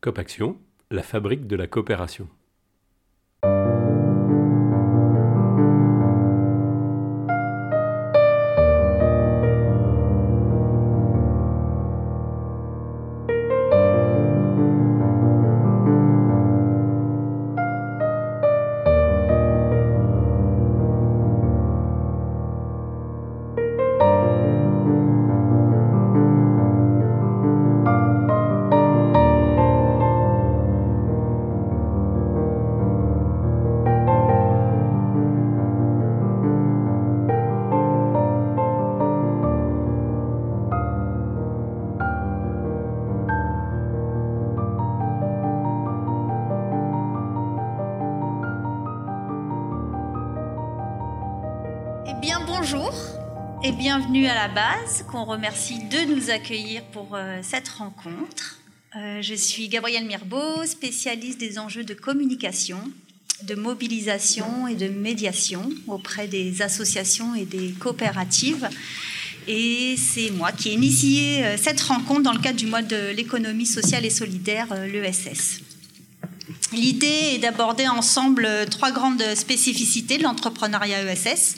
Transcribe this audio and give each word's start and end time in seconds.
COPAction, 0.00 0.56
la 0.92 1.02
fabrique 1.02 1.48
de 1.48 1.56
la 1.56 1.66
coopération. 1.66 2.28
Remercie 55.28 55.78
de 55.78 56.14
nous 56.14 56.30
accueillir 56.30 56.82
pour 56.84 57.10
euh, 57.14 57.40
cette 57.42 57.68
rencontre. 57.68 58.58
Euh, 58.96 59.20
je 59.20 59.34
suis 59.34 59.68
Gabrielle 59.68 60.06
Mirbeau, 60.06 60.64
spécialiste 60.64 61.38
des 61.38 61.58
enjeux 61.58 61.84
de 61.84 61.92
communication, 61.92 62.78
de 63.42 63.54
mobilisation 63.54 64.66
et 64.68 64.74
de 64.74 64.88
médiation 64.88 65.68
auprès 65.86 66.28
des 66.28 66.62
associations 66.62 67.34
et 67.34 67.44
des 67.44 67.72
coopératives. 67.72 68.70
Et 69.46 69.96
c'est 69.98 70.30
moi 70.30 70.50
qui 70.50 70.70
ai 70.70 70.72
initié 70.72 71.44
euh, 71.44 71.56
cette 71.58 71.82
rencontre 71.82 72.22
dans 72.22 72.32
le 72.32 72.40
cadre 72.40 72.56
du 72.56 72.66
mois 72.66 72.82
de 72.82 73.12
l'économie 73.14 73.66
sociale 73.66 74.06
et 74.06 74.10
solidaire, 74.10 74.68
l'ESS. 74.86 75.60
L'idée 76.72 77.34
est 77.34 77.38
d'aborder 77.38 77.86
ensemble 77.86 78.48
trois 78.70 78.92
grandes 78.92 79.34
spécificités 79.34 80.16
de 80.16 80.22
l'entrepreneuriat 80.22 81.02
ESS 81.02 81.56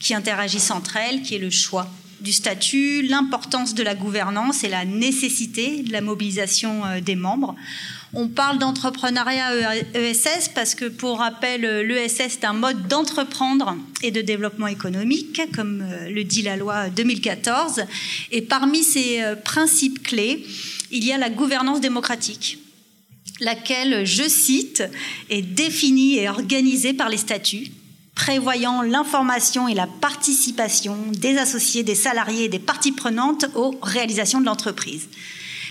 qui 0.00 0.12
interagissent 0.12 0.72
entre 0.72 0.96
elles, 0.96 1.22
qui 1.22 1.36
est 1.36 1.38
le 1.38 1.50
choix 1.50 1.88
du 2.26 2.32
statut, 2.32 3.02
l'importance 3.02 3.72
de 3.76 3.84
la 3.84 3.94
gouvernance 3.94 4.64
et 4.64 4.68
la 4.68 4.84
nécessité 4.84 5.84
de 5.84 5.92
la 5.92 6.00
mobilisation 6.00 6.84
euh, 6.84 7.00
des 7.00 7.14
membres. 7.14 7.54
On 8.14 8.26
parle 8.26 8.58
d'entrepreneuriat 8.58 9.76
ESS 9.94 10.50
parce 10.52 10.74
que, 10.74 10.86
pour 10.86 11.18
rappel, 11.20 11.60
l'ESS 11.86 12.20
est 12.20 12.44
un 12.44 12.52
mode 12.52 12.88
d'entreprendre 12.88 13.76
et 14.02 14.10
de 14.10 14.22
développement 14.22 14.66
économique, 14.66 15.40
comme 15.54 15.82
euh, 15.82 16.10
le 16.10 16.24
dit 16.24 16.42
la 16.42 16.56
loi 16.56 16.88
2014. 16.88 17.84
Et 18.32 18.42
parmi 18.42 18.82
ces 18.82 19.22
euh, 19.22 19.36
principes 19.36 20.02
clés, 20.02 20.44
il 20.90 21.04
y 21.04 21.12
a 21.12 21.18
la 21.18 21.30
gouvernance 21.30 21.80
démocratique, 21.80 22.58
laquelle, 23.38 24.04
je 24.04 24.28
cite, 24.28 24.82
est 25.30 25.42
définie 25.42 26.18
et 26.18 26.28
organisée 26.28 26.92
par 26.92 27.08
les 27.08 27.18
statuts 27.18 27.70
prévoyant 28.16 28.82
l'information 28.82 29.68
et 29.68 29.74
la 29.74 29.86
participation 29.86 30.96
des 31.12 31.36
associés, 31.36 31.84
des 31.84 31.94
salariés 31.94 32.44
et 32.44 32.48
des 32.48 32.58
parties 32.58 32.90
prenantes 32.90 33.46
aux 33.54 33.78
réalisations 33.82 34.40
de 34.40 34.46
l'entreprise. 34.46 35.08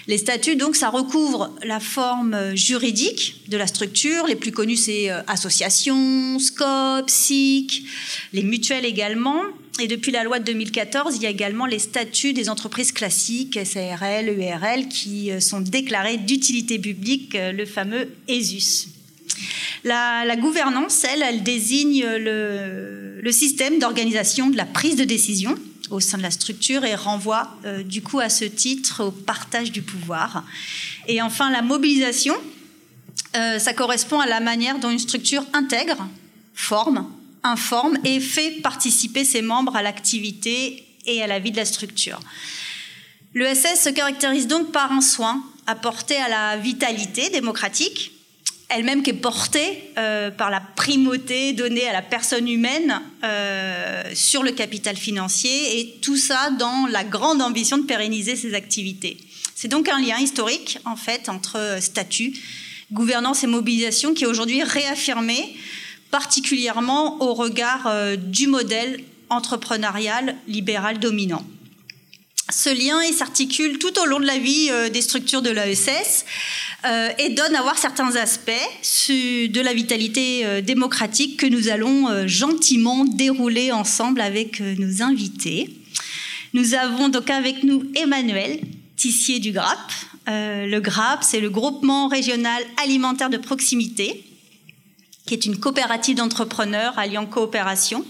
Les 0.07 0.19
statuts, 0.19 0.55
donc, 0.55 0.75
ça 0.75 0.89
recouvre 0.89 1.51
la 1.63 1.79
forme 1.79 2.55
juridique 2.55 3.41
de 3.47 3.57
la 3.57 3.65
structure. 3.65 4.27
Les 4.27 4.35
plus 4.35 4.51
connus, 4.51 4.75
c'est 4.75 5.09
euh, 5.09 5.23
association, 5.25 6.37
SCOP, 6.37 7.09
SIC, 7.09 7.85
les 8.31 8.43
mutuelles 8.43 8.85
également. 8.85 9.41
Et 9.79 9.87
depuis 9.87 10.11
la 10.11 10.23
loi 10.23 10.37
de 10.37 10.45
2014, 10.45 11.15
il 11.15 11.23
y 11.23 11.25
a 11.25 11.29
également 11.29 11.65
les 11.65 11.79
statuts 11.79 12.33
des 12.33 12.49
entreprises 12.49 12.91
classiques, 12.91 13.59
SARL, 13.65 14.29
URL, 14.29 14.87
qui 14.89 15.31
euh, 15.31 15.39
sont 15.39 15.59
déclarés 15.59 16.17
d'utilité 16.17 16.77
publique, 16.77 17.33
euh, 17.33 17.51
le 17.51 17.65
fameux 17.65 18.09
ESUS. 18.27 18.94
La, 19.83 20.35
gouvernance, 20.35 21.03
elle, 21.03 21.21
elle 21.21 21.43
désigne 21.43 22.05
le, 22.05 23.31
système 23.31 23.79
d'organisation 23.79 24.49
de 24.49 24.57
la 24.57 24.65
prise 24.65 24.95
de 24.95 25.03
décision 25.03 25.55
au 25.91 25.99
sein 25.99 26.17
de 26.17 26.23
la 26.23 26.31
structure 26.31 26.83
et 26.85 26.95
renvoie 26.95 27.55
euh, 27.65 27.83
du 27.83 28.01
coup 28.01 28.19
à 28.19 28.29
ce 28.29 28.45
titre 28.45 29.03
au 29.03 29.11
partage 29.11 29.71
du 29.71 29.81
pouvoir. 29.81 30.43
Et 31.07 31.21
enfin, 31.21 31.51
la 31.51 31.61
mobilisation, 31.61 32.35
euh, 33.35 33.59
ça 33.59 33.73
correspond 33.73 34.19
à 34.19 34.25
la 34.25 34.39
manière 34.39 34.79
dont 34.79 34.89
une 34.89 34.99
structure 34.99 35.45
intègre, 35.53 36.07
forme, 36.53 37.07
informe 37.43 37.97
et 38.03 38.19
fait 38.19 38.61
participer 38.61 39.23
ses 39.23 39.41
membres 39.41 39.75
à 39.75 39.83
l'activité 39.83 40.83
et 41.05 41.21
à 41.21 41.27
la 41.27 41.39
vie 41.39 41.51
de 41.51 41.57
la 41.57 41.65
structure. 41.65 42.19
L'ESS 43.35 43.83
se 43.83 43.89
caractérise 43.89 44.47
donc 44.47 44.71
par 44.71 44.91
un 44.91 45.01
soin 45.01 45.43
apporté 45.67 46.15
à 46.15 46.29
la 46.29 46.57
vitalité 46.57 47.29
démocratique, 47.29 48.11
elle-même 48.69 49.03
qui 49.03 49.11
est 49.11 49.13
portée 49.13 49.91
euh, 49.97 50.31
par 50.31 50.49
la 50.49 50.59
primauté 50.59 51.53
donnée 51.53 51.87
à 51.87 51.93
la 51.93 52.01
personne 52.01 52.47
humaine 52.47 53.01
euh, 53.23 54.03
sur 54.13 54.43
le 54.43 54.51
capital 54.51 54.95
financier 54.95 55.79
et 55.79 55.99
tout 56.01 56.17
ça 56.17 56.49
dans 56.51 56.87
la 56.87 57.03
grande 57.03 57.41
ambition 57.41 57.77
de 57.77 57.83
pérenniser 57.83 58.35
ses 58.35 58.53
activités. 58.53 59.17
C'est 59.53 59.67
donc 59.67 59.87
un 59.87 60.01
lien 60.01 60.17
historique 60.17 60.79
en 60.85 60.95
fait 60.95 61.29
entre 61.29 61.77
statut, 61.79 62.33
gouvernance 62.91 63.43
et 63.43 63.47
mobilisation 63.47 64.13
qui 64.13 64.23
est 64.23 64.27
aujourd'hui 64.27 64.63
réaffirmé 64.63 65.55
particulièrement 66.11 67.21
au 67.21 67.33
regard 67.33 67.87
euh, 67.87 68.15
du 68.15 68.47
modèle 68.47 69.03
entrepreneurial 69.29 70.35
libéral 70.47 70.99
dominant. 70.99 71.43
Ce 72.49 72.69
lien 72.69 73.01
s'articule 73.11 73.79
tout 73.79 73.99
au 73.99 74.05
long 74.05 74.19
de 74.19 74.25
la 74.25 74.37
vie 74.37 74.69
des 74.91 75.01
structures 75.01 75.41
de 75.41 75.49
l'AESS 75.49 76.25
euh, 76.85 77.09
et 77.17 77.29
donne 77.29 77.55
à 77.55 77.63
voir 77.63 77.77
certains 77.79 78.15
aspects 78.15 78.51
de 79.09 79.61
la 79.61 79.73
vitalité 79.73 80.45
euh, 80.45 80.61
démocratique 80.61 81.39
que 81.39 81.47
nous 81.47 81.69
allons 81.69 82.09
euh, 82.09 82.27
gentiment 82.27 83.05
dérouler 83.05 83.71
ensemble 83.71 84.21
avec 84.21 84.59
nos 84.59 85.01
invités. 85.01 85.75
Nous 86.53 86.75
avons 86.75 87.09
donc 87.09 87.31
avec 87.31 87.63
nous 87.63 87.83
Emmanuel 87.95 88.59
Tissier 88.97 89.39
du 89.39 89.51
GRAP. 89.51 89.91
le 90.27 90.79
GRAP, 90.79 91.23
c'est 91.23 91.39
le 91.39 91.49
groupement 91.49 92.07
régional 92.07 92.61
alimentaire 92.81 93.29
de 93.29 93.37
proximité, 93.37 94.23
qui 95.25 95.33
est 95.33 95.45
une 95.45 95.57
coopérative 95.57 96.15
d'entrepreneurs 96.15 96.97
alliant 96.99 97.25
coopération 97.25 98.05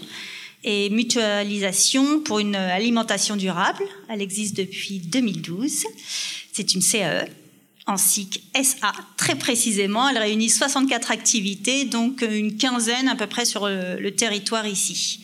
et 0.65 0.89
mutualisation 0.89 2.19
pour 2.21 2.39
une 2.39 2.55
alimentation 2.55 3.35
durable. 3.37 3.83
Elle 4.09 4.21
existe 4.21 4.57
depuis 4.57 4.99
2012. 4.99 5.85
C'est 6.51 6.73
une 6.73 6.81
CAE 6.81 7.27
en 7.85 7.97
SIC 7.97 8.41
SA, 8.63 8.91
très 9.15 9.35
précisément. 9.35 10.09
Elle 10.09 10.17
réunit 10.17 10.49
64 10.49 11.11
activités, 11.11 11.85
donc 11.85 12.23
une 12.23 12.57
quinzaine 12.57 13.07
à 13.07 13.15
peu 13.15 13.27
près 13.27 13.45
sur 13.45 13.67
le, 13.67 14.09
territoire 14.09 14.65
ici. 14.65 15.19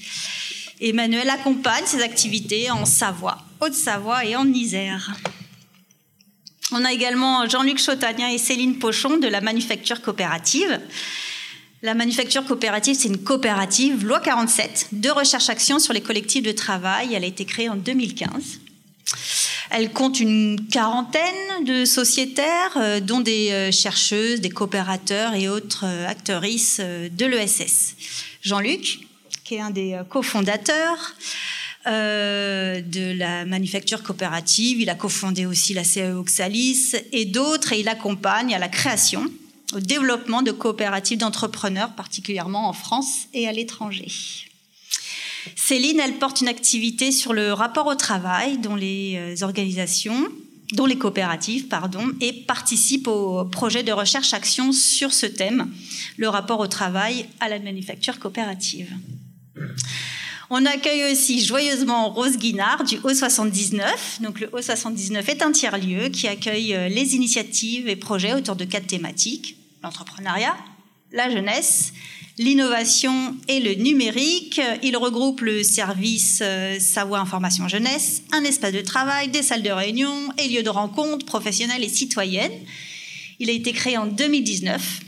Emmanuel 0.80 1.30
accompagne 1.30 1.86
ces 1.88 2.02
activités 2.02 2.70
en 2.70 2.86
Savoie, 2.86 3.44
Haute-Savoie 3.60 4.26
et 4.26 4.36
en 4.36 4.48
Isère. 4.54 5.12
On 6.72 6.86
a 6.86 6.94
également 6.94 7.50
Jean-Luc 7.50 7.80
Chautagnin 7.80 8.30
et 8.30 8.38
Céline 8.38 8.78
Pochon 8.78 9.18
de 9.18 9.28
la 9.28 9.42
Manufacture 9.42 10.02
Coopérative. 10.02 10.80
La 11.84 11.96
Manufacture 11.96 12.46
Coopérative, 12.46 12.96
c'est 12.96 13.08
une 13.08 13.24
coopérative, 13.24 14.06
loi 14.06 14.20
47, 14.20 14.90
de 14.92 15.10
recherche-action 15.10 15.80
sur 15.80 15.94
les 15.94 16.02
collectifs 16.02 16.44
de 16.44 16.52
travail. 16.52 17.16
Elle 17.16 17.24
a 17.24 17.28
été 17.28 17.44
créée 17.44 17.70
en 17.70 17.76
2015. 17.76 18.60
Elle 19.72 19.92
compte 19.92 20.20
une 20.20 20.68
quarantaine 20.70 21.66
de 21.66 21.84
sociétaires, 21.86 22.78
euh, 22.78 23.00
dont 23.00 23.20
des 23.20 23.50
euh, 23.50 23.72
chercheuses, 23.72 24.42
des 24.42 24.52
coopérateurs 24.52 25.34
et 25.34 25.50
autres 25.50 25.86
euh, 25.88 26.08
actrices 26.08 26.80
de 26.80 27.26
l'ESS. 27.26 27.96
Jean-Luc, 28.44 29.00
qui 29.44 29.56
est 29.56 29.62
un 29.62 29.72
des 29.72 30.00
cofondateurs 30.08 31.16
de 31.88 33.18
la 33.18 33.44
manufacture 33.46 34.04
coopérative, 34.04 34.82
il 34.82 34.90
a 34.92 34.96
cofondé 34.96 35.48
aussi 35.48 35.74
la 35.74 35.84
CAE 35.84 36.16
Oxalis 36.16 36.96
et 37.12 37.26
d'autres, 37.26 37.74
et 37.74 37.80
il 37.80 37.90
accompagne 37.90 38.54
à 38.54 38.60
la 38.60 38.68
création, 38.68 39.32
au 39.74 39.80
développement 39.80 40.42
de 40.42 40.52
coopératives 40.52 41.20
d'entrepreneurs, 41.20 41.94
particulièrement 41.94 42.70
en 42.70 42.74
France 42.74 43.28
et 43.34 43.48
à 43.48 43.52
l'étranger. 43.52 44.12
Céline, 45.56 46.00
elle 46.00 46.20
porte 46.20 46.42
une 46.42 46.48
activité 46.48 47.12
sur 47.12 47.34
le 47.34 47.54
rapport 47.54 47.88
au 47.88 47.96
travail 47.96 48.58
dont 48.58 48.76
les 48.76 49.16
euh, 49.16 49.44
organisations, 49.46 50.28
les 50.88 50.98
coopératives, 50.98 51.68
pardon, 51.68 52.06
et 52.22 52.34
participe 52.34 53.08
au 53.08 53.46
projet 53.46 53.84
de 53.84 53.92
recherche-action 53.92 54.72
sur 54.72 55.14
ce 55.14 55.26
thème, 55.26 55.72
le 56.18 56.30
rapport 56.30 56.60
au 56.60 56.68
travail 56.68 57.26
à 57.40 57.50
la 57.50 57.60
manufacture 57.60 58.20
coopérative. 58.20 58.90
On 60.50 60.66
accueille 60.66 61.12
aussi 61.12 61.44
joyeusement 61.44 62.10
Rose 62.10 62.38
Guinard 62.38 62.84
du 62.84 62.98
Haut-79. 62.98 64.22
Donc 64.22 64.40
le 64.42 64.50
Haut-79 64.52 65.30
est 65.30 65.42
un 65.42 65.52
tiers-lieu 65.52 66.10
qui 66.10 66.28
accueille 66.28 66.74
euh, 66.74 66.90
les 66.90 67.16
initiatives 67.16 67.88
et 67.88 67.96
projets 67.96 68.34
autour 68.34 68.56
de 68.56 68.66
quatre 68.66 68.88
thématiques. 68.88 69.56
L'entrepreneuriat, 69.84 70.56
la 71.12 71.30
jeunesse, 71.30 71.94
l'innovation 72.38 73.36
et 73.48 73.60
le 73.60 73.74
numérique. 73.76 74.62
Il 74.84 74.98
regroupe 74.98 75.42
le 75.42 75.64
service 75.64 76.40
euh, 76.42 76.80
Savoie 76.80 77.20
Information 77.20 77.68
Jeunesse, 77.68 78.24
un 78.32 78.44
espace 78.44 78.74
de 78.74 78.82
travail, 78.82 79.30
des 79.30 79.44
salles 79.44 79.64
de 79.64 79.70
réunion 79.70 80.14
et 80.38 80.48
lieux 80.48 80.64
de 80.64 80.70
rencontre 80.70 81.26
professionnels 81.26 81.84
et 81.84 81.90
citoyennes. 81.90 82.52
Il 83.40 83.50
a 83.50 83.54
été 83.54 83.74
créé 83.74 83.98
en 83.98 84.06
2019 84.06 85.02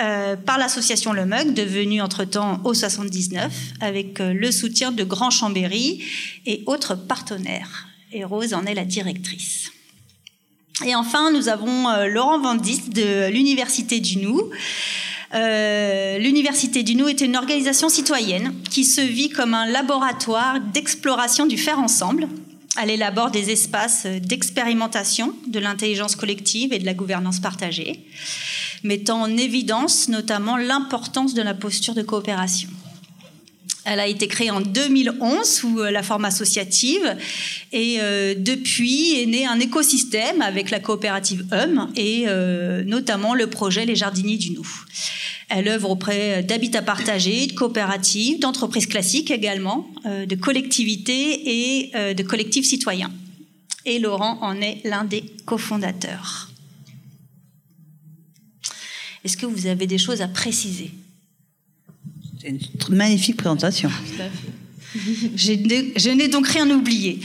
euh, 0.00 0.36
par 0.36 0.58
l'association 0.58 1.12
Le 1.12 1.24
Mug, 1.24 1.54
devenue 1.54 2.00
entre-temps 2.02 2.60
au 2.64 2.74
79, 2.74 3.52
avec 3.80 4.20
euh, 4.20 4.32
le 4.32 4.50
soutien 4.50 4.92
de 4.92 5.04
Grand 5.04 5.30
Chambéry 5.30 6.02
et 6.44 6.62
autres 6.66 6.94
partenaires. 6.94 7.86
Et 8.12 8.24
Rose 8.24 8.54
en 8.54 8.66
est 8.66 8.74
la 8.74 8.84
directrice. 8.84 9.70
Et 10.84 10.94
enfin, 10.94 11.30
nous 11.30 11.48
avons 11.48 11.88
Laurent 12.06 12.38
Vandis 12.38 12.90
de 12.90 13.30
l'Université 13.30 13.98
du 14.00 14.18
Nou, 14.18 14.50
euh, 15.34 16.18
L'Université 16.18 16.82
du 16.82 16.94
Nou 16.94 17.08
est 17.08 17.20
une 17.20 17.36
organisation 17.36 17.88
citoyenne 17.88 18.54
qui 18.70 18.84
se 18.84 19.00
vit 19.00 19.30
comme 19.30 19.54
un 19.54 19.66
laboratoire 19.66 20.60
d'exploration 20.60 21.46
du 21.46 21.58
faire 21.58 21.78
ensemble. 21.78 22.28
Elle 22.80 22.90
élabore 22.90 23.30
des 23.30 23.50
espaces 23.50 24.06
d'expérimentation 24.06 25.34
de 25.46 25.58
l'intelligence 25.58 26.14
collective 26.14 26.72
et 26.72 26.78
de 26.78 26.84
la 26.84 26.94
gouvernance 26.94 27.40
partagée, 27.40 28.04
mettant 28.84 29.22
en 29.22 29.36
évidence 29.36 30.08
notamment 30.08 30.56
l'importance 30.56 31.32
de 31.32 31.42
la 31.42 31.54
posture 31.54 31.94
de 31.94 32.02
coopération. 32.02 32.68
Elle 33.88 34.00
a 34.00 34.08
été 34.08 34.26
créée 34.26 34.50
en 34.50 34.60
2011 34.60 35.48
sous 35.48 35.78
la 35.78 36.02
forme 36.02 36.24
associative 36.24 37.16
et 37.72 37.98
euh, 38.00 38.34
depuis 38.36 39.20
est 39.20 39.26
né 39.26 39.46
un 39.46 39.60
écosystème 39.60 40.42
avec 40.42 40.70
la 40.70 40.80
coopérative 40.80 41.46
HUM 41.52 41.88
et 41.94 42.24
euh, 42.26 42.82
notamment 42.82 43.32
le 43.32 43.46
projet 43.46 43.86
Les 43.86 43.94
Jardiniers 43.94 44.38
du 44.38 44.50
Nou. 44.50 44.66
Elle 45.48 45.68
œuvre 45.68 45.90
auprès 45.90 46.42
d'habitats 46.42 46.82
partagés, 46.82 47.46
de 47.46 47.52
coopératives, 47.52 48.40
d'entreprises 48.40 48.86
classiques 48.86 49.30
également, 49.30 49.86
euh, 50.04 50.26
de 50.26 50.34
collectivités 50.34 51.84
et 51.84 52.14
de 52.14 52.22
collectifs 52.24 52.66
citoyens. 52.66 53.12
Et 53.84 54.00
Laurent 54.00 54.38
en 54.40 54.60
est 54.60 54.80
l'un 54.82 55.04
des 55.04 55.22
cofondateurs. 55.44 56.50
Est-ce 59.22 59.36
que 59.36 59.46
vous 59.46 59.68
avez 59.68 59.86
des 59.86 59.98
choses 59.98 60.22
à 60.22 60.26
préciser? 60.26 60.90
C'est 62.46 62.88
une 62.88 62.94
magnifique 62.94 63.36
présentation. 63.36 63.90
je 65.36 66.10
n'ai 66.10 66.28
donc 66.28 66.46
rien 66.46 66.68
oublié. 66.70 67.20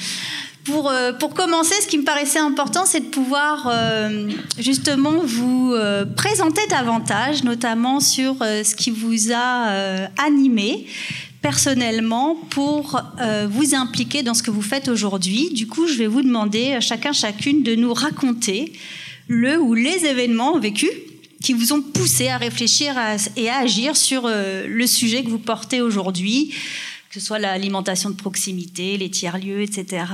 Pour, 0.63 0.91
euh, 0.91 1.11
pour, 1.11 1.33
commencer, 1.33 1.73
ce 1.81 1.87
qui 1.87 1.97
me 1.97 2.03
paraissait 2.03 2.39
important, 2.39 2.85
c'est 2.85 2.99
de 2.99 3.05
pouvoir 3.05 3.67
euh, 3.67 4.29
justement 4.59 5.19
vous 5.23 5.73
euh, 5.73 6.05
présenter 6.05 6.61
davantage, 6.69 7.43
notamment 7.43 7.99
sur 7.99 8.35
ce 8.39 8.75
qui 8.75 8.91
vous 8.91 9.31
a 9.31 10.07
animé 10.23 10.85
personnellement 11.41 12.35
pour 12.51 13.01
vous 13.49 13.73
impliquer 13.73 14.21
dans 14.21 14.35
ce 14.35 14.43
que 14.43 14.51
vous 14.51 14.61
faites 14.61 14.87
aujourd'hui. 14.87 15.49
Du 15.51 15.65
coup, 15.65 15.87
je 15.87 15.95
vais 15.95 16.05
vous 16.05 16.21
demander 16.21 16.73
à 16.73 16.79
chacun, 16.79 17.13
chacune 17.13 17.63
de 17.63 17.73
nous 17.73 17.93
raconter 17.93 18.73
le 19.27 19.59
ou 19.59 19.73
les 19.73 20.05
événements 20.05 20.59
vécus 20.59 20.91
qui 21.41 21.53
vous 21.53 21.73
ont 21.73 21.81
poussé 21.81 22.29
à 22.29 22.37
réfléchir 22.37 22.95
et 23.35 23.49
à 23.49 23.57
agir 23.57 23.97
sur 23.97 24.25
euh, 24.25 24.65
le 24.67 24.87
sujet 24.87 25.23
que 25.23 25.29
vous 25.29 25.39
portez 25.39 25.81
aujourd'hui, 25.81 26.53
que 27.09 27.19
ce 27.19 27.25
soit 27.25 27.39
l'alimentation 27.39 28.09
de 28.09 28.15
proximité, 28.15 28.95
les 28.97 29.09
tiers-lieux, 29.09 29.61
etc. 29.61 30.05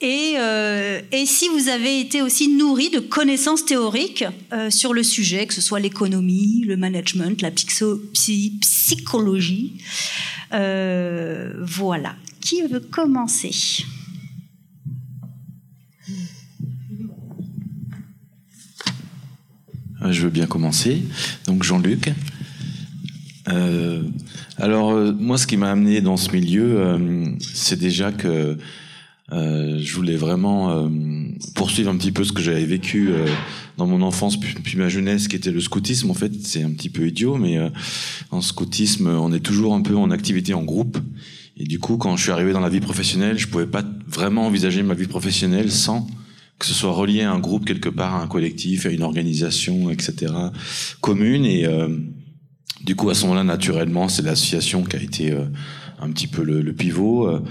Et, 0.00 0.34
euh, 0.38 1.02
et, 1.12 1.26
si 1.26 1.48
vous 1.48 1.68
avez 1.68 2.00
été 2.00 2.22
aussi 2.22 2.48
nourri 2.48 2.88
de 2.90 3.00
connaissances 3.00 3.66
théoriques 3.66 4.24
euh, 4.52 4.70
sur 4.70 4.94
le 4.94 5.02
sujet, 5.02 5.46
que 5.46 5.54
ce 5.54 5.60
soit 5.60 5.80
l'économie, 5.80 6.62
le 6.66 6.76
management, 6.76 7.42
la 7.42 7.50
psychologie, 7.50 9.72
voilà. 10.50 12.14
Qui 12.40 12.62
veut 12.62 12.80
commencer? 12.80 13.84
Je 20.04 20.22
veux 20.22 20.30
bien 20.30 20.46
commencer. 20.46 21.02
Donc 21.46 21.62
Jean-Luc. 21.62 22.12
Euh, 23.48 24.02
alors 24.58 24.92
euh, 24.92 25.12
moi, 25.12 25.38
ce 25.38 25.46
qui 25.46 25.56
m'a 25.56 25.70
amené 25.70 26.00
dans 26.00 26.16
ce 26.16 26.30
milieu, 26.32 26.98
c'est 27.40 27.78
déjà 27.78 28.12
que 28.12 28.56
je 29.30 29.94
voulais 29.94 30.16
vraiment 30.16 30.90
poursuivre 31.54 31.90
un 31.90 31.96
petit 31.96 32.12
peu 32.12 32.24
ce 32.24 32.32
que 32.32 32.42
j'avais 32.42 32.64
vécu 32.64 33.10
dans 33.76 33.86
mon 33.86 34.02
enfance 34.02 34.38
puis, 34.38 34.78
ma 34.78 34.88
jeunesse, 34.88 35.28
qui 35.28 35.36
était 35.36 35.50
le 35.50 35.60
scoutisme. 35.60 36.10
En 36.10 36.14
fait, 36.14 36.32
c'est 36.42 36.62
un 36.62 36.70
petit 36.70 36.90
peu 36.90 37.06
idiot, 37.06 37.36
mais 37.36 37.58
en 38.30 38.40
scoutisme, 38.40 39.08
on 39.08 39.32
est 39.32 39.40
toujours 39.40 39.74
un 39.74 39.82
peu 39.82 39.96
en 39.96 40.10
activité 40.10 40.54
en 40.54 40.62
groupe. 40.62 40.98
Et 41.58 41.64
du 41.64 41.78
coup, 41.78 41.96
quand 41.96 42.16
je 42.16 42.22
suis 42.22 42.32
arrivé 42.32 42.52
dans 42.52 42.60
la 42.60 42.68
vie 42.68 42.80
professionnelle, 42.80 43.38
je 43.38 43.48
pouvais 43.48 43.66
pas 43.66 43.82
vraiment 44.06 44.46
envisager 44.46 44.82
ma 44.82 44.94
vie 44.94 45.06
professionnelle 45.06 45.72
sans 45.72 46.06
que 46.58 46.66
ce 46.66 46.74
soit 46.74 46.92
relié 46.92 47.22
à 47.22 47.32
un 47.32 47.38
groupe 47.38 47.66
quelque 47.66 47.88
part, 47.88 48.14
à 48.14 48.22
un 48.22 48.26
collectif, 48.26 48.86
à 48.86 48.90
une 48.90 49.02
organisation, 49.02 49.90
etc., 49.90 50.32
commune. 51.00 51.44
Et 51.44 51.66
euh, 51.66 51.88
du 52.82 52.96
coup, 52.96 53.10
à 53.10 53.14
ce 53.14 53.22
moment-là, 53.22 53.44
naturellement, 53.44 54.08
c'est 54.08 54.22
l'association 54.22 54.82
qui 54.82 54.96
a 54.96 55.02
été 55.02 55.32
euh, 55.32 55.44
un 56.00 56.10
petit 56.10 56.26
peu 56.26 56.42
le, 56.42 56.72
pivot, 56.72 57.28
euh, 57.28 57.42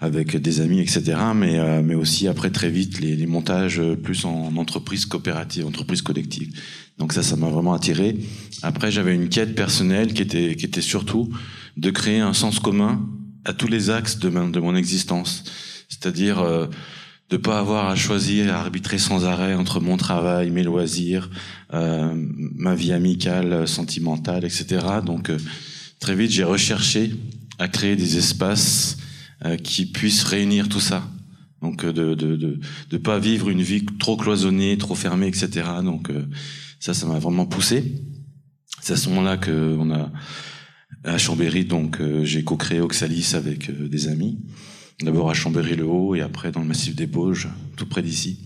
avec 0.00 0.36
des 0.36 0.60
amis, 0.60 0.78
etc., 0.80 1.16
mais, 1.34 1.82
mais 1.82 1.96
aussi 1.96 2.28
après, 2.28 2.50
très 2.50 2.70
vite, 2.70 3.00
les, 3.00 3.16
les, 3.16 3.26
montages 3.26 3.82
plus 4.04 4.24
en 4.24 4.56
entreprise 4.56 5.06
coopérative, 5.06 5.66
entreprise 5.66 6.02
collective. 6.02 6.52
Donc 6.98 7.12
ça, 7.12 7.24
ça 7.24 7.34
m'a 7.34 7.48
vraiment 7.48 7.74
attiré. 7.74 8.16
Après, 8.62 8.92
j'avais 8.92 9.14
une 9.14 9.28
quête 9.28 9.56
personnelle 9.56 10.14
qui 10.14 10.22
était, 10.22 10.54
qui 10.54 10.66
était 10.66 10.80
surtout 10.80 11.28
de 11.76 11.90
créer 11.90 12.20
un 12.20 12.32
sens 12.32 12.60
commun 12.60 13.04
à 13.44 13.52
tous 13.52 13.66
les 13.66 13.90
axes 13.90 14.18
de, 14.20 14.28
de 14.28 14.60
mon 14.60 14.76
existence. 14.76 15.42
C'est-à-dire 15.88 16.68
de 17.30 17.36
pas 17.36 17.58
avoir 17.58 17.88
à 17.88 17.94
choisir, 17.94 18.54
à 18.54 18.58
arbitrer 18.58 18.98
sans 18.98 19.26
arrêt 19.26 19.54
entre 19.54 19.80
mon 19.80 19.96
travail, 19.96 20.50
mes 20.50 20.62
loisirs, 20.62 21.30
euh, 21.74 22.12
ma 22.14 22.74
vie 22.74 22.92
amicale, 22.92 23.68
sentimentale, 23.68 24.44
etc. 24.44 24.86
Donc 25.04 25.28
euh, 25.28 25.38
très 26.00 26.14
vite, 26.14 26.30
j'ai 26.30 26.44
recherché 26.44 27.12
à 27.58 27.68
créer 27.68 27.96
des 27.96 28.16
espaces 28.16 28.96
euh, 29.44 29.56
qui 29.56 29.84
puissent 29.84 30.24
réunir 30.24 30.68
tout 30.68 30.80
ça. 30.80 31.06
Donc 31.60 31.84
euh, 31.84 31.92
de, 31.92 32.14
de, 32.14 32.36
de, 32.36 32.60
de, 32.88 32.96
pas 32.96 33.18
vivre 33.18 33.50
une 33.50 33.62
vie 33.62 33.84
trop 33.98 34.16
cloisonnée, 34.16 34.78
trop 34.78 34.94
fermée, 34.94 35.26
etc. 35.26 35.68
Donc 35.84 36.10
ça, 36.80 36.94
ça 36.94 37.06
m'a 37.06 37.18
vraiment 37.18 37.46
poussé. 37.46 37.92
C'est 38.80 38.94
à 38.94 38.96
ce 38.96 39.10
moment-là 39.10 39.36
que 39.36 39.76
on 39.78 39.90
a 39.90 40.10
à 41.04 41.18
Chambéry, 41.18 41.64
donc 41.64 42.00
j'ai 42.22 42.42
co-créé 42.42 42.80
Oxalis 42.80 43.32
avec 43.34 43.70
des 43.70 44.08
amis. 44.08 44.38
D'abord 45.02 45.30
à 45.30 45.34
Chambéry-le-Haut 45.34 46.14
et 46.16 46.20
après 46.20 46.50
dans 46.50 46.60
le 46.60 46.66
massif 46.66 46.96
des 46.96 47.06
Bauges, 47.06 47.48
tout 47.76 47.86
près 47.86 48.02
d'ici. 48.02 48.40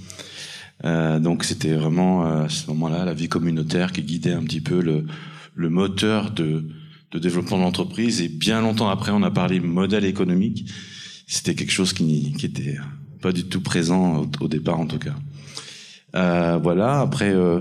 Euh, 0.85 1.18
donc 1.18 1.44
c'était 1.44 1.75
vraiment 1.75 2.26
euh, 2.26 2.44
à 2.44 2.49
ce 2.49 2.66
moment-là 2.68 3.04
la 3.04 3.14
vie 3.14 3.28
communautaire 3.28 3.92
qui 3.92 4.02
guidait 4.02 4.32
un 4.32 4.42
petit 4.42 4.61
peu 4.61 4.82
le, 4.82 5.06
le 5.54 5.71
moteur 5.71 6.30
de, 6.30 6.66
de 7.12 7.18
développement 7.18 7.59
de 7.59 7.62
l'entreprise. 7.62 8.21
Et 8.21 8.28
bien 8.28 8.61
longtemps 8.61 8.88
après, 8.88 9.12
on 9.12 9.23
a 9.23 9.30
parlé 9.30 9.61
modèle 9.61 10.04
économique. 10.04 10.68
C'était 11.26 11.54
quelque 11.54 11.73
chose 11.73 11.92
qui, 11.92 12.32
qui 12.32 12.47
était 12.47 12.76
pas 13.21 13.32
du 13.32 13.44
tout 13.44 13.61
présent 13.61 14.28
au, 14.40 14.49
départ 14.49 14.80
en 14.80 14.87
tout 14.87 14.99
cas. 14.99 15.14
Euh, 16.14 16.59
voilà. 16.62 17.00
Après, 17.00 17.32
euh, 17.32 17.61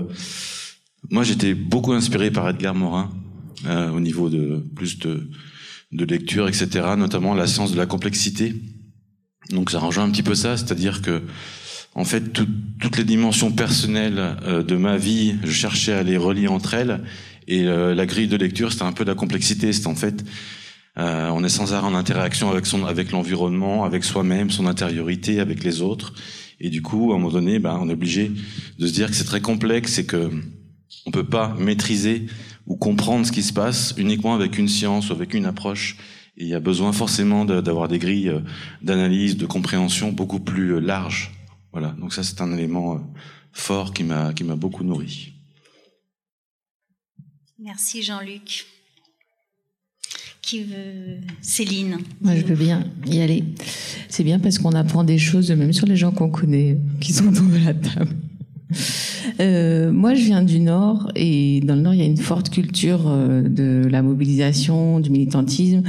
moi 1.10 1.22
j'étais 1.22 1.54
beaucoup 1.54 1.92
inspiré 1.92 2.30
par 2.30 2.48
Edgar 2.48 2.74
Morin 2.74 3.10
euh, 3.66 3.90
au 3.90 4.00
niveau 4.00 4.28
de 4.28 4.64
plus 4.74 4.98
de, 4.98 5.30
de 5.92 6.04
lecture, 6.04 6.48
etc. 6.48 6.68
Notamment 6.96 7.34
la 7.34 7.46
science 7.46 7.72
de 7.72 7.76
la 7.76 7.86
complexité 7.86 8.54
donc 9.50 9.70
ça 9.70 9.78
rejoint 9.78 10.04
un 10.04 10.10
petit 10.10 10.22
peu 10.22 10.34
ça, 10.34 10.56
c'est-à-dire 10.56 11.02
que 11.02 11.22
en 11.94 12.04
fait 12.04 12.32
toutes 12.80 12.96
les 12.96 13.04
dimensions 13.04 13.50
personnelles 13.52 14.36
euh, 14.44 14.62
de 14.62 14.76
ma 14.76 14.96
vie, 14.96 15.36
je 15.42 15.52
cherchais 15.52 15.92
à 15.92 16.02
les 16.02 16.16
relier 16.16 16.48
entre 16.48 16.74
elles. 16.74 17.02
Et 17.48 17.64
euh, 17.64 17.94
la 17.94 18.06
grille 18.06 18.28
de 18.28 18.36
lecture, 18.36 18.72
c'était 18.72 18.84
un 18.84 18.92
peu 18.92 19.04
la 19.04 19.14
complexité. 19.14 19.72
C'est 19.72 19.86
en 19.86 19.94
fait, 19.94 20.24
euh, 20.98 21.28
on 21.30 21.42
est 21.44 21.48
sans 21.48 21.74
arrêt 21.74 21.86
en 21.86 21.94
interaction 21.94 22.50
avec 22.50 22.66
son, 22.66 22.86
avec 22.86 23.10
l'environnement, 23.10 23.84
avec 23.84 24.04
soi-même, 24.04 24.50
son 24.50 24.66
intériorité, 24.66 25.40
avec 25.40 25.64
les 25.64 25.82
autres. 25.82 26.14
Et 26.60 26.70
du 26.70 26.82
coup, 26.82 27.12
à 27.12 27.16
un 27.16 27.18
moment 27.18 27.32
donné, 27.32 27.58
ben, 27.58 27.78
on 27.80 27.88
est 27.88 27.94
obligé 27.94 28.30
de 28.78 28.86
se 28.86 28.92
dire 28.92 29.10
que 29.10 29.16
c'est 29.16 29.24
très 29.24 29.40
complexe 29.40 29.98
et 29.98 30.06
que 30.06 30.30
on 31.04 31.10
peut 31.10 31.26
pas 31.26 31.56
maîtriser 31.58 32.26
ou 32.66 32.76
comprendre 32.76 33.26
ce 33.26 33.32
qui 33.32 33.42
se 33.42 33.52
passe 33.52 33.94
uniquement 33.96 34.34
avec 34.34 34.56
une 34.58 34.68
science 34.68 35.10
ou 35.10 35.12
avec 35.12 35.34
une 35.34 35.46
approche 35.46 35.96
il 36.36 36.48
y 36.48 36.54
a 36.54 36.60
besoin 36.60 36.92
forcément 36.92 37.44
d'avoir 37.44 37.88
des 37.88 37.98
grilles 37.98 38.30
euh, 38.30 38.40
d'analyse, 38.82 39.36
de 39.36 39.46
compréhension 39.46 40.12
beaucoup 40.12 40.40
plus 40.40 40.74
euh, 40.74 40.80
larges. 40.80 41.32
Voilà. 41.72 41.94
Donc 41.98 42.12
ça, 42.12 42.22
c'est 42.22 42.40
un 42.40 42.52
élément 42.52 42.94
euh, 42.94 42.98
fort 43.52 43.92
qui 43.92 44.04
m'a 44.04 44.32
qui 44.32 44.44
m'a 44.44 44.56
beaucoup 44.56 44.84
nourri. 44.84 45.34
Merci 47.58 48.02
Jean-Luc. 48.02 48.66
Qui 50.40 50.64
veut 50.64 51.18
Céline? 51.40 51.98
Moi, 52.20 52.34
je 52.34 52.44
veux 52.44 52.56
bien 52.56 52.90
y 53.06 53.20
aller. 53.20 53.44
C'est 54.08 54.24
bien 54.24 54.40
parce 54.40 54.58
qu'on 54.58 54.72
apprend 54.72 55.04
des 55.04 55.18
choses, 55.18 55.52
même 55.52 55.72
sur 55.72 55.86
les 55.86 55.96
gens 55.96 56.10
qu'on 56.10 56.30
connaît, 56.30 56.78
qui 57.00 57.12
sont 57.12 57.28
autour 57.28 57.46
de 57.46 57.64
la 57.64 57.74
table. 57.74 58.16
Euh, 59.40 59.92
moi, 59.92 60.14
je 60.14 60.24
viens 60.24 60.42
du 60.42 60.60
Nord 60.60 61.10
et 61.14 61.60
dans 61.60 61.74
le 61.74 61.82
Nord, 61.82 61.94
il 61.94 62.00
y 62.00 62.02
a 62.02 62.06
une 62.06 62.16
forte 62.16 62.50
culture 62.50 63.04
euh, 63.06 63.42
de 63.42 63.86
la 63.88 64.02
mobilisation, 64.02 65.00
du 65.00 65.10
militantisme. 65.10 65.82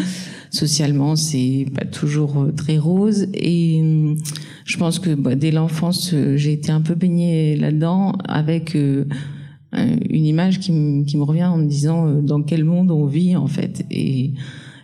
Socialement, 0.51 1.15
c'est 1.15 1.65
pas 1.73 1.85
toujours 1.85 2.41
euh, 2.41 2.51
très 2.51 2.77
rose 2.77 3.27
et 3.33 3.79
hum, 3.81 4.17
je 4.65 4.77
pense 4.77 4.99
que 4.99 5.13
bah, 5.13 5.35
dès 5.35 5.51
l'enfance, 5.51 6.13
j'ai 6.35 6.53
été 6.53 6.71
un 6.71 6.81
peu 6.81 6.95
baignée 6.95 7.55
là-dedans 7.55 8.13
avec 8.27 8.75
une 8.75 10.25
image 10.25 10.59
qui, 10.59 10.71
me 10.71 11.23
revient 11.23 11.45
en 11.45 11.57
me 11.57 11.67
disant 11.67 12.21
dans 12.21 12.43
quel 12.43 12.63
monde 12.63 12.91
on 12.91 13.05
vit 13.05 13.35
en 13.35 13.47
fait 13.47 13.85
et 13.91 14.33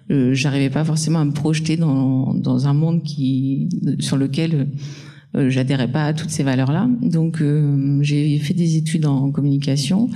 j'arrivais 0.09 0.71
pas 0.71 0.83
forcément 0.83 1.19
à 1.19 1.25
me 1.25 1.31
projeter 1.31 1.77
dans, 1.77 2.33
dans 2.33 2.67
un 2.67 2.73
monde 2.73 3.03
qui 3.03 3.69
sur 3.99 4.17
lequel 4.17 4.67
euh, 5.35 5.49
j'adhérais 5.49 5.91
pas 5.91 6.05
à 6.05 6.13
toutes 6.13 6.31
ces 6.31 6.43
valeurs-là. 6.43 6.89
Donc 7.01 7.41
euh, 7.41 7.99
j'ai 8.01 8.39
fait 8.39 8.53
des 8.53 8.77
études 8.77 9.05
en 9.05 9.31
communication 9.31 10.09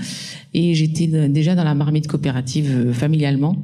et 0.53 0.73
j'étais 0.73 1.07
déjà 1.29 1.53
dans 1.53 1.63
la 1.63 1.75
marmite 1.75 2.07
coopérative 2.07 2.71
euh, 2.71 2.93
familialement. 2.93 3.55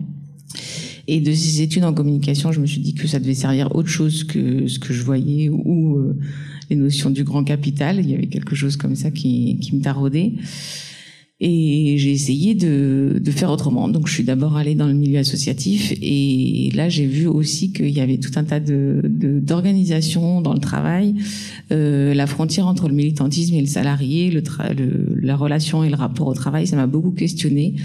Et 1.07 1.21
de 1.21 1.33
ces 1.33 1.63
études 1.63 1.85
en 1.85 1.93
communication, 1.93 2.51
je 2.51 2.59
me 2.59 2.67
suis 2.67 2.81
dit 2.81 2.93
que 2.93 3.07
ça 3.07 3.19
devait 3.19 3.33
servir 3.33 3.75
autre 3.75 3.89
chose 3.89 4.23
que 4.23 4.67
ce 4.67 4.77
que 4.77 4.93
je 4.93 5.01
voyais 5.01 5.49
ou 5.49 5.97
les 6.69 6.75
notions 6.75 7.09
du 7.09 7.23
grand 7.23 7.43
capital. 7.43 7.99
Il 7.99 8.11
y 8.11 8.13
avait 8.13 8.27
quelque 8.27 8.53
chose 8.53 8.77
comme 8.77 8.95
ça 8.95 9.09
qui, 9.09 9.57
qui 9.59 9.75
me 9.75 9.81
taraudait. 9.81 10.33
Et 11.41 11.95
j'ai 11.97 12.11
essayé 12.11 12.53
de, 12.53 13.17
de, 13.21 13.31
faire 13.31 13.49
autrement. 13.49 13.87
Donc, 13.87 14.07
je 14.07 14.13
suis 14.13 14.25
d'abord 14.25 14.57
allée 14.57 14.75
dans 14.75 14.87
le 14.87 14.93
milieu 14.93 15.19
associatif, 15.19 15.93
et 16.01 16.69
là, 16.75 16.89
j'ai 16.89 17.05
vu 17.05 17.27
aussi 17.27 17.71
qu'il 17.71 17.91
y 17.91 18.01
avait 18.01 18.17
tout 18.17 18.31
un 18.35 18.43
tas 18.43 18.59
de 18.59 19.01
d'organisations 19.05 20.41
dans 20.41 20.53
le 20.53 20.59
travail, 20.59 21.15
euh, 21.71 22.13
la 22.13 22.27
frontière 22.27 22.67
entre 22.67 22.89
le 22.89 22.93
militantisme 22.93 23.55
et 23.55 23.61
le 23.61 23.67
salarié, 23.67 24.31
le, 24.31 24.41
le, 24.77 25.15
la 25.21 25.37
relation 25.37 25.81
et 25.85 25.89
le 25.89 25.95
rapport 25.95 26.27
au 26.27 26.33
travail, 26.33 26.67
ça 26.67 26.75
m'a 26.75 26.87
beaucoup 26.87 27.11
questionné. 27.11 27.75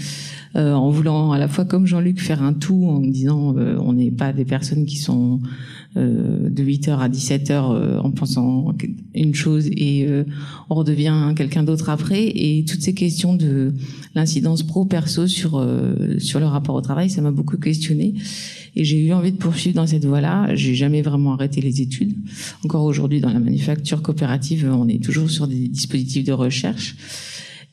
Euh, 0.55 0.73
en 0.73 0.89
voulant 0.89 1.33
à 1.33 1.37
la 1.37 1.49
fois, 1.49 1.65
comme 1.65 1.85
Jean-Luc, 1.85 2.19
faire 2.19 2.41
un 2.41 2.53
tout, 2.53 2.85
en 2.87 3.01
me 3.01 3.11
disant, 3.11 3.55
euh, 3.57 3.77
on 3.79 3.93
n'est 3.93 4.11
pas 4.11 4.31
des 4.31 4.45
personnes 4.45 4.85
qui 4.85 4.97
sont 4.97 5.41
euh, 5.97 6.49
de 6.49 6.61
8h 6.61 6.97
à 6.97 7.07
17h 7.07 7.51
euh, 7.51 7.99
en 7.99 8.11
pensant 8.11 8.73
une 9.13 9.33
chose 9.33 9.67
et 9.67 10.05
euh, 10.05 10.25
on 10.69 10.75
redevient 10.75 11.33
quelqu'un 11.37 11.63
d'autre 11.63 11.89
après. 11.89 12.27
Et 12.35 12.65
toutes 12.67 12.81
ces 12.81 12.93
questions 12.93 13.33
de 13.33 13.73
l'incidence 14.13 14.63
pro-perso 14.63 15.27
sur, 15.27 15.65
sur 16.17 16.39
le 16.41 16.47
rapport 16.47 16.75
au 16.75 16.81
travail, 16.81 17.09
ça 17.09 17.21
m'a 17.21 17.31
beaucoup 17.31 17.57
questionné. 17.57 18.13
Et 18.75 18.83
j'ai 18.83 19.05
eu 19.05 19.13
envie 19.13 19.31
de 19.31 19.37
poursuivre 19.37 19.77
dans 19.77 19.87
cette 19.87 20.03
voie-là. 20.03 20.53
J'ai 20.53 20.75
jamais 20.75 21.01
vraiment 21.01 21.33
arrêté 21.33 21.61
les 21.61 21.81
études. 21.81 22.13
Encore 22.65 22.83
aujourd'hui, 22.83 23.21
dans 23.21 23.31
la 23.31 23.39
manufacture 23.39 24.01
coopérative, 24.01 24.69
on 24.69 24.89
est 24.89 25.01
toujours 25.01 25.29
sur 25.29 25.47
des 25.47 25.69
dispositifs 25.69 26.25
de 26.25 26.33
recherche. 26.33 26.97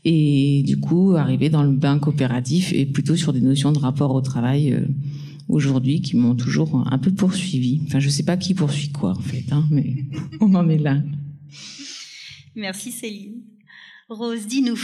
Et 0.04 0.62
du 0.64 0.78
coup, 0.78 1.14
arriver 1.16 1.48
dans 1.48 1.64
le 1.64 1.72
bain 1.72 1.98
coopératif 1.98 2.72
et 2.72 2.86
plutôt 2.86 3.16
sur 3.16 3.32
des 3.32 3.40
notions 3.40 3.72
de 3.72 3.78
rapport 3.78 4.14
au 4.14 4.20
travail 4.20 4.76
aujourd'hui 5.48 6.00
qui 6.00 6.16
m'ont 6.16 6.34
toujours 6.34 6.86
un 6.90 6.98
peu 6.98 7.10
poursuivi. 7.10 7.80
Enfin, 7.86 8.00
je 8.00 8.08
sais 8.08 8.22
pas 8.22 8.36
qui 8.36 8.54
poursuit 8.54 8.90
quoi 8.90 9.12
en 9.12 9.20
fait, 9.20 9.44
hein, 9.50 9.66
mais 9.70 9.96
on 10.40 10.54
en 10.54 10.68
est 10.68 10.78
là. 10.78 11.02
Merci 12.54 12.92
Céline. 12.92 13.42
Rose, 14.08 14.46
dis-nous. 14.46 14.80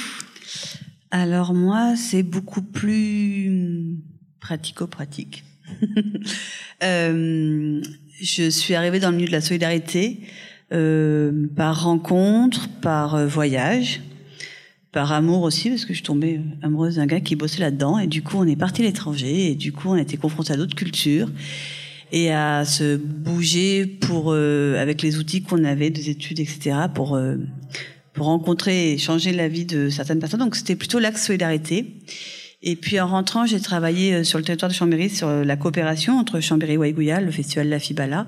Alors 1.11 1.55
moi, 1.55 1.97
c'est 1.97 2.23
beaucoup 2.23 2.63
plus 2.63 3.99
pratico-pratique. 4.41 5.45
euh, 6.83 7.83
je 8.21 8.51
suis 8.51 8.75
arrivée 8.75 9.01
dans 9.01 9.11
le 9.11 9.17
milieu 9.17 9.29
de 9.29 9.33
la 9.33 9.41
solidarité 9.41 10.21
euh, 10.73 11.47
par 11.57 11.85
rencontre, 11.85 12.69
par 12.81 13.15
euh, 13.15 13.27
voyage 13.27 14.01
par 14.93 15.13
amour 15.13 15.43
aussi, 15.43 15.69
parce 15.69 15.85
que 15.85 15.93
je 15.93 15.99
suis 15.99 16.07
tombée 16.07 16.41
amoureuse 16.63 16.97
d'un 16.97 17.07
gars 17.07 17.21
qui 17.21 17.37
bossait 17.37 17.61
là-dedans. 17.61 17.99
Et 17.99 18.07
du 18.07 18.23
coup, 18.23 18.37
on 18.39 18.47
est 18.47 18.57
parti 18.57 18.83
à 18.83 18.85
l'étranger. 18.85 19.51
Et 19.51 19.55
du 19.55 19.73
coup, 19.73 19.89
on 19.91 19.95
a 19.95 20.01
été 20.01 20.17
confronté 20.17 20.53
à 20.53 20.57
d'autres 20.57 20.75
cultures 20.75 21.29
et 22.11 22.33
à 22.33 22.65
se 22.65 22.97
bouger 22.97 23.85
pour 23.85 24.33
euh, 24.33 24.81
avec 24.81 25.03
les 25.03 25.19
outils 25.19 25.43
qu'on 25.43 25.65
avait 25.65 25.91
des 25.91 26.09
études, 26.09 26.41
etc. 26.41 26.77
pour 26.95 27.17
euh, 27.17 27.37
pour 28.15 28.27
rencontrer 28.27 28.93
et 28.93 28.99
changer 28.99 29.33
la 29.33 29.47
vie 29.47 29.67
de 29.67 29.91
certaines 29.91 30.19
personnes. 30.19 30.41
Donc, 30.41 30.57
c'était 30.57 30.77
plutôt 30.77 30.99
l'axe 30.99 31.27
solidarité. 31.27 31.95
Et 32.61 32.75
puis 32.75 32.99
en 32.99 33.07
rentrant, 33.07 33.47
j'ai 33.47 33.61
travaillé 33.61 34.15
euh, 34.15 34.25
sur 34.25 34.39
le 34.39 34.45
territoire 34.45 34.71
de 34.71 34.75
Chambéry 34.75 35.11
sur 35.11 35.29
la 35.29 35.57
coopération 35.57 36.19
entre 36.19 36.41
Chambéry 36.41 36.73
et 36.73 36.77
Waïgouya, 36.79 37.21
le 37.21 37.31
festival 37.31 37.69
La 37.69 37.79
Fibala. 37.79 38.27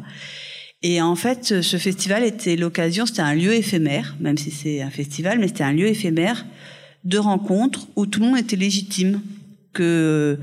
Et 0.83 1.03
en 1.03 1.15
fait, 1.15 1.61
ce 1.61 1.77
festival 1.77 2.25
était 2.25 2.57
l'occasion, 2.57 3.05
c'était 3.05 3.21
un 3.21 3.35
lieu 3.35 3.53
éphémère, 3.53 4.17
même 4.19 4.39
si 4.39 4.51
c'est 4.51 4.81
un 4.81 4.91
festival, 4.91 5.39
mais 5.39 5.49
c'était 5.49 5.65
un 5.65 5.73
lieu 5.73 5.87
éphémère 5.87 6.47
de 7.05 7.19
rencontres 7.19 7.87
où 7.97 8.07
tout 8.07 8.21
le 8.21 8.27
monde 8.27 8.39
était 8.39 8.57
légitime, 8.57 9.21
que 9.73 10.39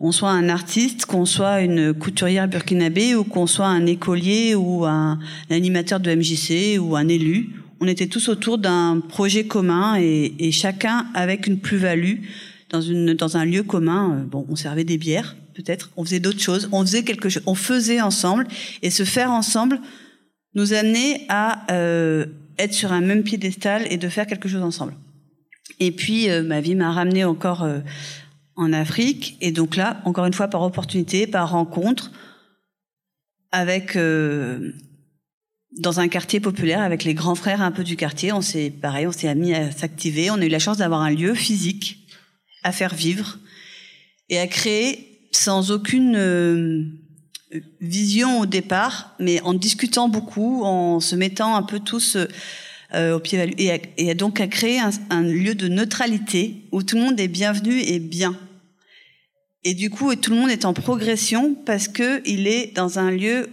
on 0.00 0.12
soit 0.12 0.30
un 0.30 0.48
artiste, 0.48 1.06
qu'on 1.06 1.24
soit 1.24 1.60
une 1.60 1.92
couturière 1.92 2.46
burkinabé 2.46 3.16
ou 3.16 3.24
qu'on 3.24 3.48
soit 3.48 3.66
un 3.66 3.84
écolier 3.86 4.54
ou 4.54 4.84
un, 4.84 5.18
animateur 5.50 5.98
de 5.98 6.14
MJC 6.14 6.78
ou 6.80 6.94
un 6.94 7.08
élu. 7.08 7.50
On 7.80 7.86
était 7.86 8.06
tous 8.06 8.28
autour 8.28 8.58
d'un 8.58 9.00
projet 9.00 9.46
commun 9.46 9.96
et, 9.98 10.34
et, 10.38 10.52
chacun 10.52 11.06
avec 11.14 11.46
une 11.46 11.58
plus-value 11.58 12.20
dans, 12.70 12.80
dans 13.14 13.36
un 13.36 13.44
lieu 13.44 13.62
commun. 13.62 14.24
Bon, 14.30 14.46
on 14.48 14.56
servait 14.56 14.84
des 14.84 14.98
bières, 14.98 15.36
peut-être. 15.58 15.90
On 15.96 16.04
faisait 16.04 16.20
d'autres 16.20 16.40
choses. 16.40 16.68
On 16.72 16.82
faisait 16.82 17.02
quelque 17.02 17.28
chose. 17.28 17.42
On 17.46 17.54
faisait 17.54 18.00
ensemble. 18.00 18.46
Et 18.82 18.90
se 18.90 19.04
faire 19.04 19.30
ensemble 19.30 19.80
nous 20.54 20.72
amenait 20.72 21.26
à 21.28 21.70
euh, 21.72 22.26
être 22.58 22.72
sur 22.72 22.92
un 22.92 23.00
même 23.00 23.22
piédestal 23.22 23.86
et 23.90 23.96
de 23.96 24.08
faire 24.08 24.26
quelque 24.26 24.48
chose 24.48 24.62
ensemble. 24.62 24.94
Et 25.80 25.90
puis, 25.90 26.30
euh, 26.30 26.42
ma 26.42 26.60
vie 26.60 26.74
m'a 26.74 26.92
ramené 26.92 27.24
encore 27.24 27.62
euh, 27.62 27.80
en 28.56 28.72
Afrique. 28.72 29.36
Et 29.40 29.52
donc 29.52 29.76
là, 29.76 30.00
encore 30.04 30.26
une 30.26 30.32
fois, 30.32 30.48
par 30.48 30.62
opportunité, 30.62 31.26
par 31.26 31.50
rencontre, 31.50 32.10
avec 33.50 33.96
dans 35.78 36.00
un 36.00 36.08
quartier 36.08 36.38
populaire, 36.38 36.82
avec 36.82 37.02
les 37.02 37.14
grands 37.14 37.34
frères 37.34 37.62
un 37.62 37.72
peu 37.72 37.82
du 37.82 37.96
quartier, 37.96 38.30
on 38.32 38.42
s'est 38.42 38.68
pareil, 38.68 39.06
on 39.06 39.12
s'est 39.12 39.34
mis 39.34 39.54
à 39.54 39.70
s'activer. 39.70 40.30
On 40.30 40.34
a 40.34 40.44
eu 40.44 40.50
la 40.50 40.58
chance 40.58 40.76
d'avoir 40.76 41.00
un 41.00 41.10
lieu 41.10 41.34
physique 41.34 42.06
à 42.62 42.72
faire 42.72 42.94
vivre 42.94 43.38
et 44.28 44.38
à 44.38 44.46
créer 44.46 45.17
sans 45.30 45.70
aucune 45.70 46.16
euh, 46.16 46.84
vision 47.80 48.40
au 48.40 48.46
départ, 48.46 49.14
mais 49.18 49.40
en 49.42 49.54
discutant 49.54 50.08
beaucoup, 50.08 50.62
en 50.64 51.00
se 51.00 51.16
mettant 51.16 51.56
un 51.56 51.62
peu 51.62 51.80
tous 51.80 52.16
euh, 52.94 53.16
au 53.16 53.20
pied 53.20 53.38
et, 53.58 53.82
et 53.98 54.14
donc 54.14 54.40
à 54.40 54.46
créer 54.46 54.80
un, 55.10 55.22
lieu 55.22 55.54
de 55.54 55.68
neutralité 55.68 56.62
où 56.72 56.82
tout 56.82 56.96
le 56.96 57.02
monde 57.02 57.20
est 57.20 57.28
bienvenu 57.28 57.80
et 57.80 57.98
bien. 57.98 58.36
Et 59.64 59.74
du 59.74 59.90
coup, 59.90 60.14
tout 60.14 60.30
le 60.30 60.38
monde 60.38 60.50
est 60.50 60.64
en 60.64 60.72
progression 60.72 61.54
parce 61.66 61.88
que 61.88 62.22
il 62.26 62.46
est 62.46 62.74
dans 62.74 62.98
un 62.98 63.10
lieu 63.10 63.50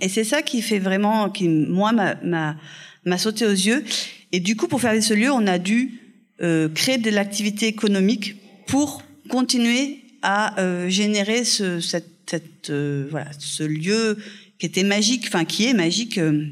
Et 0.00 0.08
c'est 0.08 0.24
ça 0.24 0.40
qui 0.42 0.62
fait 0.62 0.78
vraiment, 0.78 1.28
qui 1.28 1.48
moi 1.48 1.92
m'a 1.92 3.18
sauté 3.18 3.44
aux 3.44 3.50
yeux. 3.50 3.84
Et 4.32 4.40
du 4.40 4.56
coup, 4.56 4.68
pour 4.68 4.80
faire 4.80 5.02
ce 5.02 5.14
lieu, 5.14 5.30
on 5.30 5.46
a 5.46 5.58
dû 5.58 6.00
euh, 6.40 6.68
créer 6.68 6.98
de 6.98 7.10
l'activité 7.10 7.66
économique 7.66 8.36
pour 8.66 9.02
continuer 9.28 9.98
à 10.22 10.58
euh, 10.60 10.88
générer 10.88 11.42
euh, 11.60 11.80
ce 11.80 13.62
lieu 13.62 14.18
qui 14.58 14.66
était 14.66 14.82
magique, 14.82 15.24
enfin 15.28 15.44
qui 15.44 15.66
est 15.66 15.74
magique 15.74 16.18
euh, 16.18 16.46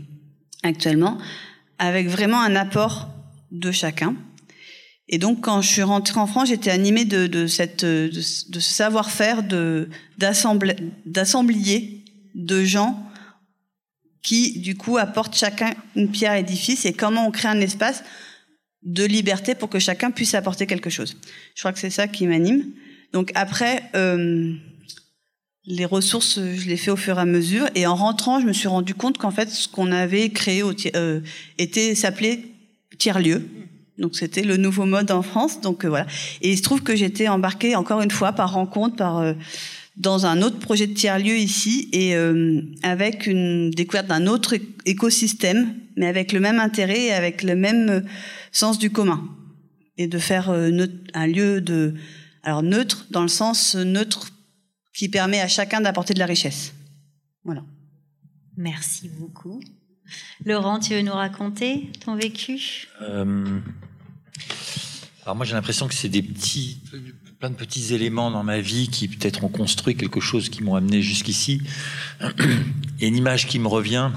actuellement, 0.62 1.18
avec 1.78 2.08
vraiment 2.08 2.40
un 2.40 2.56
apport 2.56 3.08
de 3.50 3.72
chacun. 3.72 4.16
Et 5.08 5.18
donc, 5.18 5.40
quand 5.40 5.62
je 5.62 5.68
suis 5.68 5.82
rentrée 5.82 6.18
en 6.18 6.26
France, 6.26 6.48
j'étais 6.48 6.70
animée 6.70 7.04
de, 7.04 7.46
ce 7.46 8.60
savoir-faire 8.60 9.44
de 9.44 9.88
d'assemblier 10.18 12.04
de 12.34 12.64
gens 12.64 13.08
qui, 14.22 14.58
du 14.58 14.76
coup, 14.76 14.98
apportent 14.98 15.36
chacun 15.36 15.74
une 15.94 16.10
pierre 16.10 16.32
à 16.32 16.38
et 16.38 16.92
comment 16.92 17.28
on 17.28 17.30
crée 17.30 17.46
un 17.46 17.60
espace 17.60 18.02
de 18.82 19.04
liberté 19.04 19.54
pour 19.54 19.68
que 19.68 19.78
chacun 19.78 20.10
puisse 20.10 20.34
apporter 20.34 20.66
quelque 20.66 20.90
chose. 20.90 21.16
Je 21.54 21.62
crois 21.62 21.72
que 21.72 21.78
c'est 21.78 21.90
ça 21.90 22.08
qui 22.08 22.26
m'anime. 22.26 22.72
Donc 23.16 23.32
après, 23.34 23.82
euh, 23.94 24.52
les 25.64 25.86
ressources, 25.86 26.38
je 26.38 26.68
les 26.68 26.76
fais 26.76 26.90
au 26.90 26.96
fur 26.96 27.16
et 27.16 27.22
à 27.22 27.24
mesure. 27.24 27.66
Et 27.74 27.86
en 27.86 27.94
rentrant, 27.94 28.40
je 28.40 28.46
me 28.46 28.52
suis 28.52 28.68
rendu 28.68 28.92
compte 28.92 29.16
qu'en 29.16 29.30
fait, 29.30 29.48
ce 29.48 29.68
qu'on 29.68 29.90
avait 29.90 30.28
créé 30.28 30.62
euh, 30.94 31.20
était 31.56 31.94
s'appelait 31.94 32.42
tiers-lieu. 32.98 33.48
Donc 33.96 34.16
c'était 34.16 34.42
le 34.42 34.58
nouveau 34.58 34.84
mode 34.84 35.10
en 35.10 35.22
France. 35.22 35.62
Donc 35.62 35.86
euh, 35.86 35.88
voilà. 35.88 36.06
Et 36.42 36.52
il 36.52 36.58
se 36.58 36.62
trouve 36.62 36.82
que 36.82 36.94
j'étais 36.94 37.26
embarquée 37.28 37.74
encore 37.74 38.02
une 38.02 38.10
fois 38.10 38.32
par 38.32 38.52
rencontre, 38.52 38.96
par 38.96 39.34
dans 39.96 40.26
un 40.26 40.42
autre 40.42 40.58
projet 40.58 40.86
de 40.86 40.92
tiers-lieu 40.92 41.38
ici, 41.38 41.88
et 41.94 42.14
avec 42.82 43.26
une 43.26 43.70
découverte 43.70 44.08
d'un 44.08 44.26
autre 44.26 44.56
écosystème, 44.84 45.74
mais 45.96 46.06
avec 46.06 46.34
le 46.34 46.40
même 46.40 46.60
intérêt 46.60 47.04
et 47.04 47.12
avec 47.12 47.42
le 47.42 47.56
même 47.56 48.04
sens 48.52 48.78
du 48.78 48.90
commun, 48.90 49.26
et 49.96 50.06
de 50.06 50.18
faire 50.18 50.50
un 50.50 51.26
lieu 51.26 51.62
de 51.62 51.94
alors 52.46 52.62
neutre 52.62 53.06
dans 53.10 53.22
le 53.22 53.28
sens 53.28 53.74
neutre 53.74 54.28
qui 54.94 55.08
permet 55.08 55.40
à 55.40 55.48
chacun 55.48 55.80
d'apporter 55.80 56.14
de 56.14 56.20
la 56.20 56.26
richesse. 56.26 56.72
Voilà. 57.44 57.62
Merci 58.56 59.10
beaucoup. 59.18 59.60
Laurent, 60.44 60.78
tu 60.78 60.94
veux 60.94 61.02
nous 61.02 61.12
raconter 61.12 61.90
ton 62.04 62.14
vécu? 62.14 62.86
Euh, 63.02 63.58
Alors 65.24 65.34
moi 65.34 65.44
j'ai 65.44 65.54
l'impression 65.54 65.88
que 65.88 65.94
c'est 65.94 66.08
des 66.08 66.22
petits, 66.22 66.80
plein 67.40 67.50
de 67.50 67.56
petits 67.56 67.92
éléments 67.92 68.30
dans 68.30 68.44
ma 68.44 68.60
vie 68.60 68.88
qui 68.88 69.08
peut-être 69.08 69.42
ont 69.42 69.48
construit 69.48 69.96
quelque 69.96 70.20
chose 70.20 70.48
qui 70.48 70.62
m'ont 70.62 70.76
amené 70.76 71.02
jusqu'ici. 71.02 71.60
Il 72.20 73.02
y 73.02 73.04
a 73.06 73.08
une 73.08 73.16
image 73.16 73.48
qui 73.48 73.58
me 73.58 73.66
revient. 73.66 74.12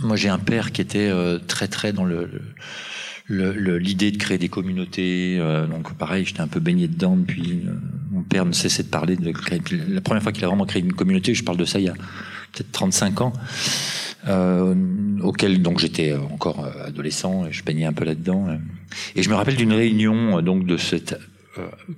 Moi 0.00 0.16
j'ai 0.16 0.28
un 0.28 0.40
père 0.40 0.72
qui 0.72 0.80
était 0.80 1.08
euh, 1.08 1.38
très 1.38 1.68
très 1.68 1.92
dans 1.92 2.04
le, 2.04 2.42
l'idée 3.28 4.10
de 4.10 4.16
créer 4.16 4.38
des 4.38 4.48
communautés. 4.48 5.36
Euh, 5.38 5.66
donc 5.66 5.94
pareil, 5.94 6.24
j'étais 6.24 6.40
un 6.40 6.48
peu 6.48 6.60
baigné 6.60 6.88
dedans 6.88 7.16
depuis. 7.16 7.62
mon 8.10 8.22
père 8.22 8.44
ne 8.44 8.52
cessait 8.52 8.82
de 8.82 8.88
parler 8.88 9.16
de 9.16 9.30
créer. 9.32 9.60
La 9.88 10.00
première 10.00 10.22
fois 10.22 10.32
qu'il 10.32 10.44
a 10.44 10.48
vraiment 10.48 10.66
créé 10.66 10.82
une 10.82 10.92
communauté, 10.92 11.34
je 11.34 11.44
parle 11.44 11.58
de 11.58 11.64
ça 11.64 11.78
il 11.78 11.86
y 11.86 11.88
a 11.88 11.94
peut-être 12.52 12.72
35 12.72 13.20
ans 13.20 13.32
euh, 14.26 14.74
auquel 15.22 15.62
donc 15.62 15.78
j'étais 15.78 16.14
encore 16.14 16.64
euh, 16.64 16.86
adolescent 16.86 17.46
et 17.46 17.52
je 17.52 17.62
peignais 17.62 17.86
un 17.86 17.92
peu 17.92 18.04
là-dedans. 18.04 18.46
Euh. 18.48 18.56
Et 19.14 19.22
je 19.22 19.30
me 19.30 19.34
rappelle 19.34 19.56
d'une 19.56 19.72
réunion 19.72 20.38
euh, 20.38 20.42
donc 20.42 20.66
de 20.66 20.76
cette 20.76 21.18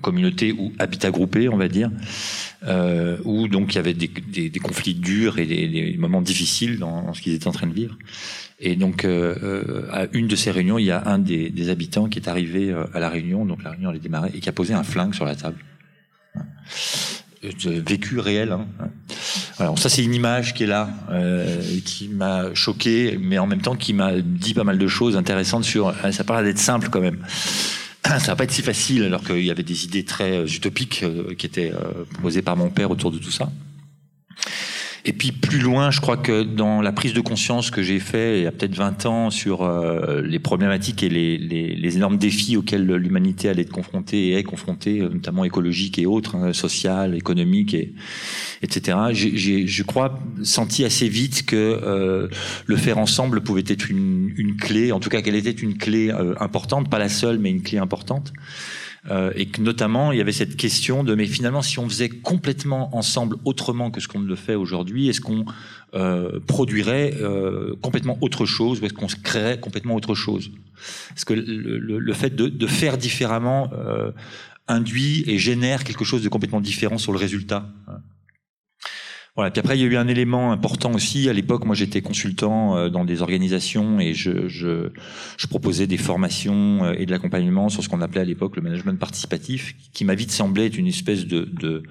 communauté 0.00 0.52
ou 0.52 0.72
habitat 0.78 1.10
groupé, 1.10 1.48
on 1.48 1.56
va 1.56 1.68
dire, 1.68 1.90
euh, 2.66 3.18
où 3.24 3.48
donc 3.48 3.74
il 3.74 3.76
y 3.76 3.78
avait 3.78 3.94
des, 3.94 4.50
conflits 4.62 4.94
durs 4.94 5.38
et 5.38 5.46
des, 5.46 5.96
moments 5.98 6.22
difficiles 6.22 6.78
dans, 6.78 7.12
ce 7.14 7.20
qu'ils 7.20 7.34
étaient 7.34 7.48
en 7.48 7.52
train 7.52 7.66
de 7.66 7.74
vivre. 7.74 7.96
Et 8.58 8.76
donc 8.76 9.04
euh, 9.04 9.86
à 9.90 10.06
une 10.12 10.28
de 10.28 10.36
ces 10.36 10.50
réunions, 10.50 10.78
il 10.78 10.84
y 10.84 10.90
a 10.90 11.02
un 11.06 11.18
des, 11.18 11.70
habitants 11.70 12.08
qui 12.08 12.18
est 12.18 12.28
arrivé 12.28 12.74
à 12.94 13.00
la 13.00 13.08
réunion, 13.08 13.44
donc 13.44 13.62
la 13.62 13.70
réunion 13.70 13.90
allait 13.90 13.98
démarrer, 13.98 14.30
et 14.34 14.40
qui 14.40 14.48
a 14.48 14.52
posé 14.52 14.74
un 14.74 14.84
flingue 14.84 15.14
sur 15.14 15.24
la 15.24 15.34
table 15.34 15.56
vécu 17.42 18.18
réel. 18.18 18.52
Hein. 18.52 18.66
Alors 19.58 19.78
ça 19.78 19.88
c'est 19.88 20.04
une 20.04 20.14
image 20.14 20.54
qui 20.54 20.64
est 20.64 20.66
là, 20.66 20.90
euh, 21.10 21.62
qui 21.84 22.08
m'a 22.08 22.54
choqué, 22.54 23.18
mais 23.20 23.38
en 23.38 23.46
même 23.46 23.62
temps 23.62 23.76
qui 23.76 23.92
m'a 23.92 24.20
dit 24.20 24.54
pas 24.54 24.64
mal 24.64 24.78
de 24.78 24.88
choses 24.88 25.16
intéressantes 25.16 25.64
sur. 25.64 25.88
Euh, 25.88 26.12
ça 26.12 26.24
paraît 26.24 26.44
d'être 26.44 26.58
simple 26.58 26.88
quand 26.90 27.00
même. 27.00 27.18
Ça 28.04 28.18
va 28.18 28.36
pas 28.36 28.44
être 28.44 28.52
si 28.52 28.62
facile 28.62 29.04
alors 29.04 29.22
qu'il 29.22 29.44
y 29.44 29.50
avait 29.50 29.62
des 29.62 29.84
idées 29.84 30.04
très 30.04 30.38
euh, 30.38 30.46
utopiques 30.46 31.02
euh, 31.02 31.34
qui 31.34 31.46
étaient 31.46 31.72
posées 32.22 32.42
par 32.42 32.56
mon 32.56 32.70
père 32.70 32.90
autour 32.90 33.10
de 33.10 33.18
tout 33.18 33.30
ça. 33.30 33.50
Et 35.04 35.12
puis 35.12 35.32
plus 35.32 35.60
loin, 35.60 35.90
je 35.90 36.00
crois 36.00 36.16
que 36.16 36.42
dans 36.42 36.82
la 36.82 36.92
prise 36.92 37.14
de 37.14 37.20
conscience 37.20 37.70
que 37.70 37.82
j'ai 37.82 38.00
fait 38.00 38.38
il 38.38 38.44
y 38.44 38.46
a 38.46 38.52
peut-être 38.52 38.74
20 38.74 39.06
ans 39.06 39.30
sur 39.30 39.62
euh, 39.62 40.22
les 40.22 40.38
problématiques 40.38 41.02
et 41.02 41.08
les, 41.08 41.96
énormes 41.96 42.18
défis 42.18 42.56
auxquels 42.56 42.86
l'humanité 42.86 43.48
allait 43.48 43.62
être 43.62 43.72
confrontée 43.72 44.28
et 44.28 44.32
est 44.34 44.44
confrontée, 44.44 45.00
euh, 45.00 45.08
notamment 45.08 45.44
écologiques 45.44 45.98
et 45.98 46.06
autres, 46.06 46.36
hein, 46.36 46.52
social, 46.52 47.14
économiques, 47.14 47.74
et, 47.74 47.94
etc. 48.62 48.96
J'ai, 49.12 49.66
je 49.66 49.82
crois, 49.82 50.18
senti 50.42 50.84
assez 50.84 51.08
vite 51.08 51.46
que 51.46 51.56
euh, 51.56 52.28
le 52.66 52.76
faire 52.76 52.98
ensemble 52.98 53.42
pouvait 53.42 53.64
être 53.66 53.90
une, 53.90 54.32
une, 54.36 54.56
clé, 54.56 54.92
en 54.92 55.00
tout 55.00 55.10
cas 55.10 55.22
qu'elle 55.22 55.34
était 55.34 55.50
une 55.50 55.76
clé 55.76 56.10
euh, 56.10 56.34
importante, 56.40 56.90
pas 56.90 56.98
la 56.98 57.08
seule, 57.08 57.38
mais 57.38 57.50
une 57.50 57.62
clé 57.62 57.78
importante. 57.78 58.32
Euh, 59.08 59.32
et 59.34 59.46
que 59.46 59.62
notamment 59.62 60.12
il 60.12 60.18
y 60.18 60.20
avait 60.20 60.30
cette 60.30 60.58
question 60.58 61.04
de 61.04 61.14
mais 61.14 61.24
finalement 61.24 61.62
si 61.62 61.78
on 61.78 61.88
faisait 61.88 62.10
complètement 62.10 62.94
ensemble 62.94 63.36
autrement 63.46 63.90
que 63.90 63.98
ce 63.98 64.08
qu'on 64.08 64.20
le 64.20 64.36
fait 64.36 64.54
aujourd'hui, 64.54 65.08
est-ce 65.08 65.22
qu'on 65.22 65.46
euh, 65.94 66.38
produirait 66.46 67.14
euh, 67.18 67.74
complètement 67.80 68.18
autre 68.20 68.44
chose 68.44 68.80
ou 68.80 68.84
est-ce 68.84 68.92
qu'on 68.92 69.06
créerait 69.06 69.58
complètement 69.58 69.94
autre 69.94 70.14
chose? 70.14 70.50
Parce 71.08 71.24
que 71.24 71.32
le, 71.32 71.78
le, 71.78 71.98
le 71.98 72.12
fait 72.12 72.36
de, 72.36 72.48
de, 72.48 72.66
faire 72.66 72.98
différemment 72.98 73.70
euh, 73.72 74.12
induit 74.68 75.24
et 75.26 75.38
génère 75.38 75.82
quelque 75.82 76.04
chose 76.04 76.22
de 76.22 76.28
complètement 76.28 76.60
différent 76.60 76.98
sur 76.98 77.12
le 77.12 77.18
résultat. 77.18 77.70
Voilà. 79.36 79.50
Puis 79.50 79.60
après, 79.60 79.78
il 79.78 79.80
y 79.80 79.84
a 79.84 79.86
eu 79.86 79.96
un 79.96 80.08
élément 80.08 80.52
important 80.52 80.92
aussi. 80.92 81.28
À 81.28 81.32
l'époque, 81.32 81.64
moi, 81.64 81.74
j'étais 81.74 82.02
consultant 82.02 82.76
euh, 82.76 82.88
dans 82.88 83.04
des 83.04 83.22
organisations 83.22 84.00
et 84.00 84.14
je, 84.14 84.48
je, 84.48 84.90
je 85.36 85.46
proposais 85.46 85.86
des 85.86 85.98
formations 85.98 86.84
euh, 86.84 86.94
et 86.98 87.06
de 87.06 87.10
l'accompagnement 87.10 87.68
sur 87.68 87.82
ce 87.82 87.88
qu'on 87.88 88.00
appelait 88.00 88.20
à 88.20 88.24
l'époque 88.24 88.56
le 88.56 88.62
management 88.62 88.98
participatif, 88.98 89.74
qui 89.92 90.04
m'a 90.04 90.14
vite 90.14 90.32
semblé 90.32 90.66
être 90.66 90.76
une 90.76 90.88
espèce 90.88 91.26
de, 91.26 91.44
de 91.44 91.82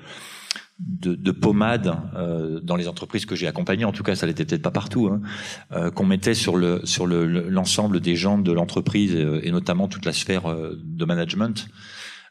de, 0.79 1.13
de, 1.13 1.31
pommade 1.31 1.93
euh, 2.15 2.61
dans 2.61 2.77
les 2.77 2.87
entreprises 2.87 3.25
que 3.25 3.35
j'ai 3.35 3.47
accompagnées, 3.47 3.83
en 3.83 3.91
tout 3.91 4.03
cas 4.03 4.15
ça 4.15 4.25
l'était 4.25 4.45
peut-être 4.45 4.61
pas 4.61 4.71
partout, 4.71 5.09
hein, 5.09 5.91
qu'on 5.91 6.05
mettait 6.05 6.33
sur 6.33 6.55
le 6.55 6.79
sur 6.85 7.05
l'ensemble 7.05 7.95
le, 7.95 7.99
des 7.99 8.15
gens 8.15 8.37
de 8.37 8.51
l'entreprise 8.53 9.13
euh, 9.13 9.41
et 9.43 9.51
notamment 9.51 9.89
toute 9.89 10.05
la 10.05 10.13
sphère 10.13 10.43
de 10.45 11.05
management. 11.05 11.67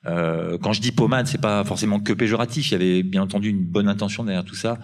Euh, 0.07 0.59
quand 0.59 0.73
je 0.73 0.81
dis 0.81 0.93
pommade, 0.93 1.27
c'est 1.27 1.41
pas 1.41 1.65
forcément 1.65 2.01
que 2.01 2.13
péjoratif. 2.13 2.71
Il 2.71 2.73
y 2.73 2.75
avait 2.75 3.03
bien 3.03 3.23
entendu 3.23 3.51
une 3.51 3.65
bonne 3.65 3.89
intention 3.89 4.25
derrière 4.25 4.45
tout 4.45 4.55
ça, 4.55 4.79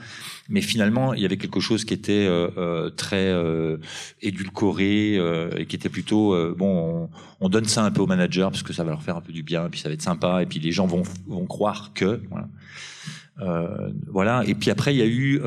mais 0.48 0.61
finalement, 0.61 1.14
il 1.14 1.22
y 1.22 1.24
avait 1.24 1.37
quelque 1.37 1.61
chose 1.61 1.85
qui 1.85 1.94
était 1.94 2.27
euh, 2.27 2.50
euh 2.57 2.90
très 2.90 3.29
euh, 3.29 3.79
édulcoré 4.20 5.16
euh, 5.16 5.50
et 5.57 5.66
qui 5.66 5.77
était 5.77 5.88
plutôt 5.88 6.37
bon. 6.55 7.09
On, 7.40 7.46
on, 7.46 7.48
donne 7.48 7.66
ça 7.66 7.85
un 7.85 7.90
peu 7.90 8.03
aux 8.03 8.07
managers 8.07 8.48
parce 8.50 8.62
que 8.62 8.72
ça 8.72 8.85
va 8.85 8.90
leur 8.90 9.03
faire 9.03 9.16
un 9.16 9.20
peu 9.20 9.33
du 9.33 9.42
bien, 9.42 9.66
et 9.66 9.68
puis 9.68 9.81
ça 9.81 9.88
va 9.88 9.94
être 9.94 10.03
sympa, 10.03 10.42
et 10.42 10.46
puis 10.46 10.59
les 10.59 10.72
gens 10.72 10.87
vont 10.87 11.03
vont 11.27 11.46
croire 11.46 11.92
que. 11.94 12.20
Voilà. 12.31 12.48
Voilà. 14.07 14.42
Et 14.46 14.55
puis 14.55 14.70
après, 14.70 14.94
il 14.94 14.98
y 14.98 15.03
a 15.03 15.07
eu 15.07 15.40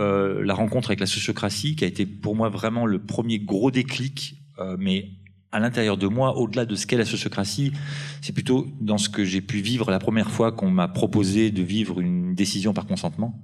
la 0.44 0.54
rencontre 0.54 0.90
avec 0.90 1.00
la 1.00 1.06
sociocratie, 1.06 1.76
qui 1.76 1.84
a 1.84 1.88
été 1.88 2.06
pour 2.06 2.36
moi 2.36 2.50
vraiment 2.50 2.86
le 2.86 3.00
premier 3.00 3.40
gros 3.40 3.72
déclic, 3.72 4.42
mais 4.78 5.10
à 5.58 5.60
l'intérieur 5.60 5.98
de 5.98 6.08
moi, 6.08 6.38
au-delà 6.38 6.66
de 6.66 6.76
ce 6.76 6.86
qu'est 6.86 6.98
la 6.98 7.06
sociocratie, 7.06 7.74
c'est 8.22 8.32
plutôt 8.32 8.68
dans 8.80 9.00
ce 9.00 9.10
que 9.10 9.26
j'ai 9.26 9.42
pu 9.42 9.58
vivre 9.58 9.90
la 9.90 9.98
première 9.98 10.30
fois 10.30 10.52
qu'on 10.52 10.70
m'a 10.70 10.88
proposé 10.88 11.50
de 11.50 11.64
vivre 11.64 12.00
une 12.00 12.36
décision 12.36 12.74
par 12.74 12.86
consentement, 12.86 13.42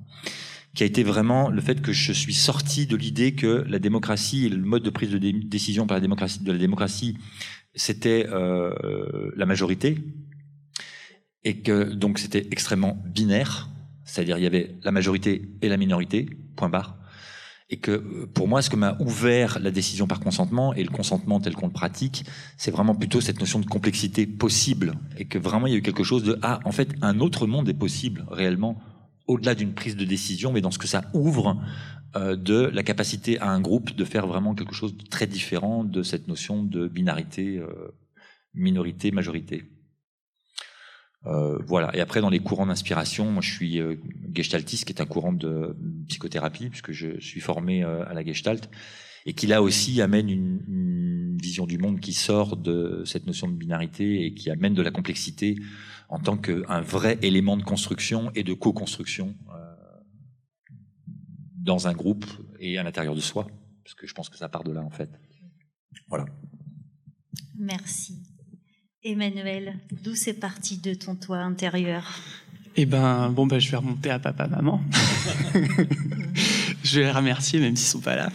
qui 0.75 0.83
a 0.83 0.85
été 0.85 1.01
vraiment 1.01 1.49
le 1.49 1.59
fait 1.59 1.81
que 1.81 1.91
je 1.91 2.11
suis 2.11 2.35
sorti 2.35 2.85
de 2.85 2.95
l'idée 2.95 3.33
que 3.33 3.65
la 3.67 3.79
démocratie 3.79 4.45
et 4.45 4.49
le 4.49 4.57
mode 4.57 4.83
de 4.83 4.91
prise 4.91 5.09
de 5.09 5.17
décision 5.17 5.87
par 5.87 5.97
la 5.97 6.01
démocratie 6.01 6.43
de 6.43 6.51
la 6.51 6.59
démocratie, 6.59 7.17
c'était 7.73 8.27
euh, 8.29 9.31
la 9.35 9.47
majorité, 9.47 9.97
et 11.43 11.61
que 11.61 11.93
donc 11.93 12.19
c'était 12.19 12.47
extrêmement 12.51 13.01
binaire, 13.07 13.69
c'est-à-dire 14.05 14.37
il 14.37 14.43
y 14.43 14.47
avait 14.47 14.75
la 14.83 14.91
majorité 14.91 15.49
et 15.63 15.67
la 15.67 15.77
minorité, 15.77 16.29
point 16.55 16.69
barre 16.69 16.95
et 17.73 17.77
que 17.77 18.25
pour 18.35 18.47
moi, 18.47 18.61
ce 18.61 18.69
que 18.69 18.75
m'a 18.75 18.95
ouvert 18.99 19.57
la 19.59 19.71
décision 19.71 20.05
par 20.05 20.19
consentement 20.19 20.75
et 20.75 20.83
le 20.83 20.91
consentement 20.91 21.39
tel 21.39 21.55
qu'on 21.55 21.65
le 21.65 21.73
pratique, 21.73 22.23
c'est 22.55 22.69
vraiment 22.69 22.93
plutôt 22.93 23.19
cette 23.19 23.39
notion 23.39 23.59
de 23.59 23.65
complexité 23.65 24.27
possible 24.27 24.93
et 25.17 25.25
que 25.25 25.39
vraiment 25.39 25.65
il 25.65 25.73
y 25.73 25.75
a 25.75 25.79
eu 25.79 25.81
quelque 25.81 26.03
chose 26.03 26.21
de 26.21 26.37
ah 26.43 26.59
en 26.65 26.71
fait 26.71 26.93
un 27.01 27.19
autre 27.19 27.47
monde 27.47 27.67
est 27.67 27.73
possible 27.73 28.25
réellement 28.29 28.79
au-delà 29.25 29.55
d'une 29.55 29.73
prise 29.73 29.95
de 29.95 30.05
décision, 30.05 30.51
mais 30.51 30.61
dans 30.61 30.69
ce 30.69 30.77
que 30.77 30.85
ça 30.85 31.05
ouvre 31.15 31.59
euh, 32.15 32.35
de 32.35 32.69
la 32.71 32.83
capacité 32.83 33.39
à 33.39 33.49
un 33.49 33.59
groupe 33.59 33.95
de 33.95 34.05
faire 34.05 34.27
vraiment 34.27 34.53
quelque 34.53 34.75
chose 34.75 34.95
de 34.95 35.05
très 35.05 35.25
différent 35.25 35.83
de 35.83 36.03
cette 36.03 36.27
notion 36.27 36.61
de 36.61 36.87
binarité, 36.87 37.57
euh, 37.57 37.95
minorité, 38.53 39.09
majorité. 39.09 39.63
Euh, 41.25 41.57
voilà. 41.65 41.95
Et 41.95 42.01
après, 42.01 42.21
dans 42.21 42.29
les 42.29 42.39
courants 42.39 42.65
d'inspiration, 42.65 43.31
moi, 43.31 43.41
je 43.41 43.51
suis 43.51 43.79
euh, 43.79 43.95
gestaltiste, 44.33 44.85
qui 44.85 44.93
est 44.93 45.01
un 45.01 45.05
courant 45.05 45.33
de 45.33 45.75
psychothérapie, 46.07 46.69
puisque 46.69 46.91
je 46.91 47.19
suis 47.19 47.39
formé 47.39 47.83
euh, 47.83 48.05
à 48.07 48.13
la 48.13 48.23
gestalt, 48.23 48.69
et 49.25 49.33
qui 49.33 49.47
là 49.47 49.61
aussi 49.61 50.01
amène 50.01 50.29
une, 50.29 50.61
une, 50.67 51.37
vision 51.41 51.65
du 51.65 51.77
monde 51.77 51.99
qui 51.99 52.13
sort 52.13 52.55
de 52.55 53.03
cette 53.05 53.27
notion 53.27 53.49
de 53.49 53.53
binarité 53.53 54.25
et 54.25 54.33
qui 54.33 54.49
amène 54.49 54.73
de 54.73 54.81
la 54.81 54.91
complexité 54.91 55.57
en 56.13 56.19
tant 56.19 56.37
qu'un 56.37 56.81
vrai 56.81 57.17
élément 57.21 57.57
de 57.57 57.63
construction 57.63 58.31
et 58.35 58.43
de 58.43 58.53
co-construction 58.53 59.35
euh, 59.49 59.75
dans 61.57 61.87
un 61.87 61.93
groupe 61.93 62.25
et 62.59 62.77
à 62.77 62.83
l'intérieur 62.83 63.15
de 63.15 63.19
soi, 63.19 63.47
parce 63.83 63.95
que 63.95 64.05
je 64.05 64.13
pense 64.13 64.29
que 64.29 64.37
ça 64.37 64.47
part 64.47 64.63
de 64.63 64.71
là 64.71 64.81
en 64.81 64.89
fait. 64.89 65.09
Voilà. 66.07 66.25
Merci. 67.57 68.21
Emmanuel, 69.05 69.73
d'où 70.01 70.15
c'est 70.15 70.39
parti 70.39 70.77
de 70.77 70.93
ton 70.93 71.15
toit 71.15 71.39
intérieur? 71.39 72.05
Eh 72.77 72.85
ben, 72.85 73.29
bon, 73.29 73.45
ben, 73.45 73.59
je 73.59 73.69
vais 73.69 73.75
remonter 73.75 74.09
à 74.09 74.17
papa, 74.17 74.47
maman. 74.47 74.81
je 76.83 76.99
vais 76.99 77.05
les 77.07 77.11
remercier, 77.11 77.59
même 77.59 77.75
s'ils 77.75 77.89
sont 77.89 77.99
pas 77.99 78.15
là. 78.15 78.29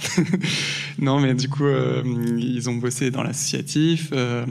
non, 0.98 1.20
mais 1.20 1.33
du 1.33 1.48
coup, 1.48 1.64
euh, 1.64 2.02
ils 2.38 2.68
ont 2.68 2.74
bossé 2.74 3.11
dans 3.11 3.22
l'associatif, 3.22 4.11
euh, 4.12 4.44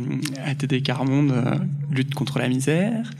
ATD 0.43 0.81
Carmonde, 0.81 1.33
euh, 1.33 1.59
lutte 1.91 2.15
contre 2.15 2.39
la 2.39 2.49
misère, 2.49 3.11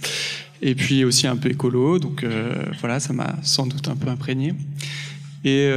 et 0.63 0.73
puis 0.73 1.05
aussi 1.05 1.27
un 1.27 1.36
peu 1.36 1.51
écolo. 1.51 1.99
Donc 1.99 2.23
euh, 2.23 2.65
voilà, 2.79 2.99
ça 2.99 3.13
m'a 3.13 3.36
sans 3.43 3.67
doute 3.67 3.88
un 3.89 3.95
peu 3.95 4.10
imprégné. 4.10 4.55
Et 5.45 5.71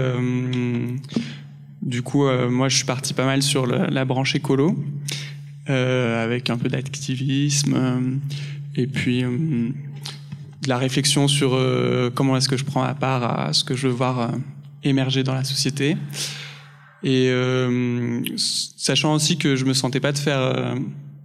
du 1.82 2.02
coup, 2.02 2.24
moi, 2.48 2.68
je 2.70 2.76
suis 2.76 2.86
parti 2.86 3.12
pas 3.12 3.26
mal 3.26 3.42
sur 3.42 3.66
le, 3.66 3.86
la 3.90 4.04
branche 4.06 4.34
écolo 4.34 4.74
avec 5.70 6.50
un 6.50 6.56
peu 6.56 6.68
d'activisme 6.68 7.74
euh, 7.74 8.00
et 8.76 8.86
puis 8.86 9.24
euh, 9.24 9.28
de 10.62 10.68
la 10.68 10.78
réflexion 10.78 11.28
sur 11.28 11.54
euh, 11.54 12.10
comment 12.14 12.36
est-ce 12.36 12.48
que 12.48 12.56
je 12.56 12.64
prends 12.64 12.82
ma 12.82 12.94
part 12.94 13.22
à 13.22 13.52
ce 13.52 13.64
que 13.64 13.74
je 13.74 13.88
veux 13.88 13.94
voir 13.94 14.20
euh, 14.20 14.28
émerger 14.84 15.22
dans 15.22 15.34
la 15.34 15.44
société. 15.44 15.96
Et 17.02 17.32
sachant 18.36 19.14
aussi 19.14 19.38
que 19.38 19.56
je 19.56 19.64
me 19.64 19.72
sentais 19.72 20.00
pas 20.00 20.12
de 20.12 20.18
faire 20.18 20.74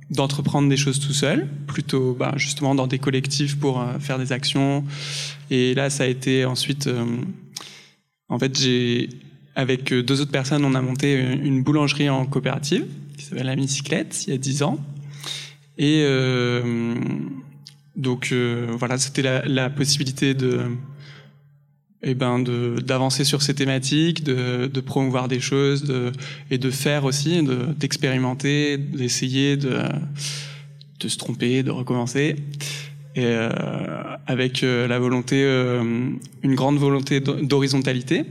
d'entreprendre 0.09 0.69
des 0.69 0.77
choses 0.77 0.99
tout 0.99 1.13
seul, 1.13 1.47
plutôt 1.67 2.13
bah, 2.13 2.33
justement 2.37 2.75
dans 2.75 2.87
des 2.87 2.99
collectifs 2.99 3.57
pour 3.57 3.81
euh, 3.81 3.99
faire 3.99 4.19
des 4.19 4.31
actions. 4.31 4.83
Et 5.49 5.73
là, 5.73 5.89
ça 5.89 6.03
a 6.03 6.07
été 6.07 6.45
ensuite, 6.45 6.87
euh, 6.87 7.05
en 8.29 8.39
fait, 8.39 8.59
j'ai 8.59 9.09
avec 9.55 9.93
deux 9.93 10.19
autres 10.19 10.31
personnes, 10.31 10.65
on 10.65 10.75
a 10.75 10.81
monté 10.81 11.17
une 11.17 11.63
boulangerie 11.63 12.09
en 12.09 12.25
coopérative 12.25 12.85
s'appelle 13.29 13.45
La 13.45 13.55
Bicyclette 13.55 14.25
il 14.27 14.31
y 14.31 14.33
a 14.33 14.37
dix 14.37 14.63
ans. 14.63 14.79
Et 15.77 16.03
euh, 16.05 16.95
donc 17.95 18.33
voilà, 18.33 18.97
c'était 18.97 19.21
la, 19.45 19.69
possibilité 19.69 20.33
de 20.33 20.61
eh 22.03 22.13
ben 22.13 22.39
d'avancer 22.39 23.23
sur 23.23 23.41
ces 23.41 23.55
thématiques, 23.55 24.23
de, 24.23 24.69
de 24.71 24.81
promouvoir 24.81 25.27
des 25.27 25.39
choses 25.39 25.83
de, 25.83 26.11
et 26.51 26.57
de 26.57 26.69
faire 26.69 27.03
aussi, 27.03 27.41
d'expérimenter, 27.77 28.77
d'essayer 28.77 29.57
de, 29.57 29.81
de 30.99 31.07
se 31.07 31.17
tromper, 31.17 31.63
de 31.63 31.71
recommencer. 31.71 32.35
Et 33.15 33.23
euh, 33.23 33.49
avec 34.27 34.63
euh, 34.63 34.87
la 34.87 34.99
volonté, 34.99 35.41
euh, 35.41 36.09
une 36.43 36.55
grande 36.55 36.77
volonté 36.77 37.21
d'horizontalité 37.21 38.25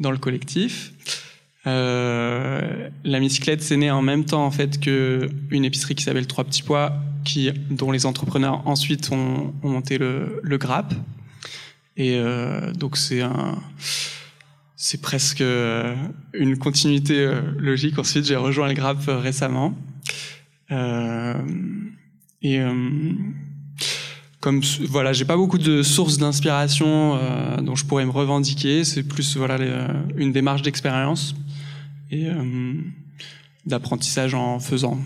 dans 0.00 0.10
le 0.10 0.16
collectif. 0.16 0.92
Euh, 1.66 2.88
la 3.04 3.20
bicyclette, 3.20 3.62
c'est 3.62 3.76
né 3.76 3.90
en 3.90 4.02
même 4.02 4.24
temps 4.24 4.44
en 4.44 4.50
fait 4.50 4.80
que 4.80 5.28
une 5.50 5.64
épicerie 5.64 5.94
qui 5.94 6.04
s'appelle 6.04 6.26
Trois 6.26 6.44
Petits 6.44 6.62
Pois, 6.62 6.92
qui, 7.24 7.50
dont 7.70 7.90
les 7.90 8.06
entrepreneurs 8.06 8.66
ensuite 8.66 9.10
ont, 9.10 9.52
ont 9.62 9.68
monté 9.68 9.98
le, 9.98 10.40
le 10.42 10.56
GRAP, 10.56 10.94
et 11.98 12.14
euh, 12.16 12.72
donc 12.72 12.96
c'est 12.96 13.20
un, 13.20 13.58
c'est 14.76 15.02
presque 15.02 15.40
euh, 15.40 15.96
une 16.32 16.56
continuité 16.56 17.18
euh, 17.18 17.40
logique. 17.58 17.98
Ensuite, 17.98 18.24
j'ai 18.24 18.36
rejoint 18.36 18.68
le 18.68 18.74
GRAP 18.74 18.98
récemment. 19.08 19.76
et 22.40 22.60
comme 24.40 24.62
voilà, 24.88 25.12
j'ai 25.12 25.24
pas 25.24 25.36
beaucoup 25.36 25.58
de 25.58 25.82
sources 25.82 26.18
d'inspiration 26.18 27.18
dont 27.60 27.74
je 27.74 27.84
pourrais 27.84 28.06
me 28.06 28.12
revendiquer. 28.12 28.84
C'est 28.84 29.02
plus 29.02 29.36
voilà 29.36 29.58
une 30.16 30.30
démarche 30.30 30.62
d'expérience 30.62 31.34
et 32.10 32.28
d'apprentissage 33.66 34.34
en 34.34 34.60
faisant. 34.60 34.98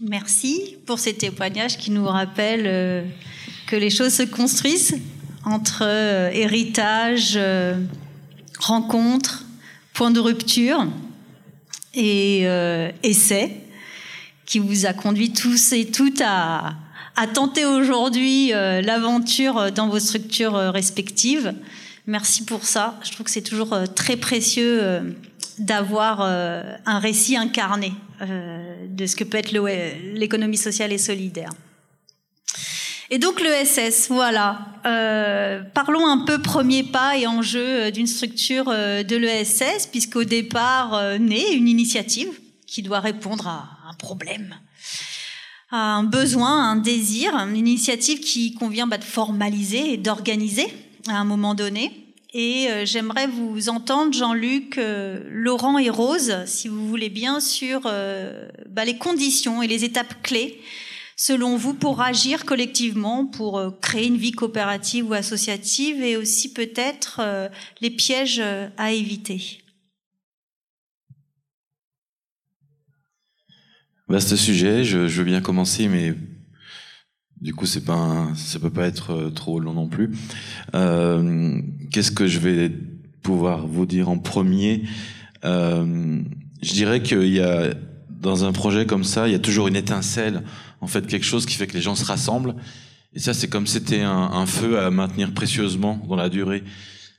Merci 0.00 0.76
pour 0.86 0.98
ces 0.98 1.14
témoignages 1.14 1.76
qui 1.78 1.90
nous 1.90 2.06
rappellent 2.06 3.06
que 3.66 3.76
les 3.76 3.90
choses 3.90 4.14
se 4.14 4.22
construisent 4.22 5.00
entre 5.44 5.82
euh, 5.82 6.30
héritage, 6.30 7.34
euh, 7.36 7.76
rencontre, 8.58 9.44
point 9.92 10.10
de 10.10 10.20
rupture 10.20 10.86
et 11.94 12.42
euh, 12.44 12.90
essai 13.02 13.60
qui 14.46 14.58
vous 14.58 14.86
a 14.86 14.92
conduit 14.92 15.32
tous 15.32 15.72
et 15.72 15.86
toutes 15.86 16.20
à 16.20 16.76
tenter 17.32 17.64
aujourd'hui 17.64 18.48
l'aventure 18.50 19.72
dans 19.72 19.88
vos 19.88 20.00
structures 20.00 20.54
respectives. 20.54 21.54
Merci 22.06 22.44
pour 22.44 22.64
ça. 22.64 22.98
Je 23.02 23.12
trouve 23.12 23.24
que 23.24 23.30
c'est 23.30 23.42
toujours 23.42 23.76
très 23.94 24.16
précieux 24.16 25.16
d'avoir 25.58 26.20
un 26.20 26.98
récit 26.98 27.36
incarné 27.36 27.92
de 28.20 29.06
ce 29.06 29.16
que 29.16 29.24
peut 29.24 29.38
être 29.38 29.52
l'économie 29.52 30.58
sociale 30.58 30.92
et 30.92 30.98
solidaire. 30.98 31.50
Et 33.10 33.18
donc 33.18 33.40
le 33.40 33.64
SS, 33.64 34.08
voilà. 34.08 34.66
Euh, 34.86 35.62
parlons 35.74 36.06
un 36.06 36.24
peu 36.24 36.40
premier 36.40 36.82
pas 36.82 37.16
et 37.16 37.26
enjeu 37.26 37.64
euh, 37.64 37.90
d'une 37.90 38.06
structure 38.06 38.68
euh, 38.68 39.02
de 39.02 39.16
l'ESS, 39.16 39.86
puisqu'au 39.90 40.24
départ 40.24 40.94
euh, 40.94 41.18
naît 41.18 41.52
une 41.54 41.68
initiative 41.68 42.30
qui 42.66 42.82
doit 42.82 43.00
répondre 43.00 43.46
à 43.46 43.68
un 43.88 43.94
problème, 43.94 44.54
à 45.70 45.94
un 45.94 46.04
besoin, 46.04 46.64
à 46.64 46.66
un 46.72 46.76
désir, 46.76 47.34
une 47.34 47.56
initiative 47.56 48.20
qui 48.20 48.54
convient 48.54 48.86
bah, 48.86 48.98
de 48.98 49.04
formaliser 49.04 49.92
et 49.92 49.96
d'organiser 49.96 50.66
à 51.08 51.18
un 51.18 51.24
moment 51.24 51.54
donné. 51.54 51.90
Et 52.32 52.68
j'aimerais 52.84 53.28
vous 53.28 53.68
entendre, 53.68 54.12
Jean-Luc, 54.12 54.80
Laurent 55.30 55.78
et 55.78 55.88
Rose, 55.88 56.34
si 56.46 56.66
vous 56.66 56.88
voulez 56.88 57.08
bien, 57.08 57.38
sur 57.38 57.82
bah, 57.82 58.84
les 58.84 58.98
conditions 58.98 59.62
et 59.62 59.68
les 59.68 59.84
étapes 59.84 60.20
clés 60.20 60.60
selon 61.16 61.56
vous, 61.56 61.74
pour 61.74 62.00
agir 62.00 62.44
collectivement, 62.44 63.26
pour 63.26 63.58
euh, 63.58 63.70
créer 63.70 64.06
une 64.06 64.16
vie 64.16 64.32
coopérative 64.32 65.08
ou 65.08 65.14
associative 65.14 66.02
et 66.02 66.16
aussi 66.16 66.52
peut-être 66.52 67.20
euh, 67.20 67.48
les 67.80 67.90
pièges 67.90 68.40
euh, 68.40 68.68
à 68.76 68.92
éviter 68.92 69.60
Vaste 74.06 74.36
sujet, 74.36 74.84
je, 74.84 74.98
veux 74.98 75.24
bien 75.24 75.40
commencer, 75.40 75.88
mais 75.88 76.14
du 77.44 77.54
coup, 77.54 77.66
c'est 77.66 77.84
pas 77.84 78.26
ça 78.34 78.58
peut 78.58 78.70
pas 78.70 78.86
être 78.86 79.30
trop 79.34 79.60
long 79.60 79.74
non 79.74 79.86
plus. 79.86 80.10
Qu'est-ce 80.72 82.10
que 82.10 82.26
je 82.26 82.40
vais 82.40 82.72
pouvoir 83.22 83.66
vous 83.66 83.86
dire 83.86 84.08
en 84.08 84.18
premier? 84.18 84.82
Je 85.42 86.72
dirais 86.72 87.02
qu'il 87.02 87.28
y 87.28 87.40
a 87.40 87.74
dans 88.08 88.44
un 88.44 88.52
projet 88.52 88.86
comme 88.86 89.04
ça, 89.04 89.28
il 89.28 89.32
y 89.32 89.36
a 89.36 89.38
toujours 89.38 89.68
une 89.68 89.76
étincelle 89.76 90.42
en 90.80 90.86
fait 90.86 91.06
quelque 91.06 91.26
chose 91.26 91.46
qui 91.46 91.54
fait 91.56 91.66
que 91.66 91.74
les 91.74 91.82
gens 91.82 91.94
se 91.94 92.04
rassemblent. 92.04 92.54
Et 93.14 93.20
ça, 93.20 93.32
c'est 93.32 93.48
comme 93.48 93.66
c'était 93.66 94.02
un, 94.02 94.46
feu 94.46 94.78
à 94.78 94.90
maintenir 94.90 95.32
précieusement 95.32 96.00
dans 96.08 96.16
la 96.16 96.28
durée. 96.28 96.64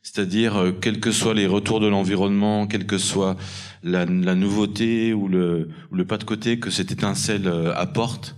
C'est-à-dire, 0.03 0.57
euh, 0.57 0.71
quels 0.71 0.99
que 0.99 1.11
soient 1.11 1.33
les 1.33 1.47
retours 1.47 1.79
de 1.79 1.87
l'environnement, 1.87 2.67
quelle 2.67 2.85
que 2.85 2.97
soit 2.97 3.37
la, 3.81 4.05
nouveauté 4.05 5.13
ou 5.13 5.27
le, 5.27 5.69
le, 5.91 6.05
pas 6.05 6.17
de 6.17 6.23
côté 6.23 6.59
que 6.59 6.69
cette 6.69 6.91
étincelle 6.91 7.47
euh, 7.47 7.73
apporte, 7.75 8.35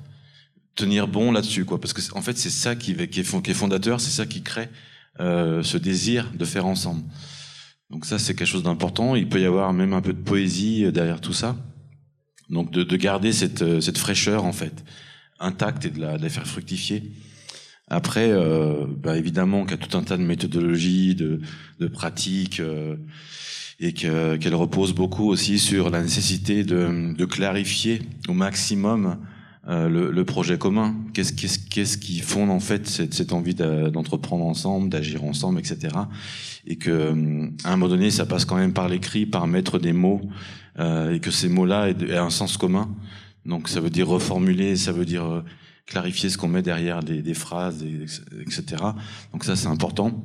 tenir 0.77 1.07
bon 1.07 1.33
là-dessus, 1.33 1.65
quoi. 1.65 1.81
Parce 1.81 1.91
que 1.91 2.01
en 2.13 2.21
fait, 2.21 2.37
c'est 2.37 2.49
ça 2.49 2.75
qui, 2.75 2.91
est, 2.91 3.53
fondateur, 3.53 3.99
c'est 3.99 4.11
ça 4.11 4.25
qui 4.25 4.41
crée 4.41 4.69
euh, 5.19 5.61
ce 5.63 5.77
désir 5.77 6.31
de 6.33 6.45
faire 6.45 6.65
ensemble. 6.65 7.03
Donc 7.89 8.05
ça, 8.05 8.19
c'est 8.19 8.35
quelque 8.35 8.47
chose 8.47 8.63
d'important. 8.63 9.15
Il 9.15 9.27
peut 9.27 9.41
y 9.41 9.45
avoir 9.45 9.73
même 9.73 9.93
un 9.93 10.01
peu 10.01 10.13
de 10.13 10.21
poésie 10.21 10.89
derrière 10.91 11.19
tout 11.19 11.33
ça. 11.33 11.57
Donc 12.49 12.71
de, 12.71 12.83
de 12.83 12.95
garder 12.95 13.33
cette, 13.33 13.81
cette 13.81 13.97
fraîcheur, 13.97 14.45
en 14.45 14.53
fait 14.53 14.85
intacte 15.39 15.85
et 15.85 15.89
de 15.89 15.99
la, 15.99 16.17
de 16.17 16.23
la 16.23 16.29
faire 16.29 16.47
fructifier. 16.47 17.11
Après, 17.87 18.29
euh, 18.29 18.85
bah 18.87 19.17
évidemment 19.17 19.63
qu'il 19.63 19.79
y 19.79 19.81
a 19.81 19.85
tout 19.85 19.97
un 19.97 20.03
tas 20.03 20.17
de 20.17 20.23
méthodologies, 20.23 21.15
de, 21.15 21.39
de 21.79 21.87
pratiques, 21.87 22.59
euh, 22.59 22.97
et 23.79 23.93
qu'elle 23.93 24.55
repose 24.55 24.93
beaucoup 24.93 25.29
aussi 25.29 25.59
sur 25.59 25.89
la 25.89 26.01
nécessité 26.01 26.63
de, 26.63 27.13
de 27.15 27.25
clarifier 27.25 28.01
au 28.27 28.33
maximum 28.33 29.17
euh, 29.67 29.89
le, 29.89 30.11
le, 30.11 30.25
projet 30.25 30.57
commun. 30.57 30.95
Qu'est-ce 31.13 31.33
qu'est-ce 31.33 31.59
qu'est-ce 31.59 31.97
qui 31.97 32.19
fonde 32.19 32.49
en 32.49 32.59
fait 32.59 32.87
cette, 32.87 33.13
cette 33.13 33.33
envie 33.33 33.53
d'entreprendre 33.55 34.45
ensemble, 34.45 34.89
d'agir 34.89 35.23
ensemble, 35.23 35.59
etc. 35.59 35.95
Et 36.65 36.77
que 36.77 36.89
euh, 36.89 37.49
à 37.63 37.73
un 37.73 37.77
moment 37.77 37.89
donné, 37.89 38.09
ça 38.09 38.25
passe 38.25 38.45
quand 38.45 38.55
même 38.55 38.73
par 38.73 38.87
l'écrit, 38.87 39.25
par 39.25 39.47
mettre 39.47 39.79
des 39.79 39.93
mots, 39.93 40.21
euh, 40.79 41.13
et 41.13 41.19
que 41.19 41.31
ces 41.31 41.49
mots-là 41.49 41.89
aient, 41.89 41.95
aient 42.09 42.17
un 42.17 42.29
sens 42.29 42.57
commun. 42.57 42.89
Donc 43.45 43.69
ça 43.69 43.79
veut 43.79 43.89
dire 43.89 44.07
reformuler, 44.07 44.75
ça 44.75 44.91
veut 44.91 45.05
dire 45.05 45.25
euh, 45.25 45.43
clarifier 45.85 46.29
ce 46.29 46.37
qu'on 46.37 46.49
met 46.49 46.61
derrière 46.61 47.01
des, 47.01 47.21
des 47.21 47.33
phrases, 47.33 47.83
etc. 48.41 48.83
Donc 49.31 49.43
ça 49.43 49.55
c'est 49.55 49.67
important, 49.67 50.23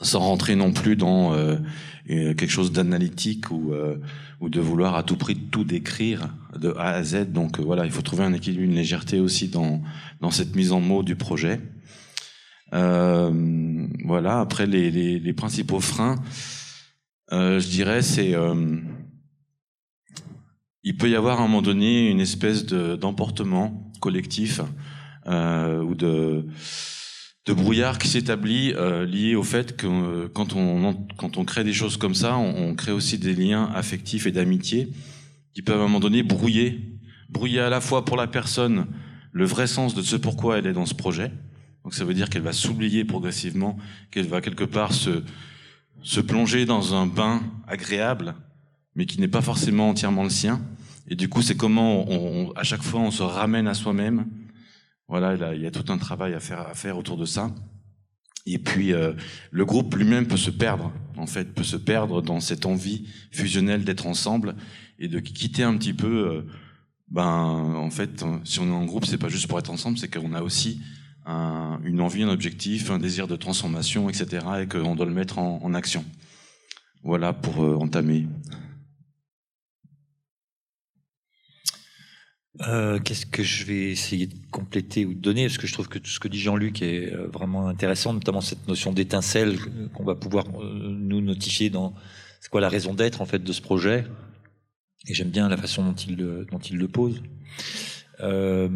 sans 0.00 0.20
rentrer 0.20 0.54
non 0.54 0.72
plus 0.72 0.96
dans 0.96 1.34
euh, 1.34 2.32
quelque 2.34 2.48
chose 2.48 2.72
d'analytique 2.72 3.50
ou, 3.50 3.72
euh, 3.72 3.96
ou 4.40 4.48
de 4.48 4.60
vouloir 4.60 4.94
à 4.94 5.02
tout 5.02 5.16
prix 5.16 5.36
tout 5.36 5.64
décrire 5.64 6.28
de 6.58 6.74
A 6.78 6.90
à 6.90 7.02
Z. 7.02 7.32
Donc 7.32 7.60
voilà, 7.60 7.84
il 7.86 7.92
faut 7.92 8.02
trouver 8.02 8.24
un 8.24 8.32
équilibre, 8.32 8.64
une 8.64 8.74
légèreté 8.74 9.20
aussi 9.20 9.48
dans, 9.48 9.82
dans 10.20 10.30
cette 10.30 10.54
mise 10.56 10.72
en 10.72 10.80
mots 10.80 11.02
du 11.02 11.16
projet. 11.16 11.60
voilà, 12.72 14.40
après 14.40 14.66
les, 14.66 14.90
les, 14.90 15.32
principaux 15.32 15.80
freins, 15.80 16.16
je 17.30 17.68
dirais 17.68 18.02
c'est 18.02 18.34
il 20.88 20.96
peut 20.96 21.10
y 21.10 21.16
avoir 21.16 21.40
à 21.40 21.44
un 21.44 21.48
moment 21.48 21.62
donné 21.62 22.08
une 22.08 22.20
espèce 22.20 22.64
d'emportement 22.64 23.92
collectif 24.00 24.60
euh, 25.26 25.82
ou 25.82 25.94
de, 25.94 26.46
de 27.44 27.52
brouillard 27.52 27.98
qui 27.98 28.08
s'établit 28.08 28.72
euh, 28.74 29.04
lié 29.04 29.34
au 29.34 29.42
fait 29.42 29.76
que 29.76 29.86
euh, 29.86 30.28
quand, 30.32 30.54
on, 30.54 30.94
quand 31.18 31.36
on 31.36 31.44
crée 31.44 31.64
des 31.64 31.72
choses 31.74 31.98
comme 31.98 32.14
ça, 32.14 32.38
on, 32.38 32.74
crée 32.74 32.92
aussi 32.92 33.18
des 33.18 33.34
liens 33.34 33.70
affectifs 33.74 34.26
et 34.26 34.32
d'amitié 34.32 34.88
qui 35.54 35.62
peuvent 35.62 35.80
à 35.80 35.84
un 35.84 35.86
moment 35.86 36.00
donné 36.00 36.22
brouiller, 36.22 36.98
brouiller 37.28 37.60
à 37.60 37.70
la 37.70 37.80
fois 37.80 38.04
pour 38.04 38.16
la 38.16 38.26
personne 38.26 38.86
le 39.32 39.44
vrai 39.44 39.66
sens 39.66 39.94
de 39.94 40.02
ce 40.02 40.16
pourquoi 40.16 40.58
elle 40.58 40.66
est 40.66 40.72
dans 40.72 40.86
ce 40.86 40.94
projet. 40.94 41.32
Donc 41.84 41.94
ça 41.94 42.04
veut 42.04 42.14
dire 42.14 42.28
qu'elle 42.28 42.42
va 42.42 42.52
s'oublier 42.52 43.04
progressivement, 43.04 43.78
qu'elle 44.10 44.26
va 44.26 44.40
quelque 44.40 44.64
part 44.64 44.92
se, 44.92 45.22
se 46.02 46.20
plonger 46.20 46.66
dans 46.66 46.94
un 46.94 47.06
bain 47.06 47.42
agréable 47.66 48.34
mais 48.98 49.06
qui 49.06 49.20
n'est 49.20 49.28
pas 49.28 49.42
forcément 49.42 49.90
entièrement 49.90 50.24
le 50.24 50.28
sien. 50.28 50.60
Et 51.06 51.14
du 51.14 51.28
coup, 51.28 51.40
c'est 51.40 51.56
comment, 51.56 52.04
on, 52.10 52.50
à 52.56 52.64
chaque 52.64 52.82
fois, 52.82 53.00
on 53.00 53.12
se 53.12 53.22
ramène 53.22 53.68
à 53.68 53.74
soi-même. 53.74 54.26
Voilà, 55.06 55.54
il 55.54 55.62
y 55.62 55.66
a 55.66 55.70
tout 55.70 55.90
un 55.92 55.98
travail 55.98 56.34
à 56.34 56.40
faire, 56.40 56.66
à 56.66 56.74
faire 56.74 56.98
autour 56.98 57.16
de 57.16 57.24
ça. 57.24 57.54
Et 58.52 58.58
puis, 58.58 58.92
euh, 58.92 59.12
le 59.50 59.64
groupe 59.64 59.94
lui-même 59.94 60.26
peut 60.26 60.36
se 60.36 60.50
perdre, 60.50 60.92
en 61.16 61.26
fait, 61.26 61.52
peut 61.54 61.64
se 61.64 61.76
perdre 61.76 62.22
dans 62.22 62.40
cette 62.40 62.66
envie 62.66 63.06
fusionnelle 63.30 63.84
d'être 63.84 64.06
ensemble 64.06 64.54
et 64.98 65.08
de 65.08 65.20
quitter 65.20 65.62
un 65.62 65.76
petit 65.76 65.92
peu 65.92 66.28
euh, 66.28 66.42
ben, 67.10 67.24
en 67.24 67.90
fait, 67.90 68.24
si 68.44 68.60
on 68.60 68.66
est 68.66 68.74
en 68.74 68.84
groupe, 68.84 69.06
c'est 69.06 69.18
pas 69.18 69.28
juste 69.28 69.46
pour 69.46 69.58
être 69.58 69.70
ensemble, 69.70 69.98
c'est 69.98 70.08
qu'on 70.08 70.34
a 70.34 70.42
aussi 70.42 70.80
un, 71.26 71.80
une 71.84 72.00
envie, 72.00 72.22
un 72.22 72.28
objectif, 72.28 72.90
un 72.90 72.98
désir 72.98 73.28
de 73.28 73.36
transformation, 73.36 74.08
etc., 74.08 74.44
et 74.62 74.66
qu'on 74.66 74.94
doit 74.94 75.06
le 75.06 75.12
mettre 75.12 75.38
en, 75.38 75.74
action. 75.74 76.04
Voilà 77.02 77.32
pour 77.32 77.64
euh, 77.64 77.76
entamer. 77.76 78.26
Euh, 82.66 82.98
Qu'est-ce 82.98 83.26
que 83.26 83.42
je 83.42 83.64
vais 83.64 83.90
essayer 83.90 84.26
de 84.26 84.34
compléter 84.50 85.06
ou 85.06 85.14
de 85.14 85.20
donner? 85.20 85.46
Parce 85.46 85.58
que 85.58 85.66
je 85.66 85.72
trouve 85.72 85.88
que 85.88 85.98
tout 85.98 86.10
ce 86.10 86.18
que 86.18 86.28
dit 86.28 86.40
Jean-Luc 86.40 86.82
est 86.82 87.12
euh, 87.12 87.28
vraiment 87.28 87.68
intéressant, 87.68 88.12
notamment 88.12 88.40
cette 88.40 88.66
notion 88.66 88.92
d'étincelle 88.92 89.58
qu'on 89.94 90.04
va 90.04 90.14
pouvoir 90.14 90.46
euh, 90.60 90.96
nous 90.98 91.20
notifier 91.20 91.70
dans 91.70 91.94
c'est 92.40 92.50
quoi 92.50 92.60
la 92.60 92.68
raison 92.68 92.94
d'être 92.94 93.20
en 93.20 93.26
fait 93.26 93.42
de 93.42 93.52
ce 93.52 93.60
projet. 93.60 94.06
Et 95.06 95.14
j'aime 95.14 95.30
bien 95.30 95.48
la 95.48 95.56
façon 95.56 95.84
dont 95.84 95.94
il 95.94 96.16
le, 96.16 96.46
dont 96.50 96.58
il 96.58 96.76
le 96.76 96.88
pose. 96.88 97.22
Euh, 98.20 98.68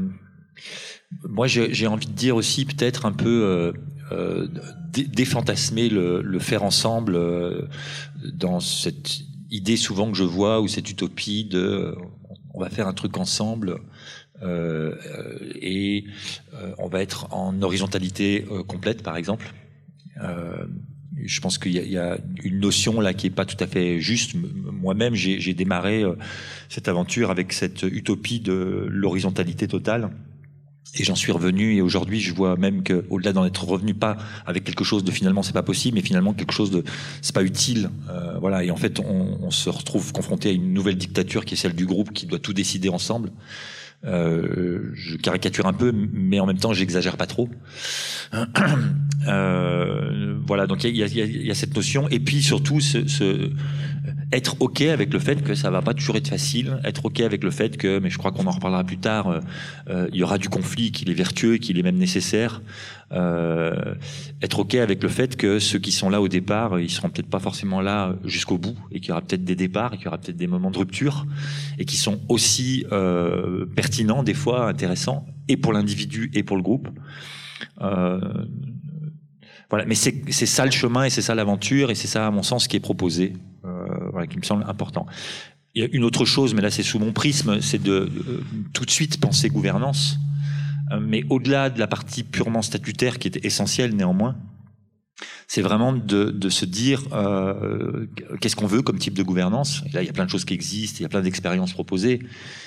moi, 1.29 1.47
j'ai 1.47 1.87
envie 1.87 2.07
de 2.07 2.13
dire 2.13 2.37
aussi 2.37 2.65
peut-être 2.65 3.07
un 3.07 3.13
peu 3.13 3.43
euh, 3.45 3.73
euh, 4.13 4.49
défantasmer 4.93 5.89
le, 5.89 6.23
le, 6.23 6.39
faire 6.39 6.63
ensemble 6.63 7.17
euh, 7.17 7.69
dans 8.33 8.61
cette 8.61 9.21
idée 9.51 9.77
souvent 9.77 10.11
que 10.11 10.17
je 10.17 10.25
vois 10.25 10.61
ou 10.61 10.69
cette 10.69 10.89
utopie 10.91 11.45
de 11.45 11.95
on 12.55 12.61
va 12.61 12.71
faire 12.71 12.87
un 12.89 12.93
truc 12.93 13.17
ensemble 13.17 13.81
euh, 14.43 14.97
et 15.61 16.05
euh, 16.55 16.73
on 16.79 16.89
va 16.89 17.03
être 17.03 17.33
en 17.33 17.61
horizontalité 17.63 18.47
euh, 18.51 18.63
complète, 18.63 19.03
par 19.03 19.17
exemple. 19.17 19.53
Je 21.25 21.41
pense 21.41 21.59
qu'il 21.59 21.73
y, 21.73 21.79
y, 21.79 21.99
a 21.99 22.19
une 22.45 22.61
notion 22.61 23.01
là 23.01 23.13
qui 23.13 23.27
est 23.27 23.31
pas 23.31 23.45
tout 23.45 23.57
à 23.63 23.67
fait 23.67 23.99
juste. 24.01 24.35
Moi-même, 24.35 25.15
j'ai 25.15 25.55
démarré 25.55 26.05
cette 26.69 26.87
aventure 26.87 27.31
avec 27.31 27.53
cette 27.53 27.83
utopie 27.83 28.39
de 28.39 28.87
l'horizontalité 28.89 29.67
totale. 29.67 30.11
Et 30.95 31.05
j'en 31.05 31.15
suis 31.15 31.33
revenu 31.33 31.75
et 31.75 31.81
aujourd'hui 31.81 32.21
je 32.21 32.35
vois 32.35 32.57
même 32.57 32.83
que 32.83 33.07
au-delà 33.09 33.33
d'en 33.33 33.47
être 33.47 33.65
revenu 33.65 33.95
pas 33.95 34.19
avec 34.45 34.65
quelque 34.65 34.85
chose 34.85 35.05
de 35.05 35.11
finalement 35.11 35.43
c'est 35.43 35.55
pas 35.55 35.63
possible 35.63 35.95
mais 35.95 36.03
finalement 36.03 36.35
quelque 36.35 36.53
chose 36.53 36.71
de 36.71 36.85
c'est 37.23 37.35
pas 37.35 37.43
utile 37.43 37.89
euh, 38.11 38.39
voilà. 38.39 38.63
Et 38.63 38.71
en 38.71 38.77
fait 38.77 39.01
on, 39.01 39.39
on, 39.41 39.51
se 39.51 39.71
retrouve 39.71 40.13
confronté 40.13 40.51
à 40.51 40.53
une 40.53 40.75
nouvelle 40.75 40.97
dictature 40.97 41.47
qui 41.47 41.55
est 41.55 41.57
celle 41.57 41.75
du 41.75 41.87
groupe 41.87 42.13
qui 42.13 42.27
doit 42.27 42.39
tout 42.39 42.53
décider 42.53 42.91
ensemble. 42.91 43.33
Euh, 44.05 44.91
je 44.95 45.17
caricature 45.17 45.67
un 45.67 45.73
peu 45.73 45.93
mais 45.95 46.41
en 46.41 46.47
même 46.47 46.59
temps 46.59 46.73
j'exagère 46.73 47.17
pas 47.17 47.27
trop. 47.27 47.49
Euh, 49.29 50.37
voilà. 50.49 50.67
Donc 50.67 50.83
il 50.83 50.97
y 50.97 51.03
a, 51.05 51.07
y, 51.07 51.23
a, 51.23 51.25
y 51.25 51.51
a, 51.53 51.55
cette 51.55 51.77
notion. 51.77 52.09
Et 52.09 52.19
puis 52.19 52.43
surtout 52.43 52.81
ce, 52.81 53.07
ce 53.07 53.53
être 54.33 54.57
ok 54.61 54.83
avec 54.83 55.13
le 55.13 55.19
fait 55.19 55.43
que 55.43 55.55
ça 55.55 55.71
va 55.71 55.83
pas 55.83 55.95
toujours 55.95 56.17
être 56.17 56.29
facile, 56.29 56.81
être 56.85 57.05
ok 57.05 57.21
avec 57.21 57.45
le 57.45 57.51
fait 57.51 57.77
que, 57.77 57.99
mais 57.99 58.11
je 58.11 58.19
crois 58.19 58.33
qu'on 58.33 58.47
en 58.47 58.51
reparlera 58.51 58.85
plus 58.85 58.99
tard, 58.99 59.29
euh, 59.29 59.41
euh, 59.89 60.09
il 60.13 60.19
y 60.19 60.23
aura 60.23 60.39
du 60.39 60.49
conflit, 60.49 60.91
qu'il 60.93 61.11
est 61.11 61.15
vertueux, 61.15 61.57
qu'il 61.59 61.79
est 61.79 61.83
même 61.83 61.99
nécessaire. 61.99 62.63
Euh, 63.13 63.95
être 64.41 64.61
ok 64.61 64.77
avec 64.77 65.03
le 65.03 65.09
fait 65.09 65.37
que 65.37 65.59
ceux 65.59 65.79
qui 65.79 65.93
sont 65.93 66.09
là 66.09 66.23
au 66.23 66.29
départ, 66.29 66.81
ils 66.81 66.91
seront 66.91 67.11
peut-être 67.11 67.29
pas 67.29 67.41
forcément 67.41 67.81
là 67.81 68.17
jusqu'au 68.25 68.59
bout, 68.59 68.77
et 68.91 69.01
qu'il 69.01 69.11
y 69.11 69.13
aura 69.13 69.21
peut-être 69.21 69.45
des 69.45 69.57
départs, 69.57 69.95
et 69.95 69.97
qu'il 69.97 70.07
y 70.07 70.09
aura 70.09 70.19
peut-être 70.19 70.37
des 70.37 70.47
moments 70.47 70.71
de 70.71 70.79
rupture, 70.79 71.27
et 71.79 71.85
qui 71.85 71.97
sont 71.97 72.21
aussi 72.29 72.87
euh, 72.91 73.67
pertinents 73.67 74.23
des 74.23 74.35
fois, 74.35 74.69
intéressants, 74.69 75.27
et 75.49 75.57
pour 75.57 75.73
l'individu 75.73 76.31
et 76.35 76.43
pour 76.43 76.57
le 76.57 76.63
groupe. 76.63 76.89
Voilà, 79.73 79.87
mais 79.87 79.95
c'est 79.95 80.47
ça 80.47 80.67
le 80.67 80.71
chemin 80.71 81.05
et 81.05 81.09
c'est 81.09 81.23
ça 81.23 81.35
l'aventure 81.35 81.91
et 81.91 81.95
c'est 81.95 82.07
ça, 82.07 82.27
à 82.27 82.31
mon 82.31 82.43
sens, 82.43 82.69
qui 82.69 82.77
est 82.77 82.81
proposé, 82.81 83.33
euh, 83.65 83.87
voilà, 84.11 84.27
qui 84.27 84.37
me 84.37 84.43
semble 84.43 84.65
important. 84.69 85.07
Il 85.75 85.83
y 85.83 85.87
a 85.87 85.89
une 85.91 86.05
autre 86.05 86.27
chose, 86.27 86.53
mais 86.53 86.61
là 86.61 86.71
c'est 86.71 86.83
sous 86.83 86.99
mon 86.99 87.15
prisme, 87.15 87.59
c'est 87.63 87.83
de 87.83 87.93
euh, 87.93 88.45
tout 88.75 88.85
de 88.85 88.91
suite 88.91 89.19
penser 89.19 89.49
gouvernance, 89.49 90.19
euh, 90.91 91.01
mais 91.01 91.25
au-delà 91.31 91.71
de 91.71 91.79
la 91.79 91.87
partie 91.87 92.23
purement 92.23 92.61
statutaire 92.61 93.19
qui 93.19 93.29
est 93.29 93.43
essentielle 93.47 93.97
néanmoins, 93.97 94.37
c'est 95.49 95.63
vraiment 95.63 95.93
de, 95.93 96.31
de, 96.31 96.49
se 96.49 96.65
dire 96.65 97.03
euh, 97.13 98.07
qu'est-ce 98.41 98.57
qu'on 98.57 98.67
veut 98.67 98.83
comme 98.83 98.99
type 98.99 99.15
de 99.15 99.23
gouvernance? 99.23 99.83
Et 99.87 99.93
là, 99.93 100.03
il 100.03 100.07
y 100.07 100.09
a 100.09 100.13
plein 100.13 100.25
de 100.25 100.31
choses 100.31 100.45
qui 100.45 100.55
existent, 100.55 100.99
il 101.01 101.03
y 101.03 101.07
a 101.07 101.09
plein 101.09 101.21
d'expériences 101.21 101.73
proposées. 101.73 102.21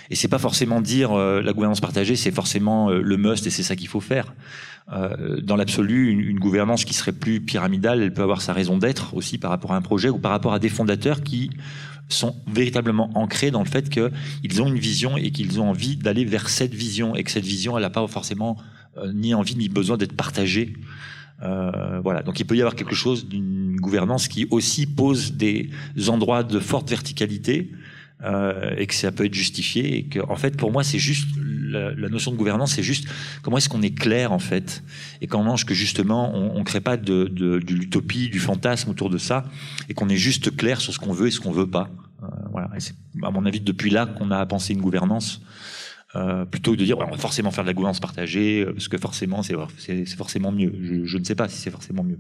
Et 0.10 0.16
c'est 0.16 0.28
pas 0.28 0.38
forcément 0.38 0.82
dire 0.82 1.12
euh, 1.14 1.42
la 1.42 1.54
gouvernance 1.54 1.82
partagée, 1.82 2.16
c'est 2.16 2.32
forcément 2.32 2.90
euh, 2.90 3.02
le 3.02 3.18
must 3.18 3.48
et 3.48 3.50
c'est 3.50 3.64
ça 3.64 3.76
qu'il 3.76 3.88
faut 3.88 4.02
faire. 4.02 4.34
Euh, 4.94 5.42
dans 5.42 5.56
l'absolu, 5.56 6.12
une, 6.12 6.20
une, 6.20 6.40
gouvernance 6.40 6.86
qui 6.86 6.94
serait 6.94 7.12
plus 7.12 7.42
pyramidale, 7.42 8.04
elle 8.04 8.14
peut 8.14 8.22
avoir 8.22 8.42
sa 8.42 8.54
raison 8.54 8.78
d'être 8.78 9.16
aussi 9.16 9.40
par 9.40 9.50
rapport 9.50 9.72
à 9.72 9.76
un 9.76 9.82
projet 9.82 10.10
ou 10.10 10.20
par 10.20 10.32
rapport 10.32 10.54
à 10.54 10.60
des 10.60 10.70
fondateurs 10.70 11.24
qui 11.24 11.50
sont 12.08 12.36
véritablement 12.48 13.10
ancrés 13.16 13.50
dans 13.50 13.64
le 13.64 13.68
fait 13.68 13.90
qu'ils 13.90 14.62
ont 14.62 14.68
une 14.68 14.78
vision 14.78 15.18
et 15.18 15.32
qu'ils 15.32 15.60
ont 15.60 15.70
envie 15.70 15.96
d'aller 15.96 16.24
vers 16.24 16.50
cette 16.50 16.74
vision 16.74 17.16
et 17.16 17.24
que 17.24 17.32
cette 17.32 17.46
vision, 17.46 17.78
elle 17.78 17.84
n'a 17.84 17.90
pas 17.90 18.06
forcément 18.08 18.58
euh, 18.98 19.12
ni 19.12 19.34
envie 19.34 19.56
ni 19.56 19.70
besoin 19.70 19.98
d'être 19.98 20.16
partagée. 20.16 20.74
Euh, 21.42 22.00
voilà, 22.02 22.22
donc 22.22 22.40
il 22.40 22.46
peut 22.46 22.56
y 22.56 22.62
avoir 22.62 22.76
quelque 22.76 22.96
chose 22.96 23.28
d'une 23.28 23.76
gouvernance 23.78 24.28
qui 24.28 24.48
aussi 24.52 24.86
pose 24.86 25.34
des 25.34 25.70
endroits 26.08 26.44
de 26.44 26.60
forte 26.60 26.90
verticalité 26.90 27.72
euh, 28.24 28.76
et 28.78 28.88
que 28.88 28.94
ça 28.94 29.12
peut 29.12 29.26
être 29.26 29.34
justifié 29.34 29.98
et 29.98 30.04
que 30.06 30.20
en 30.30 30.36
fait 30.36 30.56
pour 30.56 30.72
moi 30.72 30.84
c'est 30.84 31.00
juste 31.00 31.28
la, 31.38 31.92
la, 31.92 32.08
notion 32.08 32.32
de 32.32 32.38
gouvernance 32.38 32.76
c'est 32.76 32.84
juste 32.84 33.08
comment 33.42 33.58
est-ce 33.58 33.68
qu'on 33.68 33.82
est 33.82 33.94
clair 33.94 34.32
en 34.32 34.40
fait 34.40 34.84
et 35.22 35.28
comment 35.28 35.56
est-ce 35.56 35.66
que 35.66 35.74
justement 35.74 36.34
on, 36.34 36.58
on 36.58 36.64
crée 36.64 36.80
pas 36.80 36.96
de, 36.96 37.26
de, 37.26 37.60
de 37.60 37.74
l'utopie 37.74 38.30
du 38.30 38.40
fantasme 38.40 38.90
autour 38.90 39.10
de 39.10 39.18
ça 39.18 39.44
et 39.90 39.94
qu'on 39.94 40.08
est 40.08 40.18
juste 40.18 40.56
clair 40.56 40.80
sur 40.80 40.94
ce 40.94 41.00
qu'on 41.00 41.12
veut 41.12 41.28
et 41.28 41.32
ce 41.32 41.42
qu'on 41.42 41.52
veut 41.52 41.70
pas 41.70 41.90
euh, 42.24 42.28
voilà 42.52 42.70
et 42.76 42.80
c'est 42.80 42.96
à 43.22 43.32
mon 43.32 43.46
avis 43.46 43.60
depuis 43.60 43.90
là 43.90 44.06
qu'on 44.06 44.32
a 44.32 44.38
à 44.38 44.46
penser 44.46 44.74
une 44.74 44.82
gouvernance 44.82 45.42
euh, 46.16 46.46
plutôt 46.46 46.72
que 46.72 46.78
de 46.78 46.86
dire 46.86 46.98
ouais, 46.98 47.06
on 47.06 47.12
va 47.12 47.18
forcément 47.18 47.52
faire 47.52 47.66
de 47.66 47.70
la 47.70 47.74
gouvernance 47.74 48.00
partagée 48.00 48.66
parce 48.66 48.88
que 48.88 48.98
forcément 48.98 49.42
c'est 49.44 50.06
forcément 50.16 50.54
mieux. 50.54 50.74
Je, 50.82 51.04
je, 51.04 51.18
ne 51.18 51.26
sais 51.26 51.36
pas 51.36 51.50
si 51.50 51.58
c'est 51.58 51.72
forcément 51.72 52.04
mieux. 52.04 52.20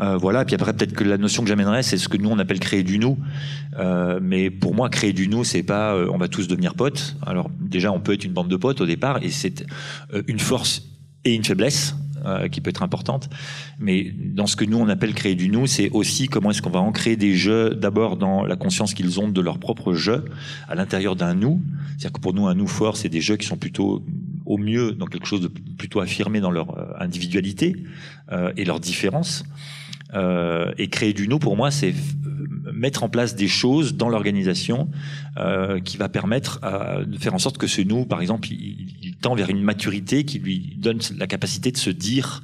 Euh, 0.00 0.16
voilà, 0.16 0.44
puis 0.44 0.54
après 0.54 0.72
peut-être 0.72 0.92
que 0.92 1.04
la 1.04 1.18
notion 1.18 1.42
que 1.42 1.48
j'amènerais, 1.48 1.82
c'est 1.82 1.98
ce 1.98 2.08
que 2.08 2.16
nous 2.16 2.30
on 2.30 2.38
appelle 2.38 2.60
créer 2.60 2.82
du 2.82 2.98
nous. 2.98 3.18
Euh, 3.78 4.20
mais 4.22 4.50
pour 4.50 4.74
moi, 4.74 4.88
créer 4.88 5.12
du 5.12 5.28
nous, 5.28 5.44
c'est 5.44 5.62
pas 5.62 5.94
euh, 5.94 6.08
on 6.12 6.18
va 6.18 6.28
tous 6.28 6.48
devenir 6.48 6.74
potes. 6.74 7.16
Alors 7.26 7.50
déjà, 7.60 7.92
on 7.92 8.00
peut 8.00 8.12
être 8.12 8.24
une 8.24 8.32
bande 8.32 8.48
de 8.48 8.56
potes 8.56 8.80
au 8.80 8.86
départ, 8.86 9.18
et 9.22 9.30
c'est 9.30 9.66
euh, 10.14 10.22
une 10.28 10.38
force 10.38 10.84
et 11.24 11.34
une 11.34 11.44
faiblesse. 11.44 11.94
Euh, 12.26 12.48
qui 12.48 12.60
peut 12.60 12.70
être 12.70 12.82
importante. 12.82 13.30
Mais 13.78 14.12
dans 14.12 14.48
ce 14.48 14.56
que 14.56 14.64
nous 14.64 14.76
on 14.76 14.88
appelle 14.88 15.14
créer 15.14 15.36
du 15.36 15.48
nous, 15.48 15.68
c'est 15.68 15.88
aussi 15.90 16.26
comment 16.26 16.50
est-ce 16.50 16.60
qu'on 16.60 16.70
va 16.70 16.80
ancrer 16.80 17.14
des 17.14 17.34
jeux 17.34 17.70
d'abord 17.70 18.16
dans 18.16 18.44
la 18.44 18.56
conscience 18.56 18.92
qu'ils 18.92 19.20
ont 19.20 19.28
de 19.28 19.40
leur 19.40 19.58
propre 19.58 19.94
jeu 19.94 20.24
à 20.68 20.74
l'intérieur 20.74 21.14
d'un 21.14 21.34
nous. 21.34 21.62
C'est-à-dire 21.90 22.12
que 22.12 22.20
pour 22.20 22.34
nous 22.34 22.48
un 22.48 22.56
nous 22.56 22.66
fort, 22.66 22.96
c'est 22.96 23.08
des 23.08 23.20
jeux 23.20 23.36
qui 23.36 23.46
sont 23.46 23.56
plutôt 23.56 24.04
au 24.46 24.58
mieux 24.58 24.92
dans 24.92 25.06
quelque 25.06 25.26
chose 25.26 25.42
de 25.42 25.48
plutôt 25.48 26.00
affirmé 26.00 26.40
dans 26.40 26.50
leur 26.50 27.00
individualité 27.00 27.76
euh, 28.32 28.52
et 28.56 28.64
leur 28.64 28.80
différence. 28.80 29.44
Euh, 30.14 30.72
et 30.78 30.88
créer 30.88 31.12
du 31.12 31.28
nous, 31.28 31.38
pour 31.38 31.56
moi, 31.56 31.70
c'est 31.70 31.94
mettre 32.72 33.02
en 33.02 33.08
place 33.08 33.34
des 33.34 33.48
choses 33.48 33.94
dans 33.94 34.08
l'organisation 34.08 34.88
euh, 35.36 35.80
qui 35.80 35.96
va 35.96 36.08
permettre 36.08 36.58
à, 36.62 37.04
de 37.04 37.18
faire 37.18 37.34
en 37.34 37.38
sorte 37.38 37.58
que 37.58 37.66
ce 37.66 37.82
nous, 37.82 38.06
par 38.06 38.20
exemple, 38.20 38.48
il, 38.50 39.16
tend 39.20 39.34
vers 39.34 39.50
une 39.50 39.62
maturité 39.62 40.24
qui 40.24 40.38
lui 40.38 40.76
donne 40.78 41.00
la 41.18 41.26
capacité 41.26 41.72
de 41.72 41.76
se 41.76 41.90
dire 41.90 42.42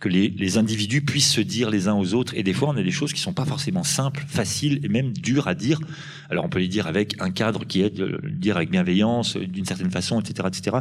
que 0.00 0.08
les, 0.08 0.58
individus 0.58 1.00
puissent 1.00 1.30
se 1.30 1.40
dire 1.40 1.70
les 1.70 1.86
uns 1.88 1.94
aux 1.94 2.14
autres. 2.14 2.32
Et 2.36 2.42
des 2.42 2.52
fois, 2.52 2.68
on 2.68 2.76
a 2.76 2.82
des 2.82 2.90
choses 2.90 3.12
qui 3.12 3.20
sont 3.20 3.32
pas 3.32 3.44
forcément 3.44 3.84
simples, 3.84 4.24
faciles 4.26 4.80
et 4.84 4.88
même 4.88 5.12
dures 5.12 5.48
à 5.48 5.54
dire. 5.54 5.80
Alors, 6.28 6.44
on 6.44 6.48
peut 6.48 6.58
les 6.58 6.68
dire 6.68 6.86
avec 6.86 7.20
un 7.20 7.30
cadre 7.30 7.64
qui 7.64 7.82
est 7.82 7.90
de 7.90 8.04
le 8.04 8.30
dire 8.30 8.56
avec 8.56 8.70
bienveillance, 8.70 9.36
d'une 9.36 9.64
certaine 9.64 9.90
façon, 9.90 10.20
etc., 10.20 10.48
etc. 10.48 10.76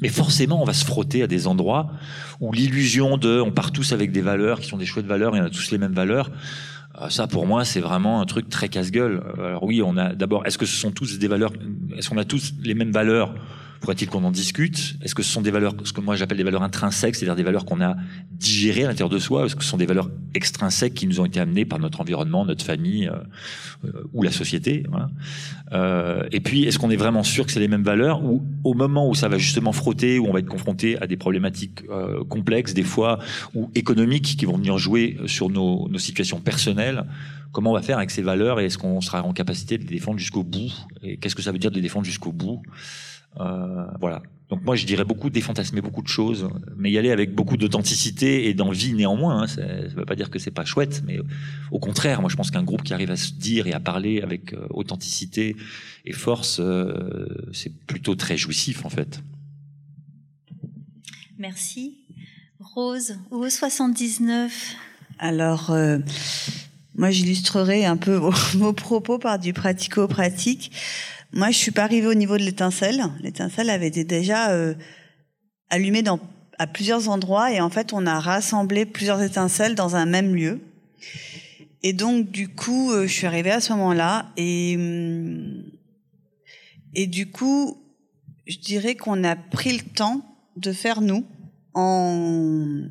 Mais 0.00 0.08
forcément, 0.08 0.60
on 0.60 0.64
va 0.64 0.72
se 0.72 0.84
frotter 0.84 1.22
à 1.22 1.26
des 1.26 1.46
endroits 1.46 1.90
où 2.40 2.52
l'illusion 2.52 3.16
de 3.16 3.40
on 3.40 3.52
part 3.52 3.72
tous 3.72 3.92
avec 3.92 4.12
des 4.12 4.22
valeurs 4.22 4.60
qui 4.60 4.68
sont 4.68 4.76
des 4.76 4.86
chouettes 4.86 5.06
valeurs 5.06 5.36
et 5.36 5.40
on 5.40 5.44
a 5.44 5.50
tous 5.50 5.70
les 5.70 5.78
mêmes 5.78 5.94
valeurs. 5.94 6.30
Ça, 7.08 7.26
pour 7.26 7.46
moi, 7.46 7.64
c'est 7.64 7.80
vraiment 7.80 8.20
un 8.20 8.24
truc 8.24 8.48
très 8.48 8.68
casse-gueule. 8.68 9.22
Alors 9.38 9.64
oui, 9.64 9.82
on 9.82 9.96
a 9.96 10.14
d'abord, 10.14 10.46
est-ce 10.46 10.58
que 10.58 10.66
ce 10.66 10.76
sont 10.76 10.92
tous 10.92 11.18
des 11.18 11.28
valeurs 11.28 11.52
Est-ce 11.96 12.08
qu'on 12.08 12.18
a 12.18 12.24
tous 12.24 12.54
les 12.62 12.74
mêmes 12.74 12.92
valeurs 12.92 13.34
Faudrait-il 13.84 14.08
qu'on 14.08 14.24
en 14.24 14.30
discute? 14.30 14.96
Est-ce 15.02 15.14
que 15.14 15.22
ce 15.22 15.30
sont 15.30 15.42
des 15.42 15.50
valeurs, 15.50 15.74
ce 15.84 15.92
que 15.92 16.00
moi 16.00 16.16
j'appelle 16.16 16.38
des 16.38 16.42
valeurs 16.42 16.62
intrinsèques, 16.62 17.16
c'est-à-dire 17.16 17.36
des 17.36 17.42
valeurs 17.42 17.66
qu'on 17.66 17.82
a 17.82 17.96
digérées 18.30 18.84
à 18.84 18.88
l'intérieur 18.88 19.10
de 19.10 19.18
soi 19.18 19.44
Est-ce 19.44 19.56
que 19.56 19.62
ce 19.62 19.68
sont 19.68 19.76
des 19.76 19.84
valeurs 19.84 20.10
extrinsèques 20.32 20.94
qui 20.94 21.06
nous 21.06 21.20
ont 21.20 21.26
été 21.26 21.38
amenées 21.38 21.66
par 21.66 21.78
notre 21.78 22.00
environnement, 22.00 22.46
notre 22.46 22.64
famille 22.64 23.10
euh, 23.84 23.90
ou 24.14 24.22
la 24.22 24.30
société 24.30 24.84
voilà. 24.88 25.10
euh, 25.72 26.26
Et 26.32 26.40
puis, 26.40 26.64
est-ce 26.64 26.78
qu'on 26.78 26.88
est 26.88 26.96
vraiment 26.96 27.22
sûr 27.22 27.44
que 27.44 27.52
c'est 27.52 27.60
les 27.60 27.68
mêmes 27.68 27.82
valeurs 27.82 28.24
Ou 28.24 28.42
au 28.64 28.72
moment 28.72 29.06
où 29.06 29.14
ça 29.14 29.28
va 29.28 29.36
justement 29.36 29.72
frotter, 29.72 30.18
où 30.18 30.28
on 30.28 30.32
va 30.32 30.38
être 30.38 30.48
confronté 30.48 30.98
à 31.02 31.06
des 31.06 31.18
problématiques 31.18 31.82
euh, 31.90 32.24
complexes, 32.24 32.72
des 32.72 32.84
fois, 32.84 33.18
ou 33.54 33.70
économiques, 33.74 34.36
qui 34.38 34.46
vont 34.46 34.56
venir 34.56 34.78
jouer 34.78 35.18
sur 35.26 35.50
nos, 35.50 35.90
nos 35.90 35.98
situations 35.98 36.40
personnelles, 36.40 37.04
comment 37.52 37.70
on 37.70 37.74
va 37.74 37.82
faire 37.82 37.98
avec 37.98 38.10
ces 38.10 38.22
valeurs 38.22 38.60
et 38.60 38.64
est-ce 38.64 38.78
qu'on 38.78 39.02
sera 39.02 39.22
en 39.22 39.34
capacité 39.34 39.76
de 39.76 39.82
les 39.82 39.90
défendre 39.90 40.18
jusqu'au 40.18 40.42
bout? 40.42 40.72
Et 41.02 41.18
qu'est-ce 41.18 41.34
que 41.34 41.42
ça 41.42 41.52
veut 41.52 41.58
dire 41.58 41.70
de 41.70 41.76
les 41.76 41.82
défendre 41.82 42.06
jusqu'au 42.06 42.32
bout? 42.32 42.62
Voilà. 43.36 44.22
Donc 44.50 44.62
moi, 44.62 44.76
je 44.76 44.84
dirais 44.84 45.04
beaucoup 45.04 45.30
défantasmer 45.30 45.80
beaucoup 45.80 46.02
de 46.02 46.08
choses, 46.08 46.48
mais 46.76 46.90
y 46.90 46.98
aller 46.98 47.10
avec 47.10 47.34
beaucoup 47.34 47.56
d'authenticité 47.56 48.48
et 48.48 48.54
d'envie 48.54 48.92
néanmoins. 48.92 49.42
Hein. 49.42 49.46
Ça 49.46 49.62
ne 49.62 49.88
veut 49.88 50.04
pas 50.04 50.16
dire 50.16 50.30
que 50.30 50.38
c'est 50.38 50.50
pas 50.50 50.64
chouette, 50.64 51.02
mais 51.06 51.18
au 51.70 51.78
contraire, 51.78 52.20
moi 52.20 52.28
je 52.28 52.36
pense 52.36 52.50
qu'un 52.50 52.62
groupe 52.62 52.82
qui 52.82 52.92
arrive 52.92 53.10
à 53.10 53.16
se 53.16 53.32
dire 53.32 53.66
et 53.66 53.72
à 53.72 53.80
parler 53.80 54.20
avec 54.20 54.52
euh, 54.52 54.66
authenticité 54.70 55.56
et 56.04 56.12
force, 56.12 56.60
euh, 56.60 57.48
c'est 57.52 57.74
plutôt 57.86 58.16
très 58.16 58.36
jouissif 58.36 58.84
en 58.84 58.90
fait. 58.90 59.22
Merci. 61.38 61.98
Rose, 62.60 63.18
au 63.30 63.48
79 63.48 64.76
Alors, 65.18 65.70
euh, 65.70 65.98
moi 66.94 67.10
j'illustrerai 67.10 67.86
un 67.86 67.96
peu 67.96 68.14
vos, 68.14 68.30
vos 68.54 68.72
propos 68.74 69.18
par 69.18 69.38
du 69.38 69.54
pratico-pratique. 69.54 70.70
Moi, 71.36 71.50
je 71.50 71.58
suis 71.58 71.72
pas 71.72 71.82
arrivée 71.82 72.06
au 72.06 72.14
niveau 72.14 72.38
de 72.38 72.44
l'étincelle. 72.44 73.02
L'étincelle 73.20 73.68
avait 73.68 73.88
été 73.88 74.04
déjà 74.04 74.52
euh, 74.52 74.74
allumée 75.68 76.04
à 76.60 76.66
plusieurs 76.68 77.08
endroits 77.08 77.50
et 77.50 77.60
en 77.60 77.70
fait, 77.70 77.92
on 77.92 78.06
a 78.06 78.20
rassemblé 78.20 78.86
plusieurs 78.86 79.20
étincelles 79.20 79.74
dans 79.74 79.96
un 79.96 80.06
même 80.06 80.36
lieu. 80.36 80.60
Et 81.82 81.92
donc, 81.92 82.30
du 82.30 82.48
coup, 82.48 82.92
euh, 82.92 83.08
je 83.08 83.12
suis 83.12 83.26
arrivée 83.26 83.50
à 83.50 83.60
ce 83.60 83.72
moment-là 83.72 84.30
et 84.36 84.76
hum, 84.76 85.64
et 86.94 87.08
du 87.08 87.28
coup, 87.28 87.82
je 88.46 88.58
dirais 88.58 88.94
qu'on 88.94 89.24
a 89.24 89.34
pris 89.34 89.76
le 89.76 89.82
temps 89.82 90.24
de 90.56 90.72
faire 90.72 91.00
nous. 91.00 91.26
On 91.74 92.88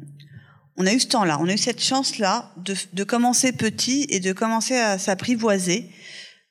a 0.85 0.93
eu 0.93 0.99
ce 0.99 1.07
temps-là, 1.07 1.37
on 1.39 1.47
a 1.47 1.53
eu 1.53 1.57
cette 1.57 1.81
chance-là 1.81 2.51
de, 2.57 2.75
de 2.91 3.03
commencer 3.05 3.53
petit 3.53 4.05
et 4.09 4.19
de 4.19 4.33
commencer 4.33 4.75
à 4.75 4.97
s'apprivoiser 4.97 5.89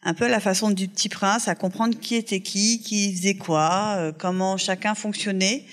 un 0.02 0.14
peu 0.14 0.24
à 0.24 0.28
la 0.28 0.40
façon 0.40 0.70
du 0.70 0.88
petit 0.88 1.08
prince, 1.08 1.48
à 1.48 1.54
comprendre 1.54 1.98
qui 1.98 2.14
était 2.16 2.40
qui, 2.40 2.80
qui 2.82 3.14
faisait 3.14 3.36
quoi, 3.36 3.96
euh, 3.98 4.12
comment 4.12 4.56
chacun 4.56 4.94
fonctionnait, 4.94 5.64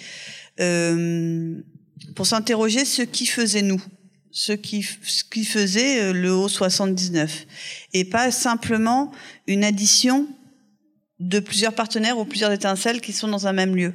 euh, 0.59 1.55
pour 2.15 2.27
s'interroger 2.27 2.85
ce 2.85 3.01
qui 3.01 3.25
faisait 3.25 3.61
nous, 3.61 3.81
ce 4.31 4.53
qui, 4.53 4.83
ce 5.03 5.23
qui 5.23 5.45
faisait 5.45 6.01
euh, 6.01 6.13
le 6.13 6.33
haut 6.33 6.47
79, 6.47 7.45
et 7.93 8.05
pas 8.05 8.31
simplement 8.31 9.11
une 9.47 9.63
addition 9.63 10.27
de 11.19 11.39
plusieurs 11.39 11.73
partenaires 11.73 12.17
ou 12.17 12.25
plusieurs 12.25 12.51
étincelles 12.51 13.01
qui 13.01 13.13
sont 13.13 13.27
dans 13.27 13.47
un 13.47 13.53
même 13.53 13.75
lieu. 13.75 13.93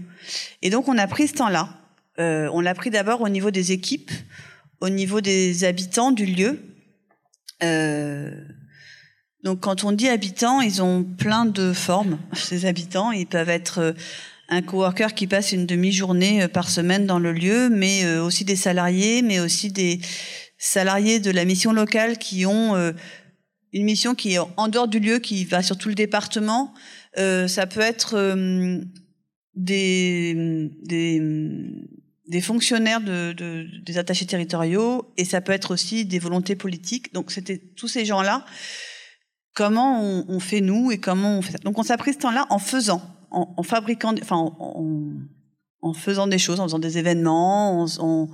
Et 0.62 0.70
donc 0.70 0.88
on 0.88 0.99
a 0.99 1.07
pris 1.07 1.29
ce 1.29 1.35
temps-là. 1.35 1.81
Euh, 2.18 2.49
on 2.53 2.61
l'a 2.61 2.75
pris 2.75 2.90
d'abord 2.90 3.23
au 3.23 3.29
niveau 3.29 3.51
des 3.51 3.73
équipes, 3.73 4.11
au 4.81 4.88
niveau 4.88 5.20
des 5.20 5.64
habitants 5.64 6.12
du 6.12 6.27
lieu. 6.27 6.61
Euh, 7.62 8.31
donc 9.44 9.61
quand 9.61 9.85
on 9.85 9.92
dit 9.92 10.09
habitants, 10.09 10.62
ils 10.62 10.83
ont 10.83 11.04
plein 11.04 11.44
de 11.44 11.74
formes, 11.74 12.18
ces 12.33 12.64
habitants. 12.64 13.12
Ils 13.12 13.26
peuvent 13.26 13.50
être 13.50 13.78
euh, 13.78 13.92
un 14.48 14.62
coworker 14.62 15.14
qui 15.14 15.26
passe 15.26 15.52
une 15.52 15.66
demi-journée 15.66 16.42
euh, 16.42 16.48
par 16.48 16.70
semaine 16.70 17.07
dans 17.07 17.18
le 17.18 17.33
lieu, 17.33 17.68
mais 17.68 18.04
euh, 18.04 18.24
aussi 18.24 18.46
des 18.46 18.57
salariés, 18.57 19.20
mais 19.20 19.40
aussi 19.40 19.70
des 19.70 20.00
salariés 20.57 21.20
de 21.20 21.30
la 21.30 21.44
mission 21.44 21.72
locale 21.72 22.16
qui 22.16 22.46
ont 22.46 22.74
une 23.72 23.85
mission 23.85 24.14
qui 24.14 24.35
est 24.35 24.38
en 24.57 24.68
dehors 24.68 24.88
du 24.88 24.98
lieu, 24.98 25.18
qui 25.18 25.44
va 25.44 25.62
sur 25.62 25.76
tout 25.76 25.90
le 25.90 25.94
département. 25.94 26.72
ça 27.14 27.66
peut 27.66 27.80
être 27.80 28.35
des, 29.54 30.70
des, 30.85 31.22
des 32.28 32.40
fonctionnaires 32.40 33.02
de, 33.02 33.35
de, 33.35 33.66
des 33.85 33.98
attachés 33.98 34.24
territoriaux 34.24 35.12
et 35.18 35.26
ça 35.26 35.42
peut 35.42 35.52
être 35.52 35.70
aussi 35.72 36.07
des 36.07 36.18
volontés 36.18 36.57
politiques. 36.57 37.12
Donc 37.12 37.30
c'était 37.30 37.59
tous 37.59 37.88
ces 37.88 38.07
gens-là 38.07 38.46
comment 39.55 40.03
on, 40.03 40.25
on, 40.29 40.40
fait 40.40 40.61
nous 40.61 40.90
et 40.90 40.99
comment 40.99 41.38
on 41.38 41.43
fait 41.43 41.53
ça. 41.53 41.59
Donc 41.59 41.79
on 41.79 41.83
s'est 41.83 41.97
pris 41.97 42.12
ce 42.12 42.19
temps-là 42.19 42.47
en 42.51 42.59
faisant, 42.59 43.01
en, 43.31 43.55
en 43.57 43.62
fabriquant, 43.62 44.14
enfin 44.21 44.37
en, 44.37 45.12
en, 45.81 45.95
faisant 45.95 46.27
des 46.27 46.38
choses, 46.38 46.61
en 46.61 46.64
faisant 46.64 46.79
des 46.79 46.99
événements, 46.99 47.87
en, 48.01 48.29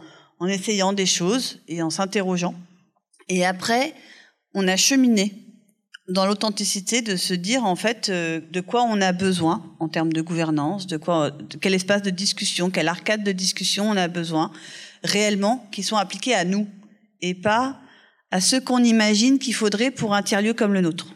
essayant 0.48 0.92
des 0.92 1.06
choses 1.06 1.60
et 1.68 1.82
en 1.82 1.90
s'interrogeant. 1.90 2.54
Et 3.28 3.44
après, 3.44 3.94
on 4.54 4.66
a 4.66 4.76
cheminé 4.76 5.34
dans 6.08 6.26
l'authenticité 6.26 7.02
de 7.02 7.14
se 7.14 7.34
dire 7.34 7.64
en 7.64 7.76
fait 7.76 8.08
euh, 8.08 8.40
de 8.50 8.60
quoi 8.60 8.82
on 8.82 9.00
a 9.00 9.12
besoin 9.12 9.62
en 9.78 9.88
termes 9.88 10.12
de 10.12 10.22
gouvernance, 10.22 10.88
de 10.88 10.96
quoi, 10.96 11.30
de 11.30 11.56
quel 11.56 11.74
espace 11.74 12.02
de 12.02 12.10
discussion, 12.10 12.70
quelle 12.70 12.88
arcade 12.88 13.22
de 13.22 13.30
discussion 13.30 13.88
on 13.88 13.96
a 13.96 14.08
besoin 14.08 14.50
réellement 15.04 15.68
qui 15.70 15.84
sont 15.84 15.96
appliqués 15.96 16.34
à 16.34 16.44
nous 16.44 16.66
et 17.20 17.34
pas 17.34 17.78
à 18.30 18.40
ce 18.40 18.56
qu'on 18.56 18.82
imagine 18.82 19.38
qu'il 19.38 19.54
faudrait 19.54 19.90
pour 19.90 20.14
un 20.14 20.22
tiers-lieu 20.22 20.54
comme 20.54 20.72
le 20.72 20.80
nôtre. 20.80 21.14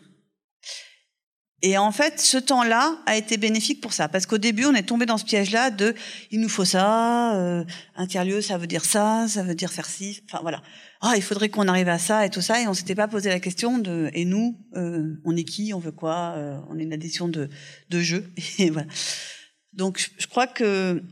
Et 1.66 1.78
en 1.78 1.92
fait, 1.92 2.20
ce 2.20 2.36
temps-là 2.36 2.98
a 3.06 3.16
été 3.16 3.38
bénéfique 3.38 3.80
pour 3.80 3.94
ça, 3.94 4.06
parce 4.06 4.26
qu'au 4.26 4.36
début, 4.36 4.66
on 4.66 4.74
est 4.74 4.82
tombé 4.82 5.06
dans 5.06 5.16
ce 5.16 5.24
piège-là 5.24 5.70
de 5.70 5.94
il 6.30 6.40
nous 6.40 6.50
faut 6.50 6.66
ça, 6.66 7.36
euh, 7.36 7.64
un 7.96 8.06
tiers-lieu, 8.06 8.42
ça 8.42 8.58
veut 8.58 8.66
dire 8.66 8.84
ça, 8.84 9.26
ça 9.28 9.42
veut 9.42 9.54
dire 9.54 9.72
faire 9.72 9.86
ci, 9.86 10.20
enfin 10.26 10.40
voilà. 10.42 10.62
Ah, 11.00 11.14
il 11.16 11.22
faudrait 11.22 11.48
qu'on 11.48 11.66
arrive 11.66 11.88
à 11.88 11.98
ça 11.98 12.26
et 12.26 12.28
tout 12.28 12.42
ça, 12.42 12.60
et 12.60 12.68
on 12.68 12.74
s'était 12.74 12.94
pas 12.94 13.08
posé 13.08 13.30
la 13.30 13.40
question 13.40 13.78
de 13.78 14.10
et 14.12 14.26
nous, 14.26 14.60
euh, 14.76 15.14
on 15.24 15.34
est 15.36 15.44
qui, 15.44 15.72
on 15.72 15.78
veut 15.78 15.90
quoi, 15.90 16.34
euh, 16.36 16.58
on 16.68 16.78
est 16.78 16.82
une 16.82 16.92
addition 16.92 17.28
de 17.28 17.48
de 17.88 18.00
jeux, 18.00 18.30
et 18.58 18.68
voilà. 18.68 18.88
Donc, 19.72 20.10
je 20.18 20.26
crois 20.26 20.46
que 20.46 21.02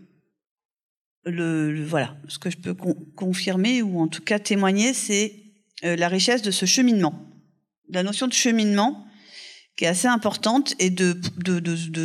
le, 1.25 1.73
le 1.73 1.83
voilà, 1.83 2.15
ce 2.29 2.39
que 2.39 2.51
je 2.51 2.59
peux 2.59 2.75
con 2.75 2.95
confirmer 3.17 3.81
ou 3.81 4.01
en 4.01 4.09
tout 4.09 4.23
cas 4.23 4.39
témoigner, 4.39 4.93
c'est 4.93 5.42
la 5.83 6.09
richesse 6.09 6.43
de 6.43 6.51
ce 6.51 6.67
cheminement, 6.67 7.15
la 7.89 8.03
notion 8.03 8.27
de 8.27 8.33
cheminement 8.33 9.07
qui 9.77 9.85
est 9.85 9.89
assez 9.89 10.09
importante 10.09 10.75
et 10.79 10.91
de 10.91 11.19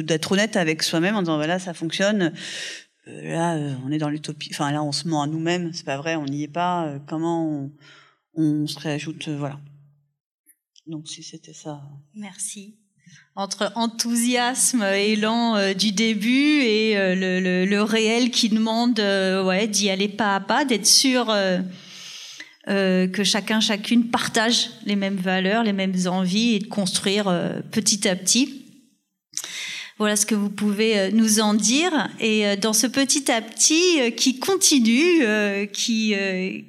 d'être 0.01 0.31
honnête 0.31 0.55
avec 0.55 0.83
soi-même 0.83 1.15
en 1.15 1.21
disant 1.21 1.37
voilà 1.37 1.59
ça 1.59 1.73
fonctionne. 1.73 2.33
Euh, 3.07 3.33
là 3.33 3.55
euh, 3.55 3.75
on 3.85 3.91
est 3.91 3.97
dans 3.97 4.09
l'utopie. 4.09 4.49
Enfin 4.53 4.71
là 4.71 4.83
on 4.83 4.91
se 4.91 5.07
ment 5.07 5.21
à 5.21 5.27
nous-mêmes. 5.27 5.73
C'est 5.73 5.85
pas 5.85 5.97
vrai 5.97 6.15
on 6.15 6.25
n'y 6.25 6.43
est 6.43 6.47
pas. 6.47 6.93
Comment 7.07 7.69
on, 8.35 8.67
se 8.67 8.79
réajoute 8.79 9.27
voilà. 9.29 9.59
Donc 10.85 11.07
si 11.07 11.23
c'était 11.23 11.53
ça. 11.53 11.81
Merci. 12.13 12.77
Entre 13.35 13.71
enthousiasme, 13.75 14.83
élan 14.83 15.73
du 15.73 15.91
début 15.91 16.61
et 16.61 16.95
le, 16.95 17.39
le, 17.39 17.65
le, 17.65 17.83
réel 17.83 18.31
qui 18.31 18.49
demande 18.49 18.99
ouais, 18.99 19.67
d'y 19.67 19.89
aller 19.89 20.07
pas 20.09 20.35
à 20.35 20.39
pas, 20.39 20.65
d'être 20.65 20.87
sûr 20.87 21.31
euh, 22.69 23.07
que 23.07 23.23
chacun, 23.23 23.61
chacune 23.61 24.09
partage 24.09 24.71
les 24.85 24.97
mêmes 24.97 25.15
valeurs, 25.15 25.63
les 25.63 25.71
mêmes 25.71 25.95
envies 26.07 26.55
et 26.55 26.59
de 26.59 26.67
construire 26.67 27.29
euh, 27.29 27.61
petit 27.71 28.07
à 28.09 28.15
petit. 28.15 28.65
Voilà 29.97 30.17
ce 30.17 30.25
que 30.25 30.35
vous 30.35 30.49
pouvez 30.49 30.99
euh, 30.99 31.09
nous 31.11 31.39
en 31.39 31.53
dire. 31.53 32.09
Et 32.19 32.45
euh, 32.45 32.55
dans 32.57 32.73
ce 32.73 32.85
petit 32.85 33.31
à 33.31 33.41
petit 33.41 34.13
qui 34.17 34.39
continue, 34.39 35.25
qui, 35.71 36.13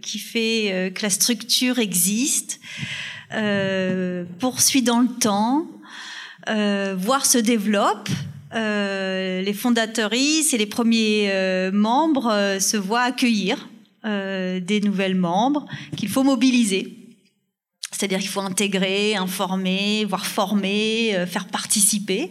qui 0.01 0.19
fait 0.21 0.93
que 0.95 1.03
la 1.03 1.11
structure 1.11 1.81
existe, 1.81 2.61
poursuit 4.39 4.83
dans 4.83 5.01
le 5.01 5.09
temps, 5.21 5.67
voire 6.47 7.27
se 7.27 7.39
développe, 7.39 8.09
les 8.55 9.55
fondateuristes 9.55 10.55
et 10.55 10.59
les 10.59 10.67
premiers 10.67 11.71
membres 11.73 12.59
se 12.61 12.77
voient 12.77 13.03
accueillir 13.03 13.69
euh, 14.05 14.61
des 14.61 14.81
nouvelles 14.81 15.17
membres 15.17 15.67
qu'il 15.97 16.09
faut 16.09 16.23
mobiliser. 16.23 16.95
C'est-à-dire 17.91 18.21
qu'il 18.21 18.29
faut 18.29 18.41
intégrer, 18.41 19.17
informer, 19.17 20.05
voire 20.05 20.25
former, 20.25 21.17
euh, 21.17 21.27
faire 21.27 21.49
participer. 21.49 22.31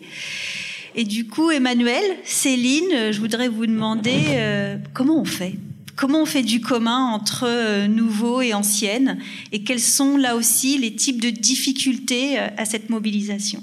Et 0.95 1.03
du 1.03 1.27
coup, 1.27 1.51
Emmanuel, 1.51 2.03
Céline, 2.23 2.86
euh, 2.93 3.12
je 3.12 3.19
voudrais 3.19 3.49
vous 3.49 3.65
demander 3.65 4.80
comment 4.93 5.19
on 5.19 5.25
fait? 5.25 5.56
Comment 5.97 6.21
on 6.21 6.25
fait 6.25 6.43
du 6.43 6.62
commun 6.62 7.10
entre 7.12 7.86
nouveaux 7.88 8.41
et 8.41 8.53
anciennes? 8.53 9.19
Et 9.51 9.63
quels 9.63 9.82
sont 9.82 10.15
là 10.15 10.38
aussi 10.38 10.77
les 10.77 10.95
types 10.95 11.21
de 11.21 11.32
difficultés 11.32 12.38
à 12.38 12.63
cette 12.63 12.89
mobilisation? 12.89 13.62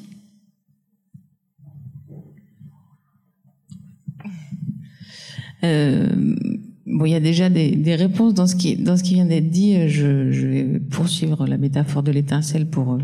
Bon, 6.94 7.06
il 7.06 7.10
y 7.10 7.16
a 7.16 7.20
déjà 7.20 7.50
des, 7.50 7.72
des, 7.72 7.96
réponses 7.96 8.34
dans 8.34 8.46
ce 8.46 8.54
qui 8.54 8.76
dans 8.76 8.96
ce 8.96 9.02
qui 9.02 9.14
vient 9.14 9.24
d'être 9.24 9.50
dit. 9.50 9.88
Je, 9.88 10.30
je, 10.30 10.46
vais 10.46 10.64
poursuivre 10.78 11.44
la 11.44 11.58
métaphore 11.58 12.04
de 12.04 12.12
l'étincelle 12.12 12.66
pour 12.66 12.92
euh, 12.92 12.98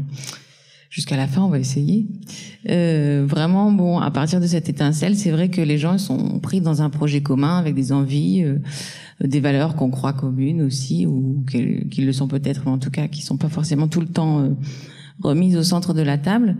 jusqu'à 0.91 1.17
la 1.17 1.27
fin. 1.27 1.43
On 1.43 1.49
va 1.49 1.59
essayer. 1.59 2.07
Euh, 2.69 3.25
vraiment, 3.27 3.73
bon, 3.73 3.99
à 3.99 4.13
partir 4.13 4.41
de 4.41 4.47
cette 4.47 4.69
étincelle, 4.69 5.17
c'est 5.17 5.33
vrai 5.33 5.49
que 5.49 5.61
les 5.61 5.77
gens 5.77 5.99
sont 5.99 6.39
pris 6.39 6.61
dans 6.61 6.83
un 6.83 6.91
projet 6.91 7.21
commun 7.21 7.59
avec 7.59 7.75
des 7.75 7.91
envies, 7.91 8.45
euh, 8.45 8.59
des 9.25 9.41
valeurs 9.41 9.75
qu'on 9.75 9.91
croit 9.91 10.13
communes 10.13 10.63
aussi, 10.63 11.05
ou 11.07 11.45
qui 11.49 12.03
le 12.03 12.13
sont 12.13 12.29
peut-être, 12.29 12.63
mais 12.67 12.71
en 12.71 12.79
tout 12.79 12.91
cas 12.91 13.09
qui 13.09 13.23
sont 13.23 13.39
pas 13.39 13.49
forcément 13.49 13.89
tout 13.89 14.01
le 14.01 14.09
temps 14.09 14.41
euh, 14.41 14.51
remises 15.21 15.57
au 15.57 15.63
centre 15.65 15.95
de 15.95 16.03
la 16.03 16.17
table. 16.17 16.57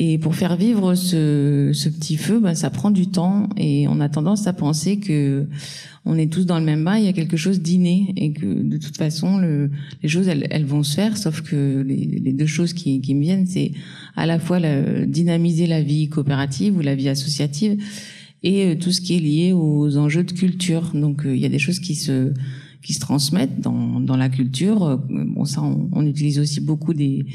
Et 0.00 0.16
pour 0.16 0.36
faire 0.36 0.54
vivre 0.54 0.94
ce, 0.94 1.72
ce 1.74 1.88
petit 1.88 2.16
feu, 2.16 2.38
ben, 2.38 2.54
ça 2.54 2.70
prend 2.70 2.92
du 2.92 3.08
temps 3.08 3.48
et 3.56 3.88
on 3.88 3.98
a 3.98 4.08
tendance 4.08 4.46
à 4.46 4.52
penser 4.52 5.00
que 5.00 5.44
on 6.04 6.16
est 6.16 6.32
tous 6.32 6.46
dans 6.46 6.60
le 6.60 6.64
même 6.64 6.84
bain, 6.84 6.98
il 6.98 7.04
y 7.04 7.08
a 7.08 7.12
quelque 7.12 7.36
chose 7.36 7.60
d'inné 7.60 8.14
et 8.16 8.32
que 8.32 8.46
de 8.46 8.76
toute 8.76 8.96
façon 8.96 9.38
le, 9.38 9.72
les 10.00 10.08
choses 10.08 10.28
elles, 10.28 10.46
elles, 10.50 10.64
vont 10.64 10.84
se 10.84 10.94
faire, 10.94 11.16
sauf 11.16 11.40
que 11.40 11.84
les, 11.84 12.32
deux 12.32 12.46
choses 12.46 12.74
qui, 12.74 13.00
qui 13.00 13.16
me 13.16 13.22
viennent, 13.22 13.46
c'est 13.48 13.72
à 14.14 14.24
la 14.24 14.38
fois 14.38 14.60
la, 14.60 15.04
dynamiser 15.04 15.66
la 15.66 15.82
vie 15.82 16.08
coopérative 16.08 16.76
ou 16.76 16.80
la 16.80 16.94
vie 16.94 17.08
associative 17.08 17.82
et 18.44 18.66
euh, 18.66 18.74
tout 18.76 18.92
ce 18.92 19.00
qui 19.00 19.16
est 19.16 19.20
lié 19.20 19.52
aux 19.52 19.96
enjeux 19.96 20.22
de 20.22 20.30
culture. 20.30 20.92
Donc 20.94 21.26
euh, 21.26 21.34
il 21.34 21.42
y 21.42 21.46
a 21.46 21.48
des 21.50 21.58
choses 21.58 21.80
qui 21.80 21.96
se 21.96 22.32
qui 22.88 22.94
se 22.94 23.00
transmettent 23.00 23.60
dans, 23.60 24.00
dans 24.00 24.16
la 24.16 24.30
culture. 24.30 24.82
Euh, 24.82 24.96
bon, 25.10 25.44
ça, 25.44 25.62
on, 25.62 25.90
on 25.92 26.06
utilise 26.06 26.38
aussi 26.38 26.62
beaucoup 26.62 26.94
des, 26.94 27.26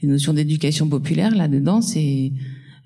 des 0.00 0.06
notions 0.06 0.32
d'éducation 0.32 0.88
populaire 0.88 1.34
là-dedans. 1.34 1.82
C'est 1.82 2.30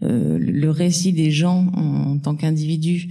euh, 0.03 0.39
le 0.39 0.70
récit 0.70 1.12
des 1.12 1.31
gens 1.31 1.66
en, 1.75 2.16
tant 2.16 2.35
qu'individus 2.35 3.11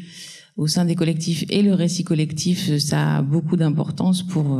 au 0.58 0.66
sein 0.66 0.84
des 0.86 0.96
collectifs 0.96 1.46
et 1.52 1.62
le 1.62 1.76
récit 1.76 2.04
collectif, 2.04 2.76
ça 2.80 3.18
a 3.18 3.22
beaucoup 3.22 3.56
d'importance 3.56 4.24
pour 4.24 4.60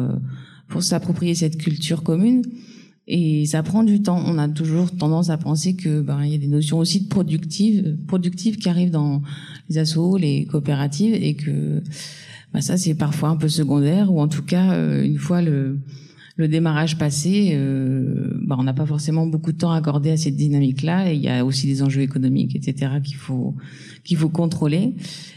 pour 0.68 0.84
s'approprier 0.84 1.34
cette 1.34 1.58
culture 1.58 2.04
commune. 2.04 2.44
Et 3.08 3.48
ça 3.48 3.64
prend 3.64 3.84
du 3.84 4.04
temps. 4.04 4.24
On 4.24 4.38
a 4.38 4.48
toujours 4.48 4.92
tendance 4.92 5.32
à 5.32 5.38
penser 5.38 5.76
que 5.76 6.02
ben 6.02 6.24
il 6.24 6.32
y 6.32 6.36
a 6.36 6.38
des 6.38 6.48
notions 6.48 6.78
aussi 6.78 7.02
de 7.02 7.08
productives, 7.08 7.98
productives 8.08 8.58
qui 8.58 8.70
arrivent 8.70 8.92
dans 8.92 9.24
les 9.70 9.80
assos, 9.80 10.18
les 10.18 10.46
coopératives, 10.46 11.16
et 11.16 11.34
que 11.34 11.82
ben 12.54 12.62
ça 12.62 12.78
c'est 12.78 12.96
parfois 12.96 13.30
un 13.30 13.38
peu 13.38 13.50
secondaire 13.50 14.12
ou 14.12 14.22
en 14.22 14.28
tout 14.28 14.44
cas 14.44 14.74
euh, 14.74 15.04
une 15.04 15.18
fois 15.18 15.42
le 15.42 15.80
le 16.36 16.48
démarrage 16.48 16.98
passé, 16.98 17.52
euh, 17.54 18.32
ben 18.42 18.56
on 18.58 18.64
n'a 18.64 18.74
pas 18.74 18.88
forcément 18.88 19.28
beaucoup 19.28 19.52
de 19.52 19.58
temps 19.58 19.72
accordé 19.72 20.10
à 20.10 20.18
cette 20.18 20.36
dynamique-là. 20.36 21.12
Et 21.12 21.16
il 21.16 21.22
y 21.22 21.30
a 21.30 21.46
aussi 21.46 21.68
des 21.68 21.84
enjeux 21.84 22.02
économiques, 22.02 22.56
etc. 22.56 22.94
qu'il 23.04 23.18
faut 23.18 23.54
qu'il 24.04 24.18
faut 24.18 24.30
contrôler 24.30 24.96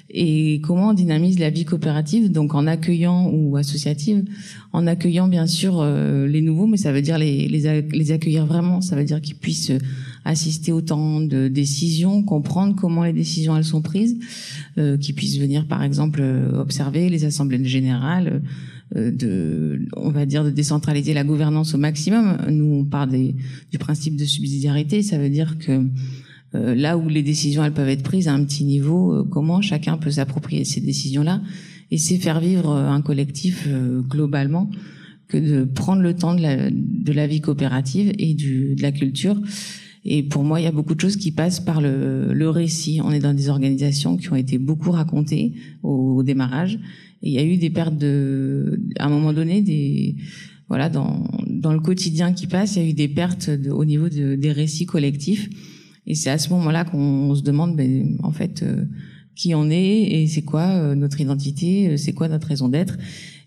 et 0.08 0.60
comment 0.62 0.90
on 0.90 0.92
dynamise 0.94 1.38
la 1.38 1.50
vie 1.50 1.64
coopérative, 1.64 2.30
donc 2.30 2.54
en 2.54 2.66
accueillant 2.66 3.28
ou 3.30 3.56
associative, 3.56 4.24
en 4.72 4.86
accueillant 4.86 5.28
bien 5.28 5.46
sûr 5.46 5.80
euh, 5.80 6.26
les 6.26 6.40
nouveaux, 6.40 6.66
mais 6.66 6.76
ça 6.76 6.92
veut 6.92 7.02
dire 7.02 7.18
les, 7.18 7.48
les, 7.48 7.82
les 7.82 8.12
accueillir 8.12 8.46
vraiment, 8.46 8.80
ça 8.80 8.96
veut 8.96 9.04
dire 9.04 9.20
qu'ils 9.20 9.36
puissent 9.36 9.72
assister 10.26 10.72
au 10.72 10.80
temps 10.80 11.20
de 11.20 11.48
décisions, 11.48 12.22
comprendre 12.22 12.76
comment 12.76 13.04
les 13.04 13.12
décisions 13.12 13.56
elles 13.56 13.64
sont 13.64 13.82
prises, 13.82 14.18
euh, 14.78 14.96
qu'ils 14.98 15.14
puissent 15.14 15.38
venir 15.38 15.66
par 15.66 15.82
exemple 15.82 16.22
observer 16.54 17.08
les 17.08 17.24
assemblées 17.24 17.64
générales, 17.64 18.42
euh, 18.94 19.10
de, 19.10 19.86
on 19.96 20.10
va 20.10 20.26
dire 20.26 20.44
de 20.44 20.50
décentraliser 20.50 21.14
la 21.14 21.24
gouvernance 21.24 21.74
au 21.74 21.78
maximum. 21.78 22.38
Nous 22.50 22.66
on 22.66 22.84
part 22.84 23.06
des, 23.06 23.34
du 23.70 23.78
principe 23.78 24.16
de 24.16 24.24
subsidiarité, 24.24 25.02
ça 25.02 25.18
veut 25.18 25.30
dire 25.30 25.58
que 25.58 25.82
euh, 26.54 26.74
là 26.74 26.96
où 26.96 27.08
les 27.08 27.22
décisions 27.22 27.64
elles 27.64 27.72
peuvent 27.72 27.88
être 27.88 28.02
prises 28.02 28.28
à 28.28 28.34
un 28.34 28.44
petit 28.44 28.64
niveau, 28.64 29.12
euh, 29.12 29.24
comment 29.24 29.60
chacun 29.60 29.96
peut 29.96 30.12
s'approprier 30.12 30.64
ces 30.64 30.80
décisions-là 30.80 31.42
et 31.90 31.98
c'est 31.98 32.18
faire 32.18 32.40
vivre 32.40 32.70
euh, 32.70 32.88
un 32.88 33.02
collectif 33.02 33.68
globalement 34.08 34.70
que 35.28 35.38
de 35.38 35.64
prendre 35.64 36.02
le 36.02 36.14
temps 36.14 36.34
de 36.34 36.42
la, 36.42 36.70
de 36.70 37.12
la 37.12 37.26
vie 37.26 37.40
coopérative 37.40 38.12
et 38.18 38.34
du, 38.34 38.76
de 38.76 38.82
la 38.82 38.92
culture. 38.92 39.36
Et 40.08 40.22
pour 40.22 40.44
moi, 40.44 40.60
il 40.60 40.64
y 40.64 40.68
a 40.68 40.72
beaucoup 40.72 40.94
de 40.94 41.00
choses 41.00 41.16
qui 41.16 41.32
passent 41.32 41.58
par 41.58 41.80
le, 41.80 42.32
le 42.32 42.48
récit. 42.48 43.00
On 43.02 43.10
est 43.10 43.18
dans 43.18 43.34
des 43.34 43.48
organisations 43.48 44.16
qui 44.16 44.32
ont 44.32 44.36
été 44.36 44.56
beaucoup 44.56 44.92
racontées 44.92 45.54
au, 45.82 46.18
au 46.18 46.22
démarrage. 46.22 46.78
Et 47.22 47.30
il 47.30 47.32
y 47.32 47.38
a 47.38 47.44
eu 47.44 47.56
des 47.56 47.70
pertes 47.70 47.98
de, 47.98 48.80
à 49.00 49.06
un 49.06 49.08
moment 49.08 49.32
donné, 49.32 49.62
des, 49.62 50.14
voilà, 50.68 50.88
dans, 50.88 51.28
dans 51.48 51.72
le 51.72 51.80
quotidien 51.80 52.32
qui 52.32 52.46
passe, 52.46 52.76
il 52.76 52.82
y 52.82 52.86
a 52.86 52.88
eu 52.88 52.92
des 52.92 53.08
pertes 53.08 53.50
de, 53.50 53.70
au 53.72 53.84
niveau 53.84 54.08
de, 54.08 54.36
des 54.36 54.52
récits 54.52 54.86
collectifs. 54.86 55.50
Et 56.06 56.14
c'est 56.14 56.30
à 56.30 56.38
ce 56.38 56.50
moment-là 56.50 56.84
qu'on 56.84 57.34
se 57.34 57.42
demande, 57.42 57.74
ben, 57.74 58.16
en 58.22 58.30
fait, 58.30 58.62
euh, 58.62 58.84
qui 59.34 59.56
on 59.56 59.68
est 59.70 60.02
et 60.02 60.28
c'est 60.28 60.42
quoi 60.42 60.68
euh, 60.68 60.94
notre 60.94 61.20
identité, 61.20 61.88
euh, 61.88 61.96
c'est 61.96 62.12
quoi 62.12 62.28
notre 62.28 62.46
raison 62.46 62.68
d'être. 62.68 62.96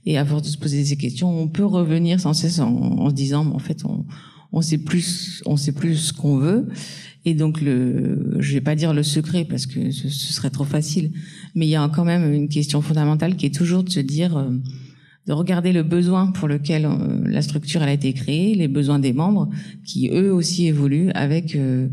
Et 0.06 0.18
à 0.18 0.26
force 0.26 0.42
de 0.44 0.50
se 0.50 0.58
poser 0.58 0.84
ces 0.84 0.98
questions, 0.98 1.30
on 1.42 1.48
peut 1.48 1.66
revenir 1.66 2.20
sans 2.20 2.34
cesse 2.34 2.60
en, 2.60 2.70
en 2.70 3.10
se 3.10 3.16
disant, 3.16 3.48
en 3.48 3.60
fait, 3.60 3.86
on, 3.86 4.06
on 4.52 4.62
sait 4.62 4.78
plus, 4.78 5.44
on 5.46 5.58
sait 5.58 5.72
plus 5.72 5.96
ce 5.96 6.14
qu'on 6.14 6.38
veut. 6.38 6.68
Et 7.26 7.34
donc, 7.34 7.62
le, 7.62 8.38
je 8.40 8.54
vais 8.54 8.62
pas 8.62 8.76
dire 8.76 8.94
le 8.94 9.04
secret 9.04 9.46
parce 9.46 9.66
que 9.66 9.92
ce, 9.92 10.10
serait 10.10 10.50
trop 10.50 10.64
facile, 10.64 11.12
mais 11.56 11.68
il 11.68 11.70
y 11.70 11.76
a 11.76 11.90
quand 11.94 12.06
même 12.06 12.34
une 12.34 12.50
question 12.50 12.82
fondamentale 12.82 13.36
qui 13.36 13.46
est 13.46 13.54
toujours 13.54 13.84
de 13.84 13.90
se 13.90 14.00
dire, 14.00 14.50
de 15.28 15.34
regarder 15.34 15.74
le 15.74 15.84
besoin 15.84 16.32
pour 16.32 16.48
lequel 16.48 16.90
la 17.26 17.42
structure 17.42 17.82
a 17.82 17.92
été 17.92 18.14
créée, 18.14 18.56
les 18.56 18.70
besoins 18.70 19.00
des 19.00 19.14
membres 19.14 19.50
qui 19.86 20.10
eux 20.10 20.34
aussi 20.34 20.68
évoluent 20.68 21.12
avec 21.12 21.54
le, 21.54 21.92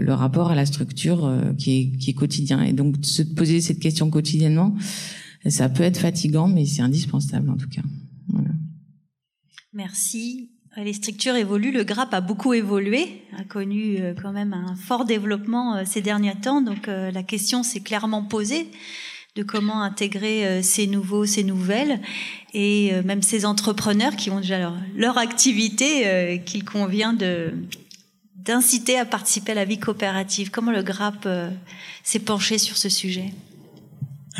le, 0.00 0.12
rapport 0.12 0.50
à 0.50 0.54
la 0.54 0.66
structure 0.66 1.24
euh, 1.24 1.52
qui, 1.54 1.78
est, 1.78 1.98
qui 1.98 2.10
est 2.10 2.14
quotidien. 2.14 2.62
Et 2.62 2.72
donc, 2.72 2.96
se 3.02 3.22
poser 3.22 3.60
cette 3.60 3.80
question 3.80 4.10
quotidiennement, 4.10 4.74
ça 5.46 5.68
peut 5.68 5.82
être 5.82 5.98
fatigant, 5.98 6.48
mais 6.48 6.64
c'est 6.66 6.82
indispensable 6.82 7.50
en 7.50 7.56
tout 7.56 7.68
cas. 7.68 7.82
Voilà. 8.28 8.50
Merci. 9.72 10.50
Les 10.76 10.92
structures 10.92 11.36
évoluent, 11.36 11.72
le 11.72 11.84
GRAP 11.84 12.12
a 12.14 12.20
beaucoup 12.20 12.52
évolué, 12.52 13.22
a 13.38 13.44
connu 13.44 13.98
euh, 14.00 14.12
quand 14.20 14.32
même 14.32 14.52
un 14.52 14.74
fort 14.74 15.04
développement 15.04 15.76
euh, 15.76 15.82
ces 15.84 16.00
derniers 16.00 16.34
temps. 16.34 16.60
Donc 16.60 16.86
la 16.88 17.22
question 17.22 17.62
s'est 17.62 17.80
clairement 17.80 18.22
posée 18.22 18.68
de 19.36 19.42
comment 19.42 19.82
intégrer 19.82 20.62
ces 20.62 20.86
nouveaux, 20.86 21.26
ces 21.26 21.42
nouvelles, 21.42 22.00
et 22.52 22.92
même 23.04 23.20
ces 23.20 23.44
entrepreneurs 23.44 24.14
qui 24.14 24.30
ont 24.30 24.38
déjà 24.38 24.72
leur, 24.94 25.18
activité 25.18 26.40
qu'il 26.46 26.64
convient 26.64 27.16
d'inciter 28.44 28.98
à 28.98 29.04
participer 29.04 29.52
à 29.52 29.54
la 29.54 29.64
vie 29.64 29.78
coopérative. 29.78 30.50
Comment 30.50 30.70
le 30.70 30.82
GRAP 30.82 31.26
euh, 31.26 31.50
s'est 32.02 32.18
penché 32.18 32.58
sur 32.58 32.76
ce 32.76 32.88
sujet? 32.88 33.32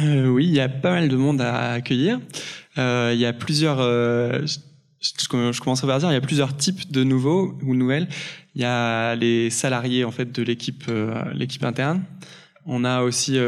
Euh, 0.01 0.29
Oui, 0.29 0.47
il 0.47 0.53
y 0.53 0.61
a 0.61 0.69
pas 0.69 0.91
mal 0.91 1.09
de 1.09 1.17
monde 1.17 1.41
à 1.41 1.73
accueillir. 1.73 2.21
Euh, 2.77 3.13
il 3.15 3.21
y 3.21 3.27
a 3.27 3.33
plusieurs, 3.33 3.81
euh, 3.81 4.45
je 5.05 5.61
commence 5.61 5.85
à 5.85 5.99
dire, 5.99 6.11
il 6.11 6.15
y 6.15 6.17
a 6.17 6.21
plusieurs 6.21 6.57
types 6.57 6.91
de 6.91 7.05
nouveaux 7.05 7.59
ou 7.63 7.75
nouvelles. 7.75 8.09
Il 8.55 8.63
y 8.63 8.65
a 8.65 9.15
les 9.15 9.51
salariés 9.51 10.05
en 10.05 10.11
fait 10.11 10.33
de 10.33 10.43
l'équipe, 10.43 10.85
euh, 10.89 11.23
l'équipe 11.35 11.65
interne. 11.65 12.03
On 12.67 12.85
a 12.85 13.03
aussi 13.03 13.39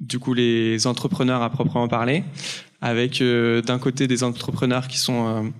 du 0.00 0.18
coup 0.18 0.32
les 0.32 0.86
entrepreneurs 0.86 1.42
à 1.42 1.50
proprement 1.50 1.86
parler, 1.86 2.24
avec 2.80 3.22
d'un 3.22 3.78
côté 3.78 4.06
des 4.06 4.24
entrepreneurs 4.24 4.88
qui 4.88 4.96
sont 4.96 5.52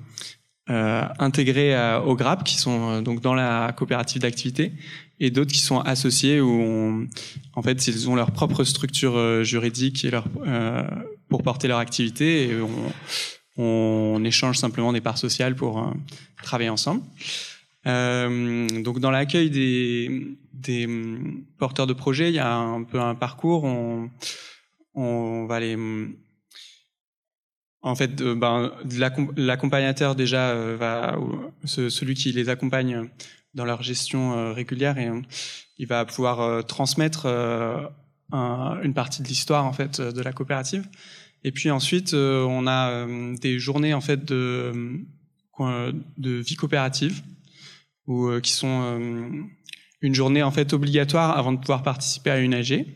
euh, 0.71 1.05
intégrés 1.19 1.77
au 2.07 2.17
GRAP, 2.17 2.43
qui 2.45 2.57
sont 2.57 2.91
euh, 2.91 3.01
donc 3.03 3.21
dans 3.21 3.35
la 3.35 3.73
coopérative 3.77 4.23
d'activité, 4.23 4.73
et 5.21 5.31
d'autres 5.31 5.53
qui 5.53 5.61
sont 5.61 5.81
associés 5.81 6.41
où, 6.41 7.07
en 7.55 7.63
fait, 7.63 7.87
ils 7.87 8.09
ont 8.09 8.15
leur 8.15 8.31
propre 8.31 8.65
structure 8.65 9.17
euh, 9.17 9.45
juridique 9.45 10.07
euh, 10.47 10.83
pour 11.29 11.43
porter 11.43 11.69
leur 11.69 11.79
activité, 11.79 12.45
et 12.45 12.55
on 13.57 14.23
échange 14.25 14.59
simplement 14.59 14.93
des 14.93 15.01
parts 15.01 15.19
sociales 15.19 15.55
pour 15.55 15.79
euh, 15.79 15.91
travailler 16.43 16.71
ensemble. 16.71 17.03
Euh, 17.87 18.67
donc 18.83 18.99
dans 18.99 19.11
l'accueil 19.11 19.51
des, 19.51 20.37
des 20.53 20.89
porteurs 21.59 21.87
de 21.87 21.93
projets, 21.93 22.31
il 22.31 22.35
y 22.35 22.41
a 22.41 22.55
un 22.55 22.83
peu 22.83 23.01
un 23.01 23.15
parcours. 23.15 23.65
On, 24.95 25.47
va 25.47 25.61
les 25.61 25.77
en 27.83 27.95
fait, 27.95 28.23
euh, 28.23 28.35
ben, 28.35 28.73
l'accompagnateur 29.37 30.15
déjà 30.15 30.55
va, 30.77 31.19
ce, 31.65 31.91
celui 31.91 32.15
qui 32.15 32.33
les 32.33 32.49
accompagne 32.49 33.11
dans 33.53 33.67
leur 33.67 33.83
gestion 33.83 34.53
régulière, 34.53 34.99
et 34.99 35.11
il 35.79 35.87
va 35.87 36.05
pouvoir 36.05 36.65
transmettre 36.67 37.27
un, 37.27 38.81
une 38.83 38.95
partie 38.95 39.23
de 39.23 39.29
l'histoire 39.29 39.65
en 39.65 39.73
fait 39.73 40.01
de 40.01 40.23
la 40.23 40.33
coopérative. 40.33 40.89
Et 41.45 41.53
puis 41.53 41.71
ensuite, 41.71 42.15
on 42.15 42.67
a 42.67 43.07
des 43.41 43.59
journées 43.59 43.95
en 43.95 44.01
fait 44.01 44.25
de 44.25 44.73
de 46.19 46.31
vie 46.31 46.57
coopérative, 46.57 47.23
ou 48.07 48.41
qui 48.41 48.51
sont 48.51 49.47
une 50.01 50.15
journée 50.15 50.43
en 50.43 50.51
fait 50.51 50.73
obligatoire 50.73 51.37
avant 51.39 51.53
de 51.53 51.59
pouvoir 51.59 51.83
participer 51.83 52.31
à 52.31 52.39
une 52.39 52.55
AG. 52.55 52.87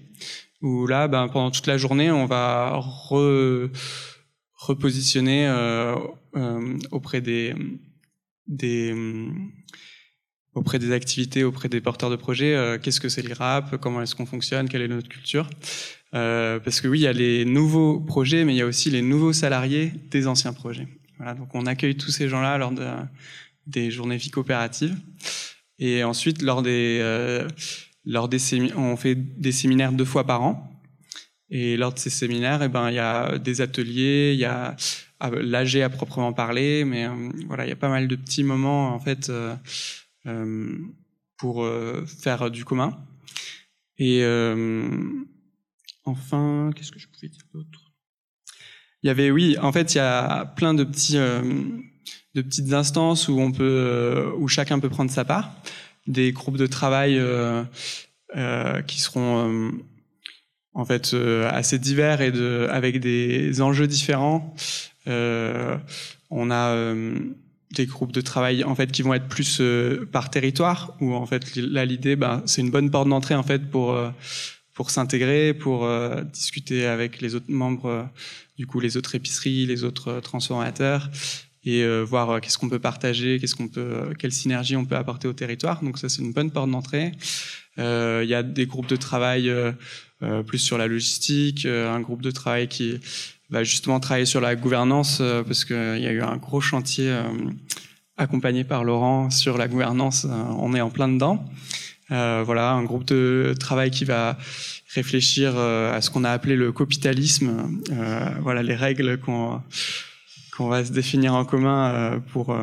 Où 0.60 0.86
là, 0.88 1.06
ben, 1.06 1.28
pendant 1.28 1.52
toute 1.52 1.68
la 1.68 1.78
journée, 1.78 2.10
on 2.10 2.26
va 2.26 2.80
re 2.80 3.70
repositionner 4.58 5.46
euh, 5.46 5.96
euh, 6.36 6.78
auprès 6.90 7.20
des, 7.20 7.54
auprès 10.52 10.78
des 10.78 10.92
activités, 10.92 11.44
auprès 11.44 11.68
des 11.68 11.80
porteurs 11.80 12.10
de 12.10 12.16
projets, 12.16 12.54
euh, 12.54 12.78
qu'est-ce 12.78 13.00
que 13.00 13.08
c'est 13.08 13.22
l'IRAP, 13.22 13.76
comment 13.76 14.02
est-ce 14.02 14.14
qu'on 14.14 14.26
fonctionne, 14.26 14.68
quelle 14.68 14.82
est 14.82 14.88
notre 14.88 15.08
culture. 15.08 15.48
Euh, 16.14 16.58
parce 16.60 16.80
que 16.80 16.88
oui, 16.88 17.00
il 17.00 17.02
y 17.02 17.06
a 17.06 17.12
les 17.12 17.44
nouveaux 17.44 18.00
projets, 18.00 18.44
mais 18.44 18.54
il 18.54 18.58
y 18.58 18.62
a 18.62 18.66
aussi 18.66 18.90
les 18.90 19.02
nouveaux 19.02 19.32
salariés 19.32 19.92
des 20.10 20.26
anciens 20.26 20.52
projets. 20.52 20.88
Voilà, 21.18 21.34
donc 21.34 21.54
on 21.54 21.66
accueille 21.66 21.96
tous 21.96 22.10
ces 22.10 22.28
gens-là 22.28 22.58
lors 22.58 22.72
de, 22.72 22.86
des 23.66 23.90
journées 23.90 24.16
vie 24.16 24.30
coopératives. 24.30 24.96
Et 25.78 26.02
ensuite, 26.04 26.42
lors 26.42 26.62
des, 26.62 26.98
euh, 27.00 27.46
lors 28.04 28.28
des 28.28 28.38
on 28.74 28.96
fait 28.96 29.14
des 29.14 29.52
séminaires 29.52 29.92
deux 29.92 30.04
fois 30.04 30.24
par 30.24 30.42
an. 30.42 30.74
Et 31.50 31.76
lors 31.76 31.94
de 31.94 31.98
ces 31.98 32.10
séminaires, 32.10 32.62
eh 32.62 32.68
ben, 32.68 32.90
il 32.90 32.94
y 32.94 32.98
a 32.98 33.38
des 33.38 33.60
ateliers, 33.60 34.32
il 34.34 34.40
y 34.40 34.44
a 34.44 34.76
ah, 35.20 35.30
l'AG 35.30 35.78
à 35.78 35.88
proprement 35.88 36.32
parler, 36.32 36.84
mais 36.84 37.06
euh, 37.06 37.30
voilà, 37.46 37.64
il 37.64 37.68
y 37.68 37.72
a 37.72 37.76
pas 37.76 37.88
mal 37.88 38.06
de 38.06 38.16
petits 38.16 38.44
moments 38.44 38.94
en 38.94 39.00
fait 39.00 39.30
euh, 39.30 40.78
pour 41.38 41.66
faire 42.06 42.50
du 42.50 42.64
commun. 42.64 42.98
Et 43.98 44.22
enfin, 46.08 46.70
qu'est-ce 46.74 46.92
que 46.92 46.98
je 46.98 47.06
pouvais 47.08 47.28
dire 47.28 47.42
d'autre? 47.52 47.92
Il 49.02 49.06
y 49.06 49.10
avait, 49.10 49.30
oui, 49.30 49.56
en 49.60 49.72
fait, 49.72 49.94
il 49.94 49.98
y 49.98 50.00
a 50.00 50.44
plein 50.44 50.74
de 50.74 50.82
petits, 50.82 51.14
de 51.14 52.42
petites 52.42 52.72
instances 52.72 53.28
où 53.28 53.38
on 53.38 53.52
peut, 53.52 54.32
où 54.38 54.48
chacun 54.48 54.80
peut 54.80 54.88
prendre 54.88 55.10
sa 55.10 55.24
part, 55.24 55.54
des 56.08 56.32
groupes 56.32 56.56
de 56.56 56.66
travail 56.66 57.22
qui 58.88 59.00
seront 59.00 59.72
en 60.74 60.84
fait 60.84 61.14
assez 61.48 61.78
divers 61.78 62.20
et 62.22 62.32
avec 62.70 62.98
des 62.98 63.62
enjeux 63.62 63.86
différents. 63.86 64.52
on 65.06 66.50
a 66.50 66.94
des 67.74 67.86
groupes 67.86 68.12
de 68.12 68.20
travail 68.20 68.64
en 68.64 68.74
fait 68.74 68.90
qui 68.90 69.02
vont 69.02 69.14
être 69.14 69.28
plus 69.28 69.60
euh, 69.60 70.08
par 70.10 70.30
territoire 70.30 70.96
où 71.00 71.14
en 71.14 71.26
fait 71.26 71.56
là 71.56 71.84
l'idée 71.84 72.16
ben, 72.16 72.42
c'est 72.46 72.62
une 72.62 72.70
bonne 72.70 72.90
porte 72.90 73.08
d'entrée 73.08 73.34
en 73.34 73.42
fait 73.42 73.70
pour 73.70 73.92
euh, 73.92 74.10
pour 74.78 74.90
s'intégrer 74.90 75.52
pour 75.52 75.84
euh, 75.84 76.22
discuter 76.22 76.86
avec 76.86 77.20
les 77.20 77.34
autres 77.34 77.50
membres 77.50 78.08
du 78.56 78.66
coup 78.66 78.80
les 78.80 78.96
autres 78.96 79.14
épiceries 79.14 79.66
les 79.66 79.82
autres 79.82 80.20
transformateurs 80.20 81.10
et 81.64 81.84
voir 82.02 82.40
qu'est-ce 82.40 82.56
qu'on 82.56 82.68
peut 82.68 82.78
partager 82.78 83.38
qu'est-ce 83.38 83.56
qu'on 83.56 83.68
peut 83.68 84.14
quelle 84.18 84.32
synergie 84.32 84.76
on 84.76 84.86
peut 84.86 84.96
apporter 84.96 85.26
au 85.28 85.32
territoire 85.34 85.82
donc 85.82 85.98
ça 85.98 86.08
c'est 86.08 86.22
une 86.22 86.32
bonne 86.32 86.52
porte 86.52 86.70
d'entrée 86.70 87.12
il 87.76 88.28
y 88.28 88.34
a 88.34 88.42
des 88.42 88.66
groupes 88.66 88.88
de 88.88 88.96
travail 88.96 89.52
plus 90.46 90.58
sur 90.58 90.78
la 90.78 90.86
logistique 90.86 91.66
un 91.66 92.00
groupe 92.00 92.22
de 92.22 92.30
travail 92.30 92.68
qui 92.68 93.00
va 93.50 93.64
justement 93.64 94.00
travailler 94.00 94.26
sur 94.26 94.40
la 94.40 94.56
gouvernance 94.56 95.18
euh, 95.20 95.42
parce 95.42 95.64
qu'il 95.64 95.76
y 95.76 96.06
a 96.06 96.12
eu 96.12 96.22
un 96.22 96.36
gros 96.36 96.60
chantier 96.60 97.08
euh, 97.08 97.22
accompagné 98.16 98.64
par 98.64 98.84
Laurent 98.84 99.30
sur 99.30 99.56
la 99.56 99.68
gouvernance. 99.68 100.24
Euh, 100.24 100.44
on 100.58 100.74
est 100.74 100.80
en 100.80 100.90
plein 100.90 101.08
dedans. 101.08 101.44
Voilà, 102.08 102.72
un 102.72 102.84
groupe 102.84 103.04
de 103.04 103.54
travail 103.58 103.90
qui 103.90 104.04
va 104.04 104.38
réfléchir 104.94 105.56
à 105.56 106.00
ce 106.00 106.10
qu'on 106.10 106.24
a 106.24 106.30
appelé 106.30 106.56
le 106.56 106.72
capitalisme. 106.72 107.80
voilà 108.40 108.62
les 108.62 108.74
règles 108.74 109.18
qu'on 109.18 109.62
va 110.58 110.84
se 110.84 110.92
définir 110.92 111.34
en 111.34 111.44
commun 111.44 112.20
pour 112.32 112.56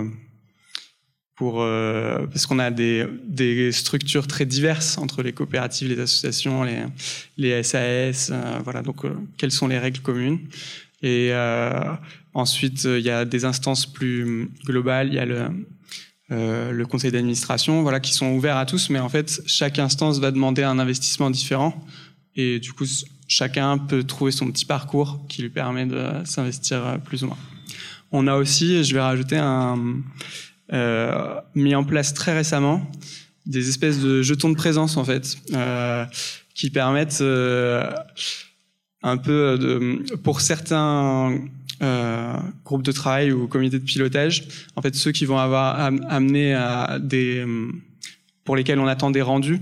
parce 1.38 2.46
qu'on 2.46 2.60
a 2.60 2.72
des, 2.72 3.72
structures 3.72 4.28
très 4.28 4.46
diverses 4.46 4.98
entre 4.98 5.22
les 5.22 5.34
coopératives, 5.34 5.90
les 5.90 6.00
associations, 6.00 6.64
les, 6.64 6.84
les 7.38 7.62
SAS. 7.64 8.32
voilà, 8.64 8.82
donc 8.82 9.04
quelles 9.38 9.52
sont 9.52 9.68
les 9.68 9.80
règles 9.80 10.00
communes 10.00 10.40
et 11.06 11.30
euh, 11.32 11.94
ensuite, 12.34 12.86
euh, 12.86 12.98
il 12.98 13.06
y 13.06 13.12
a 13.12 13.26
des 13.26 13.46
instances 13.46 13.86
plus 13.86 14.50
globales. 14.66 15.10
Il 15.10 15.14
y 15.14 15.20
a 15.20 15.26
le, 15.26 15.50
euh, 16.32 16.72
le 16.72 16.86
conseil 16.86 17.12
d'administration, 17.12 17.82
voilà, 17.82 18.00
qui 18.00 18.14
sont 18.14 18.32
ouverts 18.34 18.58
à 18.58 18.66
tous, 18.66 18.90
mais 18.90 19.00
en 19.00 19.10
fait, 19.10 19.42
chaque 19.46 19.80
instance 19.80 20.20
va 20.20 20.32
demander 20.32 20.64
un 20.64 20.80
investissement 20.80 21.30
différent. 21.30 21.86
Et 22.36 22.60
du 22.60 22.74
coup, 22.74 22.86
chacun 23.28 23.78
peut 23.78 24.04
trouver 24.04 24.32
son 24.32 24.52
petit 24.52 24.66
parcours 24.66 25.26
qui 25.30 25.42
lui 25.42 25.50
permet 25.50 25.86
de 25.86 26.04
s'investir 26.26 27.00
plus 27.06 27.24
ou 27.24 27.28
moins. 27.28 27.38
On 28.12 28.28
a 28.28 28.36
aussi, 28.36 28.84
je 28.84 28.94
vais 28.94 29.02
rajouter 29.02 29.38
un, 29.38 30.02
euh, 30.74 31.36
mis 31.54 31.76
en 31.76 31.84
place 31.84 32.14
très 32.14 32.34
récemment 32.34 32.90
des 33.46 33.70
espèces 33.70 34.00
de 34.00 34.24
jetons 34.24 34.50
de 34.50 34.56
présence 34.56 34.98
en 34.98 35.04
fait, 35.04 35.38
euh, 35.54 36.06
qui 36.56 36.72
permettent 36.72 37.20
euh, 37.22 37.88
un 39.04 39.18
peu 39.18 39.58
euh, 39.62 39.98
pour 40.24 40.42
certains 40.42 41.38
euh, 41.82 42.34
groupes 42.64 42.84
de 42.84 42.92
travail 42.92 43.32
ou 43.32 43.48
comités 43.48 43.80
de 43.80 43.84
pilotage, 43.84 44.44
en 44.76 44.82
fait, 44.82 44.96
ceux 44.96 45.12
qui 45.12 45.26
vont 45.26 45.38
avoir 45.38 45.80
amené 45.80 46.54
à 46.54 46.98
des, 47.00 47.46
pour 48.44 48.56
lesquels 48.56 48.80
on 48.80 48.88
attend 48.88 49.12
des 49.12 49.22
rendus, 49.22 49.60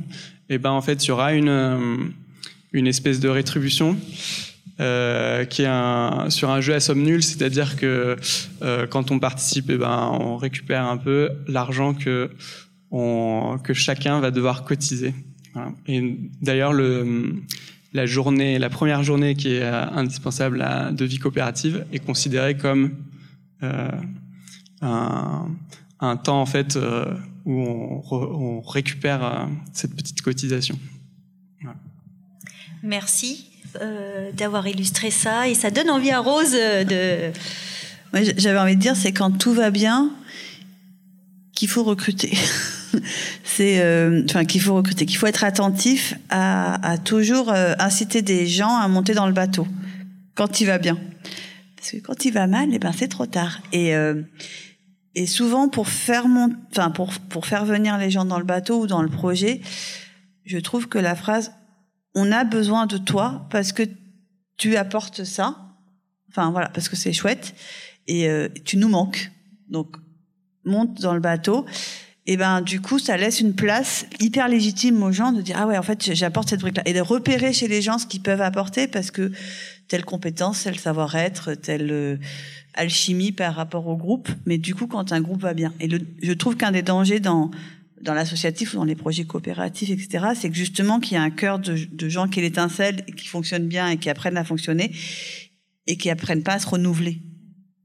et 0.50 0.56
eh 0.56 0.58
ben 0.58 0.72
en 0.72 0.82
fait, 0.82 1.06
il 1.06 1.08
y 1.08 1.12
aura 1.12 1.34
une 1.34 1.50
euh, 1.50 1.98
une 2.74 2.88
espèce 2.88 3.20
de 3.20 3.30
rétribution. 3.30 3.98
Qui 5.50 5.62
est 5.62 6.30
sur 6.30 6.50
un 6.50 6.60
jeu 6.60 6.74
à 6.74 6.82
somme 6.82 7.04
nulle, 7.04 7.24
c'est-à-dire 7.24 7.78
que 7.78 8.18
quand 8.90 9.12
on 9.12 9.20
participe, 9.20 9.70
et 9.70 9.76
eh 9.76 9.78
ben, 9.78 10.10
on 10.20 10.36
récupère 10.36 10.88
un 10.88 10.98
peu 10.98 11.30
l'argent 11.48 11.94
que, 11.94 12.30
que 12.92 13.74
chacun 13.74 14.20
va 14.20 14.30
devoir 14.30 14.66
cotiser. 14.66 15.14
Et 15.88 16.18
d'ailleurs, 16.42 16.74
le, 16.74 17.36
la 17.94 18.06
journée, 18.06 18.60
la 18.60 18.70
première 18.70 19.04
journée 19.04 19.36
qui 19.36 19.56
est 19.56 19.62
euh, 19.62 19.86
indispensable 19.92 20.62
à, 20.62 20.92
de 20.92 21.06
vie 21.06 21.20
coopérative 21.20 21.86
est 21.94 22.00
considérée 22.00 22.58
comme 22.58 22.96
euh, 23.62 23.88
un, 24.82 25.48
un, 26.00 26.18
temps 26.18 26.42
en 26.42 26.46
fait 26.46 26.76
euh, 26.76 27.06
où 27.46 27.54
on, 27.62 28.02
re, 28.02 28.14
on 28.14 28.62
récupère 28.62 29.24
euh, 29.24 29.46
cette 29.74 29.96
petite 29.96 30.22
cotisation. 30.22 30.78
Voilà. 31.62 31.78
Merci 32.82 33.46
euh, 33.80 34.32
d'avoir 34.32 34.68
illustré 34.68 35.12
ça 35.12 35.48
et 35.48 35.54
ça 35.54 35.70
donne 35.70 35.90
envie 35.90 36.12
à 36.12 36.20
Rose 36.20 36.52
de. 36.52 37.32
J'avais 38.14 38.60
envie 38.60 38.76
de 38.76 38.82
dire, 38.82 38.96
c'est 38.96 39.12
quand 39.12 39.32
tout 39.32 39.54
va 39.54 39.72
bien 39.72 40.12
qu'il 41.54 41.68
faut 41.68 41.84
recruter. 41.84 42.32
c'est 43.44 43.80
euh, 43.82 44.24
qu'il 44.48 44.62
faut 44.62 44.76
recruter, 44.76 45.06
qu'il 45.06 45.18
faut 45.18 45.28
être 45.28 45.44
attentif 45.44 46.16
à, 46.30 46.98
toujours 47.04 47.52
euh, 47.52 47.74
inciter 47.80 48.22
des 48.22 48.48
gens 48.48 48.76
à 48.76 48.88
monter 48.88 49.14
dans 49.14 49.28
le 49.28 49.34
bateau 49.34 49.68
quand 50.36 50.62
il 50.62 50.66
va 50.66 50.78
bien. 50.78 50.98
Parce 51.76 51.92
que 51.92 51.98
quand 51.98 52.26
il 52.26 52.32
va 52.32 52.48
mal, 52.48 52.70
eh 52.72 52.80
ben 52.80 52.92
c'est 52.94 53.08
trop 53.08 53.26
tard. 53.26 53.60
Et 53.72 53.96
euh, 53.96 54.22
et 55.16 55.28
souvent 55.28 55.70
pour 55.70 55.90
faire 55.90 56.28
mon, 56.28 56.50
enfin 56.72 56.90
pour 56.90 57.14
pour 57.30 57.46
faire 57.46 57.66
venir 57.66 57.98
les 57.98 58.10
gens 58.10 58.26
dans 58.26 58.40
le 58.40 58.46
bateau 58.46 58.82
ou 58.82 58.88
dans 58.88 59.02
le 59.02 59.10
projet, 59.10 59.62
je 60.46 60.58
trouve 60.58 60.88
que 60.88 60.98
la 60.98 61.16
phrase 61.16 61.52
"on 62.16 62.32
a 62.32 62.44
besoin 62.44 62.86
de 62.86 62.98
toi 62.98 63.48
parce 63.52 63.74
que 63.74 63.84
tu 64.58 64.76
apportes 64.76 65.24
ça", 65.24 65.58
enfin 66.30 66.52
voilà, 66.52 66.70
parce 66.70 66.90
que 66.90 66.96
c'est 66.96 67.14
chouette 67.14 67.54
et 68.08 68.28
tu 68.66 68.78
nous 68.78 68.90
manques. 68.90 69.32
Donc 69.70 69.98
monte 70.66 71.02
dans 71.02 71.14
le 71.14 71.20
bateau 71.20 71.66
et 72.26 72.38
ben 72.38 72.62
du 72.62 72.80
coup 72.80 73.00
ça 73.00 73.18
laisse 73.18 73.42
une 73.42 73.54
place 73.54 74.06
hyper 74.20 74.48
légitime 74.48 75.02
aux 75.04 75.12
gens 75.12 75.34
de 75.34 75.42
dire 75.42 75.58
ah 75.60 75.68
ouais 75.68 75.78
en 75.78 75.84
fait 75.84 76.14
j'apporte 76.14 76.50
cette 76.50 76.62
brique 76.62 76.78
là 76.78 76.84
et 76.86 76.94
de 76.94 77.02
repérer 77.02 77.52
chez 77.52 77.68
les 77.68 77.82
gens 77.82 77.98
ce 77.98 78.06
qu'ils 78.06 78.22
peuvent 78.22 78.42
apporter 78.42 78.88
parce 78.88 79.12
que 79.12 79.32
telle 79.90 80.06
compétence 80.06 80.64
tel 80.64 80.80
savoir-être 80.80 81.54
telle 81.56 81.92
euh, 81.92 82.18
alchimie 82.76 83.32
par 83.32 83.56
rapport 83.56 83.88
au 83.88 83.98
groupe. 83.98 84.30
Mais 84.46 84.58
du 84.58 84.74
coup 84.74 84.88
quand 84.88 85.12
un 85.12 85.22
groupe 85.22 85.42
va 85.42 85.54
bien. 85.54 85.74
Et 85.80 85.88
le, 85.88 86.00
je 86.22 86.34
trouve 86.34 86.56
qu'un 86.56 86.72
des 86.72 86.82
dangers 86.82 87.20
dans 87.20 87.52
dans 88.02 88.14
l'associatif 88.14 88.74
ou 88.74 88.78
dans 88.78 88.84
les 88.84 88.96
projets 88.96 89.24
coopératifs 89.24 89.90
etc 89.90 90.28
c'est 90.36 90.50
que 90.50 90.56
justement 90.56 91.00
qu'il 91.00 91.14
y 91.14 91.18
a 91.18 91.22
un 91.22 91.30
cœur 91.30 91.60
de, 91.60 91.78
de 91.90 92.10
gens 92.10 92.28
qui 92.28 92.42
l'étincelle 92.42 93.06
qui 93.18 93.28
fonctionnent 93.28 93.68
bien 93.68 93.88
et 93.90 93.98
qui 93.98 94.10
apprennent 94.10 94.36
à 94.36 94.44
fonctionner 94.44 94.94
et 95.88 95.96
qui 95.96 96.10
apprennent 96.10 96.44
pas 96.44 96.56
à 96.56 96.60
se 96.60 96.68
renouveler 96.68 97.22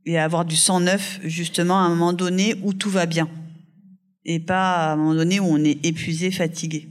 et 0.07 0.18
à 0.18 0.24
avoir 0.24 0.45
du 0.45 0.57
sang 0.57 0.80
neuf 0.80 1.20
justement 1.22 1.78
à 1.78 1.82
un 1.82 1.91
moment 1.91 2.12
donné 2.12 2.57
où 2.62 2.72
tout 2.72 2.91
va 2.91 3.07
bien 3.07 3.28
et 4.29 4.39
pas 4.39 4.91
à 4.91 4.93
un 4.93 4.97
moment 4.97 5.14
donné 5.14 5.41
où 5.41 5.47
on 5.47 5.64
est 5.64 5.85
épuisé, 5.85 6.31
fatigué. 6.31 6.89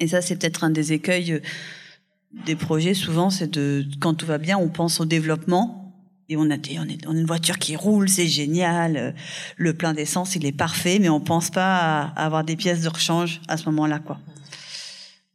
Et 0.00 0.08
ça, 0.08 0.20
c'est 0.20 0.36
peut-être 0.36 0.64
un 0.64 0.70
des 0.70 0.92
écueils 0.92 1.32
euh, 1.32 1.40
des 2.44 2.56
projets. 2.56 2.92
Souvent, 2.92 3.30
c'est 3.30 3.50
de 3.50 3.86
quand 4.00 4.14
tout 4.14 4.26
va 4.26 4.38
bien, 4.38 4.58
on 4.58 4.68
pense 4.68 5.00
au 5.00 5.04
développement 5.04 5.94
et 6.28 6.36
on 6.36 6.50
a 6.50 6.56
on 6.56 6.88
est 6.88 7.04
dans 7.04 7.12
une 7.12 7.24
voiture 7.24 7.58
qui 7.58 7.76
roule, 7.76 8.08
c'est 8.08 8.26
génial, 8.26 8.96
euh, 8.96 9.12
le 9.56 9.74
plein 9.74 9.94
d'essence, 9.94 10.36
il 10.36 10.44
est 10.44 10.52
parfait, 10.52 10.98
mais 11.00 11.08
on 11.08 11.20
pense 11.20 11.50
pas 11.50 11.78
à 11.78 12.24
avoir 12.24 12.44
des 12.44 12.56
pièces 12.56 12.82
de 12.82 12.88
rechange 12.88 13.40
à 13.48 13.56
ce 13.56 13.66
moment-là, 13.66 14.00
quoi. 14.00 14.18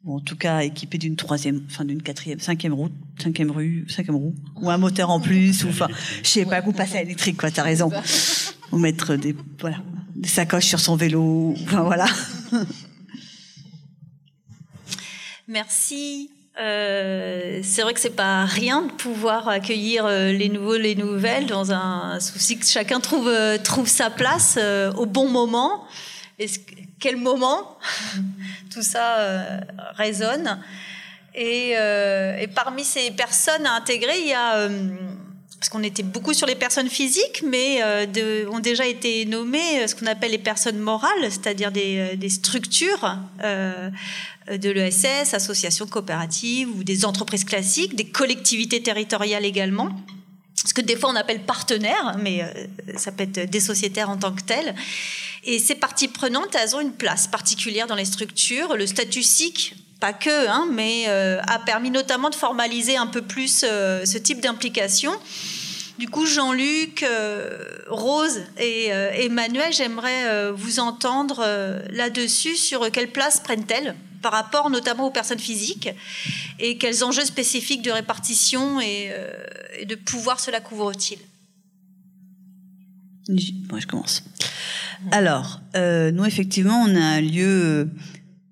En 0.07 0.20
tout 0.20 0.36
cas, 0.36 0.59
équipé 0.59 0.97
d'une 0.99 1.16
troisième, 1.16 1.63
enfin 1.68 1.84
d'une 1.84 2.01
quatrième, 2.01 2.39
cinquième 2.39 2.74
roue, 2.74 2.89
cinquième 3.22 3.51
rue, 3.51 3.86
cinquième 3.89 4.18
roue, 4.18 4.36
ou 4.61 4.70
un 4.70 4.78
moteur 4.78 5.09
en 5.09 5.20
plus, 5.20 5.63
ou 5.63 5.70
enfin, 5.70 5.88
je 6.24 6.30
sais 6.30 6.45
pas, 6.45 6.61
vous 6.61 6.74
passez 6.74 6.97
à 6.97 7.01
l'électrique, 7.03 7.38
quoi. 7.38 7.49
T'as 7.49 7.63
raison. 7.63 7.91
Ou 8.72 8.78
mettre 8.78 9.16
des, 9.16 9.36
voilà, 9.59 9.78
des 10.16 10.30
sacoches 10.30 10.66
sur 10.66 10.80
son 10.80 10.95
vélo. 10.95 11.53
Enfin, 11.63 11.84
voilà. 11.84 12.07
Merci. 15.47 16.32
Euh, 16.57 17.59
c'est 17.63 17.82
vrai 17.82 17.93
que 17.93 17.99
c'est 17.99 18.16
pas 18.16 18.45
rien 18.45 18.84
de 18.84 18.91
pouvoir 18.91 19.49
accueillir 19.49 20.05
euh, 20.05 20.32
les 20.32 20.47
nouveaux, 20.47 20.78
les 20.78 20.95
nouvelles 20.95 21.47
dans 21.47 21.74
un 21.74 22.20
souci 22.22 22.57
que 22.57 22.66
chacun 22.66 23.01
trouve 23.01 23.28
euh, 23.28 23.57
trouve 23.57 23.88
sa 23.88 24.09
place 24.09 24.57
au 24.95 25.05
bon 25.05 25.30
moment. 25.30 25.86
Est-ce, 26.39 26.59
quel 26.99 27.18
moment 27.18 27.78
tout 28.74 28.82
ça 28.82 29.61
résonne? 29.95 30.59
Et, 31.34 31.72
et, 31.72 32.47
parmi 32.47 32.86
ces 32.86 33.11
personnes 33.11 33.66
à 33.66 33.76
intégrer, 33.76 34.20
il 34.22 34.28
y 34.28 34.34
a 34.34 34.70
parce 35.60 35.70
qu'on 35.70 35.84
était 35.84 36.03
beaucoup 36.03 36.34
sur 36.34 36.47
les 36.47 36.56
personnes 36.56 36.89
physiques, 36.89 37.43
mais 37.45 37.80
euh, 37.82 38.49
ont 38.49 38.60
déjà 38.60 38.86
été 38.86 39.26
nommées 39.26 39.80
euh, 39.80 39.88
ce 39.88 39.95
qu'on 39.95 40.06
appelle 40.06 40.32
les 40.32 40.38
personnes 40.38 40.78
morales, 40.78 41.10
c'est-à-dire 41.24 41.72
des, 41.72 42.18
euh, 42.22 42.30
structures 42.30 43.18
de 43.41 44.70
l'ESS, 44.70 45.34
associations 45.34 45.88
coopératives 45.88 46.70
ou 46.70 46.84
des 46.84 47.06
entreprises 47.06 47.45
classiques, 47.45 47.95
des 47.95 48.06
collectivités 48.06 48.84
territoriales 48.84 49.45
également. 49.45 49.89
ce 50.53 50.74
que 50.74 50.82
des 50.82 50.95
fois 50.95 51.10
on 51.10 51.16
appelle 51.16 51.41
partenaires, 51.41 52.18
mais 52.20 52.41
ça 52.95 53.12
peut 53.12 53.24
être 53.24 53.49
des 53.49 53.60
sociétaires 53.60 54.10
en 54.10 54.18
tant 54.18 54.34
que 54.34 54.41
tels. 54.41 54.76
Et 55.43 55.60
ces 55.60 55.76
parties 55.76 56.08
prenantes, 56.08 56.56
elles 56.56 56.76
ont 56.76 56.82
une 56.82 56.93
place 56.93 57.28
particulière 57.28 57.88
dans 57.88 57.95
les 57.95 58.06
structures. 58.06 58.76
Le 58.76 58.88
statut 58.88 59.24
SIC, 59.24 59.76
pas 60.00 60.14
que, 60.14 60.48
hein, 60.48 60.68
mais 60.72 61.08
a 61.08 61.60
permis 61.60 61.89
notamment 61.89 62.30
de 62.30 62.36
formaliser 62.36 62.98
un 62.98 63.08
peu 63.08 63.22
plus 63.22 63.62
ce 63.62 64.18
type 64.18 64.41
d'implication. 64.41 65.12
Du 65.98 66.10
coup, 66.10 66.26
Jean-Luc, 66.26 67.04
euh, 67.04 67.58
Rose 67.88 68.41
et 68.58 68.91
euh, 68.91 69.12
Emmanuel, 69.14 69.72
j'aimerais 69.72 70.28
euh, 70.28 70.52
vous 70.52 70.80
entendre 70.80 71.46
là-dessus 71.91 72.58
sur 72.58 72.91
quelle 72.91 73.12
place 73.12 73.39
prennent-elles 73.39 73.96
par 74.22 74.34
rapport 74.34 74.70
notamment 74.70 75.08
aux 75.08 75.12
personnes 75.12 75.39
physiques 75.39 75.89
et 76.60 76.78
quels 76.78 77.04
enjeux 77.04 77.24
spécifiques 77.24 77.82
de 77.82 77.91
répartition 77.91 78.82
et, 78.82 79.12
de 79.88 79.96
pouvoir 79.96 80.39
cela 80.39 80.60
couvre-t-il? 80.60 81.20
Moi, 83.70 83.80
je 83.80 83.88
commence. 83.88 84.24
Alors, 85.12 85.62
nous, 85.76 86.26
effectivement, 86.26 86.82
on 86.82 86.96
a 86.96 87.00
un 87.00 87.22
lieu 87.22 87.89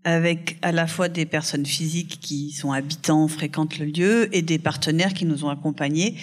avec 0.03 0.57
à 0.61 0.71
la 0.71 0.87
fois 0.87 1.09
des 1.09 1.25
personnes 1.25 1.65
physiques 1.65 2.19
qui 2.21 2.51
sont 2.51 2.71
habitants, 2.71 3.27
fréquentent 3.27 3.79
le 3.79 3.85
lieu, 3.85 4.35
et 4.35 4.41
des 4.41 4.59
partenaires 4.59 5.13
qui 5.13 5.25
nous 5.25 5.45
ont 5.45 5.49
accompagnés. 5.49 6.15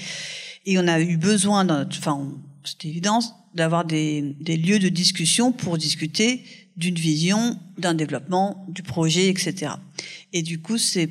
Et 0.66 0.78
on 0.78 0.86
a 0.86 1.00
eu 1.00 1.16
besoin, 1.16 1.66
enfin, 1.86 2.28
c'est 2.64 2.84
évident, 2.84 3.20
d'avoir 3.54 3.84
des, 3.84 4.36
des, 4.40 4.56
lieux 4.56 4.78
de 4.78 4.88
discussion 4.88 5.52
pour 5.52 5.78
discuter 5.78 6.44
d'une 6.76 6.94
vision, 6.94 7.58
d'un 7.78 7.94
développement, 7.94 8.64
du 8.68 8.82
projet, 8.82 9.28
etc. 9.28 9.72
Et 10.32 10.42
du 10.42 10.60
coup, 10.60 10.78
c'est 10.78 11.10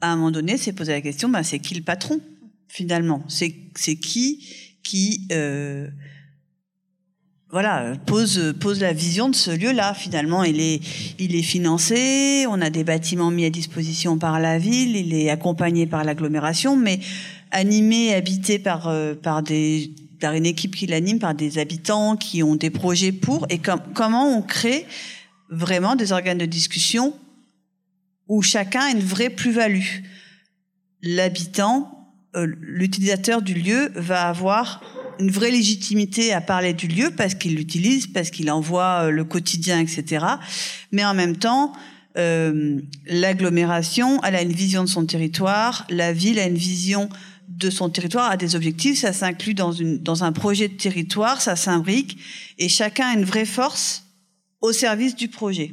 à 0.00 0.12
un 0.12 0.16
moment 0.16 0.30
donné, 0.30 0.56
c'est 0.56 0.72
poser 0.72 0.92
la 0.92 1.00
question, 1.00 1.28
ben, 1.28 1.42
c'est 1.42 1.58
qui 1.58 1.74
le 1.74 1.82
patron 1.82 2.20
finalement? 2.68 3.22
C'est 3.28 3.96
qui 3.96 4.44
qui 4.82 5.26
euh, 5.32 5.88
voilà, 7.54 7.92
pose 8.06 8.52
pose 8.58 8.80
la 8.80 8.92
vision 8.92 9.28
de 9.28 9.34
ce 9.36 9.52
lieu-là. 9.52 9.94
Finalement, 9.94 10.42
il 10.42 10.60
est 10.60 10.80
il 11.20 11.36
est 11.36 11.42
financé. 11.42 12.46
On 12.48 12.60
a 12.60 12.68
des 12.68 12.82
bâtiments 12.82 13.30
mis 13.30 13.44
à 13.44 13.50
disposition 13.50 14.18
par 14.18 14.40
la 14.40 14.58
ville. 14.58 14.96
Il 14.96 15.14
est 15.14 15.30
accompagné 15.30 15.86
par 15.86 16.02
l'agglomération, 16.02 16.76
mais 16.76 16.98
animé, 17.52 18.12
habité 18.12 18.58
par 18.58 18.88
euh, 18.88 19.14
par 19.14 19.44
des 19.44 19.92
par 20.20 20.34
une 20.34 20.46
équipe 20.46 20.74
qui 20.74 20.88
l'anime, 20.88 21.20
par 21.20 21.36
des 21.36 21.58
habitants 21.58 22.16
qui 22.16 22.42
ont 22.42 22.56
des 22.56 22.70
projets 22.70 23.12
pour. 23.12 23.46
Et 23.50 23.60
comment 23.94 24.36
on 24.36 24.42
crée 24.42 24.84
vraiment 25.48 25.94
des 25.94 26.10
organes 26.10 26.38
de 26.38 26.46
discussion 26.46 27.14
où 28.26 28.42
chacun 28.42 28.80
a 28.80 28.90
une 28.90 28.98
vraie 28.98 29.30
plus-value. 29.30 30.02
L'habitant, 31.02 32.10
euh, 32.34 32.48
l'utilisateur 32.60 33.42
du 33.42 33.54
lieu 33.54 33.92
va 33.94 34.26
avoir 34.26 34.82
une 35.18 35.30
vraie 35.30 35.50
légitimité 35.50 36.32
à 36.32 36.40
parler 36.40 36.72
du 36.72 36.88
lieu 36.88 37.10
parce 37.16 37.34
qu'il 37.34 37.54
l'utilise, 37.56 38.06
parce 38.06 38.30
qu'il 38.30 38.50
envoie 38.50 39.04
euh, 39.04 39.10
le 39.10 39.24
quotidien, 39.24 39.80
etc. 39.80 40.24
Mais 40.92 41.04
en 41.04 41.14
même 41.14 41.36
temps, 41.36 41.72
euh, 42.16 42.80
l'agglomération, 43.06 44.22
elle 44.22 44.36
a 44.36 44.42
une 44.42 44.52
vision 44.52 44.84
de 44.84 44.88
son 44.88 45.04
territoire, 45.04 45.86
la 45.90 46.12
ville 46.12 46.38
a 46.38 46.46
une 46.46 46.56
vision 46.56 47.08
de 47.48 47.70
son 47.70 47.90
territoire, 47.90 48.30
a 48.30 48.36
des 48.36 48.56
objectifs, 48.56 49.00
ça 49.00 49.12
s'inclut 49.12 49.54
dans, 49.54 49.72
une, 49.72 49.98
dans 49.98 50.24
un 50.24 50.32
projet 50.32 50.68
de 50.68 50.74
territoire, 50.74 51.42
ça 51.42 51.56
s'imbrique, 51.56 52.16
et 52.58 52.68
chacun 52.68 53.08
a 53.08 53.14
une 53.14 53.24
vraie 53.24 53.44
force 53.44 54.04
au 54.60 54.72
service 54.72 55.14
du 55.14 55.28
projet. 55.28 55.72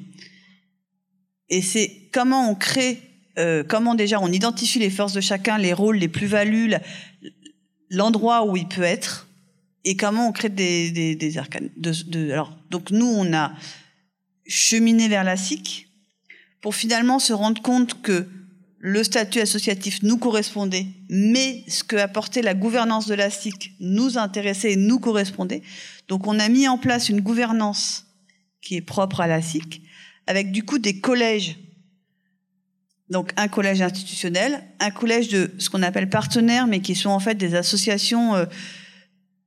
Et 1.50 1.62
c'est 1.62 2.10
comment 2.12 2.50
on 2.50 2.56
crée, 2.56 3.00
euh, 3.38 3.64
comment 3.64 3.96
déjà 3.96 4.20
on 4.20 4.32
identifie 4.32 4.80
les 4.80 4.90
forces 4.90 5.14
de 5.14 5.22
chacun, 5.22 5.58
les 5.58 5.74
rôles, 5.74 5.98
les 5.98 6.08
plus-values, 6.08 6.74
l'endroit 7.90 8.46
où 8.46 8.58
il 8.58 8.68
peut 8.68 8.84
être, 8.84 9.28
et 9.84 9.96
comment 9.96 10.28
on 10.28 10.32
crée 10.32 10.50
des, 10.50 10.92
des, 10.92 11.16
des 11.16 11.38
arcanes. 11.38 11.70
De, 11.78 11.92
de, 12.08 12.32
alors, 12.32 12.58
donc 12.70 12.92
nous, 12.92 13.06
on 13.06 13.34
a 13.34 13.54
cheminé 14.46 15.08
vers 15.08 15.24
la 15.24 15.38
SIC 15.38 15.90
pour 16.62 16.76
finalement 16.76 17.20
se 17.20 17.34
rendre 17.34 17.62
compte 17.62 18.02
que 18.02 18.28
le 18.84 19.04
statut 19.04 19.40
associatif 19.40 20.02
nous 20.02 20.18
correspondait, 20.18 20.88
mais 21.10 21.64
ce 21.68 21.84
que 21.84 21.96
apportait 21.96 22.42
la 22.42 22.56
gouvernance 22.56 23.06
de 23.06 23.14
la 23.14 23.30
SIC 23.30 23.74
nous 23.80 24.18
intéressait 24.18 24.74
et 24.74 24.76
nous 24.76 25.00
correspondait. 25.00 25.62
Donc 26.08 26.26
on 26.26 26.40
a 26.40 26.50
mis 26.50 26.68
en 26.68 26.80
place 26.80 27.10
une 27.10 27.22
gouvernance 27.22 28.08
qui 28.62 28.76
est 28.76 28.82
propre 28.82 29.22
à 29.22 29.28
la 29.28 29.42
SIC, 29.42 29.84
avec 30.26 30.52
du 30.52 30.64
coup 30.64 30.80
des 30.80 31.00
collèges. 31.00 31.58
Donc 33.10 33.34
un 33.38 33.48
collège 33.48 33.82
institutionnel, 33.82 34.64
un 34.80 34.90
collège 34.90 35.28
de 35.28 35.52
ce 35.60 35.70
qu'on 35.70 35.84
appelle 35.84 36.10
partenaires, 36.10 36.66
mais 36.66 36.80
qui 36.80 36.96
sont 36.96 37.10
en 37.10 37.20
fait 37.20 37.36
des 37.36 37.54
associations 37.54 38.36
euh, 38.36 38.46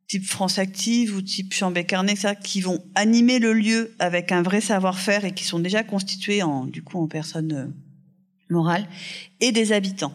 type 0.08 0.26
France 0.26 0.58
Active 0.58 1.16
ou 1.16 1.22
type 1.22 1.54
Chambé 1.54 1.84
Carnet, 1.84 2.14
qui 2.42 2.60
vont 2.60 2.84
animer 2.94 3.38
le 3.38 3.52
lieu 3.52 3.94
avec 3.98 4.32
un 4.32 4.42
vrai 4.42 4.60
savoir-faire 4.60 5.24
et 5.24 5.32
qui 5.32 5.44
sont 5.44 5.58
déjà 5.58 5.82
constitués 5.82 6.42
en, 6.42 6.64
du 6.64 6.82
coup, 6.82 6.98
en 6.98 7.06
personnes 7.06 7.52
euh, 7.52 7.66
morales 8.50 8.86
et 9.40 9.52
des 9.52 9.72
habitants. 9.72 10.14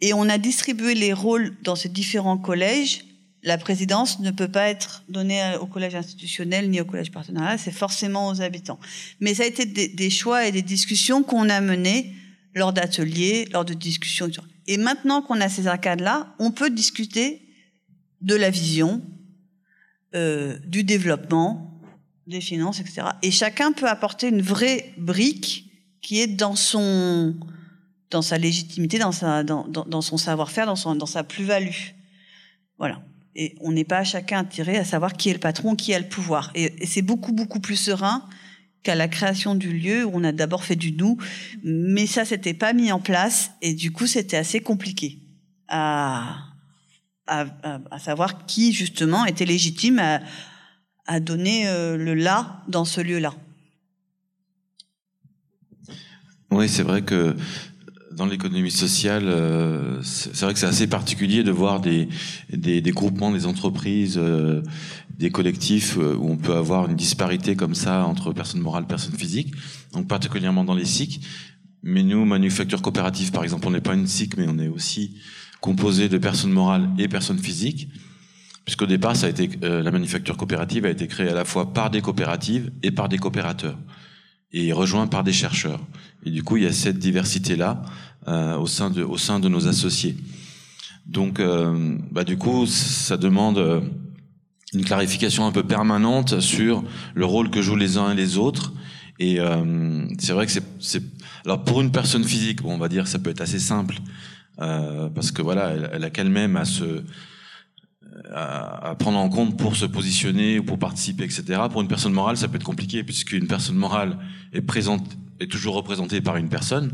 Et 0.00 0.12
on 0.12 0.28
a 0.28 0.38
distribué 0.38 0.94
les 0.94 1.12
rôles 1.12 1.56
dans 1.62 1.76
ces 1.76 1.88
différents 1.88 2.36
collèges. 2.36 3.04
La 3.42 3.58
présidence 3.58 4.20
ne 4.20 4.30
peut 4.30 4.50
pas 4.50 4.68
être 4.68 5.04
donnée 5.08 5.40
au 5.60 5.66
collège 5.66 5.94
institutionnel 5.94 6.70
ni 6.70 6.80
au 6.80 6.84
collège 6.84 7.10
partenarial, 7.10 7.58
c'est 7.58 7.70
forcément 7.70 8.28
aux 8.28 8.40
habitants. 8.40 8.80
Mais 9.20 9.34
ça 9.34 9.44
a 9.44 9.46
été 9.46 9.66
des, 9.66 9.88
des 9.88 10.10
choix 10.10 10.46
et 10.46 10.52
des 10.52 10.62
discussions 10.62 11.22
qu'on 11.22 11.48
a 11.48 11.60
menées 11.60 12.12
lors 12.54 12.72
d'ateliers, 12.72 13.48
lors 13.52 13.64
de 13.64 13.74
discussions. 13.74 14.30
Et 14.66 14.78
maintenant 14.78 15.22
qu'on 15.22 15.40
a 15.40 15.48
ces 15.48 15.66
arcades-là, 15.66 16.34
on 16.38 16.50
peut 16.50 16.70
discuter 16.70 17.43
de 18.24 18.34
la 18.34 18.50
vision, 18.50 19.02
euh, 20.14 20.58
du 20.66 20.82
développement, 20.82 21.80
des 22.26 22.40
finances, 22.40 22.80
etc. 22.80 23.02
Et 23.22 23.30
chacun 23.30 23.72
peut 23.72 23.88
apporter 23.88 24.28
une 24.28 24.40
vraie 24.40 24.92
brique 24.96 25.70
qui 26.00 26.20
est 26.20 26.26
dans 26.26 26.56
son, 26.56 27.36
dans 28.10 28.22
sa 28.22 28.38
légitimité, 28.38 28.98
dans 28.98 29.12
sa, 29.12 29.44
dans, 29.44 29.68
dans, 29.68 30.00
son 30.00 30.16
savoir-faire, 30.16 30.66
dans 30.66 30.76
son, 30.76 30.94
dans 30.94 31.06
sa 31.06 31.22
plus-value. 31.22 31.92
Voilà. 32.78 33.02
Et 33.36 33.56
on 33.60 33.72
n'est 33.72 33.84
pas 33.84 34.04
chacun 34.04 34.40
attiré 34.40 34.78
à 34.78 34.84
savoir 34.84 35.12
qui 35.14 35.28
est 35.28 35.34
le 35.34 35.38
patron, 35.38 35.76
qui 35.76 35.92
a 35.92 35.98
le 35.98 36.08
pouvoir. 36.08 36.50
Et, 36.54 36.86
c'est 36.86 37.02
beaucoup, 37.02 37.32
beaucoup 37.32 37.60
plus 37.60 37.76
serein 37.76 38.26
qu'à 38.82 38.94
la 38.94 39.08
création 39.08 39.54
du 39.54 39.72
lieu 39.72 40.04
où 40.04 40.10
on 40.14 40.24
a 40.24 40.32
d'abord 40.32 40.64
fait 40.64 40.76
du 40.76 40.92
nous, 40.92 41.18
mais 41.62 42.06
ça, 42.06 42.24
c'était 42.24 42.54
pas 42.54 42.72
mis 42.72 42.90
en 42.90 43.00
place 43.00 43.50
et 43.60 43.74
du 43.74 43.92
coup, 43.92 44.06
c'était 44.06 44.36
assez 44.36 44.60
compliqué 44.60 45.18
à, 45.68 46.53
à, 47.26 47.98
savoir 47.98 48.46
qui 48.46 48.72
justement 48.72 49.24
était 49.24 49.44
légitime 49.44 50.00
à, 51.06 51.20
donner 51.20 51.68
euh, 51.68 51.96
le 51.96 52.14
là 52.14 52.62
dans 52.68 52.84
ce 52.84 53.00
lieu-là. 53.00 53.34
Oui, 56.50 56.68
c'est 56.68 56.82
vrai 56.82 57.02
que 57.02 57.36
dans 58.12 58.26
l'économie 58.26 58.70
sociale, 58.70 59.24
euh, 59.26 60.00
c'est 60.02 60.40
vrai 60.40 60.54
que 60.54 60.58
c'est 60.58 60.66
assez 60.66 60.86
particulier 60.86 61.42
de 61.42 61.50
voir 61.50 61.80
des 61.80 62.08
groupements, 62.86 63.32
des 63.32 63.44
entreprises, 63.44 64.16
euh, 64.16 64.62
des 65.18 65.30
collectifs 65.30 65.96
où 65.96 66.30
on 66.30 66.36
peut 66.36 66.54
avoir 66.54 66.88
une 66.88 66.96
disparité 66.96 67.56
comme 67.56 67.74
ça 67.74 68.04
entre 68.06 68.32
personnes 68.32 68.60
morales, 68.60 68.86
personnes 68.86 69.16
physiques, 69.16 69.52
donc 69.92 70.08
particulièrement 70.08 70.64
dans 70.64 70.74
les 70.74 70.84
SIC. 70.84 71.20
Mais 71.82 72.02
nous, 72.02 72.24
manufacture 72.24 72.80
coopérative, 72.80 73.30
par 73.30 73.44
exemple, 73.44 73.66
on 73.66 73.70
n'est 73.70 73.82
pas 73.82 73.94
une 73.94 74.06
SIC, 74.06 74.38
mais 74.38 74.46
on 74.48 74.58
est 74.58 74.68
aussi 74.68 75.16
composé 75.64 76.10
de 76.10 76.18
personnes 76.18 76.52
morales 76.52 76.90
et 76.98 77.08
personnes 77.08 77.38
physiques, 77.38 77.88
puisqu'au 78.66 78.84
départ, 78.84 79.16
ça 79.16 79.28
a 79.28 79.30
été, 79.30 79.48
euh, 79.62 79.82
la 79.82 79.90
manufacture 79.90 80.36
coopérative 80.36 80.84
a 80.84 80.90
été 80.90 81.06
créée 81.06 81.30
à 81.30 81.32
la 81.32 81.46
fois 81.46 81.72
par 81.72 81.88
des 81.88 82.02
coopératives 82.02 82.70
et 82.82 82.90
par 82.90 83.08
des 83.08 83.16
coopérateurs, 83.16 83.78
et 84.52 84.74
rejoint 84.74 85.06
par 85.06 85.24
des 85.24 85.32
chercheurs. 85.32 85.80
Et 86.26 86.30
du 86.30 86.42
coup, 86.42 86.58
il 86.58 86.64
y 86.64 86.66
a 86.66 86.72
cette 86.72 86.98
diversité-là 86.98 87.80
euh, 88.28 88.58
au, 88.58 88.66
sein 88.66 88.90
de, 88.90 89.02
au 89.02 89.16
sein 89.16 89.40
de 89.40 89.48
nos 89.48 89.66
associés. 89.66 90.16
Donc, 91.06 91.40
euh, 91.40 91.96
bah, 92.12 92.24
du 92.24 92.36
coup, 92.36 92.66
ça 92.66 93.16
demande 93.16 93.56
euh, 93.56 93.80
une 94.74 94.84
clarification 94.84 95.46
un 95.46 95.52
peu 95.52 95.62
permanente 95.62 96.40
sur 96.40 96.84
le 97.14 97.24
rôle 97.24 97.48
que 97.48 97.62
jouent 97.62 97.76
les 97.76 97.96
uns 97.96 98.12
et 98.12 98.14
les 98.14 98.36
autres. 98.36 98.74
Et 99.18 99.40
euh, 99.40 100.04
c'est 100.18 100.34
vrai 100.34 100.44
que 100.44 100.52
c'est, 100.52 101.02
alors 101.46 101.64
pour 101.64 101.80
une 101.80 101.90
personne 101.90 102.24
physique, 102.24 102.60
bon, 102.60 102.74
on 102.74 102.78
va 102.78 102.90
dire, 102.90 103.06
ça 103.06 103.18
peut 103.18 103.30
être 103.30 103.40
assez 103.40 103.60
simple 103.60 103.96
euh, 104.60 105.08
parce 105.08 105.32
que 105.32 105.42
voilà, 105.42 105.70
elle, 105.70 105.90
elle 105.92 106.04
a 106.04 106.10
qu'elle-même 106.10 106.56
à 106.56 106.64
se 106.64 107.02
à, 108.32 108.90
à, 108.90 108.94
prendre 108.94 109.18
en 109.18 109.28
compte 109.28 109.58
pour 109.58 109.76
se 109.76 109.86
positionner 109.86 110.60
ou 110.60 110.64
pour 110.64 110.78
participer, 110.78 111.24
etc. 111.24 111.62
Pour 111.70 111.82
une 111.82 111.88
personne 111.88 112.12
morale, 112.12 112.36
ça 112.36 112.48
peut 112.48 112.56
être 112.56 112.64
compliqué 112.64 113.02
puisqu'une 113.02 113.46
personne 113.46 113.76
morale 113.76 114.18
est 114.52 114.62
présente 114.62 115.16
est 115.40 115.50
toujours 115.50 115.74
représentée 115.74 116.20
par 116.20 116.36
une 116.36 116.48
personne, 116.48 116.92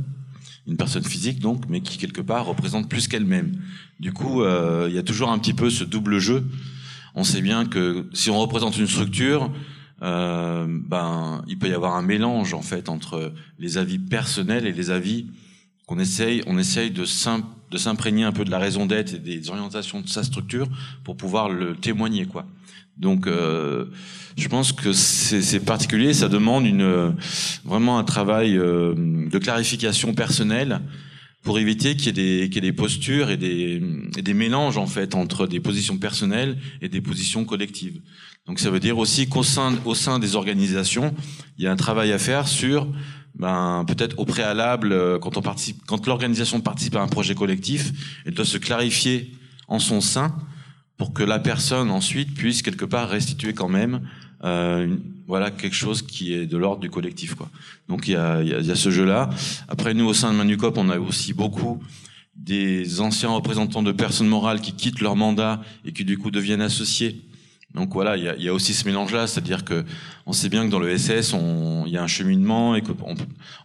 une 0.66 0.76
personne 0.76 1.04
physique 1.04 1.40
donc, 1.40 1.64
mais 1.68 1.80
qui 1.80 1.98
quelque 1.98 2.20
part 2.20 2.46
représente 2.46 2.88
plus 2.88 3.08
qu'elle-même. 3.08 3.52
Du 3.98 4.12
coup, 4.12 4.42
euh, 4.42 4.86
il 4.88 4.94
y 4.94 4.98
a 4.98 5.02
toujours 5.02 5.30
un 5.30 5.38
petit 5.38 5.54
peu 5.54 5.70
ce 5.70 5.84
double 5.84 6.18
jeu. 6.18 6.46
On 7.14 7.24
sait 7.24 7.42
bien 7.42 7.66
que 7.66 8.08
si 8.12 8.30
on 8.30 8.38
représente 8.38 8.78
une 8.78 8.86
structure, 8.86 9.50
euh, 10.02 10.66
ben, 10.68 11.44
il 11.48 11.58
peut 11.58 11.68
y 11.68 11.74
avoir 11.74 11.96
un 11.96 12.02
mélange 12.02 12.54
en 12.54 12.62
fait 12.62 12.88
entre 12.88 13.32
les 13.58 13.78
avis 13.78 13.98
personnels 13.98 14.66
et 14.66 14.72
les 14.72 14.90
avis 14.90 15.26
on 15.90 15.98
essaye, 15.98 16.42
on 16.46 16.56
essaye 16.56 16.90
de 16.90 17.04
s'imprégner 17.04 18.22
un 18.22 18.32
peu 18.32 18.44
de 18.44 18.50
la 18.50 18.58
raison 18.58 18.86
d'être 18.86 19.12
et 19.12 19.18
des 19.18 19.50
orientations 19.50 20.00
de 20.00 20.08
sa 20.08 20.22
structure 20.22 20.68
pour 21.04 21.16
pouvoir 21.16 21.50
le 21.50 21.74
témoigner, 21.74 22.26
quoi. 22.26 22.46
Donc, 22.96 23.26
euh, 23.26 23.86
je 24.36 24.46
pense 24.48 24.72
que 24.72 24.92
c'est 24.92 25.60
particulier. 25.60 26.12
Ça 26.14 26.28
demande 26.28 26.66
une 26.66 27.14
vraiment 27.64 27.98
un 27.98 28.04
travail 28.04 28.56
euh, 28.56 28.94
de 28.96 29.38
clarification 29.38 30.14
personnelle 30.14 30.80
pour 31.42 31.58
éviter 31.58 31.96
qu'il 31.96 32.18
y, 32.18 32.42
ait 32.42 32.48
des, 32.48 32.72
postures 32.72 33.30
et 33.30 33.36
des, 33.36 33.80
des 33.80 34.34
mélanges 34.34 34.76
en 34.76 34.86
fait 34.86 35.14
entre 35.14 35.46
des 35.46 35.60
positions 35.60 35.96
personnelles 35.96 36.58
et 36.82 36.88
des 36.88 37.00
positions 37.00 37.44
collectives. 37.44 38.00
Donc 38.46 38.58
ça 38.58 38.70
veut 38.70 38.80
dire 38.80 38.98
aussi 38.98 39.28
qu'au 39.28 39.42
sein, 39.42 39.78
au 39.84 39.94
sein 39.94 40.18
des 40.18 40.36
organisations, 40.36 41.14
il 41.56 41.64
y 41.64 41.66
a 41.66 41.72
un 41.72 41.76
travail 41.76 42.12
à 42.12 42.18
faire 42.18 42.46
sur 42.46 42.86
ben, 43.34 43.84
peut-être 43.86 44.18
au 44.18 44.24
préalable, 44.24 44.92
euh, 44.92 45.18
quand 45.18 45.36
on 45.36 45.42
participe, 45.42 45.82
quand 45.86 46.06
l'organisation 46.06 46.60
participe 46.60 46.96
à 46.96 47.00
un 47.00 47.08
projet 47.08 47.34
collectif, 47.34 47.92
elle 48.26 48.34
doit 48.34 48.44
se 48.44 48.58
clarifier 48.58 49.32
en 49.68 49.78
son 49.78 50.00
sein 50.00 50.34
pour 50.96 51.14
que 51.14 51.22
la 51.22 51.38
personne 51.38 51.90
ensuite 51.90 52.34
puisse 52.34 52.60
quelque 52.60 52.84
part 52.84 53.08
restituer 53.08 53.54
quand 53.54 53.68
même 53.68 54.02
euh, 54.44 54.96
voilà 55.26 55.50
quelque 55.50 55.76
chose 55.76 56.02
qui 56.02 56.32
est 56.34 56.46
de 56.46 56.56
l'ordre 56.56 56.80
du 56.80 56.90
collectif 56.90 57.34
quoi. 57.34 57.48
Donc 57.88 58.08
il 58.08 58.12
y 58.12 58.16
a, 58.16 58.42
y 58.42 58.70
a, 58.70 58.74
ce 58.74 58.90
jeu-là. 58.90 59.30
Après 59.68 59.94
nous 59.94 60.06
au 60.06 60.14
sein 60.14 60.32
de 60.32 60.38
Manucop, 60.38 60.76
on 60.78 60.88
a 60.90 60.98
aussi 60.98 61.32
beaucoup 61.32 61.82
des 62.36 63.00
anciens 63.00 63.30
représentants 63.30 63.82
de 63.82 63.92
personnes 63.92 64.28
morales 64.28 64.60
qui 64.60 64.72
quittent 64.72 65.00
leur 65.00 65.16
mandat 65.16 65.60
et 65.84 65.92
qui 65.92 66.04
du 66.04 66.16
coup 66.16 66.30
deviennent 66.30 66.62
associés 66.62 67.20
donc 67.74 67.92
voilà, 67.92 68.16
il 68.16 68.24
y 68.24 68.28
a, 68.28 68.36
y 68.36 68.48
a, 68.48 68.54
aussi 68.54 68.74
ce 68.74 68.84
mélange-là, 68.84 69.28
c'est-à-dire 69.28 69.64
que 69.64 69.84
on 70.26 70.32
sait 70.32 70.48
bien 70.48 70.66
que 70.66 70.70
dans 70.70 70.80
le 70.80 70.96
SS, 70.96 71.34
il 71.86 71.92
y 71.92 71.96
a 71.96 72.02
un 72.02 72.08
cheminement 72.08 72.74
et 72.74 72.82
qu'on 72.82 73.14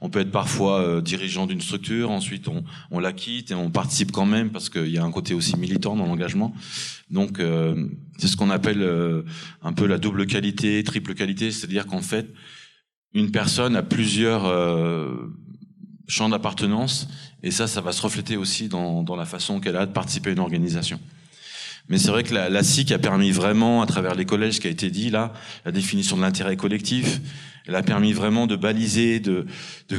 on 0.01 0.09
peut 0.09 0.19
être 0.19 0.31
parfois 0.31 0.81
euh, 0.81 1.01
dirigeant 1.01 1.47
d'une 1.47 1.61
structure, 1.61 2.11
ensuite 2.11 2.47
on, 2.47 2.63
on, 2.91 2.99
la 2.99 3.13
quitte 3.13 3.49
et 3.49 3.55
on 3.55 3.71
participe 3.71 4.11
quand 4.11 4.27
même 4.27 4.51
parce 4.51 4.69
qu'il 4.69 4.89
y 4.89 4.99
a 4.99 5.03
un 5.03 5.11
côté 5.11 5.33
aussi 5.33 5.57
militant 5.57 5.95
dans 5.95 6.05
l'engagement. 6.05 6.53
Donc 7.09 7.39
euh, 7.39 7.87
c'est 8.19 8.27
ce 8.27 8.37
qu'on 8.37 8.51
appelle 8.51 8.83
euh, 8.83 9.23
un 9.63 9.73
peu 9.73 9.87
la 9.87 9.97
double 9.97 10.27
qualité, 10.27 10.83
triple 10.83 11.15
qualité, 11.15 11.51
c'est-à-dire 11.51 11.87
qu'en 11.87 12.01
fait 12.01 12.27
une 13.13 13.31
personne 13.31 13.75
a 13.75 13.81
plusieurs 13.81 14.43
champs 16.05 16.27
d'appartenance 16.27 17.07
et 17.43 17.49
ça, 17.49 17.65
ça 17.65 17.79
va 17.79 17.93
se 17.93 18.01
refléter 18.01 18.35
aussi 18.35 18.67
dans, 18.67 19.03
dans 19.03 19.15
la 19.15 19.23
façon 19.23 19.61
qu'elle 19.61 19.77
a 19.77 19.85
de 19.85 19.93
participer 19.93 20.31
à 20.31 20.33
une 20.33 20.39
organisation. 20.39 20.99
Mais 21.87 21.97
c'est 21.97 22.09
vrai 22.09 22.23
que 22.23 22.33
la, 22.33 22.49
la, 22.49 22.63
SIC 22.63 22.91
a 22.91 22.97
permis 22.97 23.31
vraiment, 23.31 23.81
à 23.81 23.85
travers 23.85 24.15
les 24.15 24.25
collèges, 24.25 24.55
ce 24.55 24.61
qui 24.61 24.67
a 24.67 24.71
été 24.71 24.89
dit 24.89 25.09
là, 25.09 25.33
la 25.65 25.71
définition 25.71 26.17
de 26.17 26.21
l'intérêt 26.21 26.57
collectif, 26.57 27.21
elle 27.67 27.75
a 27.75 27.83
permis 27.83 28.13
vraiment 28.13 28.47
de 28.47 28.55
baliser, 28.55 29.19
de, 29.19 29.45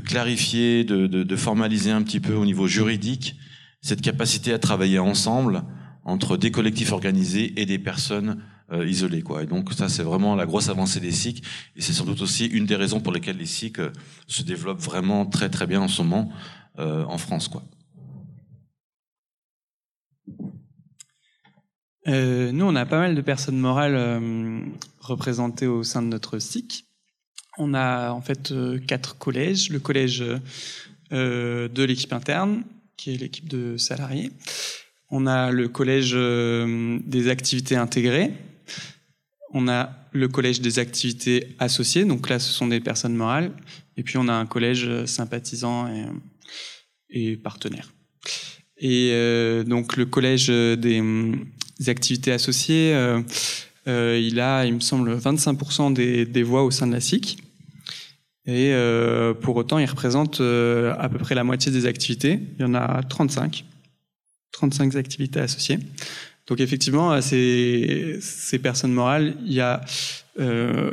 clarifier, 0.04 0.84
de, 0.84 1.36
formaliser 1.36 1.90
un 1.90 2.02
petit 2.02 2.20
peu 2.20 2.34
au 2.34 2.44
niveau 2.44 2.66
juridique 2.66 3.36
cette 3.82 4.00
capacité 4.00 4.52
à 4.52 4.58
travailler 4.58 4.98
ensemble 4.98 5.62
entre 6.04 6.36
des 6.36 6.50
collectifs 6.50 6.92
organisés 6.92 7.60
et 7.60 7.66
des 7.66 7.78
personnes 7.78 8.42
euh, 8.72 8.86
isolées. 8.86 9.22
Quoi. 9.22 9.42
Et 9.42 9.46
donc 9.46 9.72
ça, 9.72 9.88
c'est 9.88 10.02
vraiment 10.02 10.34
la 10.34 10.46
grosse 10.46 10.68
avancée 10.68 11.00
des 11.00 11.12
SIC, 11.12 11.44
et 11.76 11.80
c'est 11.80 11.92
sans 11.92 12.04
doute 12.04 12.20
aussi 12.20 12.46
une 12.46 12.66
des 12.66 12.76
raisons 12.76 13.00
pour 13.00 13.12
lesquelles 13.12 13.36
les 13.36 13.46
SIC 13.46 13.78
euh, 13.78 13.90
se 14.26 14.42
développent 14.42 14.80
vraiment 14.80 15.26
très 15.26 15.50
très 15.50 15.66
bien 15.66 15.80
en 15.80 15.88
ce 15.88 16.02
moment 16.02 16.30
euh, 16.78 17.04
en 17.04 17.18
France. 17.18 17.48
Quoi. 17.48 17.64
Euh, 22.08 22.52
nous, 22.52 22.64
on 22.64 22.74
a 22.76 22.86
pas 22.86 22.98
mal 22.98 23.14
de 23.14 23.20
personnes 23.20 23.58
morales 23.58 23.96
euh, 23.96 24.60
représentées 25.00 25.66
au 25.66 25.82
sein 25.82 26.02
de 26.02 26.08
notre 26.08 26.38
SIC. 26.38 26.86
On 27.58 27.74
a 27.74 28.12
en 28.12 28.20
fait 28.20 28.52
euh, 28.52 28.78
quatre 28.78 29.18
collèges. 29.18 29.70
Le 29.70 29.80
collège 29.80 30.24
de 31.10 31.84
l'équipe 31.84 32.12
interne, 32.12 32.64
qui 32.96 33.14
est 33.14 33.16
l'équipe 33.16 33.48
de 33.48 33.76
salariés. 33.76 34.30
On 35.10 35.26
a 35.26 35.52
le 35.52 35.68
collège 35.68 36.12
des 36.12 37.28
activités 37.28 37.76
intégrées. 37.76 38.32
On 39.52 39.68
a 39.68 39.90
le 40.12 40.26
collège 40.26 40.60
des 40.60 40.80
activités 40.80 41.54
associées. 41.60 42.04
Donc 42.04 42.28
là, 42.28 42.40
ce 42.40 42.52
sont 42.52 42.66
des 42.66 42.80
personnes 42.80 43.14
morales. 43.14 43.52
Et 43.96 44.02
puis, 44.02 44.16
on 44.18 44.26
a 44.26 44.32
un 44.32 44.46
collège 44.46 45.04
sympathisant 45.04 45.88
et 47.08 47.36
partenaire. 47.36 47.92
Et 48.78 49.12
donc, 49.64 49.96
le 49.96 50.06
collège 50.06 50.48
des 50.48 51.00
activités 51.88 52.32
associées, 52.32 52.94
euh, 52.94 53.20
euh, 53.88 54.20
il 54.20 54.40
a, 54.40 54.64
il 54.64 54.74
me 54.74 54.80
semble, 54.80 55.16
25% 55.16 55.92
des, 55.92 56.26
des, 56.26 56.42
voix 56.42 56.64
au 56.64 56.70
sein 56.70 56.86
de 56.86 56.92
la 56.92 57.00
SIC. 57.00 57.38
Et 58.46 58.72
euh, 58.72 59.34
pour 59.34 59.56
autant, 59.56 59.78
il 59.78 59.86
représente 59.86 60.40
à 60.40 61.08
peu 61.08 61.18
près 61.18 61.34
la 61.34 61.44
moitié 61.44 61.72
des 61.72 61.86
activités. 61.86 62.40
Il 62.58 62.62
y 62.62 62.64
en 62.64 62.74
a 62.74 63.02
35. 63.02 63.64
35 64.52 64.94
activités 64.94 65.40
associées. 65.40 65.78
Donc 66.46 66.60
effectivement, 66.60 67.20
ces, 67.20 68.18
ces 68.20 68.58
personnes 68.58 68.92
morales, 68.92 69.34
il 69.44 69.52
y 69.52 69.60
a 69.60 69.84
euh, 70.38 70.92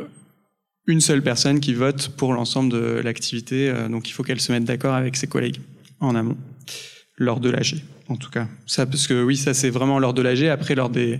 une 0.87 0.99
seule 0.99 1.21
personne 1.21 1.59
qui 1.59 1.73
vote 1.73 2.09
pour 2.17 2.33
l'ensemble 2.33 2.71
de 2.73 3.01
l'activité. 3.03 3.71
donc 3.89 4.09
il 4.09 4.11
faut 4.11 4.23
qu'elle 4.23 4.41
se 4.41 4.51
mette 4.51 4.65
d'accord 4.65 4.95
avec 4.95 5.15
ses 5.15 5.27
collègues 5.27 5.59
en 5.99 6.15
amont, 6.15 6.37
lors 7.17 7.39
de 7.39 7.49
l'AG 7.49 7.83
en 8.09 8.15
tout 8.15 8.29
cas. 8.29 8.47
Ça, 8.65 8.85
parce 8.85 9.07
que 9.07 9.23
oui, 9.23 9.37
ça 9.37 9.53
c'est 9.53 9.69
vraiment 9.69 9.99
lors 9.99 10.13
de 10.13 10.21
l'AG. 10.21 10.45
Après, 10.45 10.75
lors 10.75 10.89
des 10.89 11.19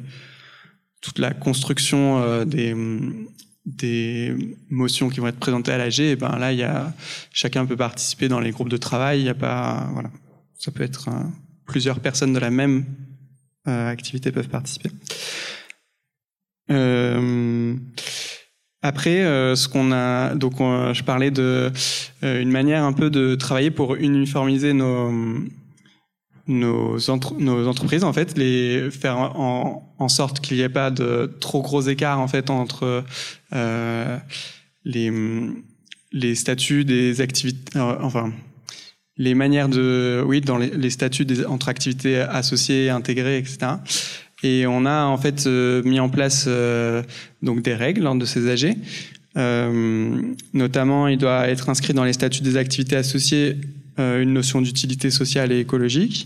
toute 1.01 1.19
la 1.19 1.33
construction 1.33 2.21
euh, 2.21 2.45
des 2.45 2.75
des 3.65 4.35
motions 4.69 5.09
qui 5.09 5.21
vont 5.21 5.27
être 5.27 5.39
présentées 5.39 5.71
à 5.71 5.77
l'AG, 5.77 5.99
et 5.99 6.11
eh 6.11 6.15
ben 6.15 6.37
là, 6.37 6.51
il 6.51 6.59
y 6.59 6.63
a 6.63 6.93
chacun 7.31 7.65
peut 7.65 7.77
participer 7.77 8.27
dans 8.27 8.39
les 8.39 8.51
groupes 8.51 8.69
de 8.69 8.77
travail. 8.77 9.21
Il 9.21 9.25
y 9.25 9.29
a 9.29 9.35
pas 9.35 9.89
voilà, 9.93 10.11
ça 10.57 10.71
peut 10.71 10.83
être 10.83 11.09
euh, 11.09 11.23
plusieurs 11.65 11.99
personnes 11.99 12.33
de 12.33 12.39
la 12.39 12.51
même 12.51 12.85
euh, 13.67 13.89
activité 13.89 14.31
peuvent 14.31 14.49
participer. 14.49 14.89
Euh, 16.71 17.75
après, 18.81 19.23
euh, 19.23 19.55
ce 19.55 19.69
qu'on 19.69 19.93
a, 19.93 20.35
donc 20.35 20.59
on, 20.59 20.93
je 20.93 21.03
parlais 21.03 21.31
de 21.31 21.71
euh, 22.23 22.41
une 22.41 22.51
manière 22.51 22.83
un 22.83 22.91
peu 22.91 23.09
de 23.09 23.35
travailler 23.35 23.71
pour 23.71 23.95
uniformiser 23.95 24.73
nos 24.73 25.09
nos, 26.47 27.09
entre, 27.09 27.35
nos 27.35 27.67
entreprises, 27.67 28.03
en 28.03 28.13
fait, 28.13 28.37
les 28.37 28.91
faire 28.91 29.17
en, 29.17 29.95
en 29.97 30.07
sorte 30.09 30.39
qu'il 30.39 30.57
n'y 30.57 30.63
ait 30.63 30.69
pas 30.69 30.91
de 30.91 31.31
trop 31.39 31.61
gros 31.61 31.81
écarts 31.81 32.19
en 32.19 32.27
fait 32.27 32.49
entre 32.49 33.03
euh, 33.53 34.17
les, 34.83 35.11
les 36.11 36.35
statuts 36.35 36.85
des 36.85 37.21
activités, 37.21 37.77
euh, 37.77 37.95
enfin 38.01 38.33
les 39.15 39.35
manières 39.35 39.69
de, 39.69 40.23
oui, 40.25 40.41
dans 40.41 40.57
les, 40.57 40.69
les 40.69 40.89
statuts 40.89 41.25
des, 41.25 41.45
entre 41.45 41.69
activités 41.69 42.19
associées, 42.19 42.89
intégrées, 42.89 43.37
etc. 43.37 43.73
Et 44.43 44.67
on 44.67 44.85
a 44.85 45.05
en 45.05 45.17
fait 45.17 45.47
euh, 45.47 45.81
mis 45.83 45.99
en 45.99 46.09
place 46.09 46.45
euh, 46.47 47.01
donc 47.41 47.61
des 47.61 47.75
règles 47.75 48.01
lors 48.01 48.15
de 48.15 48.25
ces 48.25 48.49
AG. 48.49 48.75
Euh, 49.37 50.21
notamment, 50.53 51.07
il 51.07 51.17
doit 51.17 51.47
être 51.47 51.69
inscrit 51.69 51.93
dans 51.93 52.03
les 52.03 52.13
statuts 52.13 52.43
des 52.43 52.57
activités 52.57 52.97
associées 52.97 53.57
une 53.97 54.33
notion 54.33 54.61
d'utilité 54.61 55.09
sociale 55.09 55.51
et 55.51 55.59
écologique. 55.59 56.25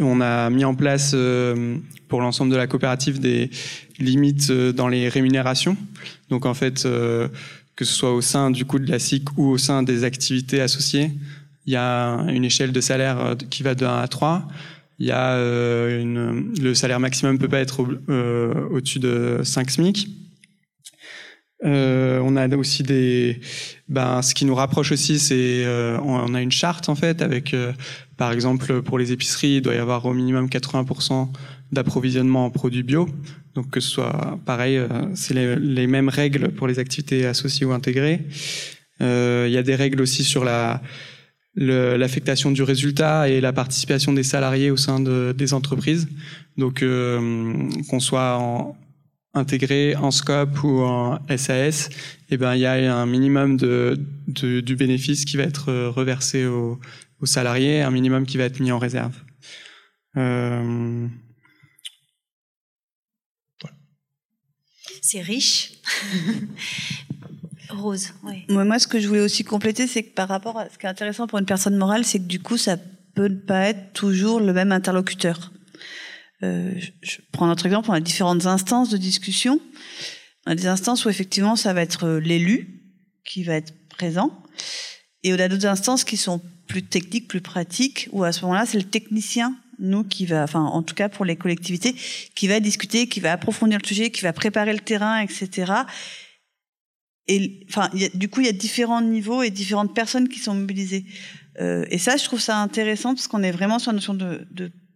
On 0.00 0.20
a 0.20 0.50
mis 0.50 0.64
en 0.64 0.74
place 0.74 1.12
euh, 1.14 1.76
pour 2.08 2.20
l'ensemble 2.20 2.52
de 2.52 2.56
la 2.56 2.66
coopérative 2.66 3.20
des 3.20 3.50
limites 3.98 4.50
euh, 4.50 4.72
dans 4.72 4.88
les 4.88 5.08
rémunérations. 5.08 5.76
Donc 6.30 6.46
en 6.46 6.54
fait, 6.54 6.86
euh, 6.86 7.28
que 7.76 7.84
ce 7.84 7.92
soit 7.92 8.12
au 8.12 8.20
sein 8.20 8.50
du 8.50 8.64
coût 8.64 8.78
de 8.78 8.90
la 8.90 8.98
SIC 8.98 9.36
ou 9.36 9.50
au 9.50 9.58
sein 9.58 9.82
des 9.82 10.04
activités 10.04 10.60
associées, 10.60 11.10
il 11.66 11.72
y 11.72 11.76
a 11.76 12.18
une 12.28 12.44
échelle 12.44 12.72
de 12.72 12.80
salaire 12.80 13.20
euh, 13.20 13.34
qui 13.34 13.62
va 13.62 13.74
de 13.74 13.84
1 13.84 13.98
à 13.98 14.08
3. 14.08 14.48
Il 14.98 15.06
y 15.06 15.10
a 15.10 15.32
euh, 15.32 16.40
le 16.60 16.74
salaire 16.74 17.00
maximum 17.00 17.38
peut 17.38 17.48
pas 17.48 17.58
être 17.58 17.80
au, 17.80 17.88
au-dessus 18.70 19.00
de 19.00 19.40
5 19.42 19.70
SMIC. 19.70 20.08
Euh, 21.64 22.20
on 22.22 22.36
a 22.36 22.54
aussi 22.56 22.82
des, 22.82 23.40
ben, 23.88 24.20
ce 24.22 24.34
qui 24.34 24.44
nous 24.44 24.54
rapproche 24.54 24.92
aussi, 24.92 25.18
c'est 25.18 25.64
euh, 25.64 25.98
on 26.02 26.34
a 26.34 26.42
une 26.42 26.52
charte 26.52 26.88
en 26.88 26.94
fait 26.94 27.22
avec, 27.22 27.54
euh, 27.54 27.72
par 28.16 28.32
exemple, 28.32 28.82
pour 28.82 28.98
les 28.98 29.12
épiceries, 29.12 29.56
il 29.56 29.62
doit 29.62 29.74
y 29.74 29.78
avoir 29.78 30.04
au 30.04 30.12
minimum 30.12 30.46
80% 30.46 31.28
d'approvisionnement 31.72 32.46
en 32.46 32.50
produits 32.50 32.82
bio. 32.82 33.08
Donc 33.54 33.70
que 33.70 33.80
ce 33.80 33.88
soit 33.88 34.38
pareil, 34.44 34.76
euh, 34.76 34.88
c'est 35.14 35.34
les, 35.34 35.86
mêmes 35.86 36.08
règles 36.08 36.50
pour 36.50 36.66
les 36.66 36.78
activités 36.78 37.26
associées 37.26 37.64
ou 37.66 37.72
intégrées. 37.72 38.20
Euh, 39.00 39.46
il 39.48 39.52
y 39.52 39.58
a 39.58 39.62
des 39.62 39.74
règles 39.74 40.00
aussi 40.02 40.24
sur 40.24 40.44
la 40.44 40.82
l'affectation 41.56 42.50
du 42.50 42.64
résultat 42.64 43.28
et 43.28 43.40
la 43.40 43.52
participation 43.52 44.12
des 44.12 44.24
salariés 44.24 44.72
au 44.72 44.76
sein 44.76 44.98
de, 44.98 45.32
des 45.38 45.54
entreprises. 45.54 46.08
Donc 46.56 46.80
qu'on 46.80 48.00
soit 48.00 48.38
en, 48.40 48.76
intégré 49.34 49.96
en 49.96 50.10
scope 50.10 50.62
ou 50.62 50.80
en 50.80 51.18
SAS, 51.36 51.88
eh 52.30 52.36
ben, 52.36 52.54
il 52.54 52.60
y 52.60 52.66
a 52.66 52.96
un 52.96 53.06
minimum 53.06 53.56
de, 53.56 53.98
de, 54.28 54.60
du 54.60 54.76
bénéfice 54.76 55.24
qui 55.24 55.36
va 55.36 55.44
être 55.44 55.72
reversé 55.88 56.46
aux, 56.46 56.80
salariés, 57.24 57.80
un 57.80 57.90
minimum 57.90 58.26
qui 58.26 58.36
va 58.36 58.44
être 58.44 58.60
mis 58.60 58.70
en 58.70 58.78
réserve. 58.78 59.14
Euh... 60.18 61.08
Voilà. 63.62 63.76
C'est 65.00 65.22
riche. 65.22 65.72
Rose, 67.70 68.12
oui. 68.24 68.44
Moi, 68.50 68.78
ce 68.78 68.86
que 68.86 69.00
je 69.00 69.08
voulais 69.08 69.20
aussi 69.20 69.42
compléter, 69.42 69.86
c'est 69.86 70.02
que 70.02 70.14
par 70.14 70.28
rapport 70.28 70.58
à 70.58 70.68
ce 70.68 70.78
qui 70.78 70.84
est 70.84 70.88
intéressant 70.88 71.26
pour 71.26 71.38
une 71.38 71.46
personne 71.46 71.76
morale, 71.76 72.04
c'est 72.04 72.18
que 72.18 72.24
du 72.26 72.40
coup, 72.40 72.58
ça 72.58 72.76
peut 73.14 73.28
ne 73.28 73.36
pas 73.36 73.68
être 73.68 73.92
toujours 73.92 74.40
le 74.40 74.52
même 74.52 74.70
interlocuteur. 74.70 75.50
Euh, 76.44 76.72
je, 77.02 77.18
prends 77.32 77.46
notre 77.46 77.66
exemple, 77.66 77.90
on 77.90 77.94
a 77.94 78.00
différentes 78.00 78.46
instances 78.46 78.90
de 78.90 78.96
discussion. 78.96 79.60
On 80.46 80.52
a 80.52 80.54
des 80.54 80.66
instances 80.66 81.04
où 81.04 81.08
effectivement 81.08 81.56
ça 81.56 81.72
va 81.72 81.82
être 81.82 82.04
euh, 82.04 82.20
l'élu 82.20 82.82
qui 83.24 83.42
va 83.42 83.54
être 83.54 83.72
présent, 83.88 84.42
et 85.22 85.32
on 85.32 85.38
a 85.38 85.48
d'autres 85.48 85.66
instances 85.66 86.04
qui 86.04 86.18
sont 86.18 86.42
plus 86.68 86.82
techniques, 86.82 87.28
plus 87.28 87.40
pratiques, 87.40 88.08
où 88.12 88.24
à 88.24 88.32
ce 88.32 88.42
moment-là 88.42 88.66
c'est 88.66 88.78
le 88.78 88.84
technicien, 88.84 89.56
nous 89.78 90.04
qui 90.04 90.26
va, 90.26 90.42
enfin 90.42 90.60
en 90.60 90.82
tout 90.82 90.94
cas 90.94 91.08
pour 91.08 91.24
les 91.24 91.36
collectivités, 91.36 91.94
qui 92.34 92.46
va 92.46 92.60
discuter, 92.60 93.06
qui 93.06 93.20
va 93.20 93.32
approfondir 93.32 93.78
le 93.82 93.86
sujet, 93.86 94.10
qui 94.10 94.20
va 94.20 94.34
préparer 94.34 94.74
le 94.74 94.80
terrain, 94.80 95.20
etc. 95.20 95.72
Et 97.26 97.64
enfin, 97.70 97.88
du 98.12 98.28
coup, 98.28 98.42
il 98.42 98.46
y 98.46 98.50
a 98.50 98.52
différents 98.52 99.00
niveaux 99.00 99.42
et 99.42 99.50
différentes 99.50 99.94
personnes 99.94 100.28
qui 100.28 100.38
sont 100.38 100.54
mobilisées. 100.54 101.06
Euh, 101.58 101.86
et 101.88 101.96
ça, 101.96 102.18
je 102.18 102.24
trouve 102.24 102.40
ça 102.40 102.58
intéressant 102.58 103.14
parce 103.14 103.28
qu'on 103.28 103.42
est 103.42 103.50
vraiment 103.50 103.78
sur 103.78 103.92
la 103.92 103.96
notion 103.96 104.12
de 104.12 104.46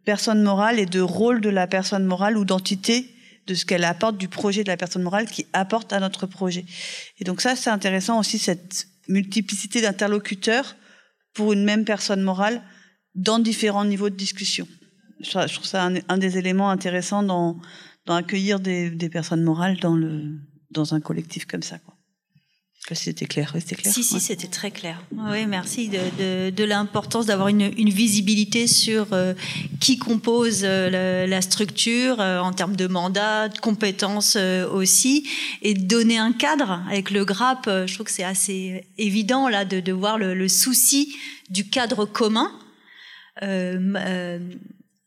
personne 0.08 0.42
morale 0.42 0.78
et 0.78 0.86
de 0.86 1.02
rôle 1.02 1.42
de 1.42 1.50
la 1.50 1.66
personne 1.66 2.06
morale 2.06 2.38
ou 2.38 2.46
d'entité 2.46 3.14
de 3.46 3.54
ce 3.54 3.66
qu'elle 3.66 3.84
apporte 3.84 4.16
du 4.16 4.26
projet 4.26 4.64
de 4.64 4.68
la 4.68 4.78
personne 4.78 5.02
morale 5.02 5.26
qui 5.26 5.44
apporte 5.52 5.92
à 5.92 6.00
notre 6.00 6.24
projet. 6.24 6.64
Et 7.18 7.24
donc 7.24 7.42
ça, 7.42 7.54
c'est 7.56 7.68
intéressant 7.68 8.18
aussi 8.18 8.38
cette 8.38 8.88
multiplicité 9.08 9.82
d'interlocuteurs 9.82 10.76
pour 11.34 11.52
une 11.52 11.62
même 11.62 11.84
personne 11.84 12.22
morale 12.22 12.62
dans 13.14 13.38
différents 13.38 13.84
niveaux 13.84 14.08
de 14.08 14.16
discussion. 14.16 14.66
Je 15.20 15.52
trouve 15.52 15.66
ça 15.66 15.84
un, 15.84 15.96
un 16.08 16.16
des 16.16 16.38
éléments 16.38 16.70
intéressants 16.70 17.22
dans, 17.22 17.60
dans 18.06 18.14
accueillir 18.14 18.60
des, 18.60 19.10
personnes 19.12 19.42
morales 19.42 19.78
dans, 19.78 19.94
le, 19.94 20.38
dans 20.70 20.94
un 20.94 21.00
collectif 21.02 21.44
comme 21.44 21.62
ça. 21.62 21.80
Je 22.90 22.94
sais 22.94 22.94
pas 22.94 23.00
si 23.00 23.04
c'était 23.04 23.26
clair. 23.26 23.52
Oui, 23.54 23.60
c'était 23.60 23.76
clair. 23.76 23.92
Si, 23.92 24.02
si, 24.02 24.14
Ouais. 24.14 24.20
c'était 24.20 24.46
très 24.46 24.70
clair. 24.70 25.02
Oui, 25.12 25.44
merci 25.46 25.88
de, 25.88 25.98
de, 26.18 26.50
de 26.50 26.64
l'importance 26.64 27.26
d'avoir 27.26 27.48
une, 27.48 27.70
une 27.76 27.90
visibilité 27.90 28.66
sur 28.66 29.08
euh, 29.12 29.34
qui 29.78 29.98
compose 29.98 30.60
euh, 30.64 30.88
la, 30.88 31.26
la 31.26 31.42
structure 31.42 32.18
euh, 32.20 32.38
en 32.40 32.52
termes 32.52 32.76
de 32.76 32.86
mandat, 32.86 33.50
de 33.50 33.58
compétences 33.58 34.36
euh, 34.36 34.66
aussi, 34.70 35.28
et 35.60 35.74
de 35.74 35.84
donner 35.86 36.16
un 36.16 36.32
cadre 36.32 36.82
avec 36.90 37.10
le 37.10 37.24
GRAP. 37.26 37.66
euh, 37.68 37.86
je 37.86 37.92
trouve 37.94 38.06
que 38.06 38.12
c'est 38.12 38.24
assez 38.24 38.86
évident 38.96 39.48
là 39.50 39.66
de, 39.66 39.80
de 39.80 39.92
voir 39.92 40.16
le, 40.16 40.32
le 40.34 40.48
souci 40.48 41.14
du 41.50 41.68
cadre 41.68 42.06
commun, 42.06 42.50
euh, 43.42 43.78
euh, 43.96 44.38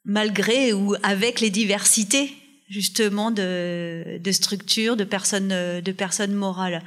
malgré 0.05 0.71
ou 0.73 0.93
avec 1.03 1.39
les 1.41 1.49
diversités 1.49 2.31
justement 2.71 3.31
de, 3.31 4.17
de 4.17 4.31
structures, 4.31 4.95
de 4.95 5.03
personnes, 5.03 5.49
de 5.83 5.91
personnes 5.91 6.33
morales. 6.33 6.81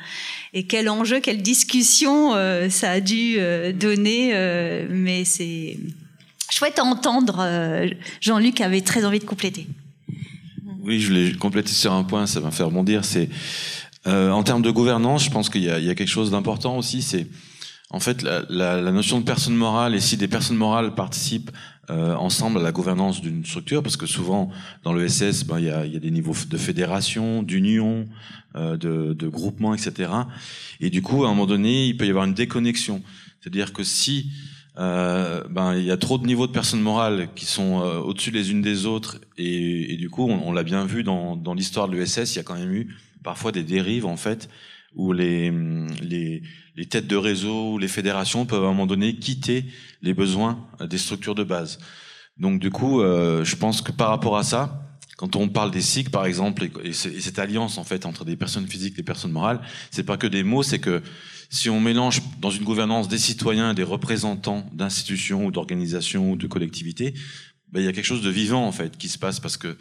Et 0.54 0.64
quel 0.66 0.88
enjeu, 0.88 1.20
quelle 1.20 1.42
discussion 1.42 2.34
euh, 2.34 2.70
ça 2.70 2.90
a 2.90 3.00
dû 3.00 3.34
euh, 3.38 3.70
donner, 3.72 4.30
euh, 4.32 4.86
mais 4.90 5.24
c'est 5.26 5.76
chouette 6.50 6.78
à 6.78 6.84
entendre. 6.84 7.46
Jean-Luc 8.20 8.60
avait 8.62 8.80
très 8.80 9.04
envie 9.04 9.18
de 9.18 9.24
compléter. 9.24 9.66
Oui, 10.82 11.00
je 11.00 11.08
voulais 11.08 11.32
compléter 11.34 11.72
sur 11.72 11.92
un 11.92 12.02
point, 12.04 12.26
ça 12.26 12.40
m'a 12.40 12.50
fait 12.50 12.62
rebondir. 12.62 13.04
C'est 13.04 13.28
en 14.06 14.42
termes 14.42 14.60
de 14.62 14.70
gouvernance, 14.70 15.24
je 15.24 15.30
pense 15.30 15.48
qu'il 15.48 15.62
y, 15.64 15.70
a- 15.70 15.80
quelque 15.94 16.06
chose 16.08 16.30
d'important 16.30 16.76
aussi. 16.76 17.00
C'est 17.02 17.26
en 17.90 18.00
fait 18.00 18.22
la, 18.22 18.44
la- 18.48 18.80
la 18.80 18.92
notion 18.92 19.18
de 19.18 19.24
personne 19.24 19.54
morale 19.54 19.94
et 19.94 20.00
si 20.00 20.16
des 20.18 20.28
personnes 20.28 20.56
morales 20.58 20.94
participent 20.94 21.50
euh, 21.90 22.14
ensemble 22.14 22.58
à 22.58 22.62
la 22.62 22.72
gouvernance 22.72 23.20
d'une 23.20 23.44
structure, 23.44 23.82
parce 23.82 23.96
que 23.96 24.06
souvent 24.06 24.50
dans 24.82 24.92
le 24.92 25.06
SS, 25.08 25.44
ben, 25.44 25.58
il 25.58 25.66
y, 25.66 25.70
a, 25.70 25.86
y 25.86 25.96
a 25.96 26.00
des 26.00 26.10
niveaux 26.10 26.34
de 26.48 26.56
fédération, 26.56 27.42
d'union, 27.42 28.06
euh, 28.56 28.76
de, 28.76 29.14
de 29.14 29.28
groupement, 29.28 29.74
etc. 29.74 30.10
Et 30.80 30.90
du 30.90 31.02
coup, 31.02 31.24
à 31.24 31.28
un 31.28 31.30
moment 31.30 31.46
donné, 31.46 31.86
il 31.86 31.96
peut 31.96 32.06
y 32.06 32.10
avoir 32.10 32.24
une 32.24 32.34
déconnexion. 32.34 33.02
C'est-à-dire 33.40 33.72
que 33.72 33.84
si 33.84 34.30
euh, 34.76 35.44
ben 35.50 35.76
il 35.76 35.84
y 35.84 35.92
a 35.92 35.96
trop 35.96 36.18
de 36.18 36.26
niveaux 36.26 36.48
de 36.48 36.52
personnes 36.52 36.80
morales 36.80 37.28
qui 37.36 37.46
sont 37.46 37.80
euh, 37.80 37.98
au-dessus 37.98 38.32
les 38.32 38.50
unes 38.50 38.60
des 38.60 38.86
autres 38.86 39.20
et, 39.38 39.92
et 39.92 39.96
du 39.96 40.10
coup 40.10 40.28
on, 40.28 40.48
on 40.48 40.52
l'a 40.52 40.64
bien 40.64 40.84
vu 40.84 41.04
dans, 41.04 41.36
dans 41.36 41.54
l'histoire 41.54 41.88
de 41.88 41.96
l'ESS 41.96 42.34
il 42.34 42.36
y 42.36 42.40
a 42.40 42.42
quand 42.42 42.56
même 42.56 42.72
eu 42.72 42.96
parfois 43.22 43.52
des 43.52 43.62
dérives 43.62 44.04
en 44.04 44.16
fait 44.16 44.48
où 44.94 45.12
les, 45.12 45.52
les 46.02 46.42
les 46.76 46.86
têtes 46.86 47.06
de 47.06 47.16
réseau 47.16 47.74
ou 47.74 47.78
les 47.78 47.88
fédérations 47.88 48.46
peuvent 48.46 48.64
à 48.64 48.66
un 48.66 48.70
moment 48.70 48.86
donné 48.86 49.16
quitter 49.16 49.64
les 50.02 50.14
besoins 50.14 50.66
des 50.80 50.98
structures 50.98 51.34
de 51.34 51.44
base. 51.44 51.78
Donc 52.36 52.60
du 52.60 52.70
coup 52.70 53.00
euh, 53.00 53.44
je 53.44 53.56
pense 53.56 53.80
que 53.80 53.92
par 53.92 54.08
rapport 54.08 54.36
à 54.36 54.42
ça 54.42 54.80
quand 55.16 55.36
on 55.36 55.48
parle 55.48 55.70
des 55.70 55.80
SIG 55.80 56.10
par 56.10 56.26
exemple 56.26 56.64
et, 56.64 56.88
et 56.88 56.92
cette 56.92 57.38
alliance 57.38 57.78
en 57.78 57.84
fait 57.84 58.06
entre 58.06 58.24
des 58.24 58.36
personnes 58.36 58.66
physiques 58.66 58.94
et 58.94 58.96
des 58.96 59.02
personnes 59.04 59.30
morales 59.30 59.60
c'est 59.92 60.02
pas 60.02 60.16
que 60.16 60.26
des 60.26 60.42
mots 60.42 60.64
c'est 60.64 60.80
que 60.80 61.00
si 61.50 61.70
on 61.70 61.80
mélange 61.80 62.20
dans 62.40 62.50
une 62.50 62.64
gouvernance 62.64 63.06
des 63.06 63.18
citoyens 63.18 63.74
des 63.74 63.84
représentants 63.84 64.68
d'institutions 64.72 65.46
ou 65.46 65.52
d'organisations 65.52 66.32
ou 66.32 66.36
de 66.36 66.48
collectivités, 66.48 67.14
ben, 67.70 67.80
il 67.80 67.86
y 67.86 67.88
a 67.88 67.92
quelque 67.92 68.04
chose 68.04 68.22
de 68.22 68.30
vivant 68.30 68.66
en 68.66 68.72
fait 68.72 68.96
qui 68.96 69.08
se 69.08 69.18
passe 69.18 69.38
parce 69.38 69.56
que 69.56 69.76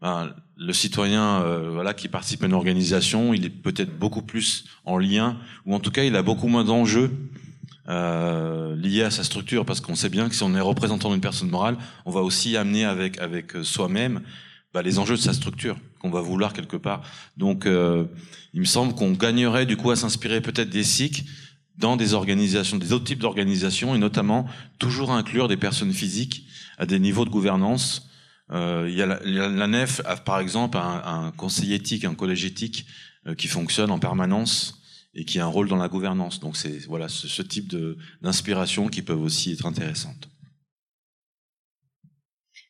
ben, 0.00 0.34
le 0.56 0.72
citoyen 0.72 1.42
euh, 1.42 1.70
voilà 1.70 1.94
qui 1.94 2.08
participe 2.08 2.42
à 2.42 2.46
une 2.46 2.54
organisation, 2.54 3.34
il 3.34 3.44
est 3.44 3.50
peut-être 3.50 3.98
beaucoup 3.98 4.22
plus 4.22 4.64
en 4.84 4.98
lien 4.98 5.38
ou 5.66 5.74
en 5.74 5.80
tout 5.80 5.90
cas 5.90 6.04
il 6.04 6.16
a 6.16 6.22
beaucoup 6.22 6.48
moins 6.48 6.64
d'enjeux 6.64 7.10
euh, 7.88 8.76
liés 8.76 9.02
à 9.02 9.10
sa 9.10 9.24
structure 9.24 9.64
parce 9.64 9.80
qu'on 9.80 9.94
sait 9.94 10.08
bien 10.08 10.28
que 10.28 10.34
si 10.34 10.42
on 10.42 10.54
est 10.54 10.60
représentant 10.60 11.10
d'une 11.10 11.20
personne 11.20 11.50
morale, 11.50 11.76
on 12.06 12.10
va 12.10 12.20
aussi 12.20 12.56
amener 12.56 12.84
avec 12.84 13.18
avec 13.18 13.52
soi-même 13.62 14.20
ben, 14.72 14.82
les 14.82 14.98
enjeux 14.98 15.16
de 15.16 15.20
sa 15.20 15.32
structure 15.32 15.76
qu'on 16.00 16.10
va 16.10 16.20
vouloir 16.20 16.52
quelque 16.52 16.76
part. 16.76 17.02
Donc 17.36 17.66
euh, 17.66 18.04
il 18.54 18.60
me 18.60 18.66
semble 18.66 18.94
qu'on 18.94 19.12
gagnerait 19.12 19.66
du 19.66 19.76
coup 19.76 19.90
à 19.90 19.96
s'inspirer 19.96 20.40
peut-être 20.40 20.70
des 20.70 20.84
SIC 20.84 21.24
dans 21.80 21.96
des 21.96 22.14
organisations, 22.14 22.76
des 22.76 22.92
autres 22.92 23.04
types 23.04 23.18
d'organisations, 23.20 23.94
et 23.94 23.98
notamment 23.98 24.46
toujours 24.78 25.12
inclure 25.12 25.48
des 25.48 25.56
personnes 25.56 25.92
physiques 25.92 26.44
à 26.78 26.86
des 26.86 26.98
niveaux 26.98 27.24
de 27.24 27.30
gouvernance. 27.30 28.09
Euh, 28.52 28.86
il 28.88 28.96
y 28.96 29.02
a 29.02 29.06
la, 29.06 29.66
NEF 29.66 30.00
a 30.04 30.16
par 30.16 30.40
exemple 30.40 30.76
un, 30.76 31.02
un 31.04 31.30
conseil 31.32 31.72
éthique, 31.72 32.04
un 32.04 32.14
collège 32.14 32.44
éthique 32.44 32.86
euh, 33.26 33.34
qui 33.34 33.46
fonctionne 33.46 33.90
en 33.90 33.98
permanence 33.98 34.82
et 35.14 35.24
qui 35.24 35.38
a 35.38 35.44
un 35.44 35.48
rôle 35.48 35.68
dans 35.68 35.76
la 35.76 35.88
gouvernance. 35.88 36.40
Donc 36.40 36.56
c'est 36.56 36.78
voilà 36.86 37.08
ce, 37.08 37.42
type 37.42 37.74
d'inspiration 38.22 38.88
qui 38.88 39.02
peuvent 39.02 39.22
aussi 39.22 39.52
être 39.52 39.66
intéressantes. 39.66 40.28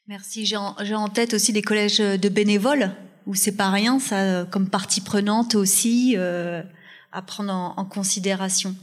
Merci. 0.06 0.44
J'ai 0.44 0.56
en, 0.56 1.08
tête 1.08 1.34
aussi 1.34 1.52
les 1.52 1.62
collèges 1.62 1.98
de 1.98 2.28
bénévoles, 2.28 2.90
où 3.26 3.34
c'est 3.34 3.56
pas 3.56 3.70
rien, 3.70 4.00
ça, 4.00 4.18
euh, 4.18 4.44
comme 4.44 4.68
partie 4.68 5.00
prenante 5.00 5.54
aussi, 5.54 6.16
à 6.16 7.22
prendre 7.22 7.52
en, 7.52 7.84
considération. 7.84 8.74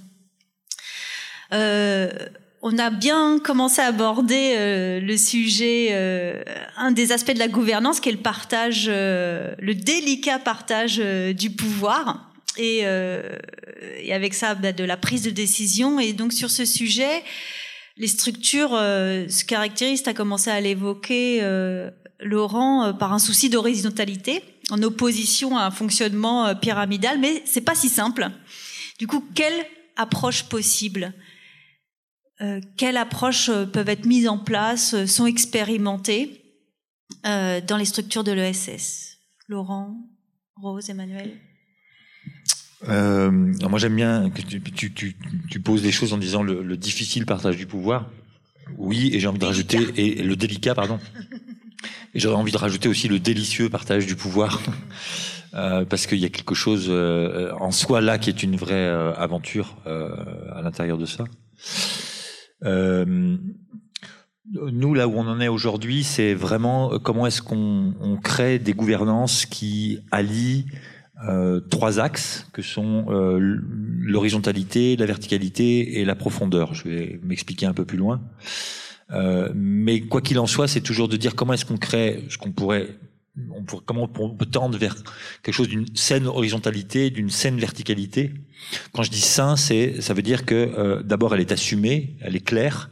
On 2.70 2.78
a 2.80 2.90
bien 2.90 3.40
commencé 3.40 3.80
à 3.80 3.86
aborder 3.86 4.56
euh, 4.58 5.00
le 5.00 5.16
sujet, 5.16 5.90
euh, 5.92 6.44
un 6.76 6.92
des 6.92 7.14
aspects 7.14 7.32
de 7.32 7.40
la 7.40 7.48
gouvernance, 7.48 8.02
qui 8.02 8.10
est 8.10 8.12
le 8.12 8.18
partage, 8.18 8.88
euh, 8.90 9.56
le 9.58 9.74
délicat 9.74 10.38
partage 10.38 10.98
euh, 11.00 11.32
du 11.32 11.50
pouvoir. 11.50 12.30
Et, 12.58 12.82
euh, 12.84 13.22
et 14.02 14.14
avec 14.14 14.34
ça, 14.34 14.54
bah, 14.54 14.74
de 14.74 14.84
la 14.84 14.98
prise 14.98 15.22
de 15.22 15.30
décision. 15.30 15.98
Et 15.98 16.12
donc 16.12 16.34
sur 16.34 16.50
ce 16.50 16.66
sujet, 16.66 17.24
les 17.96 18.08
structures 18.08 18.74
euh, 18.74 19.30
se 19.30 19.46
caractérisent, 19.46 20.04
tu 20.04 20.14
commencé 20.14 20.50
à 20.50 20.60
l'évoquer, 20.60 21.42
Laurent, 22.20 22.94
par 22.96 23.14
un 23.14 23.20
souci 23.20 23.50
d'horizontalité, 23.50 24.42
en 24.72 24.82
opposition 24.84 25.56
à 25.56 25.66
un 25.66 25.72
fonctionnement 25.72 26.54
pyramidal, 26.56 27.20
mais 27.20 27.44
c'est 27.46 27.62
pas 27.62 27.76
si 27.76 27.88
simple. 27.88 28.28
Du 29.00 29.06
coup, 29.08 29.24
quelle 29.36 29.66
approche 29.96 30.44
possible 30.44 31.14
euh, 32.42 32.62
Quelles 32.78 32.98
approches 32.98 33.50
euh, 33.50 33.66
peuvent 33.66 33.90
être 33.90 34.06
mises 34.06 34.28
en 34.28 34.38
place, 34.38 34.94
euh, 34.94 35.06
sont 35.06 35.26
expérimentées 35.26 36.42
euh, 37.26 37.62
dans 37.62 37.78
les 37.78 37.86
structures 37.86 38.24
de 38.24 38.32
l'ESS 38.32 39.18
Laurent, 39.48 39.96
Rose, 40.56 40.90
Emmanuel? 40.90 41.38
Euh, 42.88 43.32
moi 43.32 43.80
j'aime 43.80 43.96
bien 43.96 44.30
que 44.30 44.42
tu, 44.42 44.62
tu, 44.62 44.94
tu, 44.94 45.18
tu 45.50 45.60
poses 45.60 45.84
les 45.84 45.92
choses 45.92 46.14
en 46.14 46.18
disant 46.18 46.44
le, 46.44 46.62
le 46.62 46.78
difficile 46.78 47.26
partage 47.26 47.58
du 47.58 47.66
pouvoir. 47.66 48.10
Oui, 48.78 49.10
et 49.14 49.20
j'ai 49.20 49.28
envie 49.28 49.40
de 49.40 49.46
rajouter 49.46 49.80
et 49.96 50.22
le 50.22 50.36
délicat, 50.36 50.76
pardon. 50.76 51.00
Et 52.14 52.20
j'aurais 52.20 52.36
envie 52.36 52.52
de 52.52 52.58
rajouter 52.58 52.90
aussi 52.90 53.08
le 53.08 53.20
délicieux 53.20 53.70
partage 53.70 54.06
du 54.06 54.16
pouvoir, 54.16 54.62
Euh, 55.54 55.86
parce 55.86 56.06
qu'il 56.08 56.20
y 56.20 56.26
a 56.26 56.30
quelque 56.30 56.54
chose 56.54 56.88
euh, 56.90 57.52
en 57.60 57.72
soi 57.72 58.02
là 58.02 58.18
qui 58.18 58.30
est 58.30 58.44
une 58.44 58.58
vraie 58.58 58.74
euh, 58.76 59.14
aventure 59.16 59.78
à 59.86 60.62
l'intérieur 60.62 60.98
de 60.98 61.06
ça. 61.06 61.24
Euh, 62.64 63.38
nous, 64.54 64.94
là 64.94 65.08
où 65.08 65.14
on 65.16 65.28
en 65.28 65.40
est 65.42 65.48
aujourd'hui, 65.48 66.04
c'est 66.04 66.34
vraiment 66.34 66.94
euh, 66.94 67.00
comment 67.00 67.28
est-ce 67.28 67.42
qu'on 67.42 67.94
on 68.00 68.18
crée 68.18 68.60
des 68.60 68.74
gouvernances 68.74 69.46
qui 69.46 70.00
allient 70.12 70.66
euh, 71.28 71.60
trois 71.60 72.00
axes 72.00 72.48
que 72.54 72.62
sont 72.62 73.08
euh, 73.10 73.40
l'horizontalité, 73.42 74.96
la 74.96 75.06
verticalité 75.06 76.00
et 76.00 76.06
la 76.06 76.16
profondeur. 76.16 76.74
Je 76.74 76.84
vais 76.88 77.20
m'expliquer 77.24 77.66
un 77.66 77.74
peu 77.74 77.86
plus 77.86 77.98
loin. 77.98 78.22
Euh, 79.12 79.50
mais 79.56 80.02
quoi 80.02 80.22
qu'il 80.22 80.38
en 80.38 80.48
soit, 80.48 80.68
c'est 80.68 80.82
toujours 80.82 81.08
de 81.08 81.18
dire 81.18 81.36
comment 81.36 81.54
est-ce 81.54 81.66
qu'on 81.66 81.78
crée 81.78 82.24
ce 82.30 82.38
qu'on 82.38 82.52
pourrait, 82.52 82.90
comment 83.86 84.10
on 84.20 84.36
peut 84.36 84.46
tendre 84.46 84.78
vers 84.78 84.96
quelque 85.44 85.56
chose 85.56 85.68
d'une 85.68 85.86
saine 85.96 86.28
horizontalité, 86.28 87.10
d'une 87.10 87.30
saine 87.30 87.60
verticalité? 87.60 88.34
Quand 88.94 89.04
je 89.04 89.12
dis 89.12 89.22
sain, 89.22 89.56
c'est 89.56 90.02
ça 90.02 90.14
veut 90.14 90.22
dire 90.22 90.46
que 90.46 90.56
euh, 90.56 91.04
d'abord 91.04 91.34
elle 91.36 91.42
est 91.42 91.52
assumée, 91.52 92.16
elle 92.22 92.36
est 92.36 92.46
claire, 92.46 92.90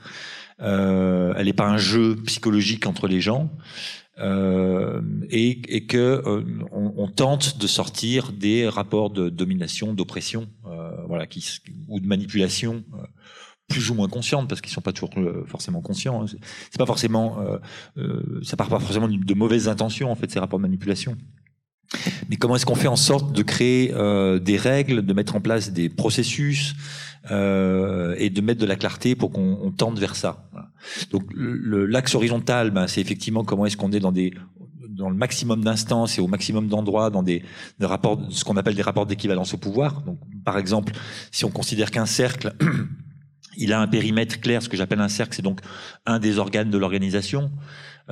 euh, 0.61 1.33
elle 1.37 1.45
n'est 1.45 1.53
pas 1.53 1.67
un 1.67 1.77
jeu 1.77 2.15
psychologique 2.25 2.85
entre 2.85 3.07
les 3.07 3.21
gens, 3.21 3.51
euh, 4.19 5.01
et, 5.29 5.85
que 5.87 6.23
on, 6.71 7.07
tente 7.09 7.57
de 7.57 7.67
sortir 7.67 8.31
des 8.31 8.67
rapports 8.67 9.09
de 9.09 9.29
domination, 9.29 9.93
d'oppression, 9.93 10.47
voilà, 11.07 11.25
ou 11.89 11.99
de 11.99 12.07
manipulation 12.07 12.83
plus 13.67 13.89
ou 13.89 13.95
moins 13.95 14.07
conscientes 14.07 14.47
parce 14.47 14.61
qu'ils 14.61 14.71
sont 14.71 14.81
pas 14.81 14.93
toujours 14.93 15.11
forcément 15.47 15.81
conscients. 15.81 16.23
Hein. 16.23 16.27
C'est 16.71 16.77
pas 16.77 16.85
forcément, 16.85 17.37
ça 18.43 18.57
part 18.57 18.69
pas 18.69 18.79
forcément 18.79 19.07
de 19.07 19.33
mauvaises 19.33 19.67
intentions 19.67 20.11
en 20.11 20.15
fait 20.15 20.29
ces 20.31 20.39
rapports 20.39 20.59
de 20.59 20.63
manipulation. 20.63 21.17
Mais 22.29 22.35
comment 22.35 22.55
est-ce 22.55 22.65
qu'on 22.65 22.75
fait 22.75 22.87
en 22.87 22.95
sorte 22.95 23.31
de 23.33 23.41
créer 23.41 23.93
euh, 23.93 24.39
des 24.39 24.57
règles, 24.57 25.05
de 25.05 25.13
mettre 25.13 25.35
en 25.35 25.41
place 25.41 25.71
des 25.71 25.89
processus 25.89 26.75
euh, 27.31 28.15
et 28.17 28.29
de 28.29 28.41
mettre 28.41 28.61
de 28.61 28.65
la 28.65 28.75
clarté 28.75 29.15
pour 29.15 29.31
qu'on 29.31 29.71
tente 29.75 29.99
vers 29.99 30.15
ça. 30.15 30.49
Donc 31.11 31.23
l'axe 31.35 32.15
horizontal, 32.15 32.71
ben, 32.71 32.87
c'est 32.87 33.01
effectivement 33.01 33.43
comment 33.43 33.65
est-ce 33.65 33.77
qu'on 33.77 33.91
est 33.91 33.99
dans 33.99 34.11
des 34.11 34.33
dans 34.89 35.09
le 35.09 35.15
maximum 35.15 35.61
d'instances 35.61 36.17
et 36.17 36.21
au 36.21 36.27
maximum 36.27 36.69
d'endroits 36.69 37.09
dans 37.09 37.21
des, 37.21 37.43
des, 37.79 37.85
rapports, 37.85 38.17
ce 38.29 38.45
qu'on 38.45 38.55
appelle 38.55 38.75
des 38.75 38.81
rapports 38.81 39.05
d'équivalence 39.05 39.53
au 39.53 39.57
pouvoir. 39.57 40.03
Donc, 40.03 40.19
par 40.45 40.57
exemple, 40.57 40.93
si 41.31 41.43
on 41.43 41.51
considère 41.51 41.91
qu'un 41.91 42.05
cercle 42.05 42.55
il 43.57 43.73
a 43.73 43.81
un 43.81 43.87
périmètre 43.87 44.39
clair, 44.39 44.61
ce 44.61 44.69
que 44.69 44.77
j'appelle 44.77 45.01
un 45.01 45.09
cercle, 45.09 45.35
c'est 45.35 45.41
donc 45.41 45.61
un 46.05 46.19
des 46.19 46.39
organes 46.39 46.69
de 46.69 46.77
l'organisation 46.77 47.51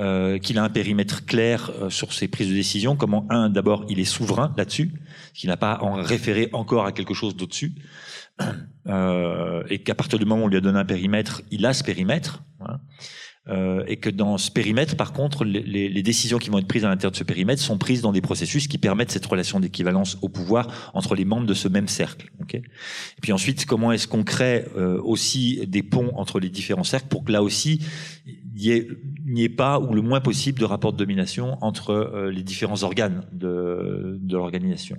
euh, 0.00 0.38
qu'il 0.38 0.58
a 0.58 0.64
un 0.64 0.70
périmètre 0.70 1.24
clair 1.24 1.70
euh, 1.70 1.88
sur 1.88 2.12
ses 2.12 2.26
prises 2.26 2.48
de 2.48 2.54
décision, 2.54 2.96
comment, 2.96 3.28
un, 3.30 3.48
d'abord, 3.48 3.86
il 3.88 4.00
est 4.00 4.04
souverain 4.04 4.52
là-dessus, 4.56 4.92
qu'il 5.34 5.48
n'a 5.48 5.56
pas 5.56 5.78
en 5.82 5.94
référé 5.94 6.48
encore 6.52 6.84
à 6.84 6.90
quelque 6.90 7.14
chose 7.14 7.36
d'au-dessus, 7.36 7.76
euh, 8.88 9.62
et 9.70 9.84
qu'à 9.84 9.94
partir 9.94 10.18
du 10.18 10.24
moment 10.24 10.42
où 10.42 10.46
on 10.46 10.48
lui 10.48 10.56
a 10.56 10.60
donné 10.60 10.80
un 10.80 10.84
périmètre, 10.84 11.42
il 11.52 11.64
a 11.64 11.72
ce 11.72 11.84
périmètre, 11.84 12.42
hein, 12.60 12.80
euh, 13.46 13.84
et 13.86 13.98
que 13.98 14.08
dans 14.08 14.38
ce 14.38 14.50
périmètre, 14.50 14.96
par 14.96 15.12
contre, 15.12 15.44
les, 15.44 15.60
les, 15.90 16.02
décisions 16.02 16.38
qui 16.38 16.48
vont 16.48 16.58
être 16.58 16.66
prises 16.66 16.86
à 16.86 16.88
l'intérieur 16.88 17.12
de 17.12 17.16
ce 17.16 17.24
périmètre 17.24 17.60
sont 17.60 17.76
prises 17.76 18.00
dans 18.00 18.12
des 18.12 18.22
processus 18.22 18.68
qui 18.68 18.78
permettent 18.78 19.10
cette 19.10 19.26
relation 19.26 19.60
d'équivalence 19.60 20.16
au 20.22 20.30
pouvoir 20.30 20.90
entre 20.94 21.14
les 21.14 21.26
membres 21.26 21.46
de 21.46 21.52
ce 21.52 21.68
même 21.68 21.86
cercle. 21.86 22.30
Okay 22.40 22.58
et 22.58 23.20
puis 23.20 23.32
ensuite, 23.32 23.66
comment 23.66 23.92
est-ce 23.92 24.08
qu'on 24.08 24.24
crée 24.24 24.64
euh, 24.76 24.98
aussi 25.02 25.66
des 25.66 25.82
ponts 25.82 26.10
entre 26.16 26.40
les 26.40 26.48
différents 26.48 26.84
cercles 26.84 27.08
pour 27.08 27.22
que 27.22 27.32
là 27.32 27.42
aussi, 27.42 27.80
il 28.26 28.96
n'y 29.26 29.44
ait, 29.44 29.48
pas 29.50 29.78
ou 29.78 29.92
le 29.92 30.00
moins 30.00 30.20
possible 30.20 30.58
de 30.58 30.64
rapport 30.64 30.94
de 30.94 30.98
domination 30.98 31.58
entre 31.60 31.90
euh, 31.90 32.30
les 32.30 32.42
différents 32.42 32.82
organes 32.82 33.26
de, 33.32 34.18
de 34.22 34.36
l'organisation? 34.36 34.96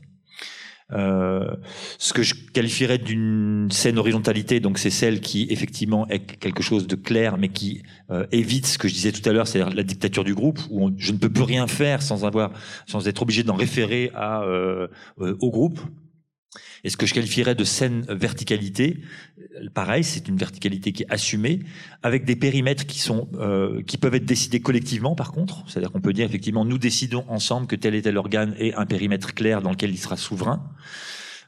Euh, 0.94 1.56
ce 1.98 2.14
que 2.14 2.22
je 2.22 2.36
qualifierais 2.54 3.00
d'une 3.00 3.70
saine 3.72 3.98
horizontalité, 3.98 4.60
donc 4.60 4.78
c'est 4.78 4.92
celle 4.92 5.20
qui 5.20 5.48
effectivement 5.50 6.08
est 6.10 6.20
quelque 6.20 6.62
chose 6.62 6.86
de 6.86 6.96
clair, 6.96 7.38
mais 7.38 7.50
qui 7.50 7.82
euh, 8.12 8.28
évite 8.32 8.68
ce 8.68 8.78
que 8.78 8.88
je 8.88 8.94
disais 8.94 9.12
tout 9.12 9.28
à 9.28 9.34
l'heure, 9.34 9.48
c'est-à-dire 9.48 9.76
la 9.76 9.84
dictature 9.84 10.24
du 10.24 10.36
groupe, 10.36 10.60
où 10.70 10.92
je 10.98 11.12
ne 11.12 11.18
peux 11.18 11.30
plus 11.30 11.44
rien 11.44 11.66
faire 11.68 12.04
sans 12.04 12.24
avoir, 12.24 12.52
sans 12.86 13.08
être 13.08 13.24
obligé 13.24 13.42
d'en 13.44 13.56
référer 13.56 14.12
euh, 14.16 14.88
au 15.18 15.50
groupe. 15.50 15.80
Et 16.84 16.90
ce 16.90 16.98
que 16.98 17.06
je 17.06 17.14
qualifierais 17.14 17.56
de 17.56 17.64
saine 17.64 18.06
verticalité, 18.10 19.02
pareil, 19.74 20.04
c'est 20.04 20.28
une 20.28 20.38
verticalité 20.38 20.92
qui 20.92 21.04
est 21.04 21.10
assumée, 21.12 21.60
avec 22.04 22.26
des 22.26 22.36
périmètres 22.36 22.86
qui 22.86 23.00
sont 23.00 23.28
euh, 23.36 23.82
qui 23.84 23.98
peuvent 23.98 24.16
être 24.16 24.26
décidés 24.26 24.60
collectivement. 24.60 25.16
Par 25.16 25.32
contre, 25.32 25.64
c'est-à-dire 25.68 25.92
qu'on 25.92 26.02
peut 26.02 26.14
dire 26.14 26.26
effectivement, 26.26 26.66
nous 26.66 26.78
décidons 26.78 27.26
ensemble 27.28 27.68
que 27.68 27.76
tel 27.76 27.96
et 27.96 28.02
tel 28.02 28.18
organe 28.18 28.56
ait 28.60 28.74
un 28.74 28.86
périmètre 28.86 29.34
clair 29.34 29.62
dans 29.62 29.72
lequel 29.72 29.92
il 29.92 29.98
sera 29.98 30.18
souverain. 30.18 30.70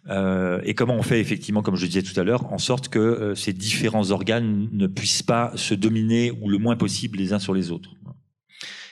Euh, 0.10 0.62
et 0.64 0.74
comment 0.74 0.96
on 0.96 1.04
fait 1.04 1.20
effectivement, 1.20 1.62
comme 1.62 1.76
je 1.76 1.86
disais 1.86 2.02
tout 2.02 2.18
à 2.20 2.24
l'heure, 2.24 2.52
en 2.54 2.58
sorte 2.58 2.88
que 2.88 3.00
euh, 3.00 3.36
ces 3.36 3.54
différents 3.54 4.12
organes 4.12 4.70
ne 4.72 4.88
puissent 4.88 5.24
pas 5.24 5.52
se 5.56 5.74
dominer 5.74 6.32
ou 6.32 6.50
le 6.50 6.58
moins 6.58 6.76
possible 6.76 7.18
les 7.18 7.34
uns 7.34 7.40
sur 7.40 7.54
les 7.54 7.72
autres. 7.72 7.90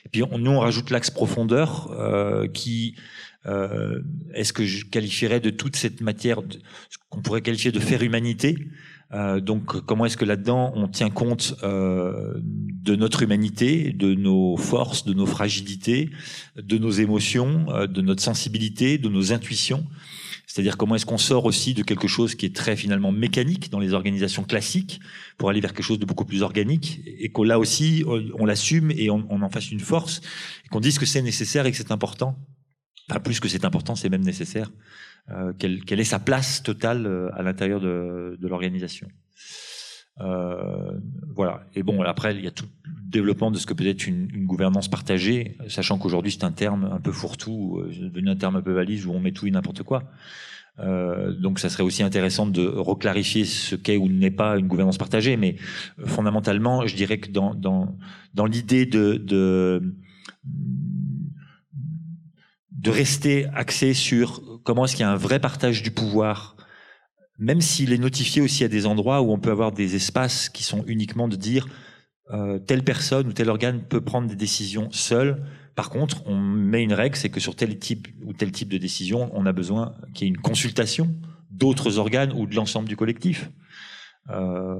Et 0.06 0.10
puis 0.10 0.24
nous 0.38 0.52
on 0.52 0.60
rajoute 0.60 0.92
l'axe 0.92 1.10
profondeur 1.10 1.90
euh, 1.92 2.48
qui 2.48 2.96
euh, 3.48 4.02
est-ce 4.34 4.54
que 4.54 4.66
je 4.66 4.86
qualifierais 4.86 5.40
de 5.40 5.50
toute 5.50 5.76
cette 5.76 6.02
matière 6.02 6.40
ce 6.90 6.98
qu'on 7.10 7.22
pourrait 7.22 7.42
qualifier 7.42 7.72
de 7.72 7.80
faire 7.80 8.02
humanité? 8.02 8.70
Euh, 9.14 9.40
donc 9.40 9.86
comment 9.86 10.06
est-ce 10.06 10.18
que 10.18 10.26
là-dedans 10.26 10.74
on 10.76 10.88
tient 10.88 11.12
compte 11.12 11.56
euh, 11.64 12.34
de 12.42 12.96
notre 12.96 13.22
humanité, 13.22 13.92
de 13.92 14.16
nos 14.16 14.58
forces, 14.58 15.06
de 15.06 15.14
nos 15.14 15.28
fragilités, 15.28 16.10
de 16.58 16.78
nos 16.78 16.90
émotions, 16.90 17.68
euh, 17.70 17.88
de 17.88 18.02
notre 18.02 18.24
sensibilité, 18.24 18.98
de 18.98 19.10
nos 19.10 19.32
intuitions? 19.32 19.86
C'est-à-dire 20.48 20.78
comment 20.78 20.96
est-ce 20.96 21.06
qu'on 21.06 21.18
sort 21.18 21.46
aussi 21.46 21.74
de 21.74 21.84
quelque 21.84 22.08
chose 22.08 22.34
qui 22.36 22.46
est 22.46 22.56
très 22.56 22.76
finalement 22.76 23.12
mécanique 23.12 23.70
dans 23.72 23.80
les 23.80 23.94
organisations 23.94 24.44
classiques 24.44 25.00
pour 25.38 25.50
aller 25.50 25.60
vers 25.60 25.74
quelque 25.74 25.86
chose 25.86 26.00
de 26.00 26.06
beaucoup 26.06 26.26
plus 26.26 26.42
organique 26.42 27.02
et 27.06 27.30
qu'on 27.30 27.44
là 27.44 27.60
aussi 27.60 28.04
on, 28.08 28.46
l'assume 28.46 28.92
et 28.92 29.10
on, 29.10 29.26
on, 29.30 29.42
en 29.42 29.50
fasse 29.50 29.72
une 29.72 29.80
force 29.80 30.22
et 30.66 30.70
qu'on 30.70 30.80
dise 30.80 30.98
que 30.98 31.06
c'est 31.06 31.22
nécessaire 31.22 31.66
et 31.66 31.72
que 31.72 31.78
c'est 31.78 31.92
important? 31.92 32.38
Enfin, 33.10 33.20
plus 33.20 33.40
que 33.40 33.48
c'est 33.48 33.66
important, 33.66 33.96
c'est 33.96 34.10
même 34.10 34.24
nécessaire. 34.24 34.72
Euh, 35.32 35.54
quelle, 35.58 35.84
quelle, 35.84 36.00
est 36.00 36.06
sa 36.06 36.20
place 36.20 36.64
totale 36.64 37.06
euh, 37.06 37.30
à 37.34 37.42
l'intérieur 37.42 37.80
de, 37.80 38.38
de 38.40 38.48
l'organisation 38.48 39.08
euh, 40.22 40.92
Voilà. 41.36 41.66
Et 41.74 41.84
bon, 41.84 42.02
après, 42.04 42.36
il 42.36 42.44
y 42.44 42.48
a 42.48 42.52
tout 42.52 42.66
le 42.84 42.92
développement 43.10 43.52
de 43.52 43.58
ce 43.58 43.66
que 43.66 43.74
peut 43.74 43.88
être 43.88 44.08
une, 44.08 44.30
une 44.34 44.46
gouvernance 44.46 44.88
partagée, 44.88 45.58
sachant 45.68 45.98
qu'aujourd'hui 45.98 46.32
c'est 46.32 46.44
un 46.44 46.52
terme 46.52 46.90
un 46.92 47.00
peu 47.00 47.12
fourre-tout, 47.12 47.80
euh, 47.80 48.10
devenu 48.10 48.30
un 48.30 48.36
terme 48.36 48.56
un 48.56 48.62
peu 48.62 48.74
valise 48.74 49.06
où 49.06 49.12
on 49.12 49.20
met 49.20 49.32
tout 49.32 49.48
et 49.48 49.52
n'importe 49.52 49.84
quoi. 49.84 50.04
Euh, 50.80 51.32
donc, 51.34 51.60
ça 51.60 51.70
serait 51.70 51.84
aussi 51.84 52.04
intéressant 52.04 52.46
de 52.46 52.66
reclarifier 52.66 53.46
ce 53.46 53.76
qu'est 53.76 53.98
ou 53.98 54.10
n'est 54.10 54.32
pas 54.32 54.58
une 54.58 54.68
gouvernance 54.68 54.98
partagée. 54.98 55.38
Mais 55.38 55.56
euh, 56.00 56.06
fondamentalement, 56.06 56.86
je 56.86 56.96
dirais 56.96 57.18
que 57.18 57.32
dans, 57.32 57.54
dans, 57.56 57.98
dans 58.34 58.46
l'idée 58.46 58.86
de, 58.86 59.16
de 59.16 59.96
de 62.86 62.92
rester 62.92 63.48
axé 63.56 63.96
sur 63.96 64.62
comment 64.64 64.86
est-ce 64.86 64.96
qu'il 64.96 65.02
y 65.02 65.06
a 65.06 65.12
un 65.12 65.18
vrai 65.18 65.40
partage 65.40 65.82
du 65.82 65.90
pouvoir, 65.90 66.56
même 67.40 67.60
s'il 67.60 67.92
est 67.92 67.98
notifié 67.98 68.44
aussi 68.44 68.64
à 68.64 68.68
des 68.68 68.86
endroits 68.86 69.24
où 69.24 69.32
on 69.32 69.40
peut 69.40 69.50
avoir 69.50 69.72
des 69.72 69.96
espaces 69.96 70.50
qui 70.50 70.62
sont 70.62 70.84
uniquement 70.86 71.28
de 71.28 71.36
dire 71.36 71.68
euh, 72.32 72.60
telle 72.60 72.84
personne 72.84 73.28
ou 73.28 73.34
tel 73.34 73.50
organe 73.50 73.82
peut 73.82 74.02
prendre 74.02 74.28
des 74.28 74.36
décisions 74.36 74.92
seul. 74.92 75.44
Par 75.74 75.90
contre, 75.90 76.28
on 76.28 76.40
met 76.40 76.84
une 76.84 76.94
règle, 76.94 77.16
c'est 77.16 77.30
que 77.30 77.40
sur 77.40 77.56
tel 77.56 77.80
type 77.80 78.08
ou 78.24 78.34
tel 78.34 78.52
type 78.52 78.70
de 78.70 78.78
décision, 78.78 79.32
on 79.34 79.48
a 79.48 79.52
besoin 79.52 79.96
qu'il 80.14 80.28
y 80.28 80.30
ait 80.30 80.34
une 80.34 80.42
consultation 80.42 81.16
d'autres 81.50 81.98
organes 81.98 82.34
ou 82.34 82.46
de 82.46 82.54
l'ensemble 82.54 82.88
du 82.88 82.96
collectif. 82.96 83.50
Euh, 84.30 84.76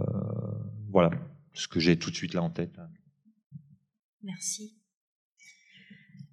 voilà 0.92 1.10
ce 1.54 1.68
que 1.68 1.80
j'ai 1.80 1.98
tout 1.98 2.12
de 2.12 2.16
suite 2.16 2.36
là 2.36 2.44
en 2.44 2.52
tête. 2.52 2.78
Merci. 4.22 4.75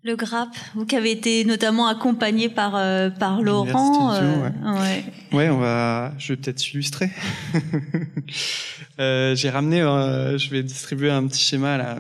Le 0.04 0.16
GRAP, 0.16 0.48
vous 0.74 0.84
qui 0.84 0.96
avez 0.96 1.12
été 1.12 1.44
notamment 1.44 1.86
accompagné 1.86 2.48
par, 2.48 2.74
euh, 2.74 3.08
par 3.08 3.40
Laurent. 3.40 4.12
Euh, 4.14 4.50
ouais. 4.64 5.04
ouais. 5.32 5.48
on 5.48 5.58
va. 5.58 6.12
Je 6.18 6.32
vais 6.32 6.36
peut-être 6.40 6.72
illustrer. 6.72 7.08
euh, 8.98 9.36
J'ai 9.36 9.48
ramené, 9.48 9.80
euh, 9.80 10.36
je 10.38 10.50
vais 10.50 10.64
distribuer 10.64 11.12
un 11.12 11.24
petit 11.28 11.40
schéma 11.40 11.76
là, 11.78 11.98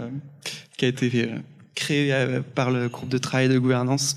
qui 0.76 0.84
a 0.84 0.88
été 0.88 1.30
créé 1.76 2.40
par 2.56 2.72
le 2.72 2.88
groupe 2.88 3.08
de 3.08 3.18
travail 3.18 3.48
de 3.48 3.56
gouvernance. 3.56 4.16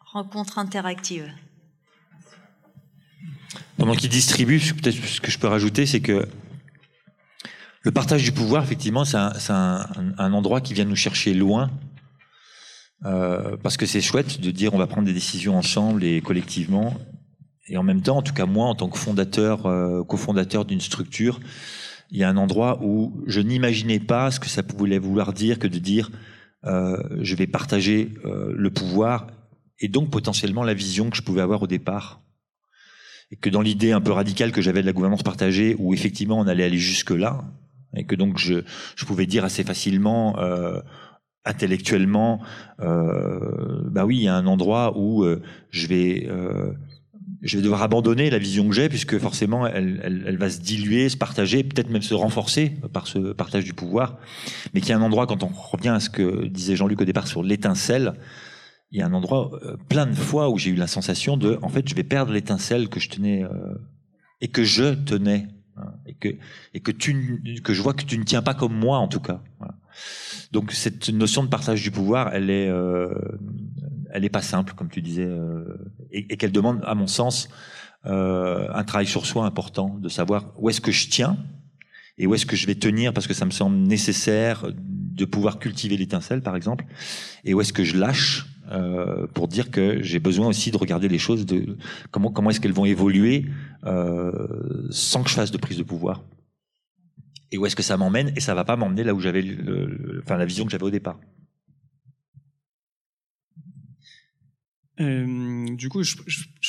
Rencontre 0.00 0.58
interactive. 0.58 1.30
Pendant 3.78 3.94
qu'il 3.94 4.08
distribue, 4.08 4.58
peut-être 4.58 4.96
ce 5.04 5.20
que 5.20 5.30
je 5.30 5.38
peux 5.38 5.48
rajouter, 5.48 5.86
c'est 5.86 6.00
que 6.00 6.26
le 7.82 7.92
partage 7.92 8.24
du 8.24 8.32
pouvoir, 8.32 8.64
effectivement, 8.64 9.04
c'est 9.04 9.16
un, 9.16 9.32
un, 9.48 10.14
un, 10.18 10.32
endroit 10.32 10.60
qui 10.60 10.74
vient 10.74 10.84
nous 10.84 10.96
chercher 10.96 11.34
loin, 11.34 11.70
euh, 13.04 13.56
parce 13.62 13.76
que 13.76 13.86
c'est 13.86 14.00
chouette 14.00 14.40
de 14.40 14.50
dire 14.50 14.74
on 14.74 14.78
va 14.78 14.86
prendre 14.86 15.06
des 15.06 15.12
décisions 15.12 15.56
ensemble 15.56 16.02
et 16.04 16.20
collectivement, 16.20 16.94
et 17.68 17.76
en 17.76 17.82
même 17.82 18.02
temps, 18.02 18.18
en 18.18 18.22
tout 18.22 18.32
cas 18.32 18.46
moi, 18.46 18.66
en 18.66 18.74
tant 18.74 18.88
que 18.88 18.98
fondateur, 18.98 19.66
euh, 19.66 20.02
cofondateur 20.04 20.64
d'une 20.64 20.80
structure, 20.80 21.40
il 22.10 22.18
y 22.18 22.24
a 22.24 22.28
un 22.28 22.36
endroit 22.36 22.78
où 22.82 23.22
je 23.26 23.40
n'imaginais 23.40 23.98
pas 23.98 24.30
ce 24.30 24.40
que 24.40 24.48
ça 24.48 24.62
pouvait 24.62 24.98
vouloir 24.98 25.32
dire 25.32 25.58
que 25.58 25.66
de 25.66 25.78
dire 25.78 26.10
euh, 26.64 26.96
je 27.20 27.34
vais 27.34 27.46
partager 27.46 28.14
euh, 28.24 28.52
le 28.56 28.70
pouvoir 28.70 29.26
et 29.80 29.88
donc 29.88 30.10
potentiellement 30.10 30.62
la 30.62 30.74
vision 30.74 31.10
que 31.10 31.16
je 31.16 31.22
pouvais 31.22 31.42
avoir 31.42 31.62
au 31.62 31.66
départ 31.66 32.20
et 33.30 33.36
que 33.36 33.50
dans 33.50 33.60
l'idée 33.60 33.92
un 33.92 34.00
peu 34.00 34.12
radicale 34.12 34.52
que 34.52 34.62
j'avais 34.62 34.82
de 34.82 34.86
la 34.86 34.92
gouvernance 34.92 35.22
partagée, 35.22 35.76
où 35.78 35.94
effectivement 35.94 36.38
on 36.38 36.46
allait 36.46 36.64
aller 36.64 36.78
jusque 36.78 37.10
là, 37.10 37.44
et 37.94 38.04
que 38.04 38.14
donc 38.14 38.38
je, 38.38 38.62
je 38.94 39.04
pouvais 39.04 39.26
dire 39.26 39.44
assez 39.44 39.64
facilement, 39.64 40.38
euh, 40.38 40.80
intellectuellement, 41.46 42.40
euh, 42.80 43.80
bah 43.84 44.04
oui, 44.04 44.16
il 44.16 44.22
y 44.24 44.28
a 44.28 44.34
un 44.34 44.46
endroit 44.46 44.98
où 44.98 45.24
euh, 45.24 45.40
je 45.70 45.86
vais 45.86 46.26
euh, 46.28 46.72
je 47.42 47.56
vais 47.56 47.62
devoir 47.62 47.82
abandonner 47.82 48.30
la 48.30 48.38
vision 48.38 48.68
que 48.68 48.74
j'ai, 48.74 48.88
puisque 48.88 49.18
forcément 49.18 49.66
elle, 49.66 50.00
elle, 50.02 50.24
elle, 50.26 50.36
va 50.36 50.50
se 50.50 50.60
diluer, 50.60 51.08
se 51.08 51.16
partager, 51.16 51.62
peut-être 51.62 51.90
même 51.90 52.02
se 52.02 52.14
renforcer 52.14 52.72
par 52.92 53.06
ce 53.06 53.32
partage 53.32 53.64
du 53.64 53.72
pouvoir, 53.72 54.18
mais 54.74 54.80
qu'il 54.80 54.90
y 54.90 54.92
a 54.92 54.98
un 54.98 55.02
endroit, 55.02 55.26
quand 55.26 55.44
on 55.44 55.48
revient 55.48 55.90
à 55.90 56.00
ce 56.00 56.10
que 56.10 56.46
disait 56.46 56.76
Jean-Luc 56.76 57.00
au 57.00 57.04
départ 57.04 57.28
sur 57.28 57.42
l'étincelle, 57.42 58.14
il 58.96 59.00
y 59.00 59.02
a 59.02 59.06
un 59.06 59.12
endroit, 59.12 59.50
euh, 59.62 59.76
plein 59.90 60.06
de 60.06 60.14
fois 60.14 60.48
où 60.48 60.56
j'ai 60.56 60.70
eu 60.70 60.74
la 60.74 60.86
sensation 60.86 61.36
de, 61.36 61.58
en 61.60 61.68
fait, 61.68 61.86
je 61.86 61.94
vais 61.94 62.02
perdre 62.02 62.32
l'étincelle 62.32 62.88
que 62.88 62.98
je 62.98 63.10
tenais 63.10 63.44
euh, 63.44 63.74
et 64.40 64.48
que 64.48 64.64
je 64.64 64.94
tenais, 64.94 65.48
hein, 65.76 65.92
et 66.06 66.14
que 66.14 66.28
et 66.72 66.80
que 66.80 66.92
tu 66.92 67.60
que 67.62 67.74
je 67.74 67.82
vois 67.82 67.92
que 67.92 68.04
tu 68.04 68.16
ne 68.16 68.24
tiens 68.24 68.40
pas 68.40 68.54
comme 68.54 68.74
moi 68.74 68.96
en 68.96 69.06
tout 69.06 69.20
cas. 69.20 69.42
Donc 70.50 70.72
cette 70.72 71.10
notion 71.10 71.44
de 71.44 71.48
partage 71.48 71.82
du 71.82 71.90
pouvoir, 71.90 72.32
elle 72.32 72.48
est 72.48 72.68
euh, 72.70 73.12
elle 74.12 74.24
est 74.24 74.30
pas 74.30 74.40
simple, 74.40 74.72
comme 74.72 74.88
tu 74.88 75.02
disais, 75.02 75.28
et, 76.10 76.38
qu'elle 76.38 76.52
demande, 76.52 76.80
à 76.86 76.94
mon 76.94 77.06
sens, 77.06 77.50
un 78.04 78.84
travail 78.84 79.06
sur 79.06 79.26
soi 79.26 79.44
important, 79.44 79.98
de 80.00 80.08
savoir 80.08 80.54
où 80.56 80.70
est-ce 80.70 80.80
que 80.80 80.92
je 80.92 81.10
tiens 81.10 81.36
et 82.16 82.26
où 82.26 82.34
est-ce 82.34 82.46
que 82.46 82.56
je 82.56 82.66
vais 82.66 82.76
tenir 82.76 83.12
parce 83.12 83.26
que 83.26 83.34
ça 83.34 83.44
me 83.44 83.50
semble 83.50 83.76
nécessaire 83.76 84.64
de 84.72 85.24
pouvoir 85.26 85.58
cultiver 85.58 85.98
l'étincelle, 85.98 86.40
par 86.40 86.56
exemple, 86.56 86.86
et 87.44 87.52
où 87.52 87.60
est-ce 87.60 87.74
que 87.74 87.84
je 87.84 87.98
lâche 87.98 88.46
euh, 88.70 89.26
pour 89.28 89.46
dire 89.46 89.70
que 89.70 90.02
j'ai 90.02 90.18
besoin 90.18 90.48
aussi 90.48 90.70
de 90.70 90.76
regarder 90.76 91.08
les 91.08 91.18
choses, 91.18 91.46
comment 92.10 92.30
comment 92.30 92.50
est-ce 92.50 92.60
qu'elles 92.60 92.72
vont 92.72 92.84
évoluer 92.84 93.46
euh, 93.84 94.88
sans 94.90 95.22
que 95.22 95.30
je 95.30 95.34
fasse 95.34 95.52
de 95.52 95.58
prise 95.58 95.78
de 95.78 95.84
pouvoir. 95.84 96.24
Et 97.52 97.58
où 97.58 97.66
est-ce 97.66 97.76
que 97.76 97.82
ça 97.82 97.96
m'emmène 97.96 98.32
Et 98.34 98.40
ça 98.40 98.54
va 98.54 98.64
pas 98.64 98.74
m'emmener 98.74 99.04
là 99.04 99.14
où 99.14 99.20
j'avais, 99.20 99.44
enfin 100.22 100.36
la 100.36 100.44
vision 100.44 100.64
que 100.64 100.72
j'avais 100.72 100.84
au 100.84 100.90
départ. 100.90 101.18
Euh, 104.98 105.76
du 105.76 105.88
coup, 105.88 106.02
je, 106.02 106.16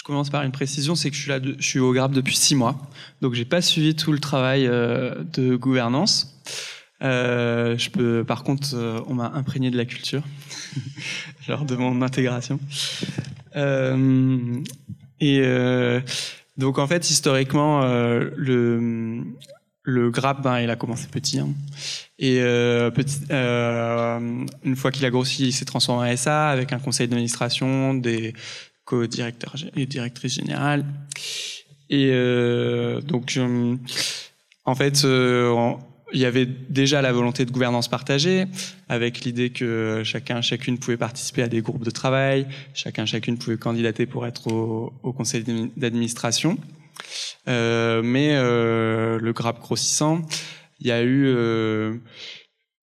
commence 0.03 0.29
par 0.29 0.43
une 0.43 0.51
précision, 0.51 0.93
c'est 0.95 1.09
que 1.09 1.15
je 1.15 1.55
suis 1.61 1.79
au 1.79 1.93
GRAP 1.93 2.11
depuis 2.11 2.35
six 2.35 2.55
mois, 2.55 2.77
donc 3.21 3.33
j'ai 3.33 3.45
pas 3.45 3.61
suivi 3.61 3.95
tout 3.95 4.11
le 4.11 4.19
travail 4.19 4.65
de 4.67 5.55
gouvernance. 5.55 6.39
Euh, 7.03 7.77
je 7.77 7.89
peux, 7.91 8.23
par 8.23 8.43
contre, 8.43 8.69
euh, 8.73 8.99
on 9.07 9.13
m'a 9.13 9.31
imprégné 9.35 9.69
de 9.69 9.77
la 9.77 9.85
culture 9.85 10.23
lors 11.47 11.63
de 11.65 11.75
mon 11.75 12.01
intégration. 12.01 12.59
Euh, 13.55 14.61
et 15.19 15.41
euh, 15.43 15.99
donc 16.57 16.79
en 16.79 16.87
fait, 16.87 17.09
historiquement, 17.09 17.83
euh, 17.83 18.29
le 18.35 19.23
le 19.83 20.11
GRAP, 20.11 20.41
ben, 20.41 20.59
il 20.59 20.69
a 20.69 20.75
commencé 20.75 21.07
petit. 21.07 21.39
hein. 21.39 21.47
Et 22.19 22.39
petit, 22.93 23.19
une 23.31 24.75
fois 24.75 24.91
qu'il 24.91 25.05
a 25.05 25.09
grossi, 25.09 25.47
il 25.47 25.53
s'est 25.53 25.63
transformé 25.63 26.11
en 26.11 26.17
SA 26.17 26.49
avec 26.49 26.73
un 26.73 26.79
conseil 26.79 27.07
d'administration, 27.07 27.93
des 27.93 28.33
co-directeurs 28.83 29.55
et 29.77 29.85
directrices 29.85 30.33
générales. 30.33 30.83
Et 31.89 32.11
donc, 33.07 33.39
en 34.65 34.75
fait, 34.75 35.05
on- 35.05 35.79
il 36.13 36.19
y 36.19 36.25
avait 36.25 36.45
déjà 36.45 37.01
la 37.01 37.11
volonté 37.11 37.45
de 37.45 37.51
gouvernance 37.51 37.87
partagée, 37.87 38.45
avec 38.87 39.21
l'idée 39.25 39.49
que 39.49 40.01
chacun, 40.05 40.41
chacune 40.41 40.77
pouvait 40.77 40.97
participer 40.97 41.43
à 41.43 41.47
des 41.47 41.61
groupes 41.61 41.83
de 41.83 41.91
travail, 41.91 42.47
chacun, 42.73 43.05
chacune 43.05 43.37
pouvait 43.37 43.57
candidater 43.57 44.05
pour 44.05 44.25
être 44.25 44.47
au, 44.51 45.13
conseil 45.13 45.43
d'admi- 45.43 45.71
d'administration. 45.75 46.57
Euh, 47.47 48.01
mais 48.03 48.31
euh, 48.33 49.19
le 49.19 49.33
GRAP 49.33 49.59
grossissant, 49.59 50.21
il 50.79 50.87
y 50.87 50.91
a 50.91 51.01
eu 51.01 51.25
euh, 51.27 51.95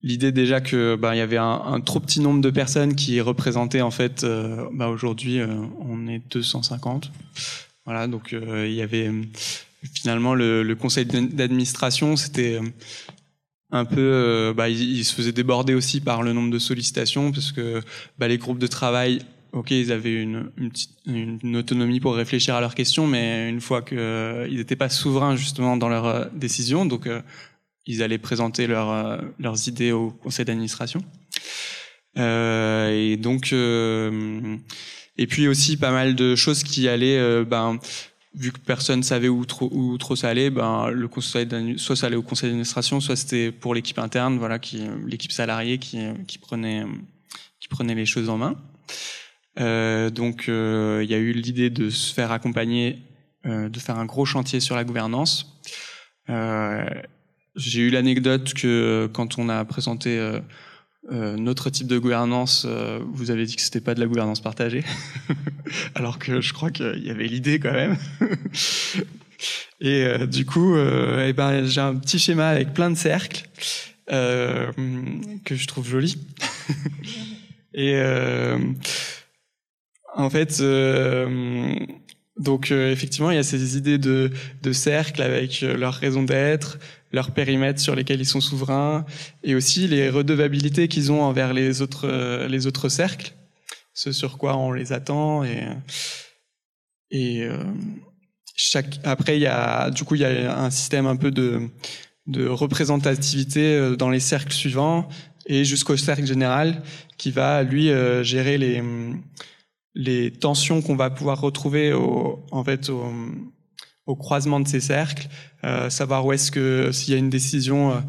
l'idée 0.01 0.31
déjà 0.31 0.61
que 0.61 0.95
ben, 0.95 1.13
il 1.13 1.17
y 1.17 1.21
avait 1.21 1.37
un, 1.37 1.79
trop 1.81 1.99
petit 1.99 2.19
nombre 2.19 2.41
de 2.41 2.49
personnes 2.49 2.95
qui 2.95 3.19
représentaient 3.21 3.81
en 3.81 3.91
fait 3.91 4.23
ben, 4.23 4.87
aujourd'hui 4.87 5.39
on 5.79 6.07
est 6.07 6.21
250 6.31 7.11
voilà 7.85 8.07
donc 8.07 8.33
il 8.33 8.73
y 8.73 8.81
avait 8.81 9.09
finalement 9.93 10.35
le, 10.35 10.61
le 10.63 10.75
conseil 10.75 11.05
d'administration 11.05 12.17
c'était 12.17 12.59
un 13.75 13.85
peu 13.85 13.99
euh, 13.99 14.53
bah, 14.53 14.69
il, 14.69 14.97
il 14.97 15.03
se 15.03 15.13
faisait 15.13 15.33
déborder 15.33 15.73
aussi 15.73 15.99
par 15.99 16.23
le 16.23 16.31
nombre 16.31 16.49
de 16.49 16.59
sollicitations 16.59 17.31
parce 17.31 17.51
que 17.51 17.81
bah, 18.17 18.27
les 18.27 18.37
groupes 18.37 18.57
de 18.57 18.67
travail 18.67 19.19
ok 19.51 19.71
ils 19.71 19.91
avaient 19.91 20.21
une, 20.21 20.49
autonomie 21.55 21.99
pour 21.99 22.15
réfléchir 22.15 22.55
à 22.55 22.61
leurs 22.61 22.75
questions 22.75 23.05
mais 23.05 23.49
une 23.49 23.59
fois 23.59 23.81
que 23.81 23.95
euh, 23.95 24.47
ils 24.49 24.57
n'étaient 24.57 24.77
pas 24.77 24.89
souverains 24.89 25.35
justement 25.35 25.75
dans 25.75 25.89
leurs 25.89 26.05
euh, 26.05 26.25
décisions 26.33 26.85
donc 26.85 27.09
ils 27.85 28.01
allaient 28.01 28.17
présenter 28.17 28.65
leurs 28.65 29.67
idées 29.67 29.91
au 29.91 30.09
conseil 30.09 30.43
d'administration. 30.43 31.01
Et 32.17 33.17
donc, 33.19 33.53
et 33.53 35.27
puis 35.27 35.47
aussi 35.47 35.77
pas 35.77 35.91
mal 35.91 36.15
de 36.15 36.35
choses 36.35 36.63
qui 36.63 36.87
allaient, 36.87 37.43
ben, 37.45 37.77
vu 38.35 38.51
que 38.51 38.59
personne 38.59 39.03
savait 39.03 39.29
où 39.29 39.45
trop, 39.45 39.69
où 39.71 39.97
trop 39.97 40.15
ça 40.15 40.29
allait, 40.29 40.49
ben, 40.49 40.89
le 40.89 41.07
conseil 41.07 41.47
soit 41.77 41.95
ça 41.95 42.07
allait 42.07 42.15
au 42.15 42.21
conseil 42.21 42.49
d'administration, 42.49 42.99
soit 42.99 43.15
c'était 43.15 43.51
pour 43.51 43.73
l'équipe 43.73 43.99
interne, 43.99 44.37
voilà, 44.37 44.59
qui, 44.59 44.83
l'équipe 45.05 45.31
salariée 45.31 45.77
qui, 45.77 45.99
qui 46.27 46.37
prenait, 46.37 46.83
qui 47.59 47.67
prenait 47.67 47.95
les 47.95 48.05
choses 48.05 48.29
en 48.29 48.37
main. 48.37 48.55
Euh, 49.59 50.09
donc, 50.09 50.49
euh, 50.49 51.01
il 51.03 51.09
y 51.09 51.13
a 51.13 51.17
eu 51.17 51.31
l'idée 51.31 51.69
de 51.69 51.89
se 51.89 52.13
faire 52.13 52.31
accompagner, 52.31 52.99
euh, 53.45 53.69
de 53.69 53.79
faire 53.79 53.97
un 53.97 54.05
gros 54.05 54.25
chantier 54.25 54.59
sur 54.59 54.75
la 54.75 54.83
gouvernance. 54.83 55.61
J'ai 57.55 57.81
eu 57.81 57.89
l'anecdote 57.89 58.53
que 58.53 59.09
quand 59.13 59.37
on 59.37 59.47
a 59.47 59.63
présenté 59.63 60.19
euh, 61.11 61.35
notre 61.37 61.69
type 61.69 61.85
de 61.85 61.99
gouvernance, 61.99 62.65
euh, 62.67 62.99
vous 63.13 63.29
avez 63.29 63.45
dit 63.45 63.55
que 63.55 63.61
c'était 63.61 63.81
pas 63.81 63.93
de 63.93 63.99
la 63.99 64.07
gouvernance 64.07 64.41
partagée, 64.41 64.83
alors 65.95 66.17
que 66.17 66.41
je 66.41 66.51
crois 66.51 66.71
qu'il 66.71 67.03
y 67.05 67.11
avait 67.11 67.27
l'idée 67.27 67.59
quand 67.59 67.73
même. 67.73 67.95
Et 69.81 70.03
euh, 70.03 70.25
du 70.25 70.47
coup, 70.47 70.75
eh 70.75 71.33
ben, 71.33 71.65
j'ai 71.65 71.81
un 71.81 71.95
petit 71.95 72.17
schéma 72.17 72.47
avec 72.47 72.73
plein 72.73 72.89
de 72.89 72.95
cercles 72.95 73.47
que 74.07 75.55
je 75.55 75.67
trouve 75.67 75.87
joli. 75.87 76.17
Et 77.75 78.01
en 80.15 80.29
fait, 80.29 80.63
donc 82.39 82.71
effectivement, 82.71 83.29
il 83.29 83.35
y 83.35 83.39
a 83.39 83.43
ces 83.43 83.77
idées 83.77 83.97
de, 83.97 84.31
cercles 84.71 85.21
avec 85.21 85.61
leur 85.61 85.93
raison 85.93 86.23
d'être, 86.23 86.79
leur 87.15 87.31
périmètre 87.31 87.79
sur 87.79 87.95
lesquels 87.95 88.19
ils 88.19 88.27
sont 88.27 88.41
souverains, 88.41 89.05
et 89.41 89.55
aussi 89.55 89.87
les 89.87 90.09
redevabilités 90.09 90.89
qu'ils 90.89 91.11
ont 91.13 91.23
envers 91.23 91.53
les 91.53 91.81
autres, 91.81 92.07
euh, 92.07 92.47
les 92.49 92.67
autres 92.67 92.89
cercles, 92.89 93.33
ce 93.93 94.11
sur 94.11 94.37
quoi 94.37 94.57
on 94.57 94.73
les 94.73 94.91
attend. 94.91 95.43
Et, 95.45 95.63
et 97.11 97.43
euh, 97.43 97.63
chaque, 98.57 98.99
après, 99.05 99.37
il 99.37 99.41
y 99.41 99.47
a, 99.47 99.89
du 99.91 100.03
coup, 100.03 100.15
il 100.15 100.21
y 100.21 100.25
a 100.25 100.59
un 100.59 100.69
système 100.69 101.07
un 101.07 101.15
peu 101.15 101.31
de, 101.31 101.69
de 102.27 102.47
représentativité 102.47 103.75
euh, 103.75 103.95
dans 103.95 104.09
les 104.09 104.19
cercles 104.19 104.53
suivants 104.53 105.07
et 105.47 105.63
jusqu'au 105.63 105.95
cercle 105.95 106.25
général 106.25 106.83
qui 107.17 107.31
va, 107.31 107.63
lui, 107.63 107.91
gérer 108.23 108.57
les 108.57 108.83
les 109.97 110.29
tensions 110.29 110.81
qu'on 110.81 110.97
va 110.97 111.09
pouvoir 111.09 111.39
retrouver 111.39 111.93
en 111.93 112.63
fait 112.65 112.89
au, 112.89 113.05
au 114.05 114.15
croisement 114.15 114.59
de 114.59 114.67
ces 114.67 114.79
cercles, 114.79 115.27
euh, 115.63 115.89
savoir 115.89 116.25
où 116.25 116.33
est-ce 116.33 116.51
que 116.51 116.91
s'il 116.91 117.13
y 117.13 117.15
a 117.15 117.19
une 117.19 117.29
décision 117.29 118.03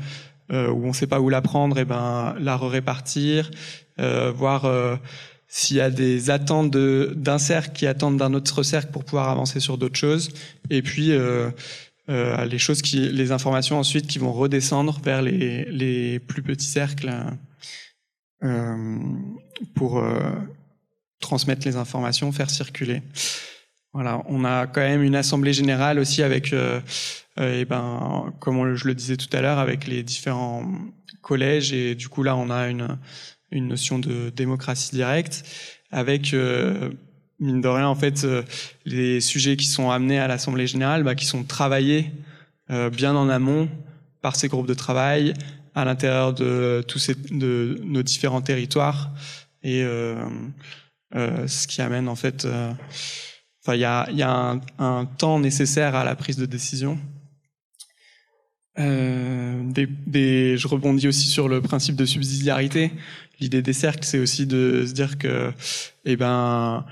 euh, 0.52 0.70
où 0.70 0.84
on 0.84 0.88
ne 0.88 0.92
sait 0.92 1.06
pas 1.06 1.20
où 1.20 1.28
la 1.28 1.42
prendre, 1.42 1.78
et 1.78 1.84
ben 1.84 2.34
la 2.38 2.56
répartir, 2.56 3.50
euh, 3.98 4.30
voir 4.30 4.64
euh, 4.64 4.96
s'il 5.48 5.76
y 5.76 5.80
a 5.80 5.90
des 5.90 6.30
attentes 6.30 6.70
d'un 6.70 7.38
cercle 7.38 7.72
qui 7.72 7.86
attendent 7.86 8.18
d'un 8.18 8.34
autre 8.34 8.62
cercle 8.62 8.90
pour 8.92 9.04
pouvoir 9.04 9.28
avancer 9.28 9.60
sur 9.60 9.78
d'autres 9.78 9.98
choses, 9.98 10.30
et 10.70 10.82
puis 10.82 11.12
euh, 11.12 11.50
euh, 12.08 12.44
les 12.44 12.58
choses 12.58 12.82
qui, 12.82 13.08
les 13.08 13.32
informations 13.32 13.78
ensuite 13.78 14.06
qui 14.06 14.18
vont 14.18 14.32
redescendre 14.32 15.00
vers 15.02 15.22
les, 15.22 15.64
les 15.64 16.20
plus 16.20 16.42
petits 16.42 16.66
cercles 16.66 17.12
euh, 18.44 18.98
pour 19.74 19.98
euh, 19.98 20.30
transmettre 21.20 21.66
les 21.66 21.76
informations, 21.76 22.30
faire 22.30 22.50
circuler. 22.50 23.02
On 24.28 24.44
a 24.44 24.66
quand 24.66 24.80
même 24.80 25.02
une 25.02 25.16
assemblée 25.16 25.52
générale 25.52 25.98
aussi 25.98 26.22
avec, 26.22 26.52
euh, 26.52 26.80
euh, 27.40 27.64
ben, 27.64 28.32
comme 28.40 28.74
je 28.74 28.86
le 28.86 28.94
disais 28.94 29.16
tout 29.16 29.34
à 29.34 29.40
l'heure, 29.40 29.58
avec 29.58 29.86
les 29.86 30.02
différents 30.02 30.70
collèges. 31.22 31.72
Et 31.72 31.94
du 31.94 32.08
coup 32.08 32.22
là 32.22 32.36
on 32.36 32.50
a 32.50 32.68
une 32.68 32.98
notion 33.52 33.98
de 33.98 34.30
démocratie 34.30 34.94
directe 34.94 35.44
avec 35.90 36.34
euh, 36.34 36.90
mine 37.40 37.60
de 37.60 37.68
rien 37.68 37.88
en 37.88 37.94
fait 37.94 38.24
euh, 38.24 38.42
les 38.84 39.20
sujets 39.20 39.56
qui 39.56 39.66
sont 39.66 39.90
amenés 39.90 40.18
à 40.18 40.28
l'assemblée 40.28 40.66
générale, 40.66 41.02
bah, 41.02 41.14
qui 41.14 41.26
sont 41.26 41.44
travaillés 41.44 42.10
euh, 42.70 42.90
bien 42.90 43.14
en 43.14 43.28
amont 43.28 43.68
par 44.22 44.36
ces 44.36 44.48
groupes 44.48 44.66
de 44.66 44.74
travail 44.74 45.34
à 45.74 45.84
l'intérieur 45.84 46.32
de 46.32 46.82
tous 46.88 46.98
ces 46.98 47.14
de 47.14 47.80
nos 47.84 48.02
différents 48.02 48.40
territoires. 48.40 49.10
Et 49.62 49.82
ce 51.12 51.66
qui 51.66 51.82
amène 51.82 52.08
en 52.08 52.14
fait, 52.14 52.46
il 53.74 53.80
y 53.80 53.84
a, 53.84 54.60
un, 54.78 55.04
temps 55.18 55.40
nécessaire 55.40 55.94
à 55.94 56.04
la 56.04 56.14
prise 56.14 56.36
de 56.36 56.46
décision. 56.46 56.98
Euh, 58.78 59.62
je 59.74 60.68
rebondis 60.68 61.08
aussi 61.08 61.26
sur 61.26 61.48
le 61.48 61.60
principe 61.60 61.96
de 61.96 62.04
subsidiarité. 62.04 62.92
L'idée 63.40 63.62
des 63.62 63.72
cercles, 63.72 64.04
c'est 64.04 64.18
aussi 64.18 64.46
de 64.46 64.84
se 64.86 64.92
dire 64.92 65.18
que, 65.18 65.52
eh 66.04 66.16
ben, 66.16 66.84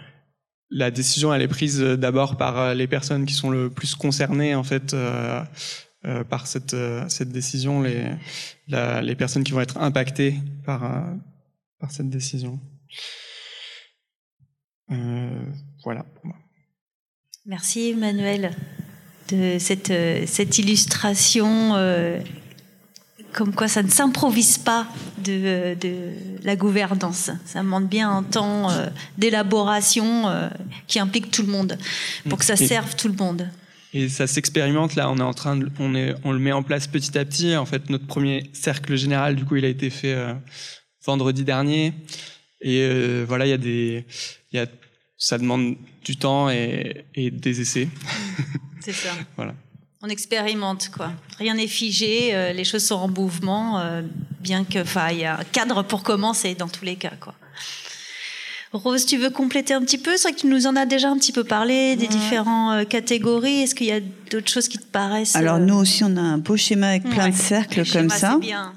la 0.71 0.91
décision 0.91 1.33
elle 1.33 1.43
est 1.43 1.49
prise 1.49 1.81
d'abord 1.81 2.37
par 2.37 2.75
les 2.75 2.87
personnes 2.87 3.27
qui 3.27 3.35
sont 3.35 3.51
le 3.51 3.71
plus 3.71 3.95
concernées 3.95 4.55
en 4.55 4.65
fait 4.65 4.93
euh, 4.93 5.43
euh, 6.05 6.25
par 6.25 6.47
cette 6.47 6.75
décision, 7.29 7.83
les 7.83 9.15
personnes 9.17 9.45
qui 9.45 9.53
vont 9.53 9.61
être 9.61 9.79
impactées 9.79 10.37
par 10.65 11.07
par 11.79 11.91
cette 11.91 12.11
décision. 12.11 12.59
voilà 14.89 16.05
Merci 17.47 17.91
Emmanuel 17.91 18.53
de 19.29 19.57
cette, 19.59 19.93
cette 20.27 20.59
illustration 20.59 21.75
comme 23.35 23.53
quoi 23.53 23.69
ça 23.69 23.83
ne 23.83 23.91
s'improvise 23.91 24.59
pas 24.59 24.87
de, 25.23 25.77
la 26.43 26.57
gouvernance. 26.57 27.31
Ça 27.45 27.61
demande 27.61 27.89
bien 27.89 28.11
un 28.11 28.23
temps 28.23 28.71
euh, 28.71 28.87
d'élaboration 29.19 30.29
euh, 30.29 30.49
qui 30.87 30.99
implique 30.99 31.31
tout 31.31 31.43
le 31.43 31.49
monde 31.49 31.77
pour 32.29 32.39
que 32.39 32.45
ça 32.45 32.57
serve 32.57 32.95
tout 32.97 33.09
le 33.09 33.15
monde. 33.15 33.51
Et 33.93 34.09
ça 34.09 34.27
s'expérimente 34.27 34.95
là. 34.95 35.11
On 35.11 35.19
est 35.19 35.23
en 35.23 35.35
train 35.35 35.57
de, 35.57 35.69
on 35.79 35.95
est, 35.95 36.15
on 36.25 36.33
le 36.33 36.39
met 36.39 36.53
en 36.53 36.63
place 36.63 36.87
petit 36.87 37.17
à 37.19 37.25
petit. 37.25 37.57
En 37.57 37.67
fait, 37.67 37.91
notre 37.91 38.07
premier 38.07 38.51
cercle 38.53 38.97
général, 38.97 39.37
du 39.37 39.45
coup, 39.45 39.57
il 39.57 39.65
a 39.65 39.69
été 39.69 39.91
fait 39.91 40.15
euh, 40.15 40.35
vendredi 41.05 41.45
dernier. 41.45 41.93
Et 42.61 43.23
voilà, 43.25 43.45
il 43.45 43.51
y 43.51 43.53
a 43.53 43.59
des, 43.59 44.07
il 44.51 44.57
y 44.57 44.59
a, 44.59 44.67
ça 45.19 45.37
demande 45.37 45.77
du 46.05 46.17
temps 46.17 46.51
et, 46.51 47.05
et 47.15 47.31
des 47.31 47.61
essais. 47.61 47.89
C'est 48.81 48.93
ça. 48.93 49.11
voilà 49.37 49.55
on 50.05 50.09
expérimente 50.09 50.91
quoi. 50.91 51.13
Rien 51.39 51.55
n'est 51.55 51.67
figé, 51.67 52.35
euh, 52.35 52.53
les 52.53 52.65
choses 52.65 52.85
sont 52.85 52.97
en 52.97 53.09
mouvement, 53.09 53.81
euh, 53.81 54.03
bien 54.41 54.65
que, 54.65 54.81
enfin, 54.81 55.09
il 55.11 55.19
y 55.19 55.25
a 55.25 55.39
un 55.39 55.45
cadre 55.45 55.83
pour 55.83 56.03
commencer 56.03 56.55
dans 56.55 56.69
tous 56.69 56.85
les 56.85 56.97
cas 56.97 57.13
quoi. 57.19 57.35
Rose, 58.73 59.07
tu 59.07 59.17
veux 59.19 59.31
compléter 59.31 59.73
un 59.73 59.81
petit 59.83 59.99
peu? 59.99 60.17
C'est 60.17 60.25
vrai 60.25 60.33
que 60.33 60.41
tu 60.41 60.49
nous 60.49 60.67
en 60.67 60.75
as 60.75 60.85
déjà 60.85 61.09
un 61.09 61.17
petit 61.17 61.31
peu 61.31 61.45
parlé 61.45 61.95
des 61.95 62.09
différentes 62.09 62.83
euh, 62.83 62.85
catégories. 62.85 63.63
Est-ce 63.63 63.75
qu'il 63.75 63.87
y 63.87 63.93
a 63.93 64.01
d'autres 64.31 64.51
choses 64.51 64.67
qui 64.67 64.79
te 64.79 64.85
paraissent 64.85 65.37
Alors 65.37 65.61
nous 65.61 65.77
aussi, 65.77 66.03
on 66.03 66.17
a 66.17 66.21
un 66.21 66.39
beau 66.39 66.57
schéma 66.57 66.89
avec 66.89 67.05
plein 67.05 67.29
de 67.29 67.37
cercles 67.37 67.89
comme 67.91 68.11
ça. 68.11 68.39
Bien. 68.41 68.73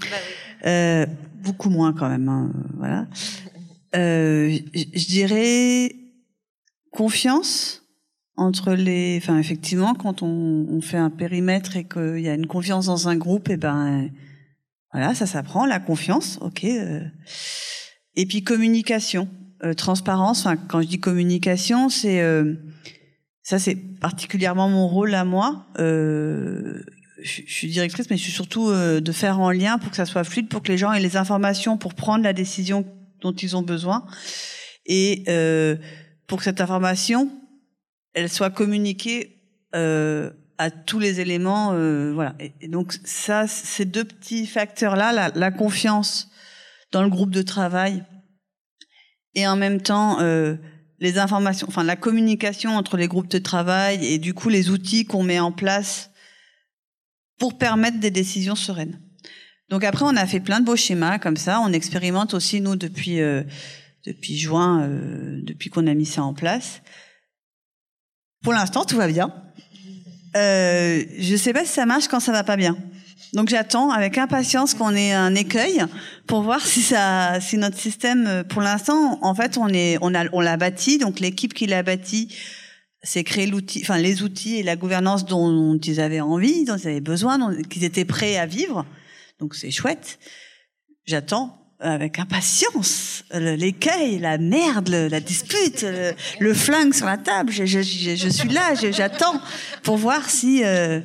Bah 0.63 1.05
beaucoup 1.43 1.69
moins 1.69 1.93
quand 1.93 2.09
même. 2.09 2.29
Hein, 2.29 2.51
voilà. 2.77 3.07
je 3.93 5.07
dirais 5.07 5.95
confiance 6.97 7.83
entre 8.37 8.73
les, 8.73 9.19
enfin 9.21 9.37
effectivement, 9.37 9.93
quand 9.93 10.23
on, 10.23 10.81
fait 10.81 10.97
un 10.97 11.11
périmètre 11.11 11.75
et 11.75 11.83
qu'il 11.83 12.21
y 12.21 12.27
a 12.27 12.33
une 12.33 12.47
confiance 12.47 12.87
dans 12.87 13.07
un 13.07 13.15
groupe, 13.15 13.49
et 13.49 13.53
eh 13.53 13.57
ben 13.57 14.09
voilà, 14.91 15.13
ça 15.13 15.27
s'apprend 15.27 15.67
la 15.67 15.79
confiance, 15.79 16.39
ok. 16.41 16.63
Euh. 16.63 17.01
Et 18.15 18.25
puis 18.25 18.43
communication, 18.43 19.29
euh, 19.63 19.75
transparence. 19.75 20.39
Enfin, 20.39 20.57
quand 20.57 20.81
je 20.81 20.87
dis 20.87 20.99
communication, 20.99 21.89
c'est 21.89 22.19
euh, 22.21 22.55
ça, 23.43 23.59
c'est 23.59 23.75
particulièrement 23.75 24.67
mon 24.67 24.87
rôle 24.87 25.13
à 25.13 25.23
moi. 25.23 25.67
je, 25.77 26.81
suis 27.21 27.67
directrice, 27.67 28.09
mais 28.09 28.17
je 28.17 28.23
suis 28.23 28.31
surtout 28.31 28.71
de 28.71 29.11
faire 29.11 29.39
en 29.39 29.51
lien 29.51 29.77
pour 29.77 29.91
que 29.91 29.97
ça 29.97 30.05
soit 30.05 30.23
fluide, 30.23 30.49
pour 30.49 30.63
que 30.63 30.71
les 30.71 30.79
gens 30.79 30.91
aient 30.91 30.99
les 30.99 31.17
informations 31.17 31.77
pour 31.77 31.93
prendre 31.93 32.23
la 32.23 32.33
décision 32.33 32.85
dont 33.21 33.33
ils 33.33 33.55
ont 33.55 33.61
besoin, 33.61 34.05
et 34.87 35.23
pour 36.27 36.39
que 36.39 36.43
cette 36.43 36.61
information 36.61 37.31
elle 38.17 38.29
soit 38.29 38.49
communiquée 38.49 39.43
euh, 39.75 40.31
à 40.57 40.71
tous 40.71 40.97
les 40.97 41.19
éléments. 41.19 41.73
Euh, 41.73 42.13
voilà. 42.13 42.33
Et, 42.39 42.67
donc 42.67 42.93
ça, 43.03 43.47
ces 43.47 43.85
deux 43.85 44.05
petits 44.05 44.47
facteurs-là, 44.47 45.11
la, 45.11 45.29
la, 45.29 45.51
confiance 45.51 46.31
dans 46.91 47.03
le 47.03 47.09
groupe 47.09 47.29
de 47.29 47.43
travail 47.43 48.03
et 49.35 49.47
en 49.47 49.55
même 49.55 49.81
temps 49.81 50.19
euh, 50.19 50.55
les 50.99 51.19
informations, 51.19 51.67
enfin 51.69 51.83
la 51.83 51.95
communication 51.95 52.75
entre 52.75 52.97
les 52.97 53.07
groupes 53.07 53.27
de 53.27 53.37
travail 53.37 54.03
et 54.03 54.17
du 54.17 54.33
coup 54.33 54.49
les 54.49 54.71
outils 54.71 55.05
qu'on 55.05 55.21
met 55.21 55.39
en 55.39 55.51
place 55.51 56.09
pour 57.37 57.59
permettre 57.59 57.99
des 57.99 58.09
décisions 58.09 58.55
sereines. 58.55 58.99
Donc 59.69 59.83
après, 59.83 60.05
on 60.05 60.15
a 60.15 60.25
fait 60.25 60.39
plein 60.39 60.59
de 60.59 60.65
beaux 60.65 60.75
schémas 60.75 61.19
comme 61.19 61.37
ça. 61.37 61.59
On 61.61 61.71
expérimente 61.71 62.33
aussi 62.33 62.61
nous 62.61 62.75
depuis 62.75 63.19
euh, 63.19 63.43
depuis 64.07 64.38
juin, 64.38 64.81
euh, 64.84 65.39
depuis 65.43 65.69
qu'on 65.69 65.85
a 65.85 65.93
mis 65.93 66.05
ça 66.05 66.23
en 66.23 66.34
place. 66.34 66.81
Pour 68.43 68.53
l'instant, 68.53 68.85
tout 68.85 68.95
va 68.95 69.07
bien. 69.07 69.34
Euh, 70.35 71.03
je 71.17 71.34
ne 71.34 71.38
sais 71.38 71.53
pas 71.53 71.65
si 71.65 71.73
ça 71.73 71.85
marche 71.85 72.07
quand 72.07 72.19
ça 72.19 72.31
va 72.31 72.43
pas 72.43 72.55
bien. 72.55 72.77
Donc 73.34 73.49
j'attends 73.49 73.91
avec 73.91 74.17
impatience 74.17 74.73
qu'on 74.73 74.95
ait 74.95 75.11
un 75.11 75.35
écueil 75.35 75.84
pour 76.27 76.41
voir 76.41 76.61
si 76.61 76.81
ça, 76.81 77.39
si 77.41 77.57
notre 77.57 77.77
système, 77.77 78.25
euh, 78.27 78.43
pour 78.43 78.61
l'instant, 78.61 79.19
en 79.21 79.35
fait, 79.35 79.57
on 79.57 79.67
est, 79.67 79.97
on 80.01 80.15
a, 80.15 80.25
on 80.31 80.39
l'a 80.39 80.55
bâti. 80.55 80.97
Donc 80.97 81.19
l'équipe 81.19 81.53
qui 81.53 81.67
l'a 81.67 81.84
bâti, 81.84 82.34
c'est 83.03 83.25
créer 83.25 83.47
l'outil, 83.47 83.81
enfin 83.84 83.97
les 83.97 84.23
outils 84.23 84.55
et 84.55 84.63
la 84.63 84.77
gouvernance 84.77 85.25
dont, 85.25 85.77
ils 85.77 85.99
avaient 85.99 86.21
envie, 86.21 86.63
dont 86.63 86.77
ils 86.77 86.88
avaient 86.88 87.01
besoin, 87.01 87.61
qu'ils 87.63 87.84
étaient 87.84 88.05
prêts 88.05 88.38
à 88.38 88.45
vivre. 88.45 88.85
Donc 89.39 89.55
c'est 89.55 89.71
chouette. 89.71 90.19
J'attends 91.05 91.66
avec 91.79 92.17
impatience 92.19 93.23
l'écueil, 93.33 94.19
la 94.19 94.37
merde, 94.37 94.89
la 94.89 95.19
dispute, 95.19 95.85
le, 96.39 96.53
flingue 96.53 96.93
sur 96.93 97.05
la 97.05 97.17
table. 97.17 97.51
Je, 97.51 97.65
suis 98.29 98.49
là, 98.49 98.73
j'attends 98.75 99.39
pour 99.83 99.97
voir 99.97 100.29
si 100.29 100.63
euh, 100.63 101.01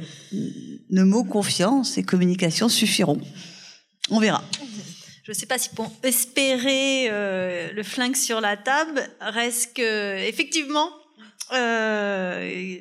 nos 0.91 1.05
mots 1.05 1.25
confiance 1.25 1.99
et 1.99 2.03
communication 2.03 2.69
suffiront. 2.69 3.21
On 4.11 4.19
verra. 4.19 4.43
Je 5.25 5.31
ne 5.31 5.35
sais 5.35 5.47
pas 5.47 5.59
si 5.59 5.69
pour 5.71 5.91
espérer 6.03 7.09
euh, 7.11 7.73
le 7.73 7.83
flingue 7.83 8.17
sur 8.17 8.41
la 8.41 8.57
table, 8.57 9.09
reste 9.21 9.75
que 9.77 10.19
effectivement, 10.27 10.89
euh, 11.53 12.79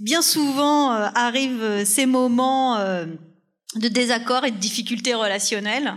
bien 0.00 0.22
souvent 0.22 0.90
arrivent 0.90 1.84
ces 1.84 2.06
moments 2.06 2.78
de 3.76 3.88
désaccord 3.88 4.44
et 4.44 4.50
de 4.50 4.56
difficultés 4.56 5.14
relationnelles 5.14 5.94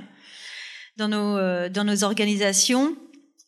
dans 0.98 1.08
nos, 1.08 1.38
euh, 1.38 1.70
dans 1.70 1.84
nos 1.84 2.04
organisations. 2.04 2.96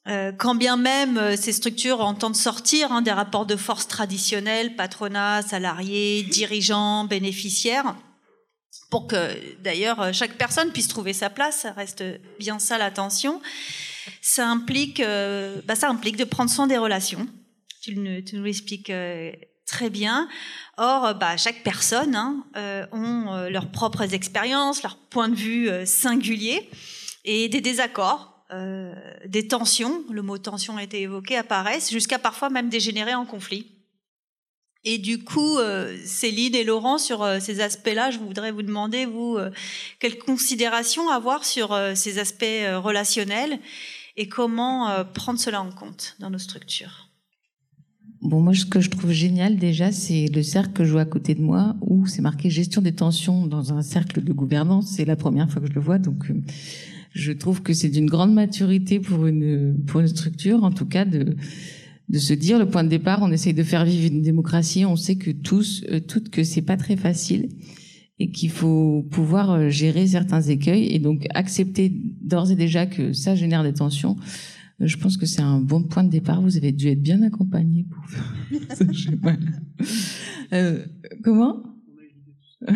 Euh, 0.08 0.32
quand 0.32 0.56
bien 0.56 0.78
même 0.78 1.18
euh, 1.18 1.36
ces 1.36 1.52
structures 1.52 2.00
entendent 2.00 2.36
sortir 2.36 2.94
hein, 2.94 3.02
des 3.02 3.12
rapports 3.12 3.46
de 3.46 3.58
force 3.58 3.88
traditionnels, 3.88 4.76
patronat, 4.76 5.42
salariés, 5.42 6.24
dirigeants, 6.24 7.04
bénéficiaires, 7.04 7.96
pour 8.90 9.08
que 9.08 9.36
d'ailleurs 9.62 10.14
chaque 10.14 10.38
personne 10.38 10.72
puisse 10.72 10.88
trouver 10.88 11.12
sa 11.12 11.30
place, 11.30 11.62
ça 11.62 11.74
reste 11.74 12.04
bien 12.40 12.58
ça 12.60 12.78
l'attention. 12.78 13.42
Ça 14.22 14.48
implique, 14.48 15.02
bah, 15.66 15.76
ça 15.76 15.90
implique 15.90 16.16
de 16.16 16.24
prendre 16.24 16.50
soin 16.50 16.68
des 16.68 16.78
relations. 16.78 17.28
Tu, 17.82 17.96
nous 17.98 18.44
l'expliques 18.44 18.92
très 19.66 19.90
bien. 19.90 20.30
Or, 20.78 21.16
bah, 21.16 21.36
chaque 21.36 21.64
personne 21.64 22.16
hein, 22.16 22.46
ont 22.94 23.50
leurs 23.50 23.70
propres 23.70 24.14
expériences, 24.14 24.84
leurs 24.84 24.96
points 24.96 25.28
de 25.28 25.36
vue 25.36 25.70
singuliers 25.86 26.70
et 27.28 27.50
des 27.50 27.62
désaccords, 27.62 28.34
euh, 28.54 28.96
des 29.28 29.48
tensions, 29.48 30.04
le 30.10 30.22
mot 30.22 30.38
tension 30.38 30.78
a 30.78 30.84
été 30.84 31.02
évoqué, 31.02 31.36
apparaissent, 31.36 31.92
jusqu'à 31.92 32.18
parfois 32.18 32.50
même 32.50 32.70
dégénérer 32.70 33.14
en 33.14 33.26
conflit. 33.26 33.68
Et 34.86 34.98
du 34.98 35.22
coup, 35.22 35.58
euh, 35.58 35.98
Céline 36.06 36.56
et 36.56 36.64
Laurent, 36.64 36.98
sur 36.98 37.22
euh, 37.22 37.40
ces 37.42 37.60
aspects-là, 37.60 38.12
je 38.12 38.20
voudrais 38.20 38.52
vous 38.52 38.62
demander, 38.64 39.06
vous, 39.06 39.38
quelles 40.00 40.18
considérations 40.18 41.10
avoir 41.10 41.44
sur 41.44 41.78
ces 41.96 42.18
aspects 42.18 42.46
relationnels 42.76 43.60
et 44.16 44.30
comment 44.30 45.06
prendre 45.14 45.40
cela 45.40 45.62
en 45.62 45.72
compte 45.72 46.16
dans 46.20 46.30
nos 46.30 46.40
structures? 46.40 47.10
Bon, 48.22 48.40
moi, 48.40 48.56
ce 48.56 48.66
que 48.66 48.80
je 48.80 48.90
trouve 48.90 49.12
génial 49.12 49.58
déjà, 49.58 49.92
c'est 49.92 50.28
le 50.28 50.42
cercle 50.42 50.72
que 50.72 50.86
je 50.86 50.92
vois 50.94 51.02
à 51.02 51.06
côté 51.06 51.36
de 51.36 51.42
moi, 51.42 51.76
où 51.82 52.08
c'est 52.08 52.22
marqué 52.22 52.50
gestion 52.50 52.82
des 52.82 52.94
tensions 52.94 53.46
dans 53.46 53.74
un 53.74 53.82
cercle 53.82 54.24
de 54.24 54.34
gouvernance. 54.34 54.88
C'est 54.96 55.06
la 55.06 55.18
première 55.18 55.52
fois 55.52 55.62
que 55.62 55.68
je 55.68 55.74
le 55.74 55.82
vois, 55.82 56.00
donc 56.00 56.32
je 57.18 57.32
trouve 57.32 57.62
que 57.62 57.74
c'est 57.74 57.90
d'une 57.90 58.06
grande 58.06 58.34
maturité 58.34 59.00
pour 59.00 59.26
une 59.26 59.84
pour 59.86 60.00
une 60.00 60.08
structure, 60.08 60.64
en 60.64 60.72
tout 60.72 60.86
cas 60.86 61.06
de 61.06 61.36
de 62.10 62.20
se 62.20 62.34
dire 62.34 62.58
le 62.58 62.70
point 62.70 62.86
de 62.86 62.90
départ, 62.90 63.20
on 63.22 63.32
essaye 63.32 63.54
de 63.54 63.64
faire 63.64 63.84
vivre 63.84 64.14
une 64.14 64.22
démocratie, 64.22 64.86
on 64.86 64.96
sait 64.96 65.18
que 65.18 65.32
tous 65.32 65.84
euh, 65.92 66.00
toutes 66.00 66.30
que 66.30 66.44
c'est 66.44 66.62
pas 66.62 66.78
très 66.78 66.96
facile 66.96 67.50
et 68.20 68.32
qu'il 68.32 68.50
faut 68.50 69.06
pouvoir 69.12 69.52
euh, 69.52 69.70
gérer 69.70 70.08
certains 70.08 70.42
écueils 70.42 70.94
et 70.94 71.00
donc 71.00 71.28
accepter 71.34 71.92
d'ores 72.22 72.52
et 72.52 72.56
déjà 72.56 72.86
que 72.86 73.14
ça 73.14 73.36
génère 73.36 73.64
des 73.64 73.74
tensions. 73.74 74.16
Euh, 74.82 74.88
je 74.88 74.98
pense 74.98 75.18
que 75.18 75.26
c'est 75.26 75.42
un 75.42 75.60
bon 75.60 75.84
point 75.84 76.04
de 76.04 76.10
départ. 76.10 76.42
Vous 76.42 76.58
avez 76.58 76.72
dû 76.72 76.88
être 76.88 77.02
bien 77.02 77.22
accompagné 77.24 77.86
pour 77.86 78.10
faire 78.10 78.34
ça. 78.78 78.86
Euh, 80.54 80.86
comment? 81.24 81.64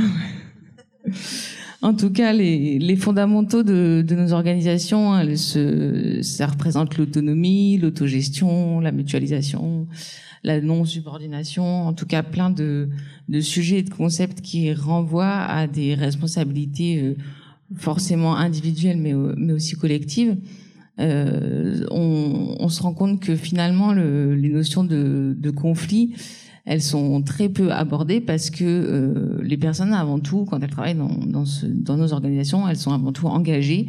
En 1.81 1.95
tout 1.95 2.11
cas, 2.11 2.31
les, 2.31 2.77
les 2.77 2.95
fondamentaux 2.95 3.63
de, 3.63 4.03
de, 4.07 4.15
nos 4.15 4.33
organisations, 4.33 5.17
elles 5.17 5.37
se, 5.37 6.21
ça 6.21 6.45
représente 6.45 6.97
l'autonomie, 6.97 7.79
l'autogestion, 7.79 8.79
la 8.79 8.91
mutualisation, 8.91 9.87
la 10.43 10.61
non-subordination, 10.61 11.87
en 11.87 11.93
tout 11.93 12.05
cas 12.05 12.21
plein 12.21 12.51
de, 12.51 12.89
de, 13.29 13.41
sujets 13.41 13.79
et 13.79 13.83
de 13.83 13.89
concepts 13.89 14.41
qui 14.41 14.71
renvoient 14.73 15.39
à 15.41 15.65
des 15.65 15.95
responsabilités 15.95 17.01
euh, 17.01 17.15
forcément 17.75 18.35
individuelles, 18.35 18.97
mais, 18.97 19.13
mais 19.37 19.53
aussi 19.53 19.75
collectives. 19.75 20.37
Euh, 20.99 21.83
on, 21.89 22.57
on, 22.59 22.69
se 22.69 22.83
rend 22.83 22.93
compte 22.93 23.21
que 23.21 23.35
finalement, 23.35 23.93
le, 23.93 24.35
les 24.35 24.49
notions 24.49 24.83
de, 24.83 25.35
de 25.35 25.49
conflit, 25.49 26.13
elles 26.65 26.81
sont 26.81 27.21
très 27.23 27.49
peu 27.49 27.71
abordées 27.71 28.21
parce 28.21 28.49
que 28.51 28.63
euh, 28.63 29.41
les 29.43 29.57
personnes, 29.57 29.93
avant 29.93 30.19
tout, 30.19 30.45
quand 30.45 30.61
elles 30.61 30.69
travaillent 30.69 30.95
dans, 30.95 31.09
dans, 31.09 31.45
ce, 31.45 31.65
dans, 31.65 31.97
nos 31.97 32.13
organisations, 32.13 32.67
elles 32.67 32.77
sont 32.77 32.91
avant 32.91 33.11
tout 33.11 33.27
engagées. 33.27 33.87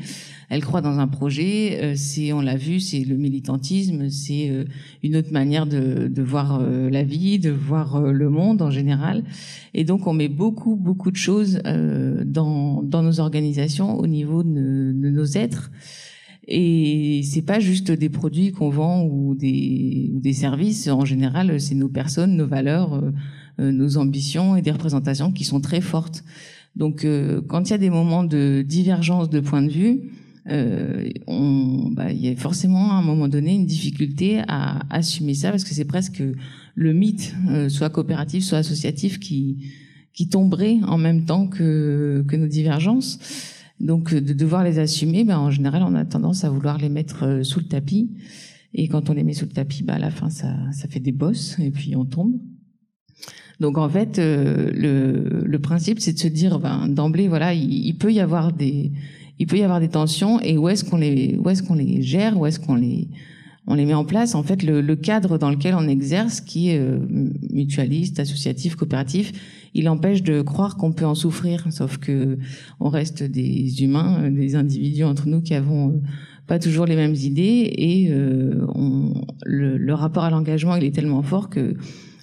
Elles 0.49 0.63
croient 0.63 0.81
dans 0.81 0.99
un 0.99 1.09
projet. 1.09 1.79
Euh, 1.83 1.93
c'est, 1.97 2.33
on 2.33 2.41
l'a 2.41 2.57
vu, 2.57 2.81
c'est 2.81 3.05
le 3.05 3.17
militantisme, 3.17 4.09
c'est 4.09 4.49
euh, 4.49 4.65
une 5.03 5.17
autre 5.17 5.33
manière 5.33 5.67
de, 5.67 6.09
de 6.09 6.23
voir 6.23 6.61
euh, 6.61 6.89
la 6.89 7.03
vie, 7.03 7.39
de 7.39 7.51
voir 7.51 8.01
le 8.01 8.31
monde 8.31 8.63
en 8.63 8.71
général. 8.71 9.23
Et 9.75 9.85
donc, 9.85 10.07
on 10.07 10.15
met 10.15 10.29
beaucoup, 10.29 10.77
beaucoup 10.77 11.11
de 11.11 11.17
choses 11.17 11.61
dans, 11.65 12.83
dans 12.83 13.03
nos 13.03 13.21
organisations 13.21 13.99
au 13.99 14.07
niveau 14.07 14.43
de, 14.43 14.93
de 14.95 15.11
nos 15.11 15.25
êtres. 15.25 15.71
Et 16.49 17.23
c'est 17.25 17.43
pas 17.43 17.61
juste 17.61 17.91
des 17.93 18.09
produits 18.09 18.51
qu'on 18.51 18.69
vend 18.69 19.05
ou 19.05 19.35
des, 19.35 20.11
ou 20.13 20.21
des 20.21 20.33
services. 20.33 20.89
En 20.89 21.05
général, 21.05 21.61
c'est 21.61 21.75
nos 21.75 21.89
personnes, 21.89 22.37
nos 22.37 22.47
valeurs, 22.47 22.95
euh, 22.95 23.13
euh, 23.61 23.73
nos 23.73 23.97
ambitions 23.97 24.57
et 24.57 24.63
des 24.63 24.73
représentations 24.73 25.31
qui 25.31 25.45
sont 25.45 25.61
très 25.61 25.81
fortes. 25.81 26.25
Donc, 26.75 27.05
euh, 27.05 27.41
quand 27.47 27.69
il 27.69 27.71
y 27.71 27.75
a 27.75 27.79
des 27.79 27.91
moments 27.91 28.25
de 28.25 28.65
divergence 28.67 29.31
de 29.31 29.41
point 29.41 29.63
de 29.63 29.71
vue, 29.71 30.11
on, 31.29 31.91
bah, 31.93 32.11
il 32.11 32.21
y 32.21 32.29
a 32.29 32.35
forcément 32.35 32.91
à 32.91 32.95
un 32.95 33.03
moment 33.03 33.29
donné 33.29 33.55
une 33.55 33.67
difficulté 33.67 34.41
à 34.49 34.81
assumer 34.91 35.35
ça 35.35 35.53
parce 35.53 35.63
que 35.63 35.73
c'est 35.73 35.85
presque 35.85 36.21
le 36.75 36.93
mythe, 36.93 37.33
soit 37.69 37.91
coopératif, 37.91 38.43
soit 38.43 38.59
associatif, 38.59 39.21
qui 39.21 39.59
qui 40.13 40.29
tomberait 40.29 40.79
en 40.83 40.99
même 40.99 41.27
temps 41.27 41.47
que 41.47 42.25
que 42.27 42.35
nos 42.35 42.49
divergences. 42.49 43.21
Donc 43.83 44.15
euh, 44.15 44.21
de 44.21 44.33
devoir 44.33 44.65
les 44.65 44.79
assumer, 44.79 45.25
ben, 45.25 45.39
en 45.39 45.51
général, 45.51 45.83
on 45.83 45.95
a 45.95 46.05
tendance 46.05 46.45
à 46.45 46.51
vouloir 46.51 46.79
les 46.79 46.89
mettre 46.89 47.25
euh, 47.27 47.43
sous 47.43 47.59
le 47.59 47.67
tapis. 47.67 48.11
Et 48.75 48.89
quand 48.89 49.11
on 49.11 49.13
les 49.13 49.25
met 49.25 49.35
sous 49.35 49.45
le 49.45 49.51
tapis, 49.51 49.83
ben, 49.83 49.95
à 49.95 49.99
la 49.99 50.11
fin, 50.11 50.31
ça, 50.31 50.55
ça 50.73 50.89
fait 50.89 51.01
des 51.01 51.13
bosses 51.13 51.59
et 51.59 51.71
puis 51.71 51.95
on 51.97 52.05
tombe. 52.05 52.35
Donc 53.61 53.77
en 53.77 53.89
fait, 53.89 54.19
euh, 54.19 54.71
le, 54.73 55.45
le, 55.45 55.59
principe, 55.59 56.01
c'est 56.01 56.13
de 56.13 56.19
se 56.19 56.29
dire, 56.29 56.59
ben, 56.59 56.89
d'emblée, 56.89 57.29
voilà, 57.29 57.53
il, 57.55 57.97
peut 57.99 58.13
y 58.13 58.21
avoir 58.21 58.53
des, 58.53 58.93
il 59.39 59.47
peut 59.47 59.59
y 59.59 59.63
avoir 59.63 59.79
des 59.79 59.89
tensions 59.89 60.41
et 60.41 60.57
où 60.57 60.69
est-ce 60.69 60.85
qu'on 60.85 60.97
les, 60.97 61.37
où 61.37 61.49
est-ce 61.51 61.63
qu'on 61.63 61.75
les 61.75 62.03
gère, 62.03 62.39
où 62.39 62.47
est-ce 62.47 62.59
qu'on 62.59 62.77
les, 62.77 63.09
on 63.67 63.75
les 63.75 63.85
met 63.85 63.95
en 63.95 64.05
place. 64.05 64.35
En 64.35 64.43
fait, 64.43 64.63
le, 64.63 64.97
cadre 64.97 65.39
dans 65.39 65.51
lequel 65.51 65.75
on 65.75 65.87
exerce, 65.87 66.41
qui 66.41 66.71
est 66.71 66.81
mutualiste, 67.51 68.19
associatif, 68.19 68.75
coopératif, 68.75 69.33
il 69.75 69.89
empêche 69.89 70.23
de 70.23 70.43
croire 70.43 70.77
qu'on 70.77 70.93
peut 70.93 71.07
en 71.07 71.15
souffrir. 71.15 71.67
Sauf 71.71 71.99
que 71.99 72.39
on 72.81 72.89
reste 72.89 73.23
des 73.23 73.83
humains, 73.83 74.31
des 74.31 74.55
individus 74.55 75.05
entre 75.05 75.29
nous 75.29 75.41
qui 75.41 75.55
avons 75.55 75.91
euh, 75.91 76.01
pas 76.47 76.59
toujours 76.59 76.87
les 76.87 76.97
mêmes 76.97 77.15
idées 77.15 77.73
et 77.77 78.09
euh, 78.11 78.67
le, 79.45 79.95
rapport 79.95 80.25
à 80.25 80.31
l'engagement 80.31 80.75
il 80.77 80.85
est 80.85 80.95
tellement 80.95 81.23
fort 81.23 81.49
que 81.49 81.75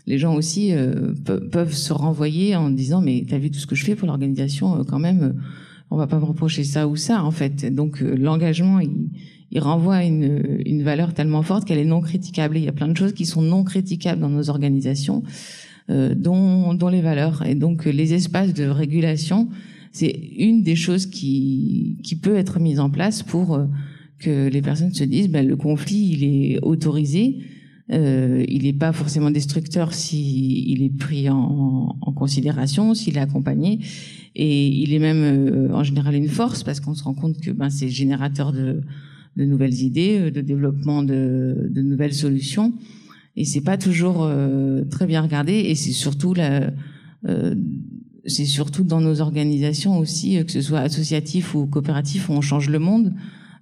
les 0.07 0.17
gens 0.17 0.35
aussi 0.35 0.73
euh, 0.73 1.13
peuvent 1.51 1.73
se 1.73 1.93
renvoyer 1.93 2.55
en 2.55 2.69
disant 2.69 3.01
mais 3.01 3.25
t'as 3.27 3.37
vu 3.37 3.49
tout 3.49 3.59
ce 3.59 3.65
que 3.65 3.75
je 3.75 3.85
fais 3.85 3.95
pour 3.95 4.07
l'organisation 4.07 4.83
quand 4.83 4.99
même 4.99 5.35
on 5.89 5.95
va 5.95 6.05
pas 6.05 6.19
me 6.19 6.25
reprocher 6.25 6.65
ça 6.65 6.87
ou 6.87 6.97
ça 6.97 7.23
en 7.23 7.31
fait 7.31 7.73
donc 7.73 8.01
l'engagement 8.01 8.81
il, 8.81 9.09
il 9.51 9.59
renvoie 9.59 10.03
une, 10.03 10.61
une 10.65 10.83
valeur 10.83 11.13
tellement 11.13 11.41
forte 11.41 11.65
qu'elle 11.65 11.79
est 11.79 11.85
non 11.85 12.01
critiquable. 12.01 12.57
il 12.57 12.63
y 12.63 12.67
a 12.67 12.71
plein 12.71 12.87
de 12.87 12.97
choses 12.97 13.13
qui 13.13 13.25
sont 13.25 13.41
non 13.41 13.63
critiquables 13.63 14.21
dans 14.21 14.29
nos 14.29 14.49
organisations. 14.49 15.23
Euh, 15.89 16.13
dont, 16.13 16.75
dont, 16.75 16.89
les 16.89 17.01
valeurs. 17.01 17.43
Et 17.47 17.55
donc 17.55 17.85
les 17.85 18.13
espaces 18.13 18.53
de 18.53 18.65
régulation, 18.65 19.49
c'est 19.91 20.11
une 20.37 20.61
des 20.61 20.75
choses 20.75 21.07
qui, 21.07 21.97
qui 22.03 22.15
peut 22.15 22.35
être 22.35 22.59
mise 22.59 22.79
en 22.79 22.91
place 22.91 23.23
pour 23.23 23.55
euh, 23.55 23.65
que 24.19 24.49
les 24.49 24.61
personnes 24.61 24.93
se 24.93 25.03
disent 25.03 25.29
ben, 25.29 25.47
le 25.47 25.55
conflit 25.55 26.11
il 26.11 26.23
est 26.23 26.59
autorisé, 26.61 27.39
euh, 27.91 28.45
il 28.47 28.63
n'est 28.63 28.73
pas 28.73 28.91
forcément 28.91 29.31
destructeur 29.31 29.95
si 29.95 30.71
il 30.71 30.83
est 30.83 30.95
pris 30.95 31.27
en, 31.27 31.95
en 31.99 32.11
considération, 32.13 32.93
s'il 32.93 33.17
est 33.17 33.21
accompagné, 33.21 33.79
et 34.35 34.67
il 34.67 34.93
est 34.93 34.99
même 34.99 35.23
euh, 35.23 35.73
en 35.73 35.83
général 35.83 36.13
une 36.13 36.29
force 36.29 36.61
parce 36.61 36.79
qu'on 36.79 36.93
se 36.93 37.03
rend 37.03 37.15
compte 37.15 37.39
que 37.41 37.49
ben, 37.49 37.71
c'est 37.71 37.89
générateur 37.89 38.53
de, 38.53 38.81
de 39.39 39.45
nouvelles 39.45 39.81
idées, 39.81 40.31
de 40.31 40.41
développement 40.41 41.01
de, 41.01 41.71
nouvelles 41.75 42.13
solutions. 42.13 42.73
Et 43.37 43.45
c'est 43.45 43.61
pas 43.61 43.77
toujours 43.77 44.23
euh, 44.23 44.83
très 44.83 45.07
bien 45.07 45.21
regardé. 45.21 45.53
Et 45.53 45.75
c'est 45.75 45.93
surtout 45.93 46.33
euh, 46.37 47.55
c'est 48.25 48.45
surtout 48.45 48.83
dans 48.83 48.99
nos 48.99 49.21
organisations 49.21 49.97
aussi 49.97 50.37
euh, 50.37 50.43
que 50.43 50.51
ce 50.51 50.61
soit 50.61 50.79
associatif 50.79 51.55
ou 51.55 51.67
coopératif 51.67 52.27
où 52.29 52.33
on 52.33 52.41
change 52.41 52.69
le 52.69 52.79
monde. 52.79 53.13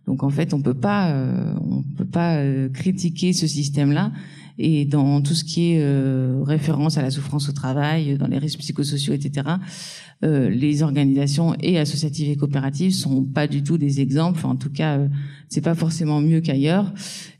Donc 0.08 0.24
en 0.24 0.30
fait 0.30 0.54
on 0.54 0.62
peut 0.62 0.74
pas 0.74 1.14
on 1.62 1.84
peut 1.98 2.06
pas 2.06 2.41
critiquer 2.74 3.34
ce 3.34 3.45
système 3.45 3.91
là 3.91 4.14
et 4.58 4.86
dans 4.86 5.22
tout 5.22 5.34
ce 5.34 5.44
qui 5.44 5.74
est 5.74 5.86
référence 6.44 6.98
à 6.98 7.02
la 7.02 7.12
souffrance 7.12 7.50
au 7.50 7.52
travail 7.52 8.18
dans 8.18 8.28
les 8.28 8.38
risques 8.38 8.60
psychosociaux 8.60 9.14
etc 9.14 9.58
euh, 10.24 10.50
les 10.50 10.82
organisations 10.82 11.54
et 11.62 11.78
associatives 11.78 12.32
et 12.32 12.36
coopératives 12.36 12.92
sont 12.92 13.24
pas 13.24 13.46
du 13.46 13.62
tout 13.62 13.78
des 13.78 14.02
exemples. 14.02 14.48
en 14.48 14.56
tout 14.56 14.72
cas, 14.72 14.98
euh, 14.98 15.08
c'est 15.48 15.62
pas 15.62 15.76
forcément 15.76 16.22
mieux 16.22 16.42
qu'ailleurs. 16.42 16.92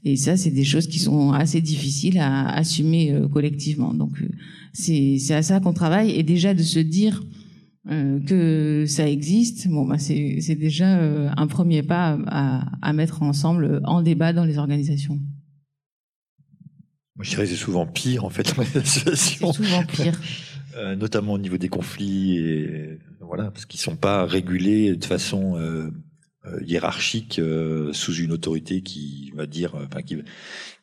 Et 0.04 0.16
ça, 0.16 0.38
c'est 0.38 0.52
des 0.52 0.64
choses 0.64 0.86
qui 0.86 1.00
sont 1.00 1.32
assez 1.32 1.60
difficiles 1.60 2.20
à 2.20 2.50
assumer 2.50 3.12
euh, 3.12 3.28
collectivement. 3.28 3.96
Donc, 3.96 4.24
c'est 4.74 5.18
à 5.32 5.42
ça 5.42 5.60
qu'on 5.60 5.74
travaille. 5.74 6.12
Et 6.12 6.22
déjà 6.22 6.54
de 6.54 6.62
se 6.62 6.80
dire 6.80 7.24
que 8.28 8.84
ça 8.86 9.10
existe, 9.10 9.70
bon, 9.70 9.86
bah, 9.86 9.98
c'est 9.98 10.58
déjà 10.60 11.00
un 11.38 11.48
premier 11.48 11.84
pas 11.84 12.20
à, 12.28 12.66
à 12.82 12.92
mettre 12.92 13.24
ensemble 13.24 13.82
en 13.86 14.02
débat 14.02 14.34
dans 14.34 14.44
les 14.44 14.58
organisations. 14.58 15.22
Moi, 17.18 17.24
je 17.24 17.32
dirais 17.32 17.44
que 17.44 17.50
c'est 17.50 17.56
souvent 17.56 17.88
pire, 17.88 18.26
en 18.26 18.30
fait, 18.30 18.56
dans 18.56 18.64
C'est 18.86 19.16
souvent 19.16 19.84
pire. 19.84 20.20
Euh, 20.78 20.96
notamment 20.96 21.34
au 21.34 21.38
niveau 21.40 21.58
des 21.58 21.70
conflits, 21.70 22.38
et, 22.38 23.00
voilà, 23.20 23.50
parce 23.50 23.66
qu'ils 23.66 23.80
sont 23.80 23.96
pas 23.96 24.26
régulés 24.26 24.96
de 24.96 25.04
façon 25.04 25.58
euh, 25.58 25.90
euh 26.46 26.62
hiérarchique 26.64 27.40
euh, 27.40 27.92
sous 27.94 28.14
une 28.14 28.32
autorité 28.32 28.84
qui 28.84 29.32
va 29.36 29.48
dire, 29.48 29.74
enfin 29.74 30.04
qui, 30.04 30.22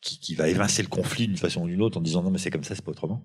qui, 0.01 0.19
qui, 0.19 0.35
va 0.35 0.49
évincer 0.49 0.83
le 0.83 0.89
conflit 0.89 1.29
d'une 1.29 1.37
façon 1.37 1.63
ou 1.63 1.69
d'une 1.69 1.81
autre 1.81 1.99
en 1.99 2.01
disant 2.01 2.25
non 2.25 2.31
mais 2.31 2.39
c'est 2.39 2.51
comme 2.51 2.65
ça, 2.65 2.75
c'est 2.75 2.85
pas 2.85 2.91
autrement. 2.91 3.23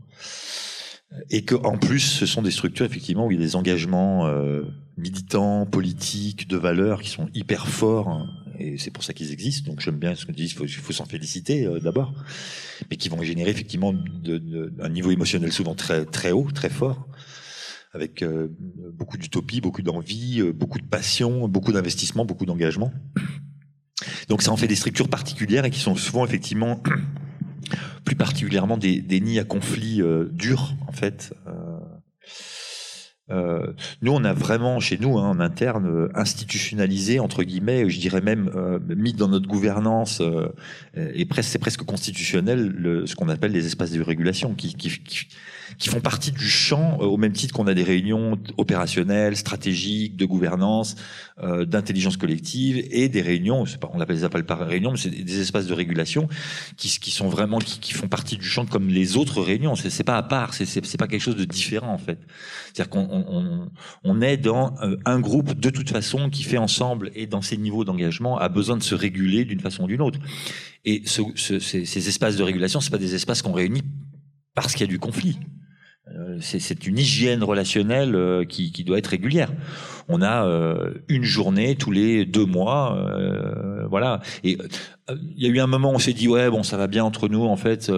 Et 1.32 1.44
que 1.44 1.56
en 1.56 1.80
plus, 1.80 2.02
ce 2.02 2.28
sont 2.28 2.44
des 2.44 2.52
structures 2.52 2.86
effectivement 2.86 3.26
où 3.26 3.32
il 3.32 3.40
y 3.40 3.42
a 3.42 3.44
des 3.44 3.56
engagements 3.56 4.32
militants, 4.96 5.66
politiques, 5.66 6.48
de 6.48 6.58
valeurs 6.58 7.02
qui 7.02 7.10
sont 7.10 7.30
hyper 7.34 7.68
forts 7.68 8.10
hein, 8.10 8.30
et 8.60 8.78
c'est 8.78 8.92
pour 8.92 9.04
ça 9.04 9.14
qu'ils 9.14 9.32
existent. 9.32 9.72
Donc 9.72 9.80
j'aime 9.80 9.98
bien 9.98 10.16
ce 10.16 10.26
que 10.26 10.32
tu 10.32 10.44
dis, 10.44 10.54
il 10.62 10.70
faut, 10.70 10.94
s'en 10.94 11.06
féliciter 11.06 11.66
euh, 11.66 11.80
d'abord, 11.80 12.14
mais 12.90 12.98
qui 12.98 13.10
vont 13.10 13.22
générer 13.24 13.52
effectivement 13.52 13.94
un 14.82 14.90
niveau 14.90 15.12
émotionnel 15.12 15.52
souvent 15.52 15.76
très 15.76 16.06
très 16.06 16.32
haut, 16.32 16.48
très 16.54 16.70
fort, 16.70 17.08
avec 17.94 18.22
euh, 18.22 18.48
beaucoup 18.94 19.18
d'utopie, 19.18 19.62
beaucoup 19.62 19.82
d'envie, 19.82 20.42
euh, 20.42 20.52
beaucoup 20.52 20.80
de 20.80 20.86
passion, 20.86 21.48
beaucoup 21.48 21.72
d'investissement, 21.72 22.26
beaucoup 22.26 22.46
d'engagement. 22.46 22.92
Donc 24.28 24.42
ça 24.42 24.52
en 24.52 24.58
fait 24.58 24.68
des 24.68 24.76
structures 24.76 25.10
particulières 25.10 25.66
et 25.66 25.72
qui 25.72 25.80
sont 25.80 25.96
souvent 25.96 26.26
effectivement 26.26 26.82
plus 28.04 28.16
particulièrement 28.16 28.78
des, 28.78 29.02
des 29.02 29.20
nids 29.22 29.40
à 29.40 29.44
conflits 29.44 30.02
durs 30.32 30.76
en 30.88 30.92
fait. 30.92 31.34
Euh, 33.32 33.74
nous, 34.02 34.12
on 34.12 34.24
a 34.24 34.34
vraiment 34.34 34.80
chez 34.80 34.98
nous, 34.98 35.18
hein, 35.18 35.30
en 35.30 35.40
interne, 35.40 35.86
euh, 35.86 36.10
institutionnalisé 36.16 37.20
entre 37.20 37.44
guillemets, 37.44 37.90
je 37.90 38.00
dirais 38.00 38.22
même 38.22 38.50
euh, 38.56 38.80
mis 38.96 39.14
dans 39.14 39.28
notre 39.28 39.48
gouvernance 39.48 40.22
euh, 40.22 40.50
et 40.96 41.26
presque 41.26 41.50
c'est 41.50 41.60
presque 41.60 41.84
constitutionnel 41.84 42.74
le, 42.78 43.06
ce 43.06 43.16
qu'on 43.16 43.30
appelle 43.30 43.52
les 43.52 43.66
espaces 43.66 43.92
de 43.92 44.02
régulation, 44.02 44.54
qui, 44.54 44.74
qui, 44.74 44.90
qui, 45.00 45.28
qui 45.80 45.90
font 45.90 46.02
partie 46.02 46.32
du 46.32 46.48
champ 46.50 46.98
au 47.00 47.18
même 47.18 47.32
titre 47.32 47.54
qu'on 47.54 47.68
a 47.68 47.74
des 47.74 47.84
réunions 47.84 48.38
opérationnelles, 48.58 49.38
stratégiques, 49.38 50.18
de 50.18 50.26
gouvernance, 50.26 50.96
d'intelligence 51.42 52.18
collective 52.18 52.86
et 52.92 53.08
des 53.08 53.22
réunions, 53.22 53.64
pas, 53.80 53.90
on 53.94 54.02
appelle 54.02 54.18
les 54.18 54.24
appels 54.26 54.46
par 54.46 54.60
réunion, 54.60 54.92
mais 54.92 54.98
c'est 54.98 55.10
des 55.10 55.40
espaces 55.40 55.68
de 55.68 55.74
régulation 55.74 56.28
qui, 56.76 56.90
qui 57.00 57.12
sont 57.12 57.30
vraiment 57.30 57.60
qui, 57.60 57.80
qui, 57.80 57.94
font 57.94 58.08
partie 58.08 58.38
du 58.38 58.46
champ 58.46 58.66
comme 58.66 58.90
les 58.90 59.18
autres 59.18 59.42
réunions. 59.42 59.76
C'est 59.76 60.04
pas 60.04 60.18
à 60.18 60.24
part, 60.24 60.54
c'est 60.54 60.98
pas 60.98 61.08
quelque 61.08 61.22
chose 61.22 61.36
de 61.36 61.46
différent 61.46 61.94
en 61.94 61.98
fait. 61.98 62.20
C'est-à-dire 62.74 62.90
qu'on 62.90 63.70
on, 64.04 64.22
est 64.22 64.38
dans 64.38 64.76
euh, 64.82 64.98
un 65.06 65.20
groupe 65.20 65.60
de 65.60 65.70
toute 65.70 65.90
façon 65.90 66.30
qui 66.30 66.44
fait 66.44 66.58
ensemble 66.58 67.12
et 67.16 67.26
dans 67.26 67.42
ses 67.42 67.58
niveaux 67.58 67.86
d'engagement 67.86 68.38
a 68.38 68.50
besoin 68.50 68.78
de 68.78 68.84
se 68.84 68.96
réguler 68.96 69.46
d'une 69.46 69.60
façon 69.60 69.84
ou 69.84 69.88
d'une 69.88 70.02
autre. 70.02 70.20
Et 70.86 71.04
ces, 71.06 72.08
espaces 72.08 72.36
de 72.36 72.44
régulation, 72.44 72.80
c'est 72.82 72.92
pas 72.92 72.98
des 72.98 73.16
espaces 73.16 73.42
qu'on 73.42 73.54
réunit 73.54 73.84
parce 74.56 74.74
qu'il 74.74 74.82
y 74.82 74.84
a 74.84 74.88
du 74.88 75.00
conflit. 75.00 75.38
Euh, 76.16 76.38
c'est 76.42 76.88
une 76.88 76.98
hygiène 76.98 77.44
relationnelle 77.44 78.16
euh, 78.16 78.46
qui, 78.46 78.84
doit 78.84 78.98
être 78.98 79.08
régulière. 79.08 79.52
On 80.08 80.24
a 80.24 80.44
une 81.08 81.24
journée 81.24 81.76
tous 81.76 81.92
les 81.92 82.26
deux 82.26 82.46
mois, 82.46 82.98
voilà. 83.92 84.22
Et 84.44 84.58
il 85.08 85.44
y 85.44 85.46
a 85.46 85.50
eu 85.50 85.60
un 85.60 85.68
moment 85.68 85.92
où 85.92 85.96
on 85.96 86.00
s'est 86.00 86.14
dit 86.14 86.28
ouais 86.28 86.50
bon 86.50 86.64
ça 86.64 86.78
va 86.78 86.88
bien 86.88 87.04
entre 87.04 87.28
nous 87.30 87.44
en 87.44 87.56
fait 87.56 87.92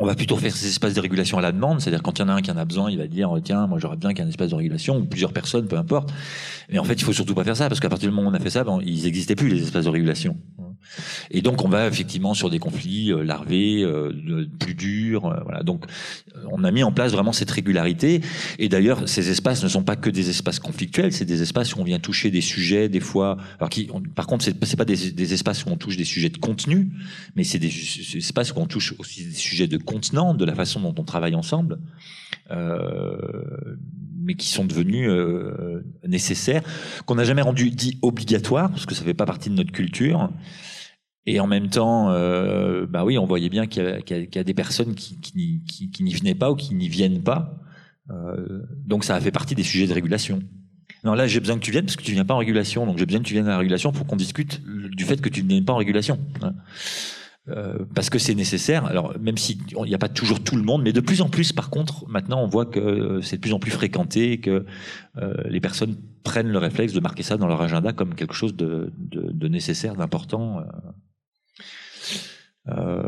on 0.00 0.06
va 0.06 0.14
plutôt 0.14 0.36
faire 0.36 0.56
ces 0.56 0.66
espaces 0.66 0.94
de 0.94 1.00
régulation 1.00 1.38
à 1.38 1.42
la 1.42 1.52
demande, 1.52 1.80
c'est-à-dire 1.80 2.02
quand 2.02 2.18
il 2.18 2.22
y 2.22 2.24
en 2.24 2.28
a 2.28 2.32
un 2.32 2.40
qui 2.40 2.50
en 2.50 2.56
a 2.56 2.64
besoin, 2.64 2.90
il 2.90 2.98
va 2.98 3.06
dire 3.06 3.30
tiens, 3.44 3.66
moi 3.66 3.78
j'aurais 3.78 3.98
bien 3.98 4.14
qu'un 4.14 4.26
espace 4.26 4.50
de 4.50 4.54
régulation 4.56 4.96
ou 4.96 5.04
plusieurs 5.04 5.32
personnes, 5.32 5.68
peu 5.68 5.76
importe. 5.76 6.10
Mais 6.70 6.78
en 6.78 6.84
fait, 6.84 6.94
il 6.94 7.04
faut 7.04 7.12
surtout 7.12 7.34
pas 7.34 7.44
faire 7.44 7.56
ça 7.56 7.68
parce 7.68 7.80
qu'à 7.80 7.90
partir 7.90 8.08
du 8.08 8.16
moment 8.16 8.28
où 8.28 8.32
on 8.32 8.34
a 8.34 8.40
fait 8.40 8.50
ça, 8.50 8.64
ben, 8.64 8.80
ils 8.82 9.04
n'existaient 9.04 9.36
plus 9.36 9.48
les 9.48 9.62
espaces 9.62 9.84
de 9.84 9.90
régulation. 9.90 10.36
Et 11.30 11.42
donc 11.42 11.64
on 11.64 11.68
va 11.68 11.86
effectivement 11.86 12.34
sur 12.34 12.50
des 12.50 12.58
conflits 12.58 13.12
euh, 13.12 13.22
larvés, 13.22 13.82
euh, 13.82 14.46
plus 14.58 14.74
durs. 14.74 15.26
euh, 15.26 15.40
voilà. 15.44 15.62
Donc 15.62 15.86
on 16.50 16.64
a 16.64 16.70
mis 16.70 16.82
en 16.82 16.92
place 16.92 17.12
vraiment 17.12 17.32
cette 17.32 17.50
régularité. 17.50 18.20
Et 18.58 18.68
d'ailleurs, 18.68 19.08
ces 19.08 19.30
espaces 19.30 19.62
ne 19.62 19.68
sont 19.68 19.82
pas 19.82 19.96
que 19.96 20.10
des 20.10 20.30
espaces 20.30 20.58
conflictuels, 20.58 21.12
c'est 21.12 21.24
des 21.24 21.42
espaces 21.42 21.74
où 21.74 21.80
on 21.80 21.84
vient 21.84 21.98
toucher 21.98 22.30
des 22.30 22.40
sujets, 22.40 22.88
des 22.88 23.00
fois. 23.00 23.36
Alors 23.58 23.68
qui, 23.68 23.88
on- 23.92 24.00
par 24.02 24.26
contre, 24.26 24.44
c'est 24.44 24.76
pas 24.76 24.84
des, 24.84 25.32
espaces 25.32 25.64
où 25.64 25.68
on 25.68 25.76
touche 25.76 25.96
des 25.96 26.04
sujets 26.04 26.28
de 26.30 26.38
contenu, 26.38 26.90
mais 27.36 27.44
c'est 27.44 27.58
des, 27.58 27.72
espaces 28.16 28.52
où 28.52 28.58
on 28.58 28.66
touche 28.66 28.94
aussi 28.98 29.24
des 29.24 29.34
sujets 29.34 29.66
de 29.68 29.76
contenant, 29.76 30.34
de 30.34 30.44
la 30.44 30.54
façon 30.54 30.80
dont 30.80 30.94
on 30.98 31.04
travaille 31.04 31.34
ensemble. 31.34 31.78
Euh, 32.50 33.16
mais 34.22 34.34
qui 34.34 34.48
sont 34.48 34.64
devenus 34.64 35.08
euh, 35.08 35.82
nécessaires, 36.06 36.62
qu'on 37.06 37.14
n'a 37.14 37.24
jamais 37.24 37.42
rendu 37.42 37.70
dit 37.70 37.98
obligatoire, 38.02 38.70
parce 38.70 38.86
que 38.86 38.94
ça 38.94 39.02
fait 39.02 39.14
pas 39.14 39.24
partie 39.24 39.50
de 39.50 39.54
notre 39.54 39.72
culture. 39.72 40.30
Et 41.26 41.38
en 41.38 41.46
même 41.46 41.68
temps, 41.68 42.10
euh, 42.10 42.86
bah 42.86 43.04
oui, 43.04 43.18
on 43.18 43.26
voyait 43.26 43.50
bien 43.50 43.66
qu'il 43.66 43.82
y, 43.82 44.12
y 44.14 44.28
y 44.34 44.38
a 44.38 44.44
des 44.44 44.54
personnes 44.54 44.94
qui, 44.94 45.20
qui, 45.20 45.62
qui- 45.68 45.90
qui 45.90 46.02
n'y 46.02 46.14
venaient 46.14 46.34
pas 46.34 46.50
ou 46.50 46.56
qui 46.56 46.74
n'y 46.74 46.88
viennent 46.88 47.22
pas. 47.22 47.56
Euh, 48.10 48.62
donc 48.86 49.04
ça 49.04 49.14
a 49.16 49.20
fait 49.20 49.30
partie 49.30 49.54
des 49.54 49.62
sujets 49.62 49.86
de 49.86 49.92
régulation. 49.92 50.40
Non, 51.04 51.14
là 51.14 51.26
j'ai 51.26 51.38
besoin 51.40 51.56
que 51.56 51.62
tu 51.62 51.70
viennes 51.70 51.84
parce 51.84 51.96
que 51.96 52.02
tu 52.02 52.12
viens 52.12 52.24
pas 52.24 52.34
en 52.34 52.38
régulation, 52.38 52.86
donc 52.86 52.98
j'ai 52.98 53.06
besoin 53.06 53.20
que 53.22 53.26
tu 53.26 53.34
viennes 53.34 53.46
à 53.46 53.50
la 53.50 53.58
régulation 53.58 53.92
pour 53.92 54.06
qu'on 54.06 54.16
discute 54.16 54.60
du 54.64 55.04
fait 55.04 55.20
que 55.20 55.28
tu 55.28 55.42
ne 55.42 55.48
viennes 55.48 55.64
pas 55.64 55.72
en 55.74 55.76
régulation. 55.76 56.18
Hein. 56.42 56.54
Euh, 57.48 57.84
parce 57.94 58.10
que 58.10 58.18
c'est 58.18 58.34
nécessaire. 58.34 58.84
Alors 58.86 59.14
même 59.18 59.38
si 59.38 59.58
il 59.70 59.84
n'y 59.84 59.94
a 59.94 59.98
pas 59.98 60.08
toujours 60.10 60.42
tout 60.42 60.56
le 60.56 60.62
monde, 60.62 60.82
mais 60.82 60.92
de 60.92 61.00
plus 61.00 61.20
en 61.22 61.28
plus, 61.28 61.52
par 61.52 61.70
contre, 61.70 62.06
maintenant 62.08 62.42
on 62.42 62.46
voit 62.46 62.66
que 62.66 62.80
euh, 62.80 63.22
c'est 63.22 63.36
de 63.36 63.40
plus 63.40 63.52
en 63.54 63.58
plus 63.58 63.70
fréquenté, 63.70 64.32
et 64.32 64.40
que 64.40 64.66
euh, 65.16 65.34
les 65.48 65.60
personnes 65.60 65.96
prennent 66.22 66.48
le 66.50 66.58
réflexe 66.58 66.92
de 66.92 67.00
marquer 67.00 67.22
ça 67.22 67.36
dans 67.38 67.46
leur 67.46 67.62
agenda 67.62 67.92
comme 67.92 68.14
quelque 68.14 68.34
chose 68.34 68.54
de, 68.54 68.92
de, 68.98 69.30
de 69.32 69.48
nécessaire, 69.48 69.96
d'important. 69.96 70.62
Euh. 72.68 73.02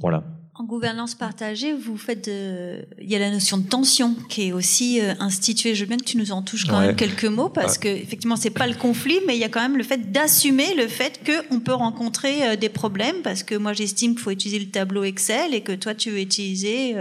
Voilà. 0.00 0.24
En 0.58 0.64
gouvernance 0.64 1.14
partagée, 1.14 1.74
vous 1.74 1.98
faites 1.98 2.24
de... 2.30 2.86
il 2.98 3.10
y 3.10 3.14
a 3.14 3.18
la 3.18 3.30
notion 3.30 3.58
de 3.58 3.66
tension 3.68 4.14
qui 4.30 4.48
est 4.48 4.52
aussi 4.52 5.00
euh, 5.02 5.12
instituée. 5.20 5.74
Je 5.74 5.84
veux 5.84 5.88
bien 5.88 5.98
que 5.98 6.04
tu 6.04 6.16
nous 6.16 6.32
en 6.32 6.40
touches 6.40 6.64
quand 6.66 6.78
Ouais. 6.78 6.86
même 6.88 6.96
quelques 6.96 7.26
mots 7.26 7.50
parce 7.50 7.76
que 7.76 7.88
effectivement 7.88 8.36
c'est 8.36 8.48
pas 8.50 8.66
le 8.66 8.74
conflit, 8.74 9.18
mais 9.26 9.36
il 9.36 9.40
y 9.40 9.44
a 9.44 9.50
quand 9.50 9.60
même 9.60 9.76
le 9.76 9.82
fait 9.84 10.12
d'assumer 10.12 10.74
le 10.74 10.86
fait 10.88 11.20
qu'on 11.26 11.60
peut 11.60 11.74
rencontrer 11.74 12.48
euh, 12.48 12.56
des 12.56 12.70
problèmes 12.70 13.20
parce 13.22 13.42
que 13.42 13.54
moi 13.54 13.74
j'estime 13.74 14.12
qu'il 14.14 14.20
faut 14.22 14.30
utiliser 14.30 14.58
le 14.58 14.70
tableau 14.70 15.04
Excel 15.04 15.52
et 15.52 15.60
que 15.62 15.72
toi 15.72 15.94
tu 15.94 16.10
veux 16.10 16.20
utiliser 16.20 16.94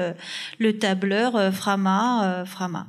le 0.59 0.77
tableur 0.77 1.53
Frama, 1.53 2.43
Frama 2.45 2.87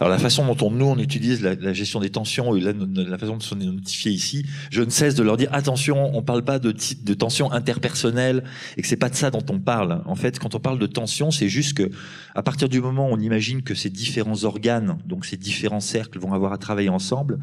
Alors 0.00 0.08
la 0.08 0.18
façon 0.18 0.46
dont 0.46 0.66
on, 0.66 0.70
nous 0.70 0.86
on 0.86 0.98
utilise 0.98 1.42
la, 1.42 1.54
la 1.54 1.72
gestion 1.72 2.00
des 2.00 2.10
tensions 2.10 2.54
et 2.54 2.60
la, 2.60 2.72
la 2.72 3.18
façon 3.18 3.36
dont 3.36 3.44
on 3.56 3.60
est 3.60 3.64
notifié 3.66 4.12
ici, 4.12 4.46
je 4.70 4.82
ne 4.82 4.90
cesse 4.90 5.14
de 5.14 5.22
leur 5.22 5.36
dire 5.36 5.48
attention, 5.52 6.16
on 6.16 6.22
parle 6.22 6.44
pas 6.44 6.58
de, 6.58 6.72
de 6.72 7.14
tension 7.14 7.50
interpersonnelle 7.52 8.44
et 8.76 8.82
que 8.82 8.88
c'est 8.88 8.96
pas 8.96 9.08
de 9.08 9.14
ça 9.14 9.30
dont 9.30 9.44
on 9.50 9.58
parle. 9.58 10.02
En 10.06 10.14
fait, 10.14 10.38
quand 10.38 10.54
on 10.54 10.60
parle 10.60 10.78
de 10.78 10.86
tension, 10.86 11.30
c'est 11.30 11.48
juste 11.48 11.76
que 11.76 11.90
à 12.34 12.42
partir 12.42 12.68
du 12.68 12.80
moment 12.80 13.10
où 13.10 13.14
on 13.14 13.20
imagine 13.20 13.62
que 13.62 13.74
ces 13.74 13.90
différents 13.90 14.44
organes, 14.44 14.98
donc 15.06 15.26
ces 15.26 15.36
différents 15.36 15.80
cercles, 15.80 16.18
vont 16.18 16.32
avoir 16.32 16.52
à 16.52 16.58
travailler 16.58 16.88
ensemble, 16.88 17.40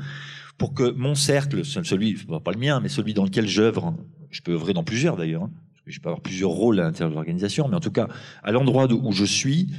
pour 0.58 0.74
que 0.74 0.92
mon 0.92 1.16
cercle, 1.16 1.66
celui, 1.66 2.14
pas 2.14 2.52
le 2.52 2.60
mien, 2.60 2.80
mais 2.82 2.90
celui 2.90 3.14
dans 3.14 3.26
lequel 3.26 3.48
j'œuvre, 3.48 3.94
je 4.32 4.42
peux 4.42 4.54
œuvrer 4.54 4.74
dans 4.74 4.84
plusieurs 4.84 5.18
d'ailleurs. 5.18 5.44
hein, 5.44 5.52
je 5.86 6.00
peux 6.00 6.10
avoir 6.10 6.22
plusieurs 6.22 6.50
rôles 6.50 6.80
à 6.80 6.84
l'intérieur 6.84 7.10
de 7.10 7.16
l'organisation, 7.16 7.68
mais 7.68 7.76
en 7.76 7.80
tout 7.80 7.92
cas, 7.92 8.08
à 8.42 8.52
l'endroit 8.52 8.92
où 8.92 9.12
je 9.12 9.26
suis, 9.26 9.70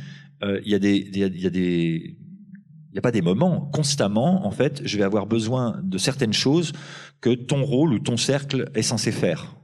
euh, 0.43 0.61
il 0.65 0.71
y 0.71 0.75
a 0.75 0.79
des, 0.79 1.11
y 1.15 1.47
a 1.47 1.51
des, 1.51 2.17
n'y 2.97 3.01
a 3.01 3.03
pas 3.03 3.13
des 3.13 3.23
moments. 3.23 3.71
Constamment, 3.73 4.47
en 4.47 4.51
fait, 4.51 4.83
je 4.85 4.97
vais 4.97 5.05
avoir 5.05 5.27
besoin 5.27 5.81
de 5.83 5.99
certaines 5.99 6.33
choses 6.33 6.73
que 7.21 7.31
ton 7.31 7.65
rôle 7.65 7.93
ou 7.95 7.99
ton 7.99 8.17
cercle 8.17 8.71
est 8.75 8.83
censé 8.83 9.13
faire. 9.13 9.57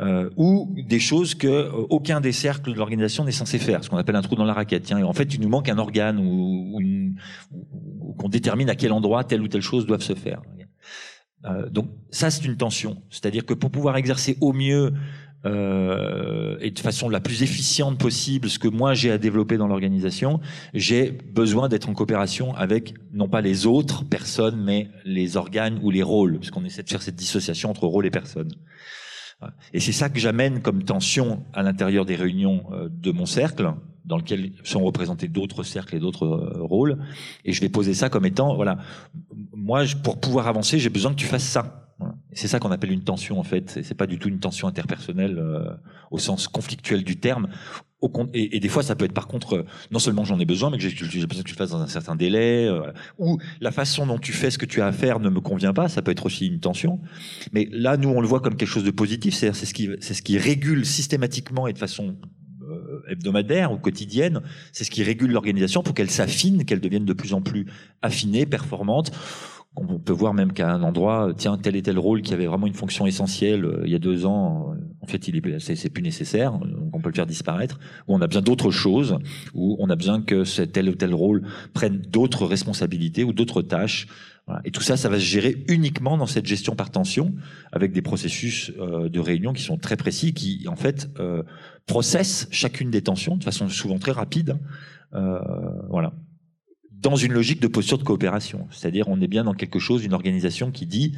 euh, 0.00 0.28
ou 0.36 0.74
des 0.76 1.00
choses 1.00 1.34
que 1.34 1.46
euh, 1.46 1.70
aucun 1.88 2.20
des 2.20 2.32
cercles 2.32 2.72
de 2.72 2.76
l'organisation 2.76 3.24
n'est 3.24 3.32
censé 3.32 3.58
faire, 3.58 3.82
ce 3.82 3.88
qu'on 3.88 3.96
appelle 3.96 4.16
un 4.16 4.22
trou 4.22 4.34
dans 4.34 4.44
la 4.44 4.52
raquette. 4.52 4.84
Tiens, 4.84 5.02
en 5.02 5.12
fait, 5.12 5.34
il 5.34 5.40
nous 5.40 5.48
manque 5.48 5.68
un 5.68 5.78
organe 5.78 6.18
ou, 6.18 7.14
qu'on 8.18 8.28
détermine 8.28 8.68
à 8.68 8.74
quel 8.74 8.92
endroit 8.92 9.24
telle 9.24 9.40
ou 9.40 9.48
telle 9.48 9.62
chose 9.62 9.86
doivent 9.86 10.02
se 10.02 10.14
faire. 10.14 10.42
Euh, 11.44 11.68
donc 11.70 11.88
ça, 12.10 12.30
c'est 12.30 12.44
une 12.44 12.56
tension. 12.56 13.02
C'est-à-dire 13.08 13.46
que 13.46 13.54
pour 13.54 13.70
pouvoir 13.70 13.96
exercer 13.96 14.36
au 14.40 14.52
mieux 14.52 14.92
euh, 15.46 16.56
et 16.60 16.70
de 16.70 16.78
façon 16.78 17.08
la 17.08 17.20
plus 17.20 17.42
efficiente 17.42 17.98
possible 17.98 18.48
ce 18.48 18.58
que 18.58 18.68
moi 18.68 18.94
j'ai 18.94 19.10
à 19.10 19.18
développer 19.18 19.56
dans 19.56 19.68
l'organisation, 19.68 20.40
j'ai 20.74 21.10
besoin 21.10 21.68
d'être 21.68 21.88
en 21.88 21.94
coopération 21.94 22.54
avec 22.54 22.94
non 23.12 23.28
pas 23.28 23.40
les 23.40 23.66
autres 23.66 24.04
personnes, 24.04 24.62
mais 24.62 24.88
les 25.04 25.36
organes 25.36 25.78
ou 25.82 25.90
les 25.90 26.02
rôles, 26.02 26.38
puisqu'on 26.38 26.64
essaie 26.64 26.82
de 26.82 26.88
faire 26.88 27.02
cette 27.02 27.16
dissociation 27.16 27.70
entre 27.70 27.86
rôle 27.86 28.06
et 28.06 28.10
personne. 28.10 28.50
Et 29.72 29.80
c'est 29.80 29.92
ça 29.92 30.08
que 30.08 30.18
j'amène 30.18 30.62
comme 30.62 30.82
tension 30.82 31.44
à 31.52 31.62
l'intérieur 31.62 32.06
des 32.06 32.16
réunions 32.16 32.64
euh, 32.72 32.88
de 32.90 33.12
mon 33.12 33.26
cercle, 33.26 33.72
dans 34.04 34.16
lequel 34.16 34.52
sont 34.62 34.82
représentés 34.82 35.28
d'autres 35.28 35.62
cercles 35.62 35.96
et 35.96 36.00
d'autres 36.00 36.26
euh, 36.26 36.62
rôles. 36.62 36.98
Et 37.44 37.52
je 37.52 37.60
vais 37.60 37.68
poser 37.68 37.92
ça 37.92 38.08
comme 38.08 38.24
étant, 38.24 38.54
voilà, 38.54 38.78
moi, 39.52 39.84
pour 40.02 40.20
pouvoir 40.20 40.48
avancer, 40.48 40.78
j'ai 40.78 40.88
besoin 40.88 41.12
que 41.12 41.18
tu 41.18 41.26
fasses 41.26 41.44
ça. 41.44 41.85
C'est 42.36 42.48
ça 42.48 42.58
qu'on 42.58 42.70
appelle 42.70 42.92
une 42.92 43.02
tension 43.02 43.40
en 43.40 43.42
fait. 43.42 43.70
C'est- 43.82 43.94
pas 43.94 44.06
du 44.06 44.18
tout 44.18 44.28
une 44.28 44.38
tension 44.40 44.68
interpersonnelle 44.68 45.38
euh, 45.38 45.70
au 46.10 46.18
sens 46.18 46.48
conflictuel 46.48 47.02
du 47.02 47.16
terme. 47.16 47.48
Et, 48.34 48.60
des 48.60 48.68
fois, 48.68 48.82
ça 48.82 48.94
peut 48.94 49.06
être 49.06 49.14
par 49.14 49.26
contre, 49.26 49.56
euh, 49.56 49.64
non 49.90 49.98
seulement 49.98 50.24
j'en 50.24 50.38
ai 50.38 50.44
besoin, 50.44 50.70
mais 50.70 50.76
que 50.76 50.86
j'ai 50.86 51.26
besoin 51.26 51.42
que 51.42 51.48
tu 51.48 51.54
le 51.54 51.58
fasses 51.58 51.70
dans 51.70 51.80
un 51.80 51.86
certain 51.88 52.14
délai, 52.14 52.66
euh, 52.66 52.92
ou 53.18 53.38
la 53.60 53.72
façon 53.72 54.06
dont 54.06 54.18
tu 54.18 54.32
fais 54.32 54.50
ce 54.50 54.58
que 54.58 54.66
tu 54.66 54.82
as 54.82 54.86
à 54.86 54.92
faire 54.92 55.18
ne 55.18 55.30
me 55.30 55.40
convient 55.40 55.72
pas. 55.72 55.88
Ça 55.88 56.02
peut 56.02 56.10
être 56.10 56.26
aussi 56.26 56.46
une 56.46 56.60
tension. 56.60 57.00
Mais 57.52 57.68
là, 57.72 57.96
nous, 57.96 58.10
on 58.10 58.20
le 58.20 58.28
voit 58.28 58.40
comme 58.40 58.56
quelque 58.56 58.68
chose 58.68 58.84
de 58.84 58.90
positif. 58.90 59.34
C'est-à-dire, 59.34 59.56
c'est 59.56 59.66
ce 59.66 59.74
qui, 59.74 59.88
c'est 60.00 60.14
ce 60.14 60.22
qui 60.22 60.36
régule 60.38 60.84
systématiquement 60.84 61.66
et 61.66 61.72
de 61.72 61.78
façon 61.78 62.16
euh, 62.68 63.00
hebdomadaire 63.08 63.72
ou 63.72 63.78
quotidienne. 63.78 64.40
C'est 64.72 64.84
ce 64.84 64.90
qui 64.90 65.02
régule 65.02 65.32
l'organisation 65.32 65.82
pour 65.82 65.94
qu'elle 65.94 66.10
s'affine, 66.10 66.64
qu'elle 66.64 66.80
devienne 66.80 67.06
de 67.06 67.12
plus 67.12 67.32
en 67.32 67.40
plus 67.40 67.66
affinée, 68.02 68.44
performante. 68.44 69.10
On 69.76 69.98
peut 69.98 70.12
voir 70.12 70.32
même 70.34 70.52
qu'à 70.52 70.72
un 70.72 70.82
endroit, 70.82 71.32
tiens, 71.36 71.58
tel 71.58 71.76
et 71.76 71.82
tel 71.82 71.98
rôle 71.98 72.22
qui 72.22 72.32
avait 72.32 72.46
vraiment 72.46 72.66
une 72.66 72.74
fonction 72.74 73.06
essentielle 73.06 73.64
euh, 73.64 73.82
il 73.84 73.92
y 73.92 73.94
a 73.94 73.98
deux 73.98 74.24
ans, 74.24 74.72
euh, 74.72 74.80
en 75.02 75.06
fait, 75.06 75.28
il 75.28 75.36
est, 75.36 75.58
c'est, 75.60 75.90
plus 75.90 76.02
nécessaire, 76.02 76.52
donc 76.52 76.94
on 76.94 77.00
peut 77.00 77.10
le 77.10 77.14
faire 77.14 77.26
disparaître. 77.26 77.78
Ou 78.08 78.14
on 78.14 78.20
a 78.20 78.26
besoin 78.26 78.42
d'autre 78.42 78.70
chose, 78.70 79.18
ou 79.54 79.76
on 79.78 79.88
a 79.90 79.96
besoin 79.96 80.22
que 80.22 80.44
tel 80.64 80.88
ou 80.88 80.94
tel 80.94 81.14
rôle 81.14 81.42
prenne 81.74 81.98
d'autres 81.98 82.46
responsabilités 82.46 83.22
ou 83.22 83.32
d'autres 83.32 83.62
tâches. 83.62 84.08
Voilà. 84.46 84.60
Et 84.64 84.70
tout 84.70 84.82
ça, 84.82 84.96
ça 84.96 85.08
va 85.08 85.16
se 85.16 85.24
gérer 85.24 85.64
uniquement 85.68 86.16
dans 86.16 86.26
cette 86.26 86.46
gestion 86.46 86.76
par 86.76 86.90
tension, 86.90 87.34
avec 87.72 87.92
des 87.92 88.02
processus 88.02 88.72
euh, 88.78 89.08
de 89.08 89.20
réunion 89.20 89.52
qui 89.52 89.62
sont 89.62 89.76
très 89.76 89.96
précis, 89.96 90.34
qui 90.34 90.66
en 90.68 90.76
fait 90.76 91.10
euh, 91.18 91.42
processent 91.86 92.46
chacune 92.50 92.90
des 92.90 93.02
tensions 93.02 93.36
de 93.36 93.44
façon 93.44 93.68
souvent 93.68 93.98
très 93.98 94.12
rapide. 94.12 94.56
Euh, 95.14 95.40
voilà 95.88 96.12
dans 97.00 97.16
une 97.16 97.32
logique 97.32 97.60
de 97.60 97.68
posture 97.68 97.98
de 97.98 98.04
coopération. 98.04 98.66
C'est-à-dire, 98.70 99.08
on 99.08 99.20
est 99.20 99.28
bien 99.28 99.44
dans 99.44 99.54
quelque 99.54 99.78
chose, 99.78 100.04
une 100.04 100.14
organisation 100.14 100.70
qui 100.70 100.86
dit, 100.86 101.12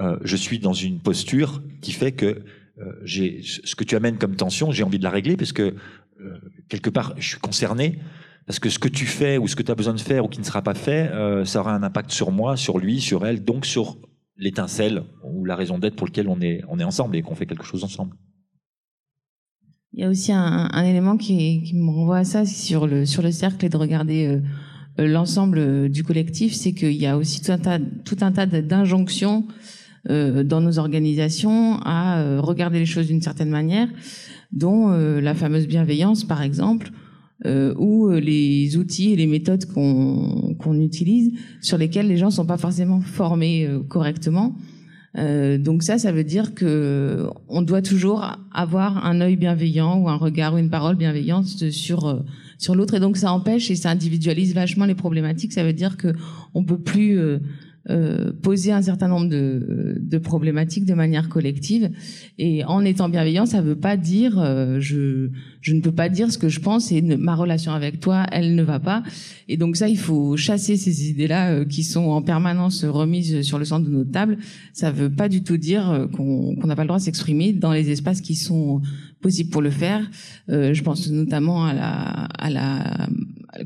euh, 0.00 0.16
je 0.22 0.36
suis 0.36 0.58
dans 0.58 0.72
une 0.72 1.00
posture 1.00 1.62
qui 1.80 1.92
fait 1.92 2.12
que 2.12 2.44
euh, 2.78 3.06
ce 3.06 3.74
que 3.76 3.84
tu 3.84 3.94
amènes 3.96 4.18
comme 4.18 4.36
tension, 4.36 4.72
j'ai 4.72 4.82
envie 4.82 4.98
de 4.98 5.04
la 5.04 5.10
régler 5.10 5.36
parce 5.36 5.52
que 5.52 5.62
euh, 6.20 6.38
quelque 6.68 6.90
part, 6.90 7.14
je 7.18 7.28
suis 7.28 7.38
concerné. 7.38 7.98
Parce 8.46 8.58
que 8.58 8.68
ce 8.68 8.78
que 8.78 8.88
tu 8.88 9.06
fais 9.06 9.38
ou 9.38 9.48
ce 9.48 9.56
que 9.56 9.62
tu 9.62 9.70
as 9.70 9.74
besoin 9.74 9.94
de 9.94 10.00
faire 10.00 10.24
ou 10.24 10.28
qui 10.28 10.38
ne 10.38 10.44
sera 10.44 10.60
pas 10.60 10.74
fait, 10.74 11.10
ça 11.46 11.60
aura 11.60 11.74
un 11.74 11.82
impact 11.82 12.10
sur 12.10 12.30
moi, 12.30 12.58
sur 12.58 12.78
lui, 12.78 13.00
sur 13.00 13.26
elle, 13.26 13.42
donc 13.42 13.64
sur 13.64 13.96
l'étincelle 14.36 15.02
ou 15.22 15.46
la 15.46 15.56
raison 15.56 15.78
d'être 15.78 15.96
pour 15.96 16.06
laquelle 16.06 16.28
on 16.28 16.38
est, 16.42 16.62
on 16.68 16.78
est 16.78 16.84
ensemble 16.84 17.16
et 17.16 17.22
qu'on 17.22 17.34
fait 17.34 17.46
quelque 17.46 17.64
chose 17.64 17.84
ensemble. 17.84 18.14
Il 19.94 20.00
y 20.00 20.04
a 20.04 20.10
aussi 20.10 20.30
un, 20.30 20.84
élément 20.84 21.16
qui, 21.16 21.62
qui 21.62 21.74
me 21.74 21.90
renvoie 21.90 22.18
à 22.18 22.24
ça 22.24 22.44
sur 22.44 22.86
le 22.86 23.06
sur 23.06 23.22
le 23.22 23.32
cercle 23.32 23.64
et 23.64 23.70
de 23.70 23.78
regarder 23.78 24.42
l'ensemble 24.98 25.58
euh, 25.58 25.88
du 25.88 26.04
collectif, 26.04 26.54
c'est 26.54 26.72
qu'il 26.72 26.92
y 26.92 27.06
a 27.06 27.16
aussi 27.16 27.40
tout 27.40 27.52
un 27.52 27.58
tas 27.58 27.78
tout 28.04 28.16
un 28.20 28.32
tas 28.32 28.46
d'injonctions 28.46 29.46
euh, 30.10 30.44
dans 30.44 30.60
nos 30.60 30.78
organisations 30.78 31.78
à 31.82 32.20
euh, 32.20 32.40
regarder 32.40 32.78
les 32.78 32.86
choses 32.86 33.06
d'une 33.06 33.22
certaine 33.22 33.50
manière, 33.50 33.88
dont 34.52 34.90
euh, 34.90 35.20
la 35.20 35.34
fameuse 35.34 35.66
bienveillance 35.66 36.24
par 36.24 36.42
exemple, 36.42 36.90
euh, 37.46 37.74
ou 37.78 38.08
euh, 38.08 38.20
les 38.20 38.76
outils 38.76 39.12
et 39.12 39.16
les 39.16 39.26
méthodes 39.26 39.64
qu'on 39.66 40.54
qu'on 40.58 40.78
utilise 40.80 41.32
sur 41.60 41.78
lesquels 41.78 42.06
les 42.06 42.16
gens 42.16 42.30
sont 42.30 42.46
pas 42.46 42.58
forcément 42.58 43.00
formés 43.00 43.66
euh, 43.66 43.80
correctement. 43.80 44.54
Euh, 45.16 45.58
donc 45.58 45.82
ça, 45.82 45.98
ça 45.98 46.10
veut 46.10 46.24
dire 46.24 46.54
que 46.54 47.28
on 47.48 47.62
doit 47.62 47.82
toujours 47.82 48.26
avoir 48.52 49.06
un 49.06 49.20
œil 49.20 49.36
bienveillant 49.36 49.98
ou 49.98 50.08
un 50.08 50.16
regard 50.16 50.54
ou 50.54 50.58
une 50.58 50.70
parole 50.70 50.96
bienveillante 50.96 51.70
sur 51.70 52.06
euh, 52.06 52.20
sur 52.58 52.74
l'autre, 52.74 52.94
et 52.94 53.00
donc 53.00 53.16
ça 53.16 53.32
empêche 53.32 53.70
et 53.70 53.76
ça 53.76 53.90
individualise 53.90 54.54
vachement 54.54 54.86
les 54.86 54.94
problématiques. 54.94 55.52
Ça 55.52 55.64
veut 55.64 55.72
dire 55.72 55.96
que 55.96 56.12
on 56.54 56.64
peut 56.64 56.78
plus 56.78 57.18
euh, 57.90 58.32
poser 58.32 58.72
un 58.72 58.80
certain 58.80 59.08
nombre 59.08 59.28
de, 59.28 59.98
de, 60.00 60.18
problématiques 60.18 60.86
de 60.86 60.94
manière 60.94 61.28
collective. 61.28 61.90
Et 62.38 62.64
en 62.64 62.82
étant 62.82 63.10
bienveillant, 63.10 63.44
ça 63.44 63.60
ne 63.60 63.66
veut 63.66 63.76
pas 63.76 63.98
dire 63.98 64.38
euh, 64.38 64.78
je, 64.80 65.28
je 65.60 65.74
ne 65.74 65.80
peux 65.80 65.92
pas 65.92 66.08
dire 66.08 66.32
ce 66.32 66.38
que 66.38 66.48
je 66.48 66.60
pense 66.60 66.92
et 66.92 67.02
ma 67.02 67.34
relation 67.34 67.72
avec 67.72 68.00
toi, 68.00 68.24
elle 68.32 68.54
ne 68.54 68.62
va 68.62 68.80
pas. 68.80 69.02
Et 69.48 69.58
donc 69.58 69.76
ça, 69.76 69.88
il 69.88 69.98
faut 69.98 70.36
chasser 70.36 70.78
ces 70.78 71.10
idées-là 71.10 71.52
euh, 71.52 71.64
qui 71.66 71.84
sont 71.84 72.04
en 72.04 72.22
permanence 72.22 72.84
remises 72.84 73.42
sur 73.42 73.58
le 73.58 73.66
centre 73.66 73.84
de 73.86 73.94
notre 73.94 74.10
table. 74.10 74.38
Ça 74.72 74.90
ne 74.90 74.96
veut 74.96 75.10
pas 75.10 75.28
du 75.28 75.42
tout 75.42 75.58
dire 75.58 75.90
euh, 75.90 76.06
qu'on 76.06 76.56
n'a 76.64 76.76
pas 76.76 76.84
le 76.84 76.88
droit 76.88 76.98
de 76.98 77.04
s'exprimer 77.04 77.52
dans 77.52 77.72
les 77.72 77.90
espaces 77.90 78.22
qui 78.22 78.34
sont 78.34 78.80
possibles 79.20 79.50
pour 79.50 79.62
le 79.62 79.70
faire. 79.70 80.06
je 80.48 80.82
pense 80.82 81.08
notamment 81.10 81.64
à 81.64 81.72
la, 81.72 81.90
à 82.38 82.50
la 82.50 83.08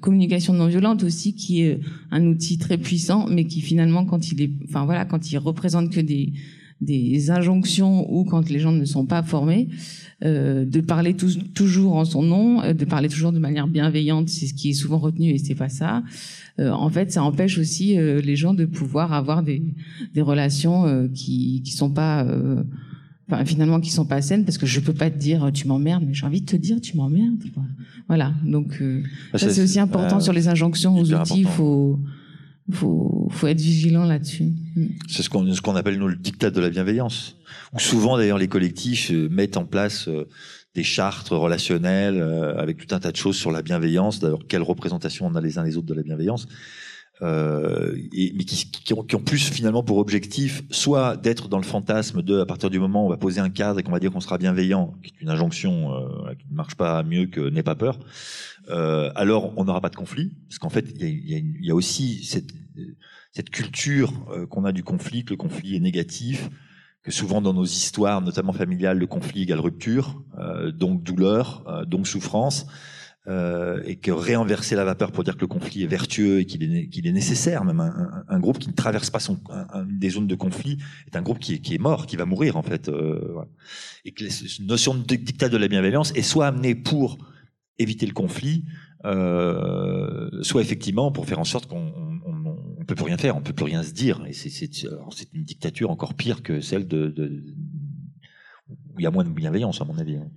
communication 0.01 0.53
non 0.53 0.67
violente 0.67 1.03
aussi, 1.03 1.35
qui 1.35 1.63
est 1.63 1.81
un 2.11 2.27
outil 2.27 2.59
très 2.59 2.79
puissant, 2.79 3.27
mais 3.29 3.45
qui 3.45 3.61
finalement, 3.61 4.05
quand 4.05 4.33
il 4.33 4.43
est, 4.43 4.51
enfin 4.69 4.85
voilà, 4.85 5.05
quand 5.05 5.31
il 5.31 5.39
représente 5.39 5.91
que 5.91 6.01
des 6.01 6.33
des 6.81 7.31
injonctions 7.31 8.07
ou 8.13 8.25
quand 8.25 8.49
les 8.49 8.61
gens 8.61 8.73
ne 8.73 8.85
sont 8.85 9.05
pas 9.05 9.23
formés, 9.23 9.69
euh, 10.25 10.65
de 10.65 10.81
parler 10.81 11.15
toujours 11.15 11.97
en 11.97 12.05
son 12.05 12.23
nom, 12.23 12.63
euh, 12.63 12.73
de 12.73 12.85
parler 12.85 13.09
toujours 13.09 13.33
de 13.33 13.39
manière 13.39 13.67
bienveillante, 13.67 14.29
c'est 14.29 14.47
ce 14.47 14.55
qui 14.55 14.71
est 14.71 14.75
souvent 14.75 14.99
retenu 14.99 15.31
et 15.31 15.39
c'est 15.39 15.55
pas 15.55 15.69
ça. 15.69 16.03
Euh, 16.61 16.71
en 16.71 16.89
fait, 16.91 17.13
ça 17.13 17.23
empêche 17.23 17.59
aussi 17.59 17.99
euh, 17.99 18.21
les 18.21 18.37
gens 18.37 18.55
de 18.55 18.65
pouvoir 18.65 19.13
avoir 19.13 19.43
des, 19.43 19.63
des 20.15 20.23
relations 20.23 20.87
euh, 20.87 21.09
qui 21.09 21.63
qui 21.65 21.73
sont 21.73 21.91
pas 21.91 22.27
Enfin, 23.31 23.45
finalement 23.45 23.79
qui 23.79 23.91
sont 23.91 24.07
pas 24.07 24.23
saines 24.23 24.45
parce 24.45 24.57
que 24.57 24.67
je 24.67 24.81
peux 24.81 24.95
pas 24.95 25.11
te 25.11 25.19
dire 25.19 25.51
tu 25.53 25.69
m'emmerdes 25.69 26.03
mais 26.07 26.15
j'ai 26.15 26.25
envie 26.25 26.41
de 26.41 26.47
te 26.47 26.57
dire 26.57 26.81
tu 26.81 26.97
m'emmerdes 26.97 27.43
voilà 28.07 28.33
donc 28.43 28.83
ah, 29.35 29.39
ça 29.39 29.51
c'est 29.51 29.63
aussi 29.63 29.79
important 29.79 30.19
sur 30.19 30.33
les 30.33 30.49
injonctions 30.49 30.97
aux 30.97 31.13
outils 31.13 31.41
il 31.41 31.47
faut 31.47 31.99
faut, 32.73 33.29
faut 33.31 33.47
être 33.47 33.61
vigilant 33.61 34.05
là-dessus. 34.05 34.53
Mm. 34.77 34.87
C'est 35.09 35.23
ce 35.23 35.31
qu'on 35.31 35.53
ce 35.53 35.61
qu'on 35.61 35.77
appelle 35.77 35.99
nous 35.99 36.09
le 36.09 36.17
dictat 36.17 36.51
de 36.51 36.61
la 36.61 36.71
bienveillance. 36.71 37.37
Où 37.73 37.79
souvent 37.79 38.17
d'ailleurs 38.17 38.39
les 38.39 38.49
collectifs 38.49 39.11
euh, 39.11 39.29
mettent 39.29 39.57
en 39.57 39.65
place 39.65 40.09
euh, 40.09 40.29
des 40.75 40.85
chartes 40.85 41.29
relationnelles 41.29 42.21
euh, 42.21 42.57
avec 42.59 42.77
tout 42.77 42.95
un 42.95 43.01
tas 43.01 43.11
de 43.11 43.17
choses 43.17 43.37
sur 43.37 43.51
la 43.51 43.63
bienveillance. 43.63 44.21
D'ailleurs, 44.21 44.47
quelle 44.49 44.63
représentation 44.63 45.27
on 45.27 45.35
a 45.35 45.41
les 45.41 45.59
uns 45.59 45.65
les 45.65 45.77
autres 45.77 45.87
de 45.87 45.95
la 45.95 46.03
bienveillance. 46.03 46.47
Euh, 47.21 47.97
mais 48.13 48.45
qui, 48.45 48.71
qui, 48.71 48.95
ont, 48.95 49.03
qui, 49.03 49.17
ont, 49.17 49.21
plus 49.21 49.51
finalement 49.51 49.83
pour 49.83 49.99
objectif 49.99 50.63
soit 50.71 51.17
d'être 51.17 51.49
dans 51.49 51.57
le 51.57 51.65
fantasme 51.65 52.23
de 52.23 52.39
à 52.39 52.47
partir 52.47 52.71
du 52.71 52.79
moment 52.79 53.03
où 53.03 53.07
on 53.07 53.11
va 53.11 53.17
poser 53.17 53.41
un 53.41 53.51
cadre 53.51 53.81
et 53.81 53.83
qu'on 53.83 53.91
va 53.91 53.99
dire 53.99 54.13
qu'on 54.13 54.21
sera 54.21 54.39
bienveillant, 54.39 54.95
qui 55.03 55.13
est 55.13 55.21
une 55.21 55.29
injonction 55.29 55.93
euh, 55.95 56.35
qui 56.39 56.47
ne 56.49 56.55
marche 56.55 56.77
pas 56.77 57.03
mieux 57.03 57.27
que 57.27 57.41
n'aie 57.51 57.65
pas 57.65 57.75
peur, 57.75 57.99
euh, 58.71 59.11
alors 59.15 59.53
on 59.57 59.65
n'aura 59.65 59.81
pas 59.81 59.89
de 59.89 59.97
conflit, 59.97 60.37
parce 60.49 60.59
qu'en 60.59 60.69
fait 60.69 60.87
il 60.95 61.03
y 61.03 61.05
a, 61.05 61.09
y, 61.39 61.41
a 61.41 61.45
y 61.61 61.71
a, 61.71 61.75
aussi 61.75 62.25
cette, 62.25 62.53
cette 63.33 63.51
culture 63.51 64.13
euh, 64.31 64.47
qu'on 64.47 64.65
a 64.65 64.73
du 64.73 64.85
conflit, 64.85 65.25
que 65.25 65.31
le 65.31 65.37
conflit 65.37 65.75
est 65.75 65.81
négatif, 65.81 66.49
que 67.03 67.11
souvent 67.11 67.41
dans 67.41 67.55
nos 67.55 67.65
histoires, 67.65 68.21
notamment 68.21 68.53
familiales, 68.53 68.99
le 68.99 69.07
conflit 69.07 69.43
égale 69.43 69.61
rupture, 69.61 70.23
euh, 70.39 70.71
donc 70.71 71.03
douleur, 71.03 71.85
donc 71.87 72.07
souffrance. 72.07 72.67
Euh, 73.29 73.83
et 73.85 73.97
que 73.97 74.11
réinverser 74.11 74.75
la 74.75 74.85
vapeur 74.85 75.13
pour 75.13 75.23
dire 75.23 75.37
que 75.37 75.43
le 75.43 75.49
conflit 75.49 75.83
est 75.83 75.87
vertueux 75.87 76.41
et 76.41 76.47
qu'il 76.47 76.63
est, 76.63 77.13
nécessaire, 77.13 77.63
même 77.63 77.79
un, 78.27 78.41
groupe 78.41 78.59
qui 78.59 78.71
ne 78.71 78.75
traverse 78.75 79.11
pas 79.11 79.19
des 79.87 80.09
zones 80.09 80.27
de 80.27 80.35
conflit 80.35 80.79
est 81.07 81.15
un 81.15 81.21
groupe 81.21 81.39
qui 81.39 81.53
est, 81.53 81.79
mort, 81.79 82.07
qui 82.07 82.17
va 82.17 82.25
mourir 82.25 82.57
en 82.57 82.63
fait. 82.63 82.89
Euh. 82.89 83.35
Et 84.07 84.13
que 84.13 84.27
cette 84.31 84.67
notion 84.67 84.95
de 84.95 85.03
dictat 85.03 85.51
de 85.51 85.59
la 85.59 85.69
bienveillance 85.69 86.11
est 86.13 86.23
soit 86.23 86.47
amenée 86.47 86.75
pour 86.75 87.19
éviter 87.79 88.07
le 88.07 88.15
conflit, 88.15 88.65
euh, 89.05 90.31
soit 90.41 90.63
effectivement 90.63 91.13
pour 91.13 91.27
faire 91.27 91.39
en 91.39 91.45
sorte 91.45 91.69
qu'on 91.69 91.93
on, 92.25 92.57
on, 92.81 92.85
peut 92.87 92.95
plus 92.95 93.05
rien 93.05 93.19
faire, 93.19 93.37
on 93.37 93.43
peut 93.43 93.53
plus 93.53 93.67
rien 93.67 93.83
se 93.83 93.93
dire. 93.93 94.25
Et 94.27 94.33
c'est, 94.33 94.49
une 95.35 95.45
dictature 95.45 95.91
encore 95.91 96.15
pire 96.15 96.43
que 96.43 96.63
celle 96.63 96.89
où 96.91 97.13
il 98.99 99.03
y 99.03 99.07
a 99.07 99.11
moins 99.11 99.25
de 99.25 99.29
bienveillance 99.29 99.83
à 99.83 99.85
mon 99.85 99.99
avis. 99.99 100.17
Hein. 100.17 100.31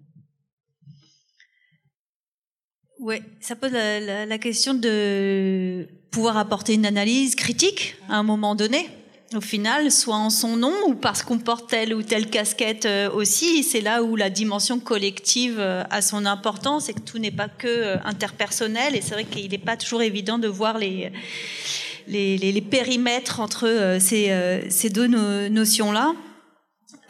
Oui, 3.02 3.16
ça 3.40 3.56
pose 3.56 3.72
la, 3.72 4.38
question 4.38 4.76
de 4.76 5.88
pouvoir 6.12 6.38
apporter 6.38 6.76
une 6.76 6.86
analyse 6.86 7.34
critique 7.34 7.96
à 8.08 8.18
un 8.18 8.22
moment 8.22 8.54
donné. 8.54 8.90
Au 9.34 9.42
final, 9.42 9.92
soit 9.92 10.18
en 10.18 10.30
son 10.30 10.56
nom 10.56 10.74
ou 10.86 10.94
parce 10.94 11.24
qu'on 11.24 11.40
porte 11.40 11.68
telle 11.68 11.96
ou 11.96 12.04
telle 12.04 12.30
casquette 12.30 12.86
euh, 12.86 13.10
aussi, 13.10 13.64
c'est 13.64 13.82
là 13.82 14.04
où 14.04 14.16
la 14.16 14.30
dimension 14.30 14.80
collective 14.80 15.56
euh, 15.58 15.84
a 15.90 16.04
son 16.04 16.28
importance 16.28 16.90
et 16.90 16.94
que 16.94 17.00
tout 17.00 17.18
n'est 17.18 17.32
pas 17.32 17.48
que 17.48 17.68
euh, 17.68 17.98
interpersonnel. 18.06 18.96
Et 18.96 19.02
c'est 19.02 19.16
vrai 19.16 19.24
qu'il 19.24 19.50
n'est 19.50 19.58
pas 19.58 19.78
toujours 19.78 20.04
évident 20.04 20.38
de 20.38 20.48
voir 20.48 20.78
les, 20.78 21.12
les 22.08 22.62
périmètres 22.62 23.40
entre 23.40 23.98
ces, 24.00 24.62
ces 24.70 24.90
deux 24.92 25.08
notions-là. 25.08 26.14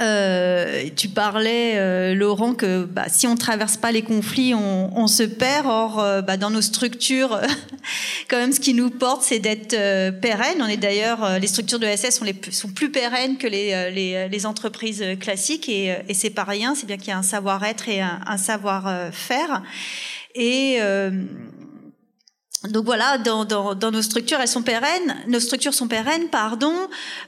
Euh, 0.02 0.86
tu 0.96 1.10
parlais, 1.10 1.74
euh, 1.76 2.16
Laurent, 2.16 2.56
que 2.56 2.86
bah, 2.86 3.06
si 3.08 3.28
on 3.28 3.36
traverse 3.36 3.78
pas 3.78 3.92
les 3.92 4.02
conflits, 4.02 4.54
on, 4.56 5.08
se 5.08 5.24
perd. 5.24 5.68
Or, 5.68 6.00
euh, 6.00 6.22
bah, 6.22 6.38
dans 6.38 6.50
nos 6.50 6.62
structures, 6.62 7.40
quand 8.30 8.38
même, 8.38 8.52
ce 8.52 8.60
qui 8.60 8.74
nous 8.74 8.90
porte, 8.90 9.22
c'est 9.24 9.40
d'être 9.40 9.76
pérenne. 10.20 10.62
On 10.62 10.68
est 10.68 10.78
d'ailleurs, 10.78 11.40
les 11.40 11.48
structures 11.48 11.80
de 11.80 11.86
SS 11.86 12.22
sont, 12.52 12.70
plus 12.70 12.92
pérennes 12.92 13.38
que 13.38 13.48
les, 13.48 14.46
entreprises 14.46 15.04
classiques, 15.20 15.70
et, 15.70 15.96
et 16.08 16.14
c'est 16.14 16.32
pas 16.32 16.44
rien. 16.44 16.74
C'est 16.74 16.88
bien 16.88 16.98
qu'il 16.98 17.10
y 17.10 17.12
a 17.12 17.18
un 17.18 17.24
savoir-être 17.24 17.88
et 17.90 18.02
un, 18.02 18.20
un 18.26 18.38
savoir-faire. 18.38 19.62
Et 20.34 20.80
donc 22.70 22.86
voilà, 22.86 23.18
dans, 23.18 23.44
dans, 23.44 23.74
dans, 23.74 23.90
nos 23.90 24.04
structures, 24.04 24.40
elles 24.40 24.48
sont 24.48 24.62
pérennes. 24.62 25.16
Nos 25.28 25.40
structures 25.40 25.74
sont 25.74 25.88
pérennes, 25.88 26.30
pardon. 26.30 26.74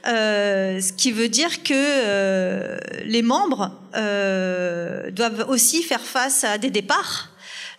Euh, 0.06 0.80
ce 0.80 0.92
qui 0.92 1.10
veut 1.10 1.28
dire 1.28 1.64
que 1.64 1.74
euh, 1.74 2.76
les 3.04 3.22
membres 3.22 3.72
euh, 3.96 5.10
doivent 5.10 5.46
aussi 5.48 5.82
faire 5.82 6.02
face 6.02 6.44
à 6.44 6.56
des 6.58 6.70
départs 6.70 7.30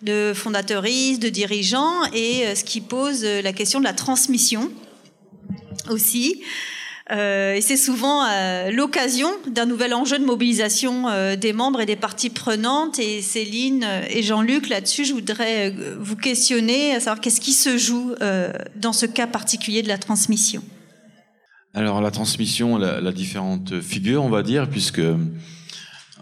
de 0.02 0.34
fondateuristes, 0.36 1.22
de 1.22 1.30
dirigeants, 1.30 2.04
et 2.14 2.46
euh, 2.46 2.56
ce 2.56 2.66
qui 2.66 2.82
pose 2.82 3.24
la 3.24 3.54
question 3.54 3.80
de 3.80 3.86
la 3.86 3.94
transmission 3.94 4.70
aussi. 5.90 6.44
Euh, 7.12 7.54
et 7.54 7.62
c'est 7.62 7.78
souvent 7.78 8.26
euh, 8.26 8.72
l'occasion 8.72 9.30
d'un 9.48 9.68
nouvel 9.68 9.94
enjeu 9.94 10.18
de 10.18 10.26
mobilisation 10.26 11.08
euh, 11.08 11.36
des 11.36 11.54
membres 11.54 11.82
et 11.82 11.86
des 11.86 11.96
parties 11.96 12.32
prenantes. 12.32 12.98
Et 12.98 13.22
Céline 13.22 13.86
et 14.10 14.24
Jean-Luc, 14.24 14.70
là-dessus, 14.70 15.06
je 15.06 15.14
voudrais 15.14 15.74
vous 16.00 16.16
questionner 16.16 16.96
à 16.96 17.00
savoir 17.00 17.22
qu'est-ce 17.22 17.42
qui 17.42 17.54
se 17.54 17.78
joue 17.78 18.14
dans 18.76 18.94
ce 18.94 19.06
cas 19.06 19.28
particulier 19.28 19.84
de 19.84 19.88
la 19.88 19.98
transmission? 19.98 20.64
Alors 21.74 22.02
la 22.02 22.12
transmission, 22.12 22.78
la, 22.78 23.02
la 23.02 23.12
différente 23.12 23.82
figure, 23.82 24.24
on 24.24 24.30
va 24.30 24.44
dire, 24.44 24.70
puisque 24.70 25.02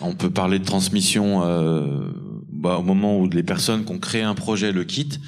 on 0.01 0.15
peut 0.15 0.31
parler 0.31 0.59
de 0.59 0.65
transmission 0.65 1.41
bah, 2.51 2.77
au 2.77 2.81
moment 2.81 3.19
où 3.19 3.29
les 3.29 3.43
personnes 3.43 3.85
qui 3.85 3.91
ont 3.91 3.99
créé 3.99 4.23
un 4.23 4.35
projet 4.35 4.71
le 4.71 4.83
quittent 4.83 5.19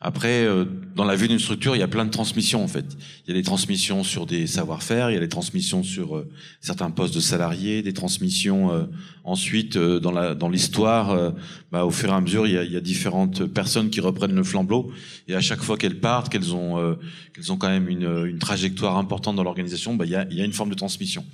après, 0.00 0.44
euh, 0.44 0.64
dans 0.94 1.04
la 1.04 1.16
vue 1.16 1.26
d'une 1.26 1.40
structure, 1.40 1.74
il 1.74 1.80
y 1.80 1.82
a 1.82 1.88
plein 1.88 2.04
de 2.04 2.10
transmissions 2.10 2.62
en 2.62 2.68
fait. 2.68 2.96
Il 3.26 3.30
y 3.30 3.32
a 3.32 3.34
des 3.34 3.42
transmissions 3.42 4.04
sur 4.04 4.26
des 4.26 4.46
savoir-faire, 4.46 5.10
il 5.10 5.14
y 5.14 5.16
a 5.16 5.20
des 5.20 5.28
transmissions 5.28 5.82
sur 5.82 6.16
euh, 6.16 6.30
certains 6.60 6.92
postes 6.92 7.16
de 7.16 7.20
salariés, 7.20 7.82
des 7.82 7.92
transmissions 7.92 8.72
euh, 8.72 8.84
ensuite 9.24 9.76
dans 9.76 10.12
la 10.12 10.36
dans 10.36 10.48
l'histoire. 10.48 11.32
Bah, 11.72 11.84
au 11.84 11.90
fur 11.90 12.10
et 12.10 12.12
à 12.12 12.20
mesure, 12.20 12.46
il 12.46 12.52
y, 12.52 12.58
a, 12.58 12.62
il 12.62 12.72
y, 12.72 12.76
a, 12.76 12.80
différentes 12.80 13.44
personnes 13.46 13.90
qui 13.90 14.00
reprennent 14.00 14.34
le 14.34 14.44
flambeau 14.44 14.92
et 15.26 15.34
à 15.34 15.40
chaque 15.40 15.62
fois 15.62 15.76
qu'elles 15.76 15.98
partent, 15.98 16.28
qu'elles 16.30 16.54
ont 16.54 16.96
qu'elles 17.34 17.50
ont 17.50 17.56
quand 17.56 17.68
même 17.68 17.88
une, 17.88 18.26
une 18.26 18.38
trajectoire 18.38 18.96
importante 18.96 19.34
dans 19.34 19.42
l'organisation, 19.42 19.96
bah, 19.96 20.06
il, 20.06 20.12
y 20.12 20.16
a, 20.16 20.26
il 20.30 20.36
y 20.36 20.40
a 20.40 20.44
une 20.44 20.52
forme 20.52 20.70
de 20.70 20.76
transmission. 20.76 21.24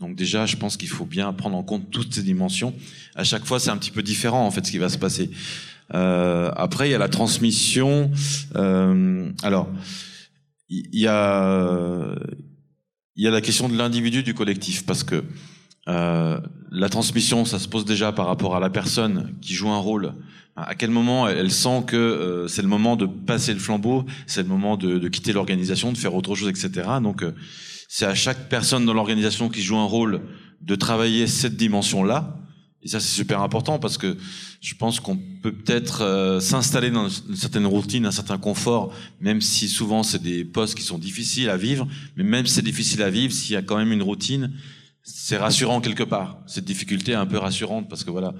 Donc 0.00 0.16
déjà, 0.16 0.46
je 0.46 0.56
pense 0.56 0.76
qu'il 0.76 0.88
faut 0.88 1.04
bien 1.04 1.32
prendre 1.32 1.56
en 1.56 1.62
compte 1.62 1.90
toutes 1.90 2.12
ces 2.14 2.22
dimensions. 2.22 2.74
À 3.14 3.22
chaque 3.22 3.44
fois, 3.44 3.60
c'est 3.60 3.70
un 3.70 3.76
petit 3.76 3.92
peu 3.92 4.02
différent 4.02 4.46
en 4.46 4.50
fait 4.50 4.66
ce 4.66 4.72
qui 4.72 4.78
va 4.78 4.88
se 4.88 4.98
passer. 4.98 5.30
Euh, 5.92 6.50
après, 6.56 6.88
il 6.88 6.92
y 6.92 6.94
a 6.94 6.98
la 6.98 7.08
transmission. 7.08 8.10
Euh, 8.56 9.30
alors, 9.42 9.68
il 10.68 11.00
y, 11.00 11.06
a 11.06 12.14
y 13.16 13.26
a 13.26 13.30
la 13.30 13.40
question 13.40 13.68
de 13.68 13.76
l'individu 13.76 14.22
du 14.22 14.34
collectif 14.34 14.86
parce 14.86 15.04
que 15.04 15.22
euh, 15.88 16.40
la 16.70 16.88
transmission, 16.88 17.44
ça 17.44 17.58
se 17.58 17.68
pose 17.68 17.84
déjà 17.84 18.12
par 18.12 18.26
rapport 18.26 18.56
à 18.56 18.60
la 18.60 18.70
personne 18.70 19.34
qui 19.42 19.52
joue 19.52 19.68
un 19.68 19.78
rôle. 19.78 20.14
À 20.56 20.74
quel 20.74 20.90
moment 20.90 21.28
elle, 21.28 21.50
sent 21.50 21.82
que 21.86 21.96
euh, 21.96 22.48
c'est 22.48 22.62
le 22.62 22.68
moment 22.68 22.96
de 22.96 23.06
passer 23.06 23.52
le 23.52 23.58
flambeau, 23.58 24.06
c'est 24.26 24.42
le 24.42 24.48
moment 24.48 24.76
de, 24.76 25.08
quitter 25.08 25.32
l'organisation, 25.32 25.92
de 25.92 25.98
faire 25.98 26.14
autre 26.14 26.34
chose, 26.34 26.48
etc. 26.48 26.88
Donc, 27.02 27.24
c'est 27.88 28.06
à 28.06 28.14
chaque 28.14 28.48
personne 28.48 28.86
dans 28.86 28.94
l'organisation 28.94 29.48
qui 29.48 29.62
joue 29.62 29.76
un 29.76 29.84
rôle 29.84 30.22
de 30.62 30.74
travailler 30.74 31.26
cette 31.26 31.56
dimension-là. 31.56 32.38
Et 32.84 32.88
ça, 32.88 33.00
c'est 33.00 33.14
super 33.14 33.40
important 33.40 33.78
parce 33.78 33.96
que 33.96 34.16
je 34.60 34.74
pense 34.74 35.00
qu'on 35.00 35.16
peut 35.16 35.52
peut-être 35.52 36.02
euh, 36.02 36.38
s'installer 36.38 36.90
dans 36.90 37.08
une 37.08 37.34
certaine 37.34 37.66
routine, 37.66 38.04
un 38.04 38.10
certain 38.10 38.36
confort, 38.36 38.94
même 39.20 39.40
si 39.40 39.68
souvent 39.68 40.02
c'est 40.02 40.22
des 40.22 40.44
postes 40.44 40.74
qui 40.76 40.84
sont 40.84 40.98
difficiles 40.98 41.48
à 41.48 41.56
vivre. 41.56 41.88
Mais 42.16 42.24
même 42.24 42.46
si 42.46 42.54
c'est 42.54 42.62
difficile 42.62 43.02
à 43.02 43.10
vivre, 43.10 43.32
s'il 43.32 43.54
y 43.54 43.56
a 43.56 43.62
quand 43.62 43.78
même 43.78 43.92
une 43.92 44.02
routine, 44.02 44.52
c'est 45.02 45.38
rassurant 45.38 45.80
quelque 45.80 46.02
part. 46.02 46.38
Cette 46.46 46.64
difficulté 46.64 47.12
est 47.12 47.16
un 47.16 47.26
peu 47.26 47.38
rassurante 47.38 47.88
parce 47.88 48.04
que 48.04 48.10
voilà. 48.10 48.34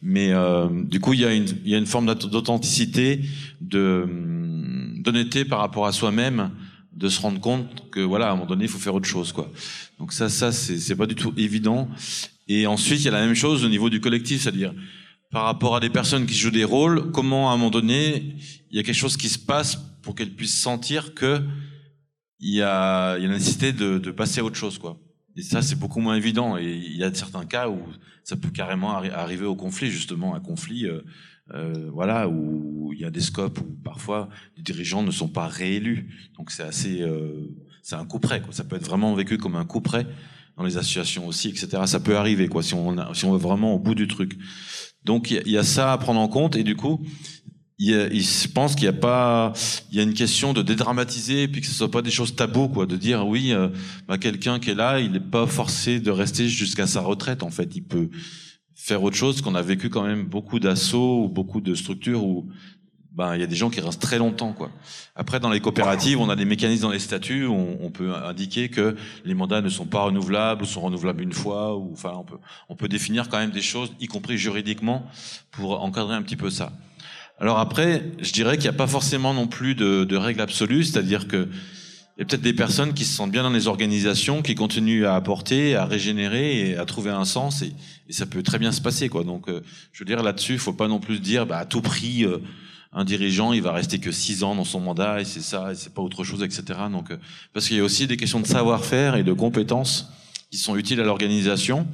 Mais 0.00 0.32
euh, 0.32 0.68
du 0.84 0.98
coup, 0.98 1.12
il 1.12 1.20
y 1.20 1.24
a 1.24 1.34
une, 1.34 1.46
il 1.64 1.70
y 1.70 1.74
a 1.74 1.78
une 1.78 1.86
forme 1.86 2.06
d'authenticité, 2.14 3.20
de 3.60 4.06
d'honnêteté 5.02 5.46
par 5.46 5.60
rapport 5.60 5.86
à 5.86 5.92
soi-même 5.92 6.50
de 6.92 7.08
se 7.08 7.20
rendre 7.20 7.40
compte 7.40 7.90
que 7.90 8.00
voilà, 8.00 8.28
à 8.28 8.32
un 8.32 8.34
moment 8.34 8.46
donné, 8.46 8.64
il 8.64 8.70
faut 8.70 8.78
faire 8.78 8.94
autre 8.94 9.08
chose, 9.08 9.32
quoi. 9.32 9.50
Donc 9.98 10.12
ça, 10.12 10.28
ça, 10.28 10.52
c'est 10.52 10.96
pas 10.96 11.06
du 11.06 11.14
tout 11.14 11.32
évident. 11.36 11.88
Et 12.52 12.66
ensuite, 12.66 12.98
il 12.98 13.04
y 13.04 13.08
a 13.08 13.12
la 13.12 13.24
même 13.24 13.36
chose 13.36 13.64
au 13.64 13.68
niveau 13.68 13.90
du 13.90 14.00
collectif, 14.00 14.42
c'est-à-dire 14.42 14.74
par 15.30 15.44
rapport 15.44 15.76
à 15.76 15.80
des 15.80 15.88
personnes 15.88 16.26
qui 16.26 16.34
jouent 16.34 16.50
des 16.50 16.64
rôles, 16.64 17.12
comment 17.12 17.48
à 17.48 17.54
un 17.54 17.56
moment 17.56 17.70
donné, 17.70 18.34
il 18.72 18.76
y 18.76 18.80
a 18.80 18.82
quelque 18.82 18.96
chose 18.96 19.16
qui 19.16 19.28
se 19.28 19.38
passe 19.38 19.76
pour 20.02 20.16
qu'elles 20.16 20.34
puissent 20.34 20.60
sentir 20.60 21.14
que 21.14 21.44
il 22.40 22.52
y 22.52 22.60
a, 22.60 23.16
il 23.18 23.22
y 23.22 23.26
a 23.26 23.28
la 23.28 23.34
nécessité 23.34 23.72
de, 23.72 24.10
passer 24.10 24.40
à 24.40 24.44
autre 24.44 24.56
chose, 24.56 24.78
quoi. 24.78 24.98
Et 25.36 25.42
ça, 25.42 25.62
c'est 25.62 25.78
beaucoup 25.78 26.00
moins 26.00 26.16
évident. 26.16 26.56
Et 26.56 26.72
il 26.72 26.96
y 26.96 27.04
a 27.04 27.14
certains 27.14 27.44
cas 27.44 27.68
où 27.68 27.78
ça 28.24 28.34
peut 28.34 28.50
carrément 28.50 29.00
arri- 29.00 29.12
arriver 29.12 29.44
au 29.44 29.54
conflit, 29.54 29.88
justement, 29.88 30.34
un 30.34 30.40
conflit, 30.40 30.86
euh, 30.86 31.02
euh, 31.54 31.88
voilà, 31.92 32.28
où 32.28 32.92
il 32.92 32.98
y 32.98 33.04
a 33.04 33.12
des 33.12 33.20
scopes 33.20 33.60
où 33.60 33.76
parfois 33.84 34.28
les 34.56 34.64
dirigeants 34.64 35.04
ne 35.04 35.12
sont 35.12 35.28
pas 35.28 35.46
réélus. 35.46 36.32
Donc 36.36 36.50
c'est 36.50 36.64
assez, 36.64 37.00
euh, 37.02 37.46
c'est 37.82 37.94
un 37.94 38.06
coup 38.06 38.18
près. 38.18 38.42
Quoi. 38.42 38.52
Ça 38.52 38.64
peut 38.64 38.74
être 38.74 38.86
vraiment 38.86 39.14
vécu 39.14 39.38
comme 39.38 39.54
un 39.54 39.64
coup 39.64 39.80
près 39.80 40.04
dans 40.60 40.66
les 40.66 40.76
associations 40.76 41.26
aussi, 41.26 41.48
etc. 41.48 41.68
Ça 41.86 42.00
peut 42.00 42.16
arriver, 42.16 42.46
quoi, 42.46 42.62
si 42.62 42.74
on, 42.74 43.14
si 43.14 43.24
on 43.24 43.32
va 43.32 43.38
vraiment 43.38 43.74
au 43.74 43.78
bout 43.78 43.94
du 43.94 44.06
truc. 44.06 44.36
Donc 45.04 45.30
il 45.30 45.48
y, 45.50 45.56
a- 45.56 45.64
ça 45.64 45.92
à 45.92 45.98
prendre 45.98 46.20
en 46.20 46.28
compte, 46.28 46.54
et 46.54 46.62
du 46.62 46.76
coup, 46.76 47.00
il 47.78 47.94
je 48.22 48.48
pense 48.48 48.74
qu'il 48.74 48.84
y 48.84 48.88
a 48.88 48.92
pas, 48.92 49.54
il 49.90 49.96
y 49.96 50.00
a 50.00 50.02
une 50.02 50.12
question 50.12 50.52
de 50.52 50.60
dédramatiser, 50.60 51.48
puis 51.48 51.62
que 51.62 51.66
ce 51.66 51.72
soit 51.72 51.90
pas 51.90 52.02
des 52.02 52.10
choses 52.10 52.36
tabous, 52.36 52.68
quoi, 52.68 52.84
de 52.84 52.96
dire 52.96 53.26
oui, 53.26 53.52
euh, 53.52 53.68
bah, 54.06 54.18
quelqu'un 54.18 54.58
qui 54.58 54.68
est 54.70 54.74
là, 54.74 55.00
il 55.00 55.12
n'est 55.12 55.18
pas 55.18 55.46
forcé 55.46 55.98
de 55.98 56.10
rester 56.10 56.46
jusqu'à 56.46 56.86
sa 56.86 57.00
retraite. 57.00 57.42
En 57.42 57.50
fait, 57.50 57.74
il 57.74 57.82
peut 57.82 58.10
faire 58.74 59.02
autre 59.02 59.16
chose. 59.16 59.40
Qu'on 59.40 59.54
a 59.54 59.62
vécu 59.62 59.88
quand 59.88 60.02
même 60.06 60.26
beaucoup 60.26 60.60
d'assauts 60.60 61.24
ou 61.24 61.28
beaucoup 61.30 61.62
de 61.62 61.74
structures 61.74 62.22
où 62.22 62.50
ben 63.12 63.34
il 63.34 63.40
y 63.40 63.44
a 63.44 63.46
des 63.46 63.56
gens 63.56 63.70
qui 63.70 63.80
restent 63.80 64.00
très 64.00 64.18
longtemps, 64.18 64.52
quoi. 64.52 64.70
Après, 65.16 65.40
dans 65.40 65.50
les 65.50 65.60
coopératives, 65.60 66.20
on 66.20 66.28
a 66.28 66.36
des 66.36 66.44
mécanismes 66.44 66.82
dans 66.82 66.90
les 66.90 67.00
statuts 67.00 67.44
où 67.44 67.76
on, 67.80 67.90
peut 67.90 68.14
indiquer 68.14 68.68
que 68.68 68.96
les 69.24 69.34
mandats 69.34 69.60
ne 69.60 69.68
sont 69.68 69.86
pas 69.86 70.02
renouvelables 70.02 70.62
ou 70.62 70.66
sont 70.66 70.80
renouvelables 70.80 71.22
une 71.22 71.32
fois. 71.32 71.76
Ou 71.76 71.90
enfin, 71.92 72.12
on 72.16 72.24
peut 72.24 72.38
on 72.68 72.76
peut 72.76 72.88
définir 72.88 73.28
quand 73.28 73.38
même 73.38 73.50
des 73.50 73.62
choses, 73.62 73.92
y 74.00 74.06
compris 74.06 74.38
juridiquement, 74.38 75.06
pour 75.50 75.82
encadrer 75.82 76.14
un 76.14 76.22
petit 76.22 76.36
peu 76.36 76.50
ça. 76.50 76.72
Alors 77.40 77.58
après, 77.58 78.04
je 78.20 78.32
dirais 78.32 78.56
qu'il 78.58 78.70
n'y 78.70 78.76
a 78.76 78.78
pas 78.78 78.86
forcément 78.86 79.34
non 79.34 79.46
plus 79.46 79.74
de, 79.74 80.04
de 80.04 80.16
règles 80.16 80.42
absolues, 80.42 80.84
c'est-à-dire 80.84 81.26
que 81.26 81.48
il 82.20 82.20
y 82.20 82.22
a 82.24 82.26
peut-être 82.26 82.42
des 82.42 82.52
personnes 82.52 82.92
qui 82.92 83.06
se 83.06 83.14
sentent 83.14 83.30
bien 83.30 83.42
dans 83.42 83.50
les 83.50 83.66
organisations, 83.66 84.42
qui 84.42 84.54
continuent 84.54 85.06
à 85.06 85.14
apporter, 85.14 85.74
à 85.74 85.86
régénérer 85.86 86.68
et 86.68 86.76
à 86.76 86.84
trouver 86.84 87.10
un 87.10 87.24
sens, 87.24 87.62
et, 87.62 87.72
ça 88.10 88.26
peut 88.26 88.42
très 88.42 88.58
bien 88.58 88.72
se 88.72 88.82
passer, 88.82 89.08
quoi. 89.08 89.24
Donc, 89.24 89.48
euh, 89.48 89.62
je 89.92 90.00
veux 90.00 90.04
dire 90.04 90.22
là-dessus, 90.22 90.54
il 90.54 90.58
faut 90.58 90.74
pas 90.74 90.86
non 90.86 90.98
plus 90.98 91.18
dire, 91.18 91.46
bah, 91.46 91.56
à 91.56 91.64
tout 91.64 91.80
prix, 91.80 92.24
euh, 92.24 92.38
un 92.92 93.04
dirigeant, 93.04 93.52
il 93.52 93.62
va 93.62 93.72
rester 93.72 94.00
que 94.00 94.10
six 94.10 94.42
ans 94.42 94.54
dans 94.54 94.64
son 94.64 94.80
mandat, 94.80 95.20
et 95.20 95.24
c'est 95.24 95.40
ça, 95.40 95.72
et 95.72 95.74
c'est 95.74 95.94
pas 95.94 96.02
autre 96.02 96.24
chose, 96.24 96.42
etc. 96.42 96.62
Donc, 96.90 97.10
euh, 97.10 97.16
parce 97.52 97.68
qu'il 97.68 97.76
y 97.76 97.80
a 97.80 97.84
aussi 97.84 98.06
des 98.06 98.16
questions 98.16 98.40
de 98.40 98.46
savoir-faire 98.46 99.14
et 99.14 99.22
de 99.22 99.32
compétences 99.32 100.10
qui 100.50 100.58
sont 100.58 100.76
utiles 100.76 101.00
à 101.00 101.04
l'organisation, 101.04 101.86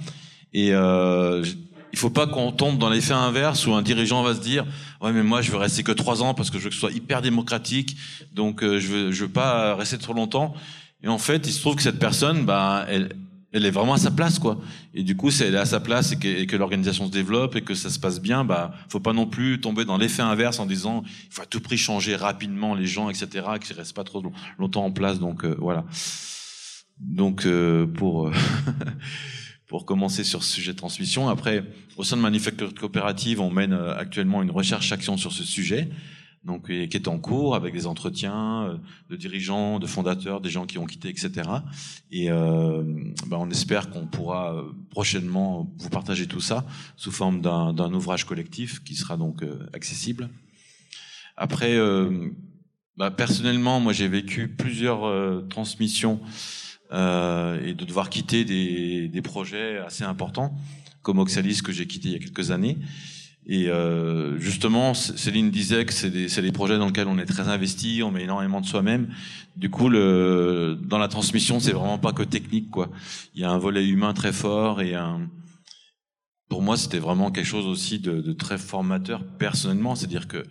et 0.55 0.73
euh, 0.73 1.45
il 1.93 1.99
faut 1.99 2.11
pas 2.11 2.27
qu'on 2.27 2.53
tombe 2.53 2.79
dans 2.79 2.89
l'effet 2.89 3.13
inverse 3.13 3.67
où 3.67 3.75
un 3.75 3.83
dirigeant 3.83 4.23
va 4.23 4.35
se 4.35 4.41
dire 4.41 4.65
ouais 5.01 5.13
mais 5.13 5.23
moi 5.23 5.43
je 5.43 5.51
veux 5.51 5.57
rester 5.57 5.83
que 5.83 5.93
trois 5.93 6.23
ans 6.23 6.35
parce 6.35 6.51
que 6.51 6.59
je 6.59 6.65
veux 6.65 6.69
que 6.69 6.75
ce 6.75 6.81
soit 6.81 6.93
hyper 6.93 7.23
démocratique 7.23 7.97
donc 8.33 8.63
euh, 8.63 8.79
je 8.79 8.89
veux 8.89 9.13
je 9.13 9.25
veux 9.25 9.31
pas 9.31 9.75
rester 9.75 9.99
trop 9.99 10.13
longtemps 10.13 10.55
et 11.03 11.09
en 11.09 11.19
fait 11.19 11.47
il 11.47 11.53
se 11.53 11.61
trouve 11.61 11.77
que 11.77 11.83
cette 11.83 11.99
personne 11.99 12.45
bah 12.45 12.85
elle 12.89 13.17
elle 13.57 13.67
est 13.67 13.71
vraiment 13.71 13.95
à 13.95 13.99
sa 13.99 14.11
place 14.11 14.39
quoi. 14.39 14.61
Et 14.95 15.03
du 15.03 15.17
coup 15.17 15.31
si 15.31 15.43
elle 15.43 15.55
est 15.55 15.59
à 15.59 15.65
sa 15.65 15.81
place 15.81 16.13
et 16.13 16.47
que, 16.47 16.57
l'organisation 16.57 17.07
se 17.07 17.11
développe 17.11 17.57
et 17.57 17.63
que 17.63 17.75
ça 17.75 17.91
se 17.91 17.99
passe 17.99 18.21
bien 18.21 18.45
bah 18.45 18.73
faut 18.89 19.01
pas 19.01 19.13
non 19.13 19.27
plus 19.27 19.61
tomber 19.61 19.85
dans 19.85 19.99
l'effet 19.99 20.23
inverse 20.23 20.59
en 20.59 20.67
disant 20.67 21.03
il 21.07 21.33
faut 21.33 21.43
à 21.43 21.47
tout 21.47 21.61
prix 21.61 21.79
changer 21.79 22.17
rapidement 22.17 22.75
les 22.75 22.87
gens 22.87 23.11
etc 23.11 23.47
qu'ils 23.61 23.77
restent 23.77 23.97
pas 23.97 24.05
trop 24.05 24.23
longtemps 24.59 24.85
en 24.85 24.93
place. 24.93 25.19
Donc 25.19 25.45
euh, 25.45 25.57
voilà. 25.59 25.85
Donc 27.01 27.47
euh, 27.47 27.87
pour 27.87 28.31
pour 29.67 29.85
commencer 29.85 30.25
sur 30.25 30.43
ce 30.43 30.53
sujet 30.55 30.73
de 30.73 30.77
transmission. 30.77 31.29
Après, 31.29 31.65
au 31.97 32.05
sein 32.05 32.17
de 32.17 32.23
Manufacture 32.23 32.73
Coopérative, 32.75 33.41
on 33.41 33.51
mène 33.51 33.73
euh, 33.73 33.97
actuellement 33.97 34.43
une 34.43 34.51
recherche-action 34.51 35.17
sur 35.17 35.33
ce 35.33 35.45
sujet, 35.45 35.89
donc 36.47 36.67
qui 36.67 36.97
est 36.97 37.09
en 37.09 37.19
cours 37.19 37.57
avec 37.57 37.75
des 37.75 37.87
entretiens 37.87 38.63
euh, 38.63 38.77
de 39.11 39.17
dirigeants, 39.17 39.81
de 39.81 39.87
fondateurs, 39.87 40.41
des 40.41 40.49
gens 40.49 40.65
qui 40.65 40.79
ont 40.79 40.87
quitté, 40.87 41.09
etc. 41.09 41.31
Et 42.13 42.31
euh, 42.31 42.85
ben, 43.27 43.37
on 43.39 43.51
espère 43.51 43.91
qu'on 43.91 44.07
pourra 44.07 44.55
euh, 44.55 44.63
prochainement 44.91 45.69
vous 45.79 45.91
partager 45.91 46.27
tout 46.27 46.41
ça 46.41 46.65
sous 46.97 47.11
forme 47.11 47.41
d'un 47.41 47.93
ouvrage 47.93 48.25
collectif 48.25 48.83
qui 48.85 48.95
sera 48.95 49.17
donc 49.17 49.43
euh, 49.43 49.67
accessible. 49.73 50.31
Après, 51.37 51.75
euh, 51.75 52.31
bah, 52.97 53.11
personnellement, 53.11 53.81
moi 53.81 53.93
j'ai 53.93 54.09
vécu 54.09 54.49
plusieurs 54.49 55.05
euh, 55.05 55.45
transmissions 55.51 56.21
et 56.93 57.75
de 57.75 57.85
devoir 57.85 58.09
quitter 58.11 58.45
des, 58.45 59.09
des 59.09 59.21
projets 59.21 59.79
assez 59.79 60.05
importants, 60.05 60.57
comme 61.03 61.19
Oxalis 61.19 61.61
que 61.61 61.73
j'ai 61.73 61.89
quitté 61.89 62.11
il 62.11 62.13
y 62.13 62.15
a 62.15 62.21
quelques 62.21 62.53
années. 62.53 62.79
Et 63.49 63.69
euh, 63.69 64.39
justement, 64.41 64.93
Céline 64.93 65.51
disait 65.53 65.85
que 65.85 65.93
c'est 65.93 66.11
des, 66.11 66.27
des 66.27 66.53
projets 66.53 66.79
dans 66.79 66.87
lesquels 66.87 67.07
on 67.07 67.19
est 67.19 67.27
très 67.27 67.49
investi, 67.49 68.03
on 68.03 68.11
met 68.11 68.25
énormément 68.25 68.61
de 68.61 68.67
soi-même. 68.67 69.09
Du 69.57 69.71
coup, 69.71 69.89
le, 69.89 70.77
dans 70.83 70.99
la 70.99 71.07
transmission, 71.07 71.61
c'est 71.61 71.71
vraiment 71.73 71.99
pas 71.99 72.13
que 72.13 72.25
technique, 72.25 72.71
quoi. 72.71 72.91
Il 73.35 73.41
y 73.41 73.45
a 73.45 73.51
un 73.51 73.59
volet 73.59 73.87
humain 73.87 74.15
très 74.15 74.33
fort 74.33 74.83
et 74.83 74.95
un, 74.97 75.31
pour 76.49 76.61
moi, 76.63 76.77
c'était 76.77 76.99
vraiment 76.99 77.31
quelque 77.31 77.47
chose 77.47 77.67
aussi 77.67 78.01
de, 78.01 78.21
de 78.21 78.33
très 78.33 78.59
formateur 78.59 79.25
personnellement. 79.39 79.95
C'est-à-dire 79.95 80.27
que 80.27 80.43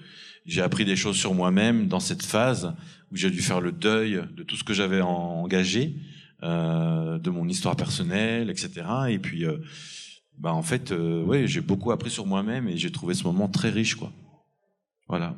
j'ai 0.45 0.61
appris 0.61 0.85
des 0.85 0.95
choses 0.95 1.17
sur 1.17 1.33
moi-même 1.33 1.87
dans 1.87 1.99
cette 1.99 2.23
phase 2.23 2.73
où 3.11 3.17
j'ai 3.17 3.29
dû 3.29 3.41
faire 3.41 3.59
le 3.59 3.73
deuil 3.73 4.21
de 4.35 4.43
tout 4.43 4.55
ce 4.55 4.63
que 4.63 4.73
j'avais 4.73 5.01
en- 5.01 5.07
engagé, 5.43 5.95
euh, 6.43 7.17
de 7.19 7.29
mon 7.29 7.47
histoire 7.47 7.75
personnelle, 7.75 8.49
etc. 8.49 8.69
Et 9.09 9.19
puis, 9.19 9.45
euh, 9.45 9.57
bah 10.37 10.53
en 10.53 10.61
fait, 10.61 10.91
euh, 10.91 11.23
ouais, 11.23 11.47
j'ai 11.47 11.61
beaucoup 11.61 11.91
appris 11.91 12.09
sur 12.09 12.25
moi-même 12.25 12.67
et 12.67 12.77
j'ai 12.77 12.91
trouvé 12.91 13.13
ce 13.13 13.23
moment 13.23 13.47
très 13.47 13.69
riche, 13.69 13.95
quoi. 13.95 14.11
Voilà. 15.07 15.35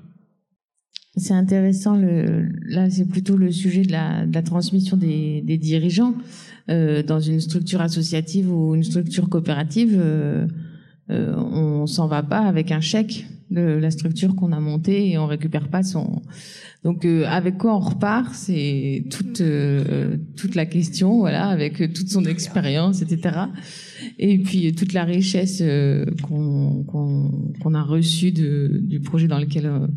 C'est 1.17 1.33
intéressant. 1.33 1.95
Le, 1.97 2.49
là, 2.65 2.89
c'est 2.89 3.05
plutôt 3.05 3.37
le 3.37 3.51
sujet 3.51 3.81
de 3.81 3.91
la, 3.91 4.41
transmission 4.43 4.97
des, 4.97 5.41
des 5.41 5.57
dirigeants 5.57 6.13
euh, 6.69 7.01
dans 7.01 7.19
une 7.19 7.41
structure 7.41 7.81
associative 7.81 8.51
ou 8.51 8.75
une 8.75 8.83
structure 8.83 9.27
coopérative. 9.27 9.95
Euh, 9.99 10.47
euh, 11.09 11.35
on 11.35 11.87
s'en 11.87 12.07
va 12.07 12.21
pas 12.21 12.41
avec 12.41 12.71
un 12.71 12.81
chèque 12.81 13.25
de 13.49 13.61
la 13.61 13.91
structure 13.91 14.35
qu'on 14.35 14.51
a 14.51 14.59
montée 14.59 15.09
et 15.09 15.17
on 15.17 15.25
récupère 15.25 15.69
pas 15.69 15.83
son. 15.83 16.21
Donc, 16.83 17.05
euh, 17.05 17.25
avec 17.25 17.57
quoi 17.57 17.75
on 17.75 17.79
repart 17.79 18.33
C'est 18.33 19.05
toute 19.09 19.41
euh, 19.41 20.17
toute 20.35 20.55
la 20.55 20.65
question, 20.65 21.19
voilà, 21.19 21.47
avec 21.47 21.93
toute 21.93 22.09
son 22.09 22.25
expérience, 22.25 23.01
etc. 23.01 23.39
Et 24.19 24.37
puis 24.39 24.73
toute 24.73 24.93
la 24.93 25.03
richesse 25.03 25.59
euh, 25.61 26.05
qu'on 26.23 26.83
qu'on 26.83 27.31
qu'on 27.61 27.73
a 27.73 27.83
reçue 27.83 28.31
de, 28.31 28.79
du 28.81 28.99
projet 28.99 29.27
dans 29.27 29.39
lequel 29.39 29.65
euh, 29.65 29.87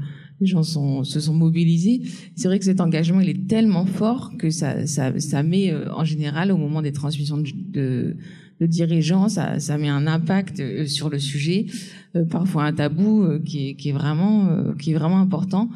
les 0.40 0.46
gens 0.46 0.62
sont, 0.62 1.04
se 1.04 1.20
sont 1.20 1.34
mobilisés. 1.34 2.02
C'est 2.34 2.48
vrai 2.48 2.58
que 2.58 2.64
cet 2.64 2.80
engagement, 2.80 3.20
il 3.20 3.28
est 3.28 3.46
tellement 3.46 3.84
fort 3.84 4.32
que 4.38 4.50
ça, 4.50 4.86
ça, 4.86 5.18
ça 5.20 5.42
met 5.42 5.70
euh, 5.70 5.92
en 5.92 6.04
général 6.04 6.50
au 6.50 6.56
moment 6.56 6.82
des 6.82 6.92
transmissions 6.92 7.38
de, 7.38 7.50
de, 7.70 8.16
de 8.60 8.66
dirigeants, 8.66 9.28
ça, 9.28 9.58
ça 9.58 9.78
met 9.78 9.88
un 9.88 10.06
impact 10.06 10.60
euh, 10.60 10.86
sur 10.86 11.08
le 11.08 11.18
sujet, 11.18 11.66
euh, 12.14 12.24
parfois 12.24 12.64
un 12.64 12.72
tabou 12.74 13.22
euh, 13.22 13.38
qui, 13.42 13.70
est, 13.70 13.74
qui 13.74 13.88
est 13.88 13.92
vraiment, 13.92 14.48
qui 14.78 14.90
est 14.92 14.94
vraiment 14.94 15.18
important. 15.18 15.70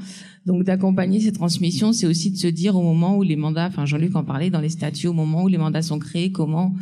Donc 0.44 0.65
d'accompagner 0.65 1.20
ces 1.20 1.32
transmissions, 1.32 1.94
c'est 1.94 2.06
aussi 2.06 2.31
de 2.31 2.36
se 2.36 2.47
dire 2.47 2.77
au 2.77 2.82
moment 2.82 3.16
où 3.16 3.23
les 3.23 3.36
mandats, 3.36 3.66
enfin 3.66 3.86
Jean-Luc 3.86 4.15
en 4.15 4.24
parlait 4.24 4.51
dans 4.51 4.61
les 4.61 4.69
statuts, 4.69 5.06
au 5.06 5.15
moment 5.15 5.44
où 5.44 5.48
les 5.48 5.56
mandats 5.56 5.81
sont 5.81 5.98
créés, 5.98 6.31
comment 6.31 6.74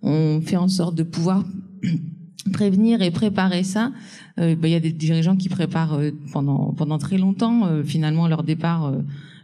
on 0.00 0.40
fait 0.40 0.56
en 0.56 0.68
sorte 0.68 0.94
de 0.94 1.02
pouvoir 1.02 1.44
prévenir 2.52 3.02
et 3.02 3.10
préparer 3.10 3.62
ça. 3.62 3.92
Euh, 4.40 4.56
ben, 4.56 4.68
Il 4.68 4.72
y 4.72 4.76
a 4.76 4.80
des 4.80 4.92
dirigeants 4.92 5.36
qui 5.36 5.50
préparent 5.50 6.00
pendant 6.32 6.72
pendant 6.72 6.96
très 6.96 7.18
longtemps 7.18 7.66
euh, 7.66 7.82
finalement 7.82 8.26
leur 8.26 8.42
départ, 8.42 8.94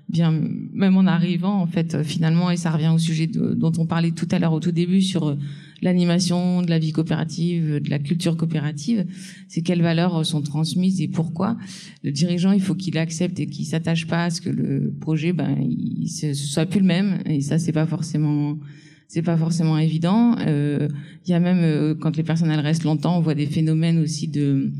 bien 0.08 0.32
même 0.72 0.96
en 0.96 1.04
arrivant 1.06 1.60
en 1.60 1.66
fait 1.66 2.02
finalement 2.02 2.50
et 2.50 2.56
ça 2.56 2.70
revient 2.70 2.92
au 2.94 2.98
sujet 2.98 3.26
de- 3.26 3.52
dont 3.52 3.72
on 3.76 3.84
parlait 3.84 4.12
tout 4.12 4.28
à 4.30 4.38
l'heure 4.38 4.54
au 4.54 4.60
tout 4.60 4.72
début 4.72 5.02
sur 5.02 5.36
l'animation 5.82 6.62
de 6.62 6.70
la 6.70 6.78
vie 6.78 6.92
coopérative, 6.92 7.80
de 7.80 7.90
la 7.90 7.98
culture 7.98 8.36
coopérative, 8.36 9.06
c'est 9.48 9.62
quelles 9.62 9.82
valeurs 9.82 10.24
sont 10.26 10.42
transmises 10.42 11.00
et 11.00 11.08
pourquoi. 11.08 11.56
Le 12.02 12.10
dirigeant, 12.10 12.52
il 12.52 12.60
faut 12.60 12.74
qu'il 12.74 12.98
accepte 12.98 13.38
et 13.40 13.46
qu'il 13.46 13.66
s'attache 13.66 14.06
pas 14.06 14.24
à 14.24 14.30
ce 14.30 14.40
que 14.40 14.50
le 14.50 14.92
projet, 15.00 15.32
ben, 15.32 15.56
il, 15.60 16.08
ce 16.08 16.34
soit 16.34 16.66
plus 16.66 16.80
le 16.80 16.86
même. 16.86 17.18
Et 17.26 17.40
ça, 17.40 17.58
c'est 17.58 17.72
pas 17.72 17.86
forcément, 17.86 18.58
c'est 19.06 19.22
pas 19.22 19.36
forcément 19.36 19.78
évident. 19.78 20.36
Euh, 20.38 20.88
Il 21.26 21.30
y 21.30 21.34
a 21.34 21.40
même 21.40 21.60
euh, 21.62 21.94
quand 21.94 22.16
les 22.16 22.22
personnes 22.22 22.50
elles 22.50 22.60
restent 22.60 22.84
longtemps, 22.84 23.16
on 23.16 23.20
voit 23.20 23.34
des 23.34 23.46
phénomènes 23.46 23.98
aussi 23.98 24.28
de 24.28 24.72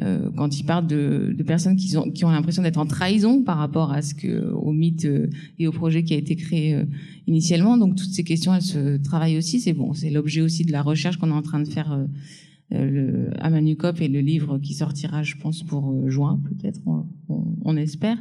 euh, 0.00 0.30
quand 0.36 0.58
ils 0.58 0.64
parlent 0.64 0.86
de, 0.86 1.34
de 1.36 1.42
personnes 1.42 1.76
qui 1.76 1.96
ont, 1.96 2.10
qui 2.10 2.24
ont 2.24 2.30
l'impression 2.30 2.62
d'être 2.62 2.78
en 2.78 2.86
trahison 2.86 3.42
par 3.42 3.58
rapport 3.58 3.90
à 3.92 4.00
ce 4.02 4.14
que, 4.14 4.50
au 4.52 4.72
mythe 4.72 5.04
euh, 5.06 5.28
et 5.58 5.66
au 5.66 5.72
projet 5.72 6.04
qui 6.04 6.14
a 6.14 6.16
été 6.16 6.36
créé 6.36 6.74
euh, 6.74 6.84
initialement. 7.26 7.76
Donc 7.76 7.96
toutes 7.96 8.12
ces 8.12 8.24
questions, 8.24 8.54
elles 8.54 8.62
se 8.62 8.96
travaillent 8.98 9.38
aussi. 9.38 9.60
C'est 9.60 9.72
bon, 9.72 9.94
c'est 9.94 10.10
l'objet 10.10 10.40
aussi 10.40 10.64
de 10.64 10.72
la 10.72 10.82
recherche 10.82 11.16
qu'on 11.16 11.28
est 11.30 11.32
en 11.32 11.42
train 11.42 11.60
de 11.60 11.68
faire 11.68 11.92
euh, 11.92 12.06
le, 12.70 13.30
à 13.40 13.50
Manucop 13.50 14.00
et 14.00 14.08
le 14.08 14.20
livre 14.20 14.58
qui 14.58 14.74
sortira, 14.74 15.22
je 15.22 15.36
pense, 15.36 15.62
pour 15.62 16.08
juin, 16.08 16.40
peut-être, 16.48 16.80
on, 16.86 17.06
on- 17.28 17.44
on 17.64 17.76
espère. 17.76 18.18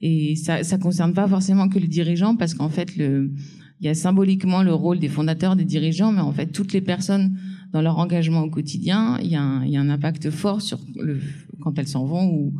Et 0.00 0.34
ça, 0.36 0.62
ça 0.64 0.78
concerne 0.78 1.12
pas 1.14 1.28
forcément 1.28 1.68
que 1.68 1.78
les 1.78 1.88
dirigeants, 1.88 2.36
parce 2.36 2.54
qu'en 2.54 2.68
fait, 2.68 2.96
le, 2.96 3.32
il 3.80 3.86
y 3.86 3.88
a 3.88 3.94
symboliquement 3.94 4.62
le 4.62 4.72
rôle 4.72 4.98
des 4.98 5.08
fondateurs, 5.08 5.56
des 5.56 5.64
dirigeants, 5.64 6.12
mais 6.12 6.20
en 6.20 6.32
fait, 6.32 6.46
toutes 6.46 6.72
les 6.72 6.80
personnes 6.80 7.36
dans 7.72 7.82
leur 7.82 7.98
engagement 7.98 8.42
au 8.42 8.50
quotidien, 8.50 9.18
il 9.22 9.28
y 9.28 9.36
a 9.36 9.42
un, 9.42 9.64
il 9.64 9.70
y 9.70 9.76
a 9.76 9.80
un 9.80 9.88
impact 9.88 10.30
fort 10.30 10.60
sur 10.60 10.78
le, 10.96 11.20
quand 11.60 11.78
elles 11.78 11.88
s'en 11.88 12.04
vont 12.04 12.26
ou 12.26 12.54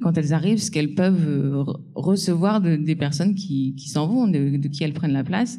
quand 0.00 0.16
elles 0.18 0.32
arrivent, 0.32 0.60
ce 0.60 0.70
qu'elles 0.70 0.94
peuvent 0.94 1.26
euh, 1.26 1.64
recevoir 1.94 2.60
de, 2.60 2.76
des 2.76 2.96
personnes 2.96 3.34
qui, 3.34 3.74
qui 3.76 3.88
s'en 3.88 4.06
vont, 4.06 4.26
de, 4.26 4.56
qui 4.68 4.84
elles 4.84 4.92
prennent 4.92 5.12
la 5.12 5.24
place. 5.24 5.58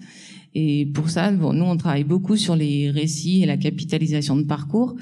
Et 0.53 0.85
pour 0.87 1.09
ça, 1.09 1.31
bon, 1.31 1.53
nous, 1.53 1.65
on 1.65 1.77
travaille 1.77 2.03
beaucoup 2.03 2.37
sur 2.37 2.55
les 2.55 2.89
récits 2.89 3.43
et 3.43 3.45
la 3.45 3.57
capitalisation 3.57 4.37
de 4.37 4.43
parcours, 4.43 4.95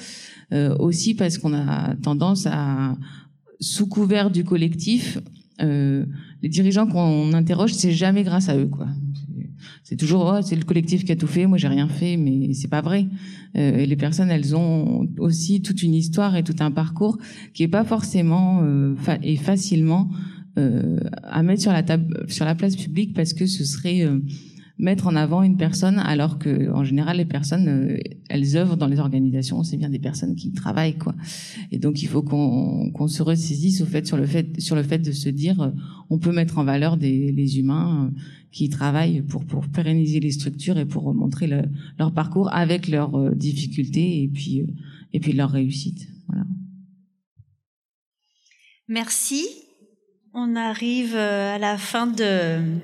euh, 0.51 0.75
aussi 0.77 1.13
parce 1.13 1.37
qu'on 1.37 1.53
a 1.53 1.95
tendance 1.95 2.47
à, 2.47 2.97
sous 3.59 3.87
couvert 3.87 4.31
du 4.31 4.43
collectif, 4.43 5.19
euh, 5.61 6.05
les 6.41 6.49
dirigeants 6.49 6.87
qu'on 6.87 7.33
interroge, 7.33 7.73
c'est 7.73 7.91
jamais 7.91 8.23
grâce 8.23 8.49
à 8.49 8.57
eux, 8.57 8.67
quoi. 8.67 8.87
C'est 9.83 9.97
toujours 9.97 10.33
oh, 10.33 10.41
c'est 10.41 10.55
le 10.55 10.63
collectif 10.63 11.03
qui 11.03 11.11
a 11.11 11.15
tout 11.15 11.27
fait, 11.27 11.45
moi 11.45 11.57
j'ai 11.57 11.67
rien 11.67 11.89
fait, 11.89 12.15
mais 12.15 12.53
c'est 12.53 12.69
pas 12.69 12.81
vrai. 12.81 13.07
Euh, 13.57 13.77
et 13.79 13.85
les 13.85 13.97
personnes, 13.97 14.31
elles 14.31 14.55
ont 14.55 15.07
aussi 15.17 15.61
toute 15.61 15.83
une 15.83 15.93
histoire 15.93 16.35
et 16.37 16.43
tout 16.43 16.55
un 16.59 16.71
parcours 16.71 17.17
qui 17.53 17.63
est 17.63 17.67
pas 17.67 17.83
forcément 17.83 18.61
euh, 18.63 18.95
fa 18.95 19.17
et 19.21 19.35
facilement 19.35 20.09
euh, 20.57 20.99
à 21.23 21.41
mettre 21.41 21.63
sur 21.63 21.73
la 21.73 21.81
table, 21.81 22.25
sur 22.29 22.45
la 22.45 22.53
place 22.53 22.75
publique 22.75 23.15
parce 23.15 23.33
que 23.33 23.47
ce 23.47 23.65
serait 23.65 24.05
euh, 24.05 24.19
mettre 24.79 25.07
en 25.07 25.15
avant 25.15 25.43
une 25.43 25.55
personne 25.55 25.99
alors 25.99 26.39
que 26.39 26.71
en 26.71 26.83
général 26.83 27.17
les 27.17 27.25
personnes 27.25 27.67
euh, 27.67 27.97
elles 28.29 28.57
œuvrent 28.57 28.75
dans 28.75 28.87
les 28.87 28.99
organisations 28.99 29.63
c'est 29.63 29.77
bien 29.77 29.89
des 29.89 29.99
personnes 29.99 30.35
qui 30.35 30.51
travaillent 30.51 30.97
quoi. 30.97 31.13
Et 31.71 31.77
donc 31.77 32.01
il 32.01 32.07
faut 32.07 32.23
qu'on 32.23 32.91
qu'on 32.91 33.07
se 33.07 33.21
ressaisisse 33.21 33.81
au 33.81 33.85
fait 33.85 34.07
sur 34.07 34.17
le 34.17 34.25
fait 34.25 34.59
sur 34.59 34.75
le 34.75 34.83
fait 34.83 34.97
de 34.97 35.11
se 35.11 35.29
dire 35.29 35.61
euh, 35.61 35.69
on 36.09 36.17
peut 36.17 36.31
mettre 36.31 36.57
en 36.57 36.63
valeur 36.63 36.97
des 36.97 37.31
les 37.31 37.59
humains 37.59 38.05
euh, 38.05 38.19
qui 38.51 38.69
travaillent 38.69 39.21
pour 39.21 39.45
pour 39.45 39.67
pérenniser 39.67 40.19
les 40.19 40.31
structures 40.31 40.77
et 40.79 40.85
pour 40.85 41.13
montrer 41.13 41.45
le, 41.45 41.63
leur 41.99 42.11
parcours 42.11 42.51
avec 42.51 42.87
leurs 42.87 43.35
difficultés 43.35 44.23
et 44.23 44.27
puis 44.27 44.65
et 45.13 45.19
puis 45.19 45.33
leur 45.33 45.51
réussite 45.51 46.07
voilà. 46.27 46.45
Merci. 48.87 49.45
On 50.33 50.55
arrive 50.55 51.15
à 51.15 51.59
la 51.59 51.77
fin 51.77 52.07
de 52.07 52.79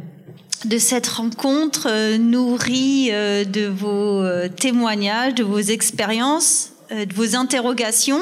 de 0.66 0.78
cette 0.78 1.08
rencontre 1.08 1.88
euh, 1.90 2.18
nourrie 2.18 3.10
euh, 3.12 3.46
de 3.46 3.66
vos 3.66 4.22
euh, 4.22 4.50
témoignages, 4.50 5.36
de 5.36 5.44
vos 5.44 5.60
expériences, 5.60 6.72
de 6.92 7.14
vos 7.14 7.36
interrogations. 7.36 8.20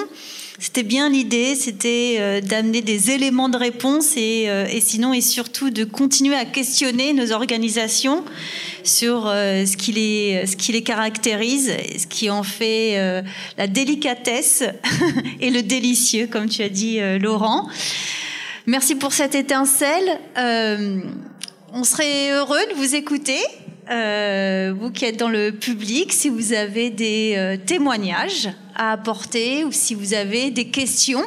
C'était 0.59 0.83
bien 0.83 1.09
l'idée, 1.09 1.55
c'était 1.55 2.41
d'amener 2.41 2.81
des 2.81 3.11
éléments 3.11 3.47
de 3.47 3.57
réponse 3.57 4.17
et, 4.17 4.45
et, 4.45 4.81
sinon 4.81 5.13
et 5.13 5.21
surtout 5.21 5.69
de 5.69 5.83
continuer 5.83 6.35
à 6.35 6.45
questionner 6.45 7.13
nos 7.13 7.31
organisations 7.31 8.25
sur 8.83 9.25
ce 9.27 9.77
qui 9.77 9.91
les, 9.91 10.47
ce 10.47 10.55
qui 10.55 10.71
les 10.71 10.81
caractérise, 10.81 11.71
ce 11.99 12.07
qui 12.07 12.31
en 12.31 12.41
fait 12.41 13.23
la 13.59 13.67
délicatesse 13.67 14.63
et 15.39 15.51
le 15.51 15.61
délicieux, 15.61 16.25
comme 16.25 16.49
tu 16.49 16.63
as 16.63 16.69
dit 16.69 16.99
Laurent. 17.19 17.69
Merci 18.65 18.95
pour 18.95 19.13
cette 19.13 19.35
étincelle. 19.35 20.19
On 21.73 21.83
serait 21.83 22.31
heureux 22.31 22.65
de 22.69 22.75
vous 22.75 22.95
écouter, 22.95 23.39
euh, 23.91 24.73
vous 24.77 24.89
qui 24.89 25.03
êtes 25.05 25.17
dans 25.17 25.29
le 25.29 25.51
public, 25.51 26.13
si 26.13 26.29
vous 26.29 26.53
avez 26.53 26.89
des 26.89 27.35
euh, 27.35 27.57
témoignages 27.57 28.49
à 28.75 28.93
apporter 28.93 29.65
ou 29.65 29.71
si 29.71 29.93
vous 29.93 30.13
avez 30.13 30.49
des 30.49 30.69
questions 30.69 31.23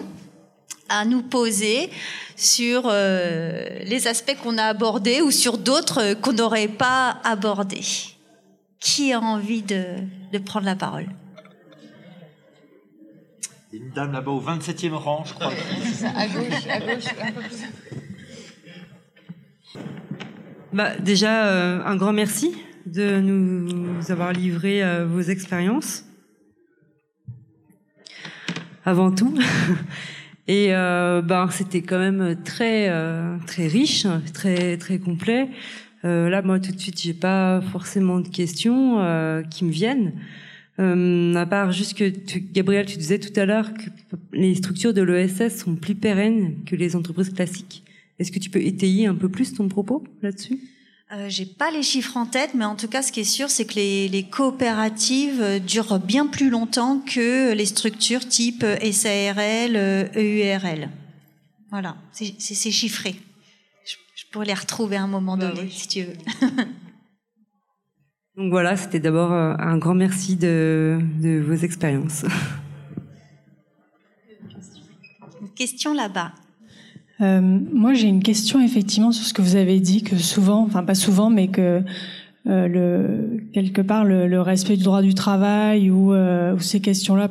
à 0.89 1.05
nous 1.05 1.23
poser 1.23 1.91
sur 2.37 2.85
euh, 2.87 3.69
les 3.85 4.07
aspects 4.07 4.37
qu'on 4.43 4.57
a 4.57 4.65
abordés 4.65 5.21
ou 5.21 5.31
sur 5.31 5.59
d'autres 5.59 6.15
qu'on 6.15 6.33
n'aurait 6.33 6.69
pas 6.69 7.19
abordés. 7.23 7.85
Qui 8.81 9.13
a 9.13 9.21
envie 9.21 9.63
de, 9.63 9.85
de 10.33 10.39
prendre 10.39 10.65
la 10.65 10.75
parole? 10.75 11.07
Une 13.73 13.91
dame 13.91 14.13
là-bas 14.13 14.33
au 14.33 14.41
27e 14.41 14.95
rang, 14.95 15.23
je 15.25 15.35
crois. 15.35 15.53
À 16.17 16.27
gauche, 16.27 16.67
à 16.69 16.81
gauche, 16.81 17.05
un 17.23 17.33
peu 17.33 17.41
plus. 17.43 17.59
Bah, 20.73 20.97
déjà, 21.01 21.49
euh, 21.49 21.81
un 21.85 21.97
grand 21.97 22.13
merci 22.13 22.53
de 22.87 23.19
nous 23.21 24.13
avoir 24.13 24.33
livré 24.33 24.85
euh, 24.85 25.05
vos 25.05 25.21
expériences. 25.21 26.05
Avant 28.85 29.11
tout. 29.11 29.37
Et 30.47 30.71
ben, 30.71 31.49
c'était 31.53 31.83
quand 31.83 31.99
même 31.99 32.35
très, 32.45 32.91
très 33.47 33.69
riche, 33.69 34.05
très, 34.35 34.79
très 34.79 34.99
complet. 34.99 35.49
Là, 36.03 36.43
moi, 36.43 36.59
tout 36.59 36.73
de 36.73 36.81
suite, 36.81 37.01
j'ai 37.01 37.15
pas 37.15 37.61
forcément 37.61 38.19
de 38.19 38.27
questions 38.27 38.97
qui 39.49 39.65
me 39.65 39.71
viennent. 39.71 40.15
à 40.79 41.47
part 41.47 41.71
juste 41.71 41.97
que, 41.97 42.11
Gabriel, 42.53 42.87
tu 42.87 42.97
disais 42.97 43.21
tout 43.21 43.39
à 43.39 43.45
l'heure 43.45 43.73
que 43.75 44.17
les 44.33 44.57
structures 44.57 44.93
de 44.93 45.03
l'ESS 45.03 45.57
sont 45.57 45.77
plus 45.77 45.95
pérennes 45.95 46.57
que 46.67 46.75
les 46.75 46.97
entreprises 46.97 47.33
classiques. 47.33 47.85
Est-ce 48.21 48.31
que 48.31 48.39
tu 48.39 48.51
peux 48.51 48.61
étayer 48.61 49.07
un 49.07 49.15
peu 49.15 49.31
plus 49.31 49.55
ton 49.55 49.67
propos 49.69 50.05
là-dessus? 50.21 50.61
Euh, 51.13 51.31
J'ai 51.31 51.47
pas 51.47 51.71
les 51.71 51.83
chiffres 51.83 52.19
en 52.19 52.27
tête, 52.27 52.51
mais 52.55 52.67
en 52.67 52.77
tout 52.77 52.87
cas, 52.87 53.01
ce 53.03 53.11
qui 53.13 53.21
est 53.21 53.25
sûr, 53.25 53.49
c'est 53.49 53.65
que 53.65 53.77
les, 53.77 54.09
les, 54.09 54.25
coopératives 54.25 55.41
euh, 55.41 55.59
durent 55.59 55.99
bien 55.99 56.27
plus 56.27 56.51
longtemps 56.51 57.01
que 57.01 57.55
les 57.55 57.65
structures 57.65 58.29
type 58.29 58.63
SARL, 58.93 59.75
EURL. 60.15 60.91
Voilà, 61.71 61.97
c'est 62.13 62.71
chiffré. 62.71 63.17
Je, 63.87 63.95
je, 64.15 64.25
pourrais 64.31 64.47
les 64.47 64.55
retrouver 64.55 64.97
à 64.97 65.03
un 65.03 65.09
moment 65.09 65.39
bah 65.39 65.49
donné, 65.49 65.63
oui. 65.63 65.73
si 65.73 65.89
tu 65.89 66.03
veux. 66.03 66.17
Donc 68.37 68.51
voilà, 68.51 68.77
c'était 68.77 69.01
d'abord 69.01 69.33
euh, 69.33 69.55
un 69.59 69.79
grand 69.79 69.95
merci 69.95 70.37
de, 70.37 71.01
de 71.23 71.41
vos 71.41 71.55
expériences. 71.55 72.27
Une 75.41 75.55
question 75.55 75.95
là-bas. 75.95 76.35
Euh, 77.21 77.41
moi, 77.41 77.95
j'ai 77.95 78.09
une 78.09 78.23
question 78.23 78.61
effectivement 78.61 79.13
sur 79.13 79.25
ce 79.25 79.35
que 79.35 79.43
vous 79.43 79.57
avez 79.57 79.81
dit, 79.81 80.03
que 80.03 80.17
souvent, 80.17 80.63
enfin 80.63 80.83
pas 80.83 80.95
souvent, 80.95 81.31
mais 81.31 81.49
que 81.49 81.83
euh, 82.47 82.69
le, 82.69 83.41
quelque 83.53 83.83
part 83.83 84.05
le, 84.05 84.27
le, 84.27 84.41
respect 84.41 84.79
du 84.79 84.85
droit 84.85 85.03
du 85.03 85.13
travail 85.13 85.91
ou, 85.91 86.15
euh, 86.15 86.55
ou 86.55 86.61
ces 86.61 86.81
questions-là, 86.81 87.29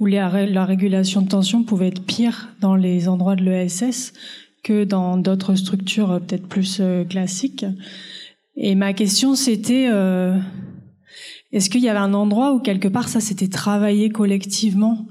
ou 0.00 0.06
la 0.06 0.64
régulation 0.64 1.20
de 1.20 1.28
tension 1.28 1.64
pouvait 1.64 1.88
être 1.88 2.02
pire 2.02 2.48
dans 2.60 2.76
les 2.76 3.08
endroits 3.08 3.36
de 3.36 3.44
l'ESS 3.44 4.14
que 4.64 4.84
dans 4.84 5.18
d'autres 5.18 5.54
structures 5.54 6.12
euh, 6.12 6.18
peut-être 6.18 6.48
plus 6.48 6.78
euh, 6.80 7.04
classiques. 7.04 7.66
Et 8.56 8.74
ma 8.74 8.94
question, 8.94 9.34
c'était 9.34 9.90
est-ce 11.52 11.68
qu'il 11.68 11.82
y 11.82 11.90
avait 11.90 11.98
un 11.98 12.14
endroit 12.14 12.54
où 12.54 12.60
quelque 12.60 12.88
part 12.88 13.08
ça 13.08 13.20
s'était 13.20 13.48
travaillé 13.48 14.08
collectivement 14.08 15.06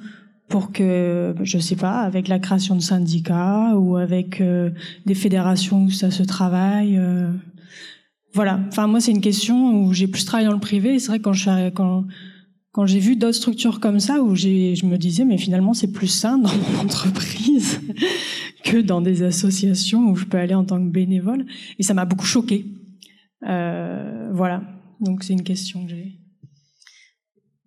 pour 0.47 0.71
que, 0.71 1.35
je 1.41 1.57
sais 1.57 1.75
pas, 1.75 2.01
avec 2.01 2.27
la 2.27 2.39
création 2.39 2.75
de 2.75 2.81
syndicats 2.81 3.75
ou 3.75 3.97
avec 3.97 4.41
euh, 4.41 4.69
des 5.05 5.15
fédérations 5.15 5.85
où 5.85 5.89
ça 5.89 6.11
se 6.11 6.23
travaille. 6.23 6.97
Euh, 6.97 7.31
voilà. 8.33 8.59
Enfin, 8.67 8.87
moi, 8.87 8.99
c'est 9.01 9.11
une 9.11 9.21
question 9.21 9.83
où 9.83 9.93
j'ai 9.93 10.07
plus 10.07 10.25
travaillé 10.25 10.47
dans 10.47 10.53
le 10.53 10.59
privé. 10.59 10.99
C'est 10.99 11.07
vrai 11.07 11.19
quand 11.19 11.33
je 11.33 11.69
quand 11.69 12.05
quand 12.75 12.85
j'ai 12.85 12.99
vu 12.99 13.15
d'autres 13.15 13.37
structures 13.37 13.79
comme 13.79 14.01
ça 14.01 14.21
où 14.21 14.35
je 14.35 14.85
me 14.85 14.97
disais, 14.97 15.23
mais 15.23 15.37
finalement, 15.37 15.73
c'est 15.73 15.93
plus 15.93 16.09
sain 16.09 16.37
dans 16.37 16.49
mon 16.49 16.79
entreprise 16.83 17.79
que 18.65 18.81
dans 18.81 18.99
des 18.99 19.23
associations 19.23 20.09
où 20.09 20.17
je 20.17 20.25
peux 20.25 20.37
aller 20.37 20.55
en 20.55 20.65
tant 20.65 20.77
que 20.77 20.91
bénévole. 20.91 21.45
Et 21.79 21.83
ça 21.83 21.93
m'a 21.93 22.03
beaucoup 22.03 22.25
choqué. 22.25 22.65
Euh, 23.47 24.29
voilà. 24.33 24.61
Donc, 24.99 25.23
c'est 25.23 25.31
une 25.31 25.43
question 25.43 25.85
que 25.85 25.91
j'ai. 25.91 26.19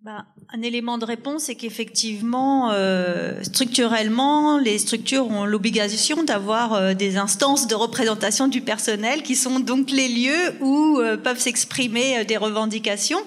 Bah, 0.01 0.23
un 0.53 0.61
élément 0.61 0.97
de 0.97 1.03
réponse, 1.03 1.43
c'est 1.43 1.55
qu'effectivement, 1.55 2.71
euh, 2.71 3.43
structurellement, 3.43 4.57
les 4.57 4.77
structures 4.77 5.27
ont 5.27 5.43
l'obligation 5.43 6.23
d'avoir 6.23 6.73
euh, 6.73 6.93
des 6.93 7.17
instances 7.17 7.67
de 7.67 7.75
représentation 7.75 8.47
du 8.47 8.61
personnel 8.61 9.23
qui 9.23 9.35
sont 9.35 9.59
donc 9.59 9.91
les 9.91 10.07
lieux 10.07 10.55
où 10.61 10.99
euh, 10.99 11.17
peuvent 11.17 11.39
s'exprimer 11.39 12.23
des 12.23 12.37
revendications. 12.37 13.19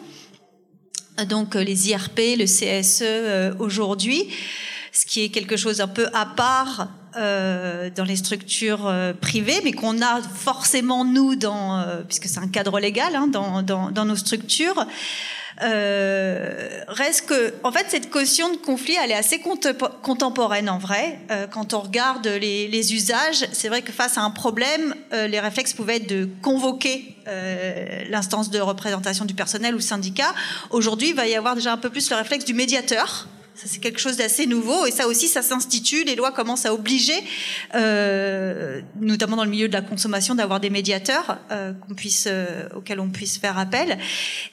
Donc 1.28 1.56
les 1.56 1.90
IRP, 1.90 2.38
le 2.38 2.46
CSE 2.46 3.54
aujourd'hui, 3.60 4.28
ce 4.92 5.04
qui 5.04 5.24
est 5.24 5.28
quelque 5.28 5.58
chose 5.58 5.82
un 5.82 5.88
peu 5.88 6.06
à 6.14 6.24
part 6.24 6.88
euh, 7.16 7.90
dans 7.94 8.04
les 8.04 8.16
structures 8.16 8.86
euh, 8.86 9.12
privées, 9.12 9.60
mais 9.64 9.72
qu'on 9.72 10.00
a 10.00 10.22
forcément 10.22 11.04
nous 11.04 11.36
dans, 11.36 11.78
euh, 11.78 12.00
puisque 12.08 12.24
c'est 12.26 12.38
un 12.38 12.48
cadre 12.48 12.80
légal 12.80 13.14
hein, 13.14 13.26
dans, 13.26 13.62
dans, 13.62 13.90
dans, 13.90 14.06
nos 14.06 14.16
structures. 14.16 14.86
Euh, 15.60 16.80
reste 16.88 17.26
que, 17.26 17.54
en 17.62 17.72
fait, 17.72 17.86
cette 17.88 18.10
caution 18.10 18.50
de 18.50 18.56
conflit, 18.56 18.96
elle 19.02 19.10
est 19.10 19.16
assez 19.16 19.40
contemporaine 20.02 20.70
en 20.70 20.78
vrai. 20.78 21.18
Euh, 21.30 21.46
quand 21.46 21.74
on 21.74 21.80
regarde 21.80 22.26
les, 22.26 22.94
usages, 22.94 23.46
c'est 23.52 23.68
vrai 23.68 23.82
que 23.82 23.92
face 23.92 24.16
à 24.18 24.22
un 24.22 24.30
problème, 24.30 24.94
euh, 25.12 25.26
les 25.26 25.40
réflexes 25.40 25.74
pouvaient 25.74 25.96
être 25.96 26.08
de 26.08 26.28
convoquer 26.42 27.16
euh, 27.28 28.04
l'instance 28.08 28.50
de 28.50 28.60
représentation 28.60 29.24
du 29.24 29.34
personnel 29.34 29.74
ou 29.74 29.80
syndicat. 29.80 30.34
Aujourd'hui, 30.70 31.10
il 31.10 31.14
va 31.14 31.26
y 31.26 31.34
avoir 31.34 31.54
déjà 31.54 31.72
un 31.72 31.78
peu 31.78 31.90
plus 31.90 32.10
le 32.10 32.16
réflexe 32.16 32.44
du 32.44 32.54
médiateur 32.54 33.28
Ça, 33.62 33.68
c'est 33.68 33.78
quelque 33.78 34.00
chose 34.00 34.16
d'assez 34.16 34.46
nouveau 34.46 34.86
et 34.86 34.90
ça 34.90 35.06
aussi, 35.06 35.28
ça 35.28 35.40
s'institue. 35.40 36.02
Les 36.02 36.16
lois 36.16 36.32
commencent 36.32 36.66
à 36.66 36.74
obliger, 36.74 37.14
euh, 37.76 38.80
notamment 39.00 39.36
dans 39.36 39.44
le 39.44 39.50
milieu 39.50 39.68
de 39.68 39.72
la 39.72 39.82
consommation, 39.82 40.34
d'avoir 40.34 40.58
des 40.58 40.70
médiateurs 40.70 41.38
euh, 41.52 41.72
qu'on 41.72 41.94
puisse, 41.94 42.26
euh, 42.26 42.68
auxquels 42.74 42.98
on 42.98 43.10
puisse 43.10 43.38
faire 43.38 43.58
appel. 43.58 43.98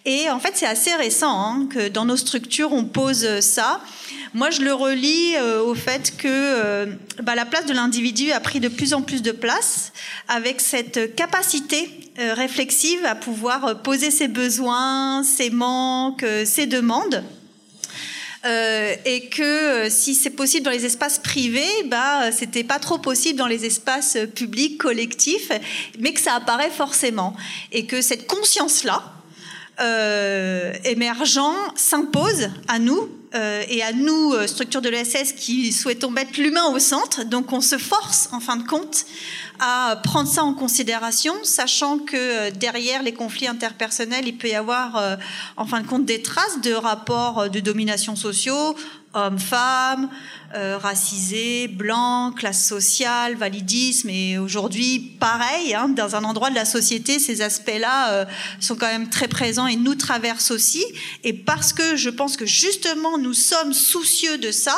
Et 0.05 0.29
en 0.29 0.39
fait, 0.39 0.51
c'est 0.53 0.67
assez 0.67 0.93
récent 0.93 1.31
hein, 1.31 1.67
que 1.71 1.87
dans 1.87 2.05
nos 2.05 2.17
structures, 2.17 2.71
on 2.71 2.85
pose 2.85 3.39
ça. 3.39 3.81
Moi, 4.35 4.51
je 4.51 4.61
le 4.61 4.73
relis 4.73 5.35
euh, 5.37 5.63
au 5.63 5.73
fait 5.73 6.15
que 6.15 6.27
euh, 6.27 6.85
bah, 7.23 7.33
la 7.33 7.45
place 7.45 7.65
de 7.65 7.73
l'individu 7.73 8.31
a 8.31 8.39
pris 8.39 8.59
de 8.59 8.67
plus 8.67 8.93
en 8.93 9.01
plus 9.01 9.23
de 9.23 9.31
place 9.31 9.91
avec 10.27 10.61
cette 10.61 11.15
capacité 11.15 11.89
euh, 12.19 12.35
réflexive 12.35 13.03
à 13.05 13.15
pouvoir 13.15 13.81
poser 13.81 14.11
ses 14.11 14.27
besoins, 14.27 15.23
ses 15.23 15.49
manques, 15.49 16.25
ses 16.45 16.67
demandes. 16.67 17.23
Euh, 18.45 18.95
et 19.03 19.27
que 19.27 19.89
si 19.89 20.15
c'est 20.15 20.29
possible 20.29 20.63
dans 20.63 20.71
les 20.71 20.85
espaces 20.85 21.19
privés, 21.19 21.83
bah 21.87 22.31
c'était 22.31 22.63
pas 22.63 22.79
trop 22.79 22.97
possible 22.97 23.37
dans 23.37 23.47
les 23.47 23.65
espaces 23.65 24.17
publics 24.33 24.77
collectifs, 24.77 25.51
mais 25.99 26.13
que 26.13 26.21
ça 26.21 26.35
apparaît 26.35 26.69
forcément. 26.69 27.35
Et 27.73 27.85
que 27.85 28.01
cette 28.01 28.27
conscience 28.27 28.85
là 28.85 29.03
euh, 29.81 30.73
émergent 30.85 31.53
s'impose 31.75 32.49
à 32.69 32.79
nous 32.79 33.09
euh, 33.35 33.63
et 33.69 33.83
à 33.83 33.93
nous, 33.93 34.33
euh, 34.33 34.47
structure 34.47 34.81
de 34.81 34.89
l'ESS, 34.89 35.33
qui 35.33 35.71
souhaitons 35.71 36.09
mettre 36.09 36.39
l'humain 36.39 36.65
au 36.73 36.79
centre. 36.79 37.23
Donc 37.23 37.53
on 37.53 37.61
se 37.61 37.77
force, 37.77 38.27
en 38.31 38.39
fin 38.39 38.55
de 38.55 38.67
compte, 38.67 39.05
à 39.59 39.99
prendre 40.03 40.27
ça 40.27 40.43
en 40.43 40.55
considération, 40.55 41.35
sachant 41.43 41.99
que 41.99 42.15
euh, 42.15 42.51
derrière 42.51 43.03
les 43.03 43.13
conflits 43.13 43.47
interpersonnels, 43.47 44.27
il 44.27 44.37
peut 44.37 44.49
y 44.49 44.55
avoir, 44.55 45.17
en 45.57 45.65
fin 45.65 45.81
de 45.81 45.87
compte, 45.87 46.05
des 46.05 46.23
traces 46.23 46.61
de 46.61 46.73
rapports 46.73 47.49
de 47.49 47.59
domination 47.59 48.15
sociaux, 48.15 48.75
hommes-femmes, 49.13 50.09
euh, 50.55 50.77
racisés, 50.77 51.67
blancs, 51.67 52.37
classe 52.37 52.67
sociale, 52.67 53.35
validisme. 53.35 54.09
Et 54.09 54.37
aujourd'hui, 54.37 54.99
pareil, 55.19 55.73
hein, 55.73 55.89
dans 55.89 56.15
un 56.15 56.23
endroit 56.23 56.49
de 56.49 56.55
la 56.55 56.65
société, 56.65 57.19
ces 57.19 57.41
aspects-là 57.41 58.11
euh, 58.11 58.25
sont 58.59 58.75
quand 58.75 58.87
même 58.87 59.09
très 59.09 59.27
présents 59.27 59.67
et 59.67 59.75
nous 59.75 59.95
traversent 59.95 60.51
aussi. 60.51 60.83
Et 61.23 61.33
parce 61.33 61.73
que 61.73 61.95
je 61.95 62.09
pense 62.09 62.37
que 62.37 62.45
justement, 62.45 63.17
nous 63.17 63.33
sommes 63.33 63.73
soucieux 63.73 64.37
de 64.37 64.51
ça, 64.51 64.75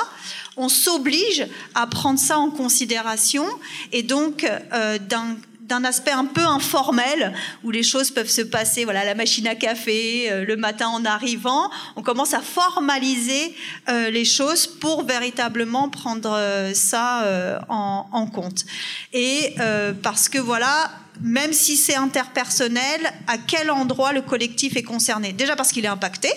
on 0.58 0.70
s'oblige 0.70 1.48
à 1.76 1.88
prendre 1.88 2.20
ça 2.20 2.38
en 2.38 2.52
considération 2.52 3.46
et 3.92 4.04
donc 4.04 4.44
euh, 4.74 4.98
d'un 4.98 5.38
d'un 5.72 5.86
aspect 5.86 6.12
un 6.12 6.26
peu 6.26 6.46
informel 6.46 7.34
où 7.64 7.72
les 7.72 7.84
choses 7.84 8.12
peuvent 8.12 8.30
se 8.30 8.42
passer, 8.42 8.84
voilà, 8.84 9.06
la 9.06 9.16
machine 9.16 9.48
à 9.48 9.56
café, 9.56 10.30
euh, 10.30 10.44
le 10.44 10.58
matin 10.58 10.90
en 10.90 11.06
arrivant. 11.06 11.72
On 11.96 12.02
commence 12.02 12.34
à 12.34 12.42
formaliser 12.42 13.56
euh, 13.88 14.10
les 14.10 14.26
choses 14.26 14.68
pour 14.68 15.06
véritablement 15.06 15.88
prendre 15.88 16.34
euh, 16.34 16.74
ça 16.74 17.64
en, 17.70 18.28
compte. 18.28 18.66
Et 19.14 19.56
parce 20.04 20.30
que 20.30 20.38
voilà, 20.38 20.92
même 21.22 21.54
si 21.54 21.76
c'est 21.76 21.96
interpersonnel, 21.96 23.02
à 23.28 23.38
quel 23.38 23.72
endroit 23.72 24.14
le 24.14 24.22
collectif 24.22 24.76
est 24.76 24.84
concerné? 24.84 25.34
Déjà 25.34 25.56
parce 25.56 25.72
qu'il 25.72 25.86
est 25.86 25.90
impacté 25.90 26.30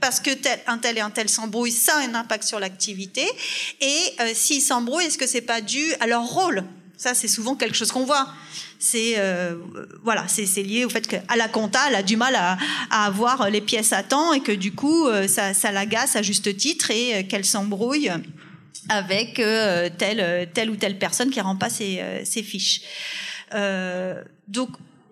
parce 0.00 0.20
que 0.20 0.30
tel, 0.30 0.60
un 0.68 0.78
tel 0.78 0.96
et 0.96 1.00
un 1.00 1.10
tel 1.10 1.28
s'embrouillent, 1.28 1.72
ça 1.72 1.96
a 1.96 2.08
un 2.08 2.14
impact 2.14 2.44
sur 2.44 2.60
l'activité. 2.60 3.26
Et 3.80 4.16
s'ils 4.34 4.62
s'embrouillent, 4.62 5.06
est-ce 5.06 5.18
que 5.18 5.26
c'est 5.26 5.40
pas 5.40 5.60
dû 5.60 5.84
à 6.00 6.06
leur 6.06 6.24
rôle 6.24 6.64
Ça, 6.96 7.14
c'est 7.14 7.28
souvent 7.28 7.54
quelque 7.54 7.76
chose 7.76 7.92
qu'on 7.92 8.04
voit 8.04 8.28
c'est 8.78 9.14
euh, 9.18 9.56
voilà, 10.02 10.26
c'est 10.28 10.62
lié 10.62 10.84
au 10.84 10.88
fait 10.88 11.06
qu'à 11.06 11.36
la 11.36 11.48
compta, 11.48 11.80
elle 11.88 11.94
a 11.94 12.02
du 12.02 12.16
mal 12.16 12.34
à, 12.34 12.56
avoir 12.90 13.50
les 13.50 13.60
pièces 13.60 13.92
à 13.92 14.02
temps 14.02 14.32
et 14.32 14.40
que 14.40 14.52
du 14.52 14.72
coup, 14.72 15.06
euh, 15.06 15.28
ça, 15.28 15.54
ça 15.54 15.72
l'agace 15.72 16.16
à 16.16 16.22
juste 16.22 16.56
titre 16.56 16.90
et 16.90 17.14
euh, 17.14 17.22
qu'elle 17.22 17.44
s'embrouille 17.44 18.10
avec 18.88 19.34
telle, 19.98 20.48
telle 20.54 20.70
ou 20.70 20.76
telle 20.76 20.96
personne 20.96 21.30
qui 21.30 21.40
rend 21.40 21.56
pas 21.56 21.70
ses, 21.70 22.00
ses 22.22 22.44
fiches. 22.44 22.82
donc 24.46 24.68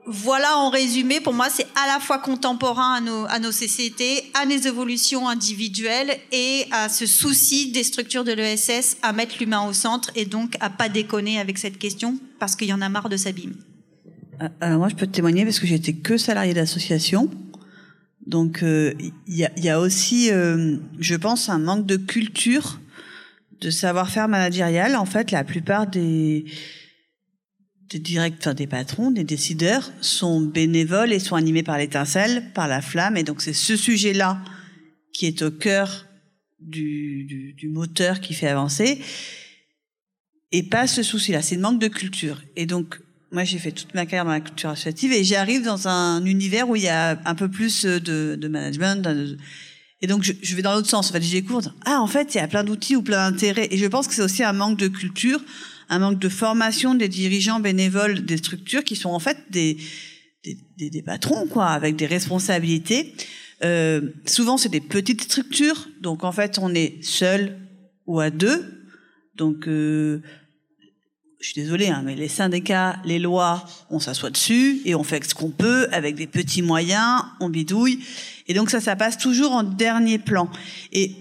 voilà 0.06 0.58
en 0.58 0.68
résumé, 0.68 1.20
pour 1.20 1.32
moi, 1.32 1.48
c'est 1.50 1.66
à 1.74 1.86
la 1.86 1.98
fois 1.98 2.18
contemporain 2.18 2.94
à 2.96 3.00
nos, 3.00 3.24
à 3.26 3.38
nos 3.38 3.52
sociétés, 3.52 4.30
à 4.34 4.44
nos 4.44 4.56
évolutions 4.56 5.28
individuelles 5.28 6.18
et 6.30 6.66
à 6.72 6.88
ce 6.88 7.06
souci 7.06 7.72
des 7.72 7.84
structures 7.84 8.24
de 8.24 8.32
l'ESS 8.32 8.98
à 9.02 9.12
mettre 9.12 9.36
l'humain 9.40 9.66
au 9.66 9.72
centre 9.72 10.10
et 10.14 10.26
donc 10.26 10.56
à 10.60 10.68
pas 10.68 10.88
déconner 10.88 11.38
avec 11.40 11.56
cette 11.58 11.78
question 11.78 12.18
parce 12.38 12.54
qu'il 12.54 12.68
y 12.68 12.72
en 12.72 12.82
a 12.82 12.88
marre 12.88 13.08
de 13.08 13.16
s'abîmer. 13.16 13.54
Euh, 14.42 14.48
alors 14.60 14.78
moi, 14.78 14.88
je 14.88 14.94
peux 14.94 15.06
témoigner 15.06 15.44
parce 15.44 15.58
que 15.58 15.66
j'étais 15.66 15.94
que 15.94 16.18
salarié 16.18 16.52
d'association. 16.52 17.30
Donc 18.26 18.62
euh, 18.62 18.94
il 18.98 19.36
y, 19.36 19.44
a, 19.44 19.50
y, 19.56 19.68
a, 19.68 19.80
aussi, 19.80 20.30
euh, 20.30 20.76
je 20.98 21.14
pense, 21.14 21.48
un 21.48 21.58
manque 21.58 21.86
de 21.86 21.96
culture, 21.96 22.78
de 23.60 23.70
savoir-faire 23.70 24.28
managérial. 24.28 24.96
En 24.96 25.06
fait, 25.06 25.30
la 25.30 25.44
plupart 25.44 25.86
des 25.86 26.44
des 27.90 27.98
directeurs, 27.98 28.54
des 28.54 28.66
patrons, 28.66 29.10
des 29.10 29.24
décideurs 29.24 29.92
sont 30.00 30.40
bénévoles 30.40 31.12
et 31.12 31.18
sont 31.18 31.36
animés 31.36 31.62
par 31.62 31.78
l'étincelle, 31.78 32.50
par 32.54 32.68
la 32.68 32.80
flamme. 32.80 33.16
Et 33.16 33.22
donc 33.22 33.42
c'est 33.42 33.52
ce 33.52 33.76
sujet-là 33.76 34.42
qui 35.12 35.26
est 35.26 35.42
au 35.42 35.50
cœur 35.50 36.06
du, 36.60 37.24
du, 37.24 37.52
du, 37.52 37.68
moteur 37.68 38.20
qui 38.20 38.34
fait 38.34 38.48
avancer. 38.48 39.00
Et 40.50 40.62
pas 40.62 40.86
ce 40.86 41.02
souci-là, 41.02 41.42
c'est 41.42 41.56
le 41.56 41.60
manque 41.60 41.80
de 41.80 41.88
culture. 41.88 42.42
Et 42.56 42.66
donc 42.66 43.00
moi 43.32 43.44
j'ai 43.44 43.58
fait 43.58 43.72
toute 43.72 43.94
ma 43.94 44.06
carrière 44.06 44.24
dans 44.24 44.30
la 44.30 44.40
culture 44.40 44.70
associative 44.70 45.12
et 45.12 45.24
j'arrive 45.24 45.62
dans 45.62 45.88
un 45.88 46.24
univers 46.24 46.68
où 46.68 46.76
il 46.76 46.82
y 46.82 46.88
a 46.88 47.20
un 47.24 47.34
peu 47.34 47.50
plus 47.50 47.84
de, 47.84 48.36
de 48.36 48.48
management. 48.48 49.06
et 50.00 50.06
donc 50.06 50.22
je, 50.22 50.56
vais 50.56 50.62
dans 50.62 50.74
l'autre 50.74 50.88
sens. 50.88 51.10
En 51.10 51.12
fait, 51.12 51.22
je 51.22 51.32
découvre 51.32 51.74
ah 51.84 52.00
en 52.00 52.06
fait 52.06 52.34
il 52.34 52.38
y 52.38 52.40
a 52.40 52.48
plein 52.48 52.64
d'outils 52.64 52.96
ou 52.96 53.02
plein 53.02 53.30
d'intérêts. 53.30 53.68
Et 53.70 53.76
je 53.76 53.86
pense 53.86 54.08
que 54.08 54.14
c'est 54.14 54.22
aussi 54.22 54.42
un 54.42 54.52
manque 54.52 54.78
de 54.78 54.88
culture 54.88 55.40
un 55.88 55.98
manque 55.98 56.18
de 56.18 56.28
formation 56.28 56.94
des 56.94 57.08
dirigeants 57.08 57.60
bénévoles 57.60 58.24
des 58.24 58.36
structures 58.36 58.84
qui 58.84 58.96
sont 58.96 59.10
en 59.10 59.18
fait 59.18 59.38
des, 59.50 59.76
des, 60.76 60.90
des, 60.90 61.02
patrons, 61.02 61.46
quoi, 61.46 61.66
avec 61.66 61.96
des 61.96 62.06
responsabilités. 62.06 63.14
Euh, 63.64 64.00
souvent, 64.26 64.56
c'est 64.56 64.68
des 64.68 64.80
petites 64.80 65.22
structures, 65.22 65.88
donc 66.00 66.24
en 66.24 66.32
fait, 66.32 66.58
on 66.58 66.74
est 66.74 67.02
seul 67.02 67.58
ou 68.06 68.20
à 68.20 68.30
deux. 68.30 68.88
Donc, 69.36 69.68
euh, 69.68 70.22
je 71.44 71.50
suis 71.50 71.60
désolée, 71.60 71.88
hein, 71.88 72.02
mais 72.02 72.14
les 72.14 72.28
syndicats, 72.28 72.96
les 73.04 73.18
lois, 73.18 73.66
on 73.90 73.98
s'assoit 73.98 74.30
dessus 74.30 74.80
et 74.86 74.94
on 74.94 75.04
fait 75.04 75.22
ce 75.28 75.34
qu'on 75.34 75.50
peut 75.50 75.88
avec 75.92 76.14
des 76.14 76.26
petits 76.26 76.62
moyens, 76.62 77.22
on 77.38 77.50
bidouille. 77.50 78.00
Et 78.48 78.54
donc 78.54 78.70
ça, 78.70 78.80
ça 78.80 78.96
passe 78.96 79.18
toujours 79.18 79.52
en 79.52 79.62
dernier 79.62 80.18
plan. 80.18 80.48
Et 80.92 81.14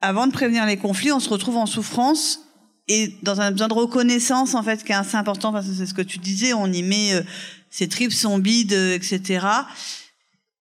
avant 0.00 0.26
de 0.26 0.32
prévenir 0.32 0.64
les 0.64 0.78
conflits, 0.78 1.12
on 1.12 1.20
se 1.20 1.28
retrouve 1.28 1.58
en 1.58 1.66
souffrance 1.66 2.40
et 2.88 3.14
dans 3.22 3.40
un 3.40 3.52
besoin 3.52 3.68
de 3.68 3.74
reconnaissance 3.74 4.54
en 4.54 4.62
fait 4.62 4.82
qui 4.84 4.92
est 4.92 4.96
assez 4.96 5.16
important 5.16 5.52
parce 5.52 5.66
que 5.66 5.74
c'est 5.74 5.86
ce 5.86 5.94
que 5.94 6.02
tu 6.02 6.18
disais 6.18 6.52
on 6.52 6.66
y 6.66 6.82
met 6.82 7.14
euh, 7.14 7.22
ses 7.70 7.88
tripes 7.88 8.12
son 8.12 8.38
bide 8.38 8.72
etc 8.72 9.40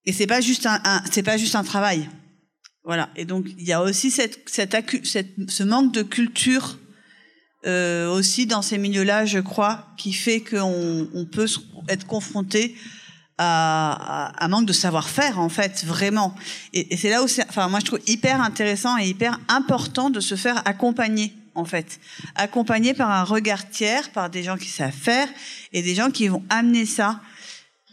et 0.06 0.14
c'est 0.14 0.28
pas 0.28 0.42
juste 0.42 0.66
un, 0.66 0.80
pas 1.24 1.38
juste 1.38 1.56
un 1.56 1.64
travail. 1.64 2.10
Voilà. 2.84 3.10
Et 3.16 3.26
donc 3.26 3.46
il 3.58 3.66
y 3.66 3.74
a 3.74 3.82
aussi 3.82 4.10
ce 4.12 5.64
manque 5.64 5.94
de 5.94 6.02
culture 6.02 6.78
euh, 7.68 8.10
aussi 8.10 8.48
dans 8.48 8.64
ces 8.64 8.80
milieux-là 8.80 9.26
je 9.26 9.38
crois 9.38 9.86
qui 9.96 10.14
fait 10.14 10.42
qu'on 10.42 11.08
on 11.14 11.26
peut 11.26 11.46
être 11.90 12.08
confronté 12.08 12.76
à, 13.38 14.34
un 14.44 14.48
manque 14.48 14.66
de 14.66 14.74
savoir-faire 14.74 15.40
en 15.40 15.50
fait 15.50 15.84
vraiment. 15.86 16.36
Et, 16.74 16.94
et 16.94 16.98
c'est 16.98 17.12
là 17.12 17.22
où 17.22 17.28
enfin 17.50 17.68
moi 17.70 17.80
je 17.80 17.86
trouve 17.86 18.00
hyper 18.08 18.42
intéressant 18.42 18.98
et 18.98 19.08
hyper 19.08 19.40
important 19.48 20.10
de 20.10 20.20
se 20.20 20.34
faire 20.34 20.64
accompagner 20.66 21.34
en 21.56 21.66
fait, 21.66 22.00
accompagné 22.36 22.94
par 22.94 23.10
un 23.10 23.24
regard 23.24 23.70
tiers, 23.70 24.12
par 24.12 24.30
des 24.30 24.44
gens 24.44 24.58
qui 24.58 24.70
savent 24.70 24.92
faire 24.92 25.28
et 25.74 25.82
des 25.82 25.96
gens 25.96 26.12
qui 26.12 26.28
vont 26.28 26.44
amener 26.50 26.86
ça 26.86 27.22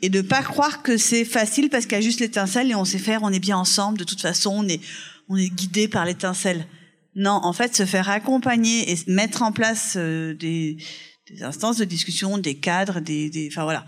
et 0.00 0.08
de 0.08 0.20
pas 0.20 0.42
croire 0.42 0.82
que 0.82 0.96
c'est 0.96 1.24
facile 1.24 1.70
parce 1.70 1.84
qu'il 1.84 1.94
y 1.94 2.00
a 2.00 2.00
juste 2.00 2.20
l'étincelle 2.20 2.70
et 2.70 2.74
on 2.74 2.84
sait 2.84 2.98
faire, 2.98 3.22
on 3.22 3.32
est 3.32 3.40
bien 3.40 3.56
ensemble. 3.56 3.98
De 3.98 4.04
toute 4.04 4.20
façon, 4.20 4.50
on 4.58 4.68
est 4.68 4.80
on 5.28 5.36
est 5.36 5.50
guidé 5.50 5.88
par 5.88 6.04
l'étincelle. 6.04 6.66
Non, 7.14 7.40
en 7.42 7.52
fait, 7.52 7.74
se 7.74 7.84
faire 7.84 8.08
accompagner 8.08 8.92
et 8.92 8.96
mettre 9.08 9.42
en 9.42 9.52
place 9.52 9.94
euh, 9.96 10.34
des, 10.34 10.76
des, 11.30 11.42
instances 11.42 11.76
de 11.76 11.84
discussion, 11.84 12.38
des 12.38 12.56
cadres, 12.56 13.00
des, 13.00 13.28
des 13.28 13.48
enfin 13.50 13.64
voilà, 13.64 13.86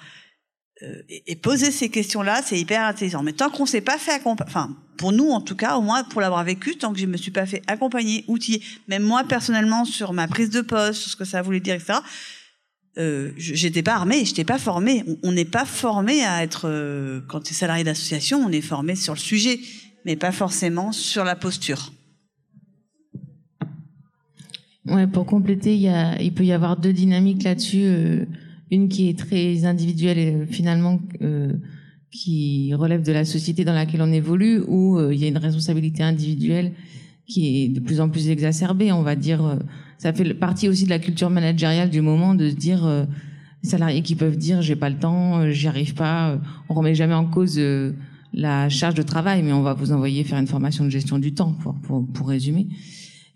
et, 1.08 1.36
poser 1.36 1.70
ces 1.70 1.88
questions-là, 1.88 2.42
c'est 2.44 2.58
hyper 2.58 2.84
intéressant. 2.84 3.22
Mais 3.22 3.32
tant 3.32 3.50
qu'on 3.50 3.66
s'est 3.66 3.80
pas 3.80 3.98
fait 3.98 4.12
accompagner, 4.12 4.50
enfin 4.50 4.76
pour 4.96 5.12
nous 5.12 5.30
en 5.30 5.40
tout 5.40 5.56
cas, 5.56 5.76
au 5.76 5.82
moins 5.82 6.04
pour 6.04 6.20
l'avoir 6.20 6.44
vécu, 6.44 6.76
tant 6.76 6.92
que 6.92 6.98
je 6.98 7.06
me 7.06 7.16
suis 7.16 7.30
pas 7.30 7.46
fait 7.46 7.62
accompagner, 7.66 8.24
outiller, 8.28 8.62
même 8.88 9.02
moi 9.02 9.24
personnellement 9.24 9.84
sur 9.84 10.12
ma 10.12 10.28
prise 10.28 10.50
de 10.50 10.60
poste, 10.60 11.00
sur 11.00 11.10
ce 11.10 11.16
que 11.16 11.24
ça 11.24 11.42
voulait 11.42 11.60
dire, 11.60 11.74
etc. 11.74 12.00
Euh, 12.98 13.32
j'étais 13.36 13.82
pas 13.82 13.94
armée, 13.94 14.24
j'étais 14.24 14.44
pas 14.44 14.58
formée. 14.58 15.04
On 15.22 15.32
n'est 15.32 15.44
pas 15.44 15.64
formé 15.64 16.24
à 16.24 16.42
être 16.42 16.68
euh, 16.68 17.20
quand 17.28 17.40
tu 17.40 17.52
es 17.52 17.54
salarié 17.54 17.84
d'association, 17.84 18.38
on 18.38 18.50
est 18.50 18.60
formé 18.60 18.96
sur 18.96 19.14
le 19.14 19.18
sujet, 19.18 19.60
mais 20.04 20.16
pas 20.16 20.32
forcément 20.32 20.92
sur 20.92 21.24
la 21.24 21.36
posture. 21.36 21.92
Ouais, 24.86 25.06
pour 25.06 25.24
compléter, 25.26 25.76
il 25.76 26.34
peut 26.34 26.44
y 26.44 26.52
avoir 26.52 26.76
deux 26.76 26.92
dynamiques 26.92 27.44
là-dessus. 27.44 27.84
Euh, 27.84 28.24
une 28.70 28.88
qui 28.88 29.08
est 29.08 29.18
très 29.18 29.64
individuelle 29.64 30.18
et 30.18 30.34
euh, 30.34 30.46
finalement 30.46 31.00
euh, 31.22 31.52
qui 32.10 32.72
relève 32.74 33.02
de 33.02 33.12
la 33.12 33.24
société 33.24 33.64
dans 33.64 33.74
laquelle 33.74 34.02
on 34.02 34.12
évolue, 34.12 34.62
où 34.66 34.98
euh, 34.98 35.14
il 35.14 35.20
y 35.20 35.24
a 35.24 35.28
une 35.28 35.38
responsabilité 35.38 36.02
individuelle 36.02 36.72
qui 37.26 37.64
est 37.64 37.68
de 37.68 37.80
plus 37.80 38.00
en 38.00 38.08
plus 38.08 38.28
exacerbée. 38.28 38.90
On 38.90 39.02
va 39.02 39.14
dire, 39.14 39.58
ça 39.98 40.12
fait 40.12 40.34
partie 40.34 40.68
aussi 40.68 40.84
de 40.84 40.90
la 40.90 40.98
culture 40.98 41.30
managériale 41.30 41.88
du 41.88 42.00
moment 42.00 42.34
de 42.34 42.50
se 42.50 42.56
dire 42.56 43.06
les 43.62 43.68
salariés 43.68 44.02
qui 44.02 44.16
peuvent 44.16 44.36
dire 44.36 44.62
j'ai 44.62 44.74
pas 44.74 44.90
le 44.90 44.96
temps, 44.96 45.48
j'y 45.48 45.68
arrive 45.68 45.94
pas. 45.94 46.40
On 46.68 46.74
remet 46.74 46.96
jamais 46.96 47.14
en 47.14 47.26
cause 47.26 47.60
la 48.32 48.68
charge 48.68 48.94
de 48.94 49.02
travail, 49.02 49.44
mais 49.44 49.52
on 49.52 49.62
va 49.62 49.74
vous 49.74 49.92
envoyer 49.92 50.24
faire 50.24 50.40
une 50.40 50.48
formation 50.48 50.84
de 50.84 50.90
gestion 50.90 51.20
du 51.20 51.32
temps 51.32 51.52
pour, 51.52 51.74
pour, 51.74 52.04
pour 52.04 52.28
résumer. 52.28 52.66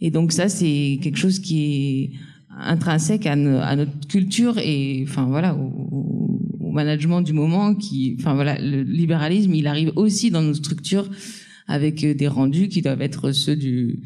Et 0.01 0.11
donc 0.11 0.32
ça, 0.32 0.48
c'est 0.48 0.98
quelque 1.01 1.19
chose 1.19 1.39
qui 1.39 1.62
est 1.62 2.11
intrinsèque 2.59 3.26
à, 3.26 3.36
notre 3.36 4.06
culture 4.09 4.59
et 4.59 5.05
enfin 5.09 5.26
voilà 5.26 5.55
au, 5.55 6.70
management 6.72 7.20
du 7.22 7.32
moment 7.32 7.76
qui 7.76 8.16
enfin 8.18 8.35
voilà 8.35 8.59
le 8.60 8.82
libéralisme 8.82 9.55
il 9.55 9.68
arrive 9.68 9.93
aussi 9.94 10.32
dans 10.32 10.43
nos 10.43 10.55
structures 10.55 11.09
avec 11.68 12.05
des 12.05 12.26
rendus 12.26 12.68
qui 12.68 12.82
doivent 12.82 13.01
être 13.01 13.31
ceux 13.31 13.55
du 13.55 14.01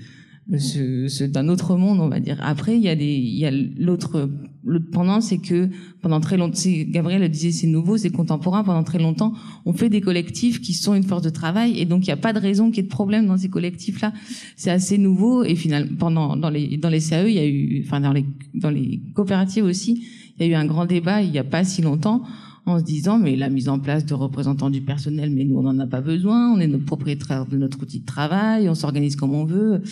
ce, 0.57 1.25
d'un 1.25 1.49
autre 1.49 1.77
monde, 1.77 2.01
on 2.01 2.09
va 2.09 2.21
dire. 2.21 2.39
Après, 2.41 2.75
il 2.75 2.83
y 2.83 2.89
a 2.89 2.97
des, 2.97 3.05
il 3.05 3.37
y 3.37 3.45
a 3.45 3.51
l'autre, 3.51 4.31
l'autre 4.65 4.87
pendant, 4.91 5.21
c'est 5.21 5.37
que 5.37 5.69
pendant 6.01 6.21
très 6.21 6.39
longtemps, 6.39 6.59
Gabriel 6.89 7.21
le 7.21 7.29
disait, 7.29 7.53
c'est 7.53 7.67
nouveau, 7.67 7.99
c'est 7.99 8.11
contemporain. 8.11 8.65
Pendant 8.65 8.83
très 8.83 8.99
longtemps, 8.99 9.35
on 9.67 9.75
fait 9.75 9.91
des 9.91 10.01
collectifs 10.01 10.63
qui 10.63 10.73
sont 10.73 10.95
une 10.95 11.03
force 11.03 11.23
de 11.23 11.31
travail, 11.31 11.79
et 11.79 11.85
donc 11.85 12.05
il 12.05 12.09
n'y 12.09 12.15
a 12.15 12.17
pas 12.17 12.33
de 12.33 12.39
raison 12.39 12.71
qu'il 12.71 12.77
y 12.77 12.81
ait 12.81 12.83
de 12.85 12.89
problème 12.89 13.27
dans 13.27 13.37
ces 13.37 13.51
collectifs-là. 13.51 14.15
C'est 14.57 14.71
assez 14.71 14.97
nouveau, 14.97 15.45
et 15.45 15.55
finalement, 15.55 15.97
pendant 15.99 16.37
dans 16.37 16.51
les 16.51 16.79
dans 16.79 16.89
les 16.89 17.01
CAE, 17.01 17.29
il 17.29 17.35
y 17.35 17.39
a 17.39 17.47
eu, 17.47 17.85
enfin 17.87 18.01
dans 18.01 18.13
les 18.13 18.25
dans 18.55 18.71
les 18.71 19.03
coopératives 19.15 19.65
aussi, 19.65 20.03
il 20.39 20.47
y 20.47 20.49
a 20.49 20.53
eu 20.53 20.55
un 20.55 20.67
grand 20.67 20.87
débat 20.87 21.21
il 21.21 21.31
n'y 21.31 21.39
a 21.39 21.45
pas 21.45 21.65
si 21.65 21.83
longtemps 21.83 22.23
en 22.65 22.79
se 22.79 22.85
disant 22.85 23.19
mais 23.19 23.37
la 23.37 23.49
mise 23.49 23.69
en 23.69 23.79
place 23.79 24.07
de 24.07 24.15
représentants 24.15 24.71
du 24.71 24.81
personnel, 24.81 25.31
mais 25.31 25.45
nous 25.45 25.59
on 25.59 25.63
n'en 25.63 25.79
a 25.79 25.87
pas 25.87 26.01
besoin, 26.01 26.53
on 26.53 26.59
est 26.59 26.67
notre 26.67 26.85
propriétaire 26.87 27.45
de 27.45 27.59
notre 27.59 27.83
outil 27.83 28.01
de 28.01 28.07
travail, 28.07 28.69
on 28.69 28.75
s'organise 28.75 29.17
comme 29.17 29.35
on 29.35 29.45
veut. 29.45 29.83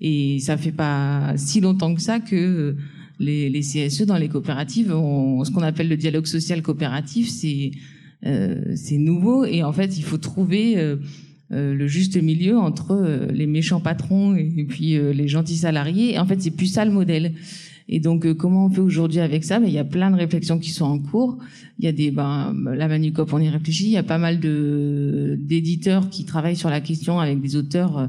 Et 0.00 0.38
ça 0.40 0.56
fait 0.56 0.72
pas 0.72 1.34
si 1.36 1.60
longtemps 1.60 1.94
que 1.94 2.00
ça 2.00 2.20
que 2.20 2.36
euh, 2.36 2.76
les, 3.18 3.50
les 3.50 3.60
CSE 3.60 4.02
dans 4.02 4.16
les 4.16 4.28
coopératives 4.28 4.92
ont 4.92 5.44
ce 5.44 5.50
qu'on 5.50 5.62
appelle 5.62 5.88
le 5.88 5.96
dialogue 5.96 6.26
social 6.26 6.62
coopératif. 6.62 7.28
C'est 7.28 7.72
euh, 8.26 8.74
nouveau 8.92 9.46
et 9.46 9.62
en 9.62 9.72
fait 9.72 9.96
il 9.96 10.04
faut 10.04 10.18
trouver 10.18 10.76
euh, 10.76 10.96
euh 11.52 11.74
le 11.74 11.86
juste 11.86 12.22
milieu 12.22 12.58
entre 12.58 12.92
euh, 12.92 13.26
les 13.32 13.46
méchants 13.46 13.80
patrons 13.80 14.36
et, 14.36 14.66
puis 14.68 14.98
les 14.98 15.28
gentils 15.28 15.56
salariés. 15.56 16.14
Et 16.14 16.18
en 16.18 16.26
fait 16.26 16.40
c'est 16.40 16.50
plus 16.50 16.66
ça 16.66 16.84
le 16.84 16.90
modèle. 16.90 17.34
Et 17.92 17.98
donc, 17.98 18.32
comment 18.34 18.66
on 18.66 18.70
fait 18.70 18.80
aujourd'hui 18.80 19.18
avec 19.18 19.42
ça? 19.42 19.58
Ben, 19.58 19.66
Il 19.66 19.72
y 19.72 19.78
a 19.78 19.84
plein 19.84 20.12
de 20.12 20.16
réflexions 20.16 20.60
qui 20.60 20.70
sont 20.70 20.84
en 20.84 21.00
cours. 21.00 21.38
Il 21.80 21.84
y 21.84 21.88
a 21.88 21.92
des, 21.92 22.12
ben, 22.12 22.54
la 22.72 22.86
Manucop, 22.86 23.32
on 23.32 23.40
y 23.40 23.48
réfléchit. 23.48 23.86
Il 23.86 23.90
y 23.90 23.96
a 23.96 24.04
pas 24.04 24.18
mal 24.18 24.38
de 24.38 25.36
d'éditeurs 25.40 26.08
qui 26.08 26.24
travaillent 26.24 26.54
sur 26.54 26.70
la 26.70 26.80
question 26.80 27.18
avec 27.18 27.40
des 27.40 27.56
auteurs 27.56 28.08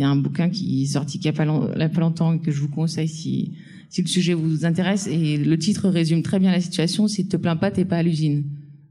il 0.00 0.04
y 0.04 0.06
a 0.06 0.08
un 0.08 0.16
bouquin 0.16 0.48
qui 0.48 0.82
est 0.82 0.86
sorti 0.86 1.18
il 1.18 1.20
n'y 1.20 1.28
a 1.28 1.32
pas, 1.34 2.00
longtemps 2.00 2.38
que 2.38 2.50
je 2.50 2.58
vous 2.58 2.70
conseille 2.70 3.06
si, 3.06 3.52
le 3.98 4.06
sujet 4.06 4.32
vous 4.32 4.64
intéresse. 4.64 5.06
Et 5.06 5.36
le 5.36 5.58
titre 5.58 5.90
résume 5.90 6.22
très 6.22 6.38
bien 6.38 6.50
la 6.50 6.62
situation. 6.62 7.06
Si 7.06 7.28
te 7.28 7.36
plains 7.36 7.56
pas, 7.56 7.70
t'es 7.70 7.84
pas 7.84 7.98
à 7.98 8.02
l'usine. 8.02 8.44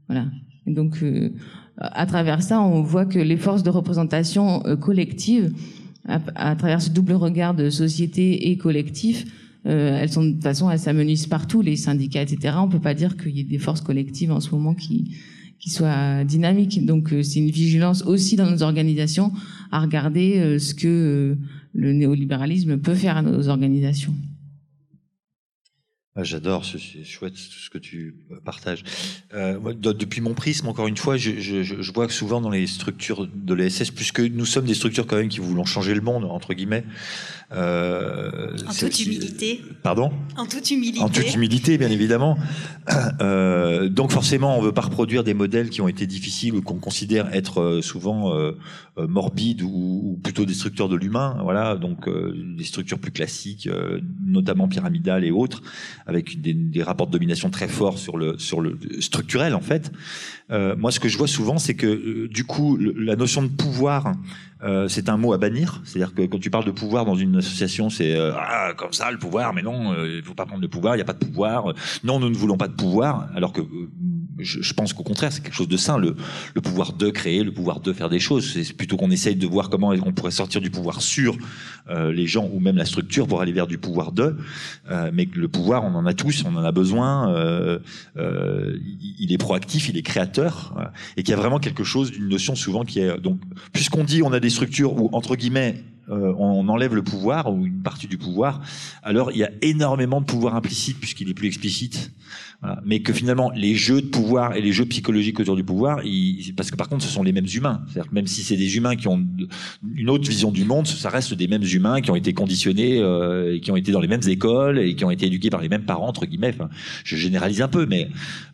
Voilà. 0.06 0.26
Et 0.68 0.70
donc, 0.72 1.02
euh, 1.02 1.30
à 1.78 2.06
travers 2.06 2.44
ça, 2.44 2.62
on 2.62 2.82
voit 2.82 3.06
que 3.06 3.18
les 3.18 3.36
forces 3.36 3.64
de 3.64 3.70
représentation 3.70 4.64
euh, 4.66 4.76
collective, 4.76 5.52
à, 6.06 6.54
travers 6.54 6.80
ce 6.80 6.90
double 6.90 7.14
regard 7.14 7.54
de 7.54 7.70
société 7.70 8.48
et 8.48 8.56
collectif, 8.56 9.26
euh, 9.66 9.98
elles 10.00 10.12
sont 10.12 10.22
de 10.22 10.30
toute 10.30 10.44
façon, 10.44 10.70
elles 10.70 10.78
s'amenuisent 10.78 11.26
partout, 11.26 11.60
les 11.60 11.74
syndicats, 11.74 12.22
etc. 12.22 12.54
On 12.58 12.68
peut 12.68 12.78
pas 12.78 12.94
dire 12.94 13.16
qu'il 13.16 13.36
y 13.36 13.40
ait 13.40 13.44
des 13.44 13.58
forces 13.58 13.80
collectives 13.80 14.30
en 14.30 14.38
ce 14.38 14.50
moment 14.52 14.74
qui 14.74 15.16
qui 15.60 15.70
soit 15.70 16.24
dynamique. 16.24 16.84
Donc 16.84 17.12
euh, 17.12 17.22
c'est 17.22 17.38
une 17.38 17.50
vigilance 17.50 18.02
aussi 18.02 18.34
dans 18.34 18.50
nos 18.50 18.62
organisations 18.62 19.30
à 19.70 19.80
regarder 19.80 20.38
euh, 20.38 20.58
ce 20.58 20.74
que 20.74 20.88
euh, 20.88 21.34
le 21.74 21.92
néolibéralisme 21.92 22.78
peut 22.78 22.94
faire 22.94 23.18
à 23.18 23.22
nos 23.22 23.48
organisations. 23.48 24.14
Ah, 26.16 26.24
j'adore, 26.24 26.64
c'est 26.64 27.04
chouette 27.04 27.34
tout 27.34 27.60
ce 27.60 27.70
que 27.70 27.78
tu 27.78 28.16
partages. 28.44 28.82
Euh, 29.32 29.60
depuis 29.74 30.20
mon 30.20 30.34
prisme, 30.34 30.66
encore 30.66 30.88
une 30.88 30.96
fois, 30.96 31.16
je, 31.16 31.38
je, 31.38 31.62
je, 31.62 31.92
vois 31.92 32.08
que 32.08 32.12
souvent 32.12 32.40
dans 32.40 32.50
les 32.50 32.66
structures 32.66 33.28
de 33.32 33.54
l'ESS, 33.54 33.92
puisque 33.92 34.18
nous 34.18 34.44
sommes 34.44 34.64
des 34.64 34.74
structures 34.74 35.06
quand 35.06 35.14
même 35.14 35.28
qui 35.28 35.38
voulons 35.38 35.64
changer 35.64 35.94
le 35.94 36.00
monde, 36.00 36.24
entre 36.24 36.52
guillemets. 36.52 36.84
Euh, 37.52 38.56
en 38.66 38.72
toute 38.72 38.98
humilité. 39.00 39.62
Pardon? 39.84 40.12
En 40.36 40.46
toute 40.46 40.68
humilité. 40.72 41.00
En 41.00 41.08
toute 41.08 41.32
humilité, 41.32 41.78
bien 41.78 41.90
évidemment. 41.90 42.36
Euh, 43.20 43.88
donc 43.88 44.10
forcément, 44.10 44.58
on 44.58 44.62
veut 44.62 44.72
pas 44.72 44.80
reproduire 44.80 45.22
des 45.22 45.34
modèles 45.34 45.70
qui 45.70 45.80
ont 45.80 45.88
été 45.88 46.08
difficiles 46.08 46.56
ou 46.56 46.62
qu'on 46.62 46.78
considère 46.78 47.32
être 47.32 47.78
souvent 47.82 48.34
morbides 48.96 49.62
ou, 49.62 49.68
ou, 49.68 50.20
plutôt 50.22 50.44
destructeurs 50.44 50.88
de 50.88 50.96
l'humain. 50.96 51.38
Voilà, 51.44 51.76
donc 51.76 52.08
des 52.08 52.64
structures 52.64 52.98
plus 52.98 53.12
classiques, 53.12 53.68
notamment 54.24 54.66
pyramidales 54.66 55.24
et 55.24 55.30
autres 55.30 55.62
avec 56.10 56.40
des, 56.40 56.82
rapports 56.82 57.06
de 57.06 57.12
domination 57.12 57.50
très 57.50 57.68
forts 57.68 57.98
sur 57.98 58.16
le 58.18 58.36
sur 58.38 58.60
le 58.60 58.78
structurel 58.98 59.54
en 59.54 59.60
fait. 59.60 59.92
Euh, 60.50 60.74
moi, 60.76 60.90
ce 60.90 60.98
que 60.98 61.08
je 61.08 61.16
vois 61.16 61.28
souvent, 61.28 61.58
c'est 61.58 61.74
que 61.74 61.86
euh, 61.86 62.28
du 62.28 62.44
coup, 62.44 62.76
la 62.76 63.14
notion 63.14 63.42
de 63.42 63.48
pouvoir, 63.48 64.12
euh, 64.64 64.88
c'est 64.88 65.08
un 65.08 65.16
mot 65.16 65.32
à 65.32 65.38
bannir. 65.38 65.80
C'est-à-dire 65.84 66.12
que 66.12 66.22
quand 66.22 66.40
tu 66.40 66.50
parles 66.50 66.64
de 66.64 66.72
pouvoir 66.72 67.04
dans 67.04 67.14
une 67.14 67.36
association, 67.36 67.88
c'est 67.90 68.18
ah 68.18 68.72
comme 68.76 68.92
ça 68.92 69.10
le 69.12 69.18
pouvoir, 69.18 69.54
mais 69.54 69.62
non, 69.62 69.94
il 70.04 70.22
faut 70.22 70.34
pas 70.34 70.46
prendre 70.46 70.62
de 70.62 70.66
pouvoir, 70.66 70.96
il 70.96 70.98
n'y 70.98 71.02
a 71.02 71.06
pas 71.06 71.12
de 71.12 71.24
pouvoir. 71.24 71.72
Non, 72.02 72.18
nous 72.18 72.28
ne 72.28 72.36
voulons 72.36 72.56
pas 72.56 72.68
de 72.68 72.74
pouvoir, 72.74 73.28
alors 73.36 73.52
que 73.52 73.60
je, 74.42 74.62
je 74.62 74.74
pense 74.74 74.92
qu'au 74.92 75.02
contraire, 75.02 75.32
c'est 75.32 75.42
quelque 75.42 75.54
chose 75.54 75.68
de 75.68 75.76
sain, 75.76 75.98
le, 75.98 76.16
le, 76.54 76.60
pouvoir 76.60 76.92
de 76.92 77.10
créer, 77.10 77.42
le 77.42 77.52
pouvoir 77.52 77.80
de 77.80 77.92
faire 77.92 78.08
des 78.08 78.18
choses. 78.18 78.52
C'est 78.52 78.72
plutôt 78.72 78.96
qu'on 78.96 79.10
essaye 79.10 79.36
de 79.36 79.46
voir 79.46 79.70
comment 79.70 79.88
on 79.88 80.12
pourrait 80.12 80.30
sortir 80.30 80.60
du 80.60 80.70
pouvoir 80.70 81.02
sur 81.02 81.36
euh, 81.88 82.12
les 82.12 82.26
gens 82.26 82.48
ou 82.52 82.60
même 82.60 82.76
la 82.76 82.84
structure 82.84 83.26
pour 83.26 83.40
aller 83.40 83.52
vers 83.52 83.66
du 83.66 83.78
pouvoir 83.78 84.12
de. 84.12 84.36
Euh, 84.90 85.10
mais 85.12 85.28
le 85.34 85.48
pouvoir, 85.48 85.84
on 85.84 85.94
en 85.94 86.06
a 86.06 86.14
tous, 86.14 86.44
on 86.46 86.56
en 86.56 86.64
a 86.64 86.72
besoin. 86.72 87.32
Euh, 87.34 87.78
euh 88.16 88.76
il 89.18 89.32
est 89.32 89.38
proactif, 89.38 89.88
il 89.88 89.96
est 89.96 90.02
créateur, 90.02 90.74
et 91.16 91.22
qu'il 91.22 91.30
y 91.30 91.34
a 91.34 91.40
vraiment 91.40 91.58
quelque 91.58 91.84
chose 91.84 92.10
d'une 92.10 92.28
notion 92.28 92.54
souvent 92.54 92.84
qui 92.84 93.00
est 93.00 93.18
donc 93.18 93.40
puisqu'on 93.72 94.04
dit 94.04 94.22
on 94.22 94.32
a 94.32 94.40
des 94.40 94.50
structures 94.50 95.00
où 95.00 95.08
entre 95.12 95.36
guillemets 95.36 95.76
euh, 96.10 96.34
on 96.38 96.68
enlève 96.68 96.94
le 96.94 97.02
pouvoir 97.02 97.52
ou 97.52 97.66
une 97.66 97.82
partie 97.82 98.08
du 98.08 98.18
pouvoir, 98.18 98.60
alors 99.02 99.30
il 99.30 99.38
y 99.38 99.44
a 99.44 99.50
énormément 99.62 100.20
de 100.20 100.26
pouvoir 100.26 100.56
implicite 100.56 100.98
puisqu'il 100.98 101.28
est 101.30 101.34
plus 101.34 101.46
explicite. 101.46 102.10
Voilà. 102.62 102.80
Mais 102.84 103.00
que 103.00 103.12
finalement, 103.12 103.50
les 103.54 103.74
jeux 103.74 104.02
de 104.02 104.06
pouvoir 104.06 104.54
et 104.54 104.60
les 104.60 104.72
jeux 104.72 104.84
psychologiques 104.84 105.40
autour 105.40 105.56
du 105.56 105.64
pouvoir, 105.64 106.04
ils, 106.04 106.52
parce 106.54 106.70
que 106.70 106.76
par 106.76 106.88
contre, 106.88 107.04
ce 107.04 107.10
sont 107.10 107.22
les 107.22 107.32
mêmes 107.32 107.46
humains. 107.52 107.82
C'est-à-dire 107.86 108.10
que 108.10 108.14
même 108.14 108.26
si 108.26 108.42
c'est 108.42 108.56
des 108.56 108.76
humains 108.76 108.96
qui 108.96 109.08
ont 109.08 109.26
une 109.96 110.10
autre 110.10 110.28
vision 110.28 110.50
du 110.50 110.64
monde, 110.64 110.86
ça 110.86 111.08
reste 111.08 111.32
des 111.34 111.48
mêmes 111.48 111.64
humains 111.64 112.00
qui 112.00 112.10
ont 112.10 112.16
été 112.16 112.34
conditionnés, 112.34 112.98
euh, 112.98 113.58
qui 113.58 113.70
ont 113.70 113.76
été 113.76 113.92
dans 113.92 114.00
les 114.00 114.08
mêmes 114.08 114.26
écoles 114.28 114.78
et 114.78 114.94
qui 114.94 115.04
ont 115.04 115.10
été 115.10 115.26
éduqués 115.26 115.50
par 115.50 115.62
les 115.62 115.68
mêmes 115.68 115.84
parents 115.84 116.08
entre 116.08 116.26
guillemets. 116.26 116.52
Enfin, 116.54 116.68
je 117.04 117.16
généralise 117.16 117.62
un 117.62 117.68
peu, 117.68 117.86
mais 117.86 118.08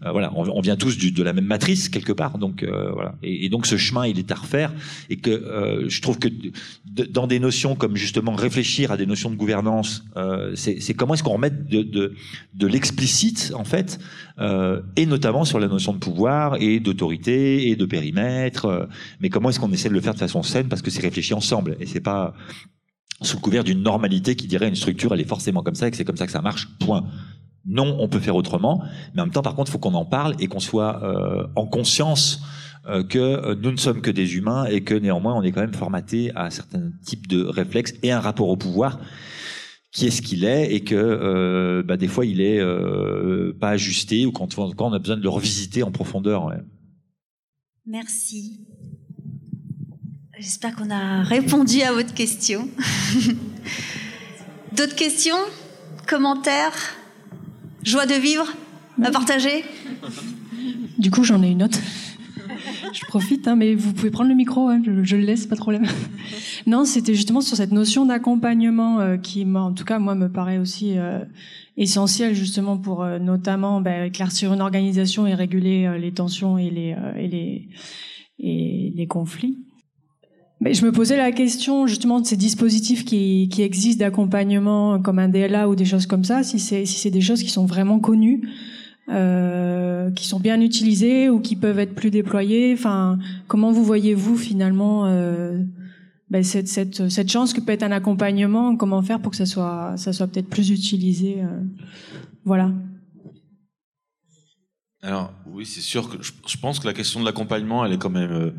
euh, 0.05 0.13
voilà, 0.13 0.33
on, 0.37 0.61
vient 0.61 0.77
tous 0.77 0.97
du, 0.99 1.11
de 1.11 1.23
la 1.23 1.33
même 1.33 1.47
matrice 1.47 1.89
quelque 1.89 2.13
part. 2.13 2.39
Donc 2.39 2.63
euh, 2.63 2.91
voilà. 2.93 3.17
Et, 3.23 3.47
et, 3.47 3.49
donc 3.49 3.67
ce 3.67 3.77
chemin, 3.77 4.07
il 4.07 4.19
est 4.19 4.31
à 4.31 4.37
refaire 4.37 4.73
et 5.11 5.17
que 5.17 5.31
euh, 5.31 5.89
je 5.89 6.01
trouve 6.01 6.19
que 6.19 6.29
dans 7.11 7.27
des 7.27 7.39
notions 7.39 7.75
comme 7.75 7.97
justement 7.97 8.35
réfléchir 8.35 8.93
à 8.93 8.97
des 8.97 9.07
notions 9.07 9.31
de 9.31 9.37
gouvernance, 9.37 10.05
euh, 10.17 10.53
c'est 10.55 10.95
comment 10.95 11.15
est-ce 11.15 11.23
qu'on 11.23 11.35
remet 11.35 11.51
de, 11.51 11.83
de, 11.83 12.15
de 12.55 12.67
l'explicite 12.67 13.53
en 13.55 13.65
fait, 13.65 13.96
euh, 14.39 14.83
et 14.97 15.07
notamment 15.07 15.45
sur 15.45 15.59
la 15.59 15.69
notion 15.69 15.93
de 15.93 15.99
pouvoir 15.99 16.57
et 16.61 16.81
d'autorité 16.81 17.69
et 17.69 17.77
de 17.77 17.87
périmètre. 17.87 18.67
Euh, 18.67 18.87
mais 19.21 19.29
comment 19.29 19.51
est-ce 19.51 19.61
qu'on 19.61 19.73
essaie 19.73 19.89
de 19.89 19.95
le 19.95 20.01
faire 20.01 20.15
de 20.15 20.19
façon 20.19 20.43
saine 20.43 20.69
parce 20.69 20.83
que 20.83 20.91
c'est 20.91 21.03
réfléchi 21.03 21.35
ensemble 21.35 21.77
et 21.81 21.87
c'est 21.87 22.01
pas 22.01 22.35
sous 23.23 23.37
le 23.37 23.41
couvert 23.41 23.65
d'une 23.65 23.83
normalité 23.83 24.37
qui 24.37 24.47
dirait 24.47 24.69
une 24.69 24.77
structure 24.77 25.15
elle 25.15 25.21
est 25.21 25.29
forcément 25.29 25.63
comme 25.63 25.75
ça 25.75 25.89
et 25.89 25.91
que 25.91 25.97
c'est 25.97 26.05
comme 26.05 26.17
ça 26.17 26.27
que 26.27 26.33
ça 26.33 26.43
marche. 26.43 26.69
Point. 26.81 27.05
Non, 27.65 27.97
on 27.99 28.09
peut 28.09 28.21
faire 28.21 28.37
autrement, 28.37 28.83
mais 29.15 29.23
en 29.23 29.25
même 29.25 29.33
temps, 29.33 29.43
par 29.43 29.57
contre, 29.57 29.71
il 29.71 29.73
faut 29.73 29.79
qu'on 29.79 29.95
en 29.95 30.05
parle 30.05 30.37
et 30.39 30.47
qu'on 30.47 30.61
soit 30.61 31.03
euh, 31.03 31.47
en 31.57 31.67
conscience 31.67 32.43
que 33.09 33.55
nous 33.55 33.73
ne 33.73 33.77
sommes 33.77 34.01
que 34.01 34.13
des 34.13 34.37
humains 34.37 34.67
et 34.67 34.85
que 34.85 34.95
néanmoins 34.95 35.35
on 35.35 35.43
est 35.43 35.51
quand 35.51 35.61
même 35.61 35.75
formaté 35.75 36.31
à 36.37 36.51
certains 36.51 36.93
types 37.05 37.27
de 37.27 37.45
réflexes 37.45 37.95
et 38.05 38.13
un 38.13 38.21
rapport 38.21 38.49
au 38.49 38.57
pouvoir 38.57 39.01
qui 39.97 40.07
est 40.07 40.11
ce 40.11 40.21
qu'il 40.21 40.45
est 40.45 40.75
et 40.75 40.85
que 40.85 40.95
euh, 40.95 41.83
bah, 41.83 41.97
des 41.97 42.07
fois 42.07 42.27
il 42.27 42.43
est 42.43 42.61
euh, 42.61 43.57
pas 43.59 43.71
ajusté 43.71 44.27
ou 44.27 44.31
quand, 44.31 44.55
quand, 44.55 44.91
on 44.91 44.93
a 44.93 44.99
besoin 44.99 45.17
de 45.17 45.23
le 45.23 45.31
revisiter 45.31 45.83
en 45.83 45.91
profondeur. 45.91 46.45
Ouais. 46.45 46.59
Merci. 47.87 48.61
J'espère 50.39 50.77
qu'on 50.77 50.91
a 50.91 51.23
répondu 51.23 51.81
à 51.81 51.93
votre 51.93 52.13
question. 52.13 52.69
D'autres 54.77 54.97
questions 54.97 55.39
Commentaires 56.07 56.95
Joie 57.83 58.05
de 58.05 58.15
vivre 58.21 58.53
À 59.03 59.11
partager? 59.11 59.65
Du 60.99 61.11
coup, 61.11 61.25
j'en 61.25 61.43
ai 61.43 61.49
une 61.49 61.63
autre 61.63 61.79
je 62.93 63.05
profite, 63.07 63.49
hein, 63.49 63.57
mais 63.57 63.75
vous 63.75 63.93
pouvez 63.93 64.11
prendre 64.11 64.29
le 64.29 64.37
micro, 64.37 64.69
hein, 64.69 64.83
je, 64.85 65.05
je, 65.05 65.17
le 65.17 65.23
laisse, 65.23 65.47
pas 65.47 65.55
de 65.55 65.61
problème. 65.61 65.85
non, 66.67 66.85
c'était 66.85 67.15
justement 67.15 67.41
sur 67.41 67.57
cette 67.57 67.73
notion 67.73 68.07
d'accompagnement 68.07 69.01
euh, 69.01 69.17
qui, 69.17 69.47
en 69.55 69.73
tout 69.73 69.85
cas, 69.85 69.99
moi, 69.99 70.15
me 70.15 70.29
paraît 70.29 70.59
aussi 70.59 70.99
euh, 70.99 71.21
essentielle 71.77 72.35
justement 72.35 72.79
pour 72.79 73.03
euh, 73.03 73.19
notamment 73.19 73.81
bah, 73.81 74.07
éclaircir 74.07 74.53
une 74.53 74.61
organisation 74.61 75.27
et 75.27 75.35
réguler 75.35 75.99
les 75.99 76.13
tensions 76.13 76.59
et 76.59 76.71
les, 76.71 76.97
et 77.17 77.29
les, 77.29 77.69
et 78.39 78.93
les 78.95 79.07
conflits. 79.07 79.59
Mais 80.61 80.73
je 80.73 80.87
me 80.87 80.93
posais 80.93 81.19
la 81.19 81.33
question 81.33 81.87
justement 81.87 82.21
de 82.21 82.27
ces 82.27 82.37
dispositifs 82.37 83.05
qui, 83.05 83.51
qui 83.51 83.61
existent 83.63 84.05
d'accompagnement 84.05 84.99
comme 85.01 85.19
un 85.19 85.29
DLA 85.29 85.69
ou 85.69 85.75
des 85.75 85.85
choses 85.85 86.07
comme 86.07 86.25
ça, 86.25 86.43
si 86.43 86.59
c'est 86.59 86.87
si 86.87 86.99
c'est 86.99 87.11
des 87.11 87.21
choses 87.21 87.43
qui 87.43 87.51
sont 87.51 87.67
vraiment 87.67 87.99
connues, 87.99 88.49
euh, 89.09 90.11
qui 90.11 90.27
sont 90.27 90.41
bien 90.41 90.61
utilisées 90.61 91.31
ou 91.31 91.41
qui 91.41 91.57
peuvent 91.57 91.79
être 91.79 91.95
plus 91.95 92.11
déployées. 92.11 92.75
Enfin, 92.75 93.19
comment 93.47 93.73
vous 93.73 93.85
voyez-vous 93.85 94.37
finalement 94.37 95.07
euh, 95.07 95.61
ben, 96.31 96.43
cette, 96.43 96.69
cette, 96.69 97.09
cette 97.09 97.31
chance 97.31 97.53
que 97.53 97.61
peut 97.61 97.73
être 97.73 97.83
un 97.83 97.93
accompagnement? 97.93 98.77
Comment 98.77 99.03
faire 99.03 99.21
pour 99.21 99.31
que 99.31 99.37
ça 99.37 99.47
soit 99.47 99.95
ça 99.97 100.13
soit 100.13 100.27
peut-être 100.27 100.51
plus 100.51 100.71
utilisé 100.71 101.37
euh, 101.43 101.61
Voilà. 102.45 102.73
Alors 105.03 105.33
oui, 105.47 105.67
c'est 105.67 105.81
sûr 105.81 106.09
que 106.09 106.23
je, 106.23 106.57
pense 106.59 106.81
que 106.81 106.87
la 106.87 106.95
question 106.95 107.21
de 107.21 107.25
l'accompagnement, 107.25 107.85
elle 107.85 107.93
est 107.93 107.99
quand 107.99 108.11
même 108.11 108.55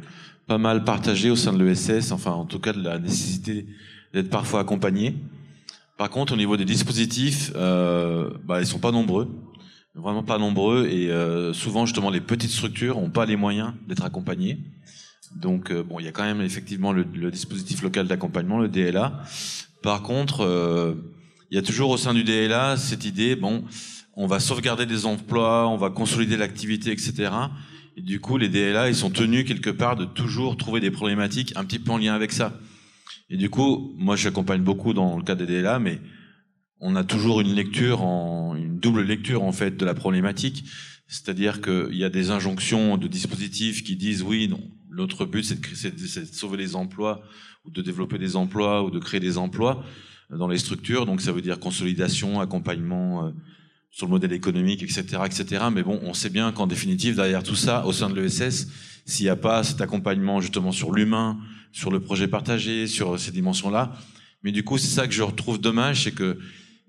pas 0.48 0.58
mal 0.58 0.86
partagée 0.86 1.30
au 1.30 1.36
sein 1.36 1.52
de 1.52 1.62
l'ESS, 1.62 2.14
enfin 2.14 2.32
en 2.32 2.46
tout 2.46 2.60
cas 2.60 2.72
de 2.72 2.82
la 2.82 3.00
nécessité 3.00 3.66
d'être 4.14 4.30
parfois 4.30 4.62
accompagné. 4.62 5.16
Par 5.98 6.12
contre, 6.12 6.34
au 6.34 6.38
niveau 6.38 6.58
des 6.58 6.66
dispositifs, 6.66 7.52
euh, 7.56 8.30
bah, 8.46 8.64
sont 8.64 8.80
pas 8.80 8.92
nombreux, 8.92 9.28
vraiment 9.98 10.24
pas 10.24 10.38
nombreux, 10.38 10.88
et 10.88 11.10
euh, 11.10 11.54
souvent 11.54 11.86
justement 11.86 12.10
les 12.10 12.22
petites 12.22 12.52
structures 12.52 12.98
ont 12.98 13.10
pas 13.10 13.26
les 13.26 13.36
moyens 13.36 13.74
d'être 13.88 14.06
accompagnées. 14.06 14.60
Donc 15.36 15.72
euh, 15.72 15.84
bon, 15.84 16.00
il 16.00 16.06
y 16.06 16.08
a 16.08 16.12
quand 16.12 16.24
même 16.24 16.42
effectivement 16.42 16.94
le, 16.94 17.06
le 17.14 17.32
dispositif 17.32 17.82
local 17.82 18.08
d'accompagnement, 18.08 18.60
le 18.60 18.70
DLA. 18.70 19.22
Par 19.82 20.04
contre, 20.04 20.42
euh, 20.42 20.94
il 21.52 21.56
y 21.56 21.58
a 21.58 21.64
toujours 21.64 21.90
au 21.90 21.98
sein 21.98 22.14
du 22.14 22.24
DLA 22.24 22.78
cette 22.78 23.06
idée, 23.06 23.36
bon, 23.36 23.64
on 24.16 24.28
va 24.28 24.40
sauvegarder 24.40 24.86
des 24.86 25.06
emplois, 25.06 25.68
on 25.68 25.78
va 25.78 25.90
consolider 25.90 26.38
l'activité, 26.38 26.92
etc. 26.92 27.32
Et 27.96 28.02
du 28.02 28.20
coup, 28.20 28.38
les 28.38 28.50
DLA, 28.50 28.90
ils 28.90 28.96
sont 28.96 29.10
tenus 29.10 29.46
quelque 29.46 29.70
part 29.72 29.96
de 29.96 30.06
toujours 30.06 30.58
trouver 30.58 30.80
des 30.80 30.92
problématiques 30.92 31.54
un 31.56 31.66
petit 31.66 31.80
peu 31.80 31.92
en 31.92 31.98
lien 31.98 32.14
avec 32.14 32.32
ça. 32.32 32.54
Et 33.30 33.38
du 33.38 33.50
coup, 33.50 33.94
moi, 33.98 34.16
j'accompagne 34.16 34.62
beaucoup 34.62 34.94
dans 34.94 35.18
le 35.18 35.24
cas 35.24 35.36
des 35.36 35.46
DLA, 35.46 35.80
mais 35.80 36.00
on 36.80 36.96
a 36.96 37.04
toujours 37.04 37.42
une 37.42 37.54
lecture, 37.54 38.02
en, 38.04 38.56
une 38.56 38.80
double 38.80 39.02
lecture 39.02 39.44
en 39.44 39.52
fait 39.52 39.78
de 39.78 39.86
la 39.86 39.94
problématique. 39.94 40.66
C'est-à-dire 41.08 41.62
qu'il 41.62 41.96
y 41.96 42.04
a 42.04 42.10
des 42.10 42.32
injonctions 42.32 42.98
de 42.98 43.08
dispositifs 43.08 43.84
qui 43.84 43.96
disent 43.96 44.24
oui, 44.24 44.48
non, 44.48 44.62
l'autre 44.90 45.26
but 45.26 45.44
c'est 45.44 45.96
de, 45.96 46.26
sauver 46.26 46.58
les 46.58 46.76
emplois 46.76 47.22
ou 47.66 47.72
de 47.72 47.82
développer 47.82 48.18
des 48.18 48.36
emplois 48.36 48.84
ou 48.84 48.92
de 48.92 49.00
créer 49.00 49.20
des 49.20 49.38
emplois 49.38 49.84
dans 50.30 50.48
les 50.48 50.58
structures. 50.58 51.06
Donc 51.06 51.22
ça 51.22 51.32
veut 51.32 51.42
dire 51.42 51.60
consolidation, 51.60 52.40
accompagnement. 52.40 53.28
Euh, 53.28 53.32
sur 53.90 54.06
le 54.06 54.12
modèle 54.12 54.34
économique, 54.34 54.84
etc., 54.84 55.06
etc. 55.26 55.66
Mais 55.74 55.82
bon, 55.82 56.00
on 56.04 56.14
sait 56.14 56.30
bien 56.30 56.52
qu'en 56.52 56.68
définitive, 56.68 57.16
derrière 57.16 57.42
tout 57.42 57.56
ça, 57.56 57.84
au 57.88 57.92
sein 57.92 58.12
de 58.12 58.22
l'ESS, 58.22 58.68
s'il 59.06 59.26
n'y 59.26 59.30
a 59.30 59.36
pas 59.36 59.64
cet 59.64 59.82
accompagnement 59.82 60.40
justement 60.40 60.72
sur 60.72 60.92
l'humain, 60.92 61.40
sur 61.72 61.90
le 61.90 62.00
projet 62.00 62.28
partagé, 62.28 62.86
sur 62.86 63.20
ces 63.20 63.32
dimensions-là, 63.32 63.94
mais 64.44 64.52
du 64.52 64.64
coup, 64.64 64.78
c'est 64.78 64.88
ça 64.88 65.08
que 65.08 65.14
je 65.14 65.24
retrouve 65.24 65.60
dommage, 65.60 66.04
c'est 66.04 66.12
que 66.12 66.38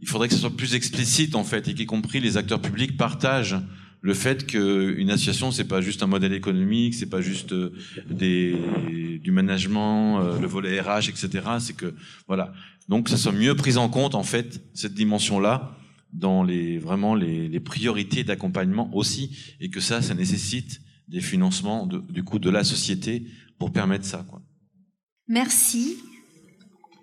il 0.00 0.08
faudrait 0.08 0.28
que 0.28 0.34
ce 0.34 0.40
soit 0.40 0.56
plus 0.56 0.74
explicite 0.74 1.34
en 1.34 1.44
fait, 1.44 1.68
et 1.68 1.74
qu'y 1.74 1.86
compris 1.86 2.20
les 2.20 2.36
acteurs 2.36 2.60
publics 2.60 2.96
partagent 2.96 3.56
le 4.00 4.14
fait 4.14 4.46
qu'une 4.46 5.10
association, 5.10 5.50
c'est 5.50 5.64
pas 5.64 5.80
juste 5.80 6.02
un 6.02 6.06
modèle 6.06 6.32
économique, 6.32 6.94
c'est 6.94 7.06
pas 7.10 7.20
juste 7.20 7.52
euh, 7.52 7.72
des, 8.08 9.18
du 9.22 9.32
management, 9.32 10.20
euh, 10.20 10.38
le 10.38 10.46
volet 10.46 10.80
RH, 10.80 11.08
etc. 11.08 11.28
C'est 11.58 11.76
que 11.76 11.94
voilà, 12.26 12.52
donc 12.88 13.08
ça 13.08 13.16
soit 13.16 13.32
mieux 13.32 13.54
pris 13.54 13.76
en 13.76 13.88
compte 13.88 14.14
en 14.14 14.22
fait 14.22 14.62
cette 14.74 14.94
dimension-là 14.94 15.76
dans 16.12 16.42
les 16.42 16.78
vraiment 16.78 17.14
les, 17.14 17.48
les 17.48 17.60
priorités 17.60 18.24
d'accompagnement 18.24 18.88
aussi 18.94 19.36
et 19.60 19.68
que 19.68 19.80
ça 19.80 20.00
ça 20.00 20.14
nécessite 20.14 20.80
des 21.08 21.20
financements 21.20 21.86
de, 21.86 21.98
du 22.10 22.22
coup 22.22 22.38
de 22.38 22.50
la 22.50 22.64
société 22.64 23.26
pour 23.58 23.72
permettre 23.72 24.04
ça 24.04 24.24
quoi. 24.28 24.40
Merci. 25.26 25.96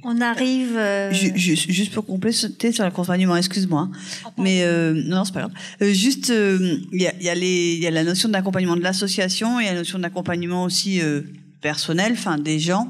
On 0.08 0.22
arrive. 0.22 0.78
Euh... 0.78 1.12
Juste, 1.12 1.72
juste, 1.72 1.92
pour 1.92 2.06
compléter 2.06 2.72
sur 2.72 2.84
l'accompagnement, 2.84 3.36
excuse-moi, 3.36 3.90
ah, 4.24 4.30
mais 4.38 4.62
euh, 4.62 4.94
non, 4.94 5.26
c'est 5.26 5.34
pas 5.34 5.40
grave. 5.42 5.54
Euh, 5.82 5.94
juste, 5.94 6.28
il 6.28 6.36
euh, 6.36 6.78
y, 6.92 7.08
a, 7.08 7.14
y, 7.20 7.28
a 7.30 7.36
y 7.36 7.88
a 7.88 7.92
la 7.92 8.04
notion 8.04 8.30
d'accompagnement 8.30 8.76
de 8.76 8.84
l'association 8.84 9.60
et 9.60 9.66
la 9.66 9.74
notion 9.74 9.98
d'accompagnement 9.98 10.64
aussi 10.64 11.02
euh, 11.02 11.22
personnel, 11.60 12.14
enfin 12.14 12.38
des 12.38 12.60
gens. 12.60 12.88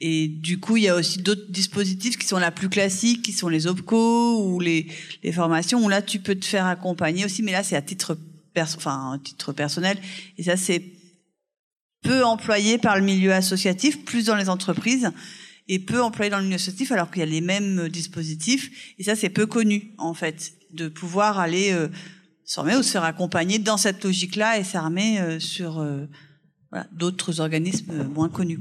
Et 0.00 0.28
du 0.28 0.58
coup, 0.58 0.78
il 0.78 0.84
y 0.84 0.88
a 0.88 0.96
aussi 0.96 1.20
d'autres 1.20 1.50
dispositifs 1.50 2.16
qui 2.16 2.26
sont 2.26 2.38
la 2.38 2.50
plus 2.50 2.70
classiques, 2.70 3.20
qui 3.20 3.32
sont 3.32 3.50
les 3.50 3.66
OPCO 3.66 4.42
ou 4.42 4.60
les, 4.60 4.86
les 5.22 5.32
formations, 5.32 5.84
où 5.84 5.90
là, 5.90 6.00
tu 6.00 6.20
peux 6.20 6.36
te 6.36 6.46
faire 6.46 6.64
accompagner 6.64 7.26
aussi, 7.26 7.42
mais 7.42 7.52
là, 7.52 7.62
c'est 7.62 7.76
à 7.76 7.82
titre, 7.82 8.16
perso 8.54 8.78
enfin, 8.78 9.12
à 9.12 9.18
titre 9.18 9.52
personnel. 9.52 9.98
Et 10.38 10.44
ça, 10.44 10.56
c'est 10.56 10.82
peu 12.02 12.24
employé 12.24 12.78
par 12.78 12.96
le 12.96 13.02
milieu 13.02 13.34
associatif, 13.34 14.06
plus 14.06 14.24
dans 14.24 14.36
les 14.36 14.48
entreprises, 14.48 15.10
et 15.70 15.78
peu 15.78 16.02
employé 16.02 16.30
dans 16.30 16.38
le 16.38 16.42
milieu 16.42 16.56
associatif, 16.56 16.90
alors 16.90 17.12
qu'il 17.12 17.20
y 17.20 17.22
a 17.22 17.26
les 17.26 17.40
mêmes 17.40 17.88
dispositifs. 17.88 18.92
Et 18.98 19.04
ça, 19.04 19.14
c'est 19.14 19.28
peu 19.28 19.46
connu, 19.46 19.94
en 19.98 20.14
fait, 20.14 20.52
de 20.72 20.88
pouvoir 20.88 21.38
aller 21.38 21.70
euh, 21.70 21.86
s'armer 22.44 22.74
ou 22.74 22.82
se 22.82 22.90
faire 22.90 23.04
accompagner 23.04 23.60
dans 23.60 23.76
cette 23.76 24.02
logique-là 24.02 24.58
et 24.58 24.64
s'armer 24.64 25.20
euh, 25.20 25.38
sur 25.38 25.78
euh, 25.78 26.06
d'autres 26.90 27.38
organismes 27.38 28.02
moins 28.02 28.28
connus. 28.28 28.58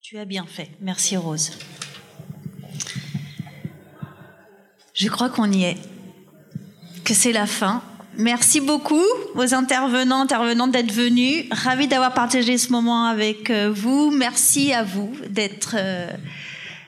Tu 0.00 0.18
as 0.18 0.24
bien 0.24 0.46
fait. 0.46 0.70
Merci 0.80 1.16
Rose. 1.16 1.50
Je 4.94 5.08
crois 5.08 5.30
qu'on 5.30 5.50
y 5.50 5.64
est, 5.64 5.78
que 7.02 7.12
c'est 7.12 7.32
la 7.32 7.46
fin. 7.46 7.82
Merci 8.18 8.60
beaucoup 8.60 9.04
aux 9.36 9.54
intervenants, 9.54 10.22
intervenantes 10.22 10.72
d'être 10.72 10.90
venus. 10.90 11.44
Ravi 11.52 11.86
d'avoir 11.86 12.12
partagé 12.14 12.58
ce 12.58 12.72
moment 12.72 13.06
avec 13.06 13.48
euh, 13.48 13.70
vous. 13.72 14.10
Merci 14.10 14.72
à 14.72 14.82
vous 14.82 15.12
d'être 15.30 15.76
euh, 15.78 16.10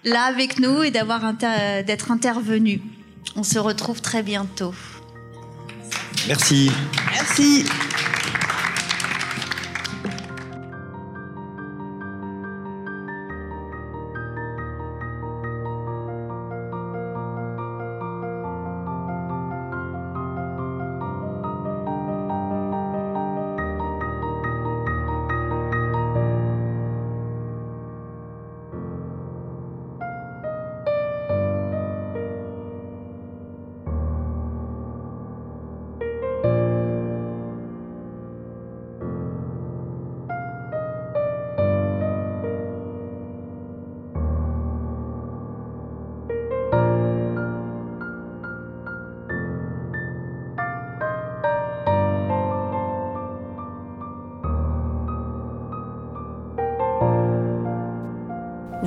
là 0.03 0.25
avec 0.25 0.59
nous 0.59 0.83
et 0.83 0.91
d'avoir 0.91 1.25
inter 1.25 1.85
d'être 1.87 2.11
intervenus. 2.11 2.81
On 3.37 3.45
se 3.45 3.61
retrouve 3.61 4.01
très 4.01 4.25
bientôt. 4.25 4.75
Merci. 6.27 6.73
Merci. 7.13 7.65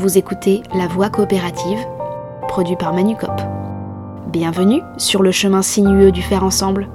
Vous 0.03 0.17
écoutez 0.17 0.63
La 0.75 0.85
Voix 0.85 1.09
coopérative, 1.09 1.79
produit 2.49 2.75
par 2.75 2.93
Manucop. 2.93 3.31
Bienvenue 4.27 4.81
sur 4.97 5.23
le 5.23 5.31
chemin 5.31 5.61
sinueux 5.61 6.11
du 6.11 6.21
faire 6.21 6.43
ensemble. 6.43 6.89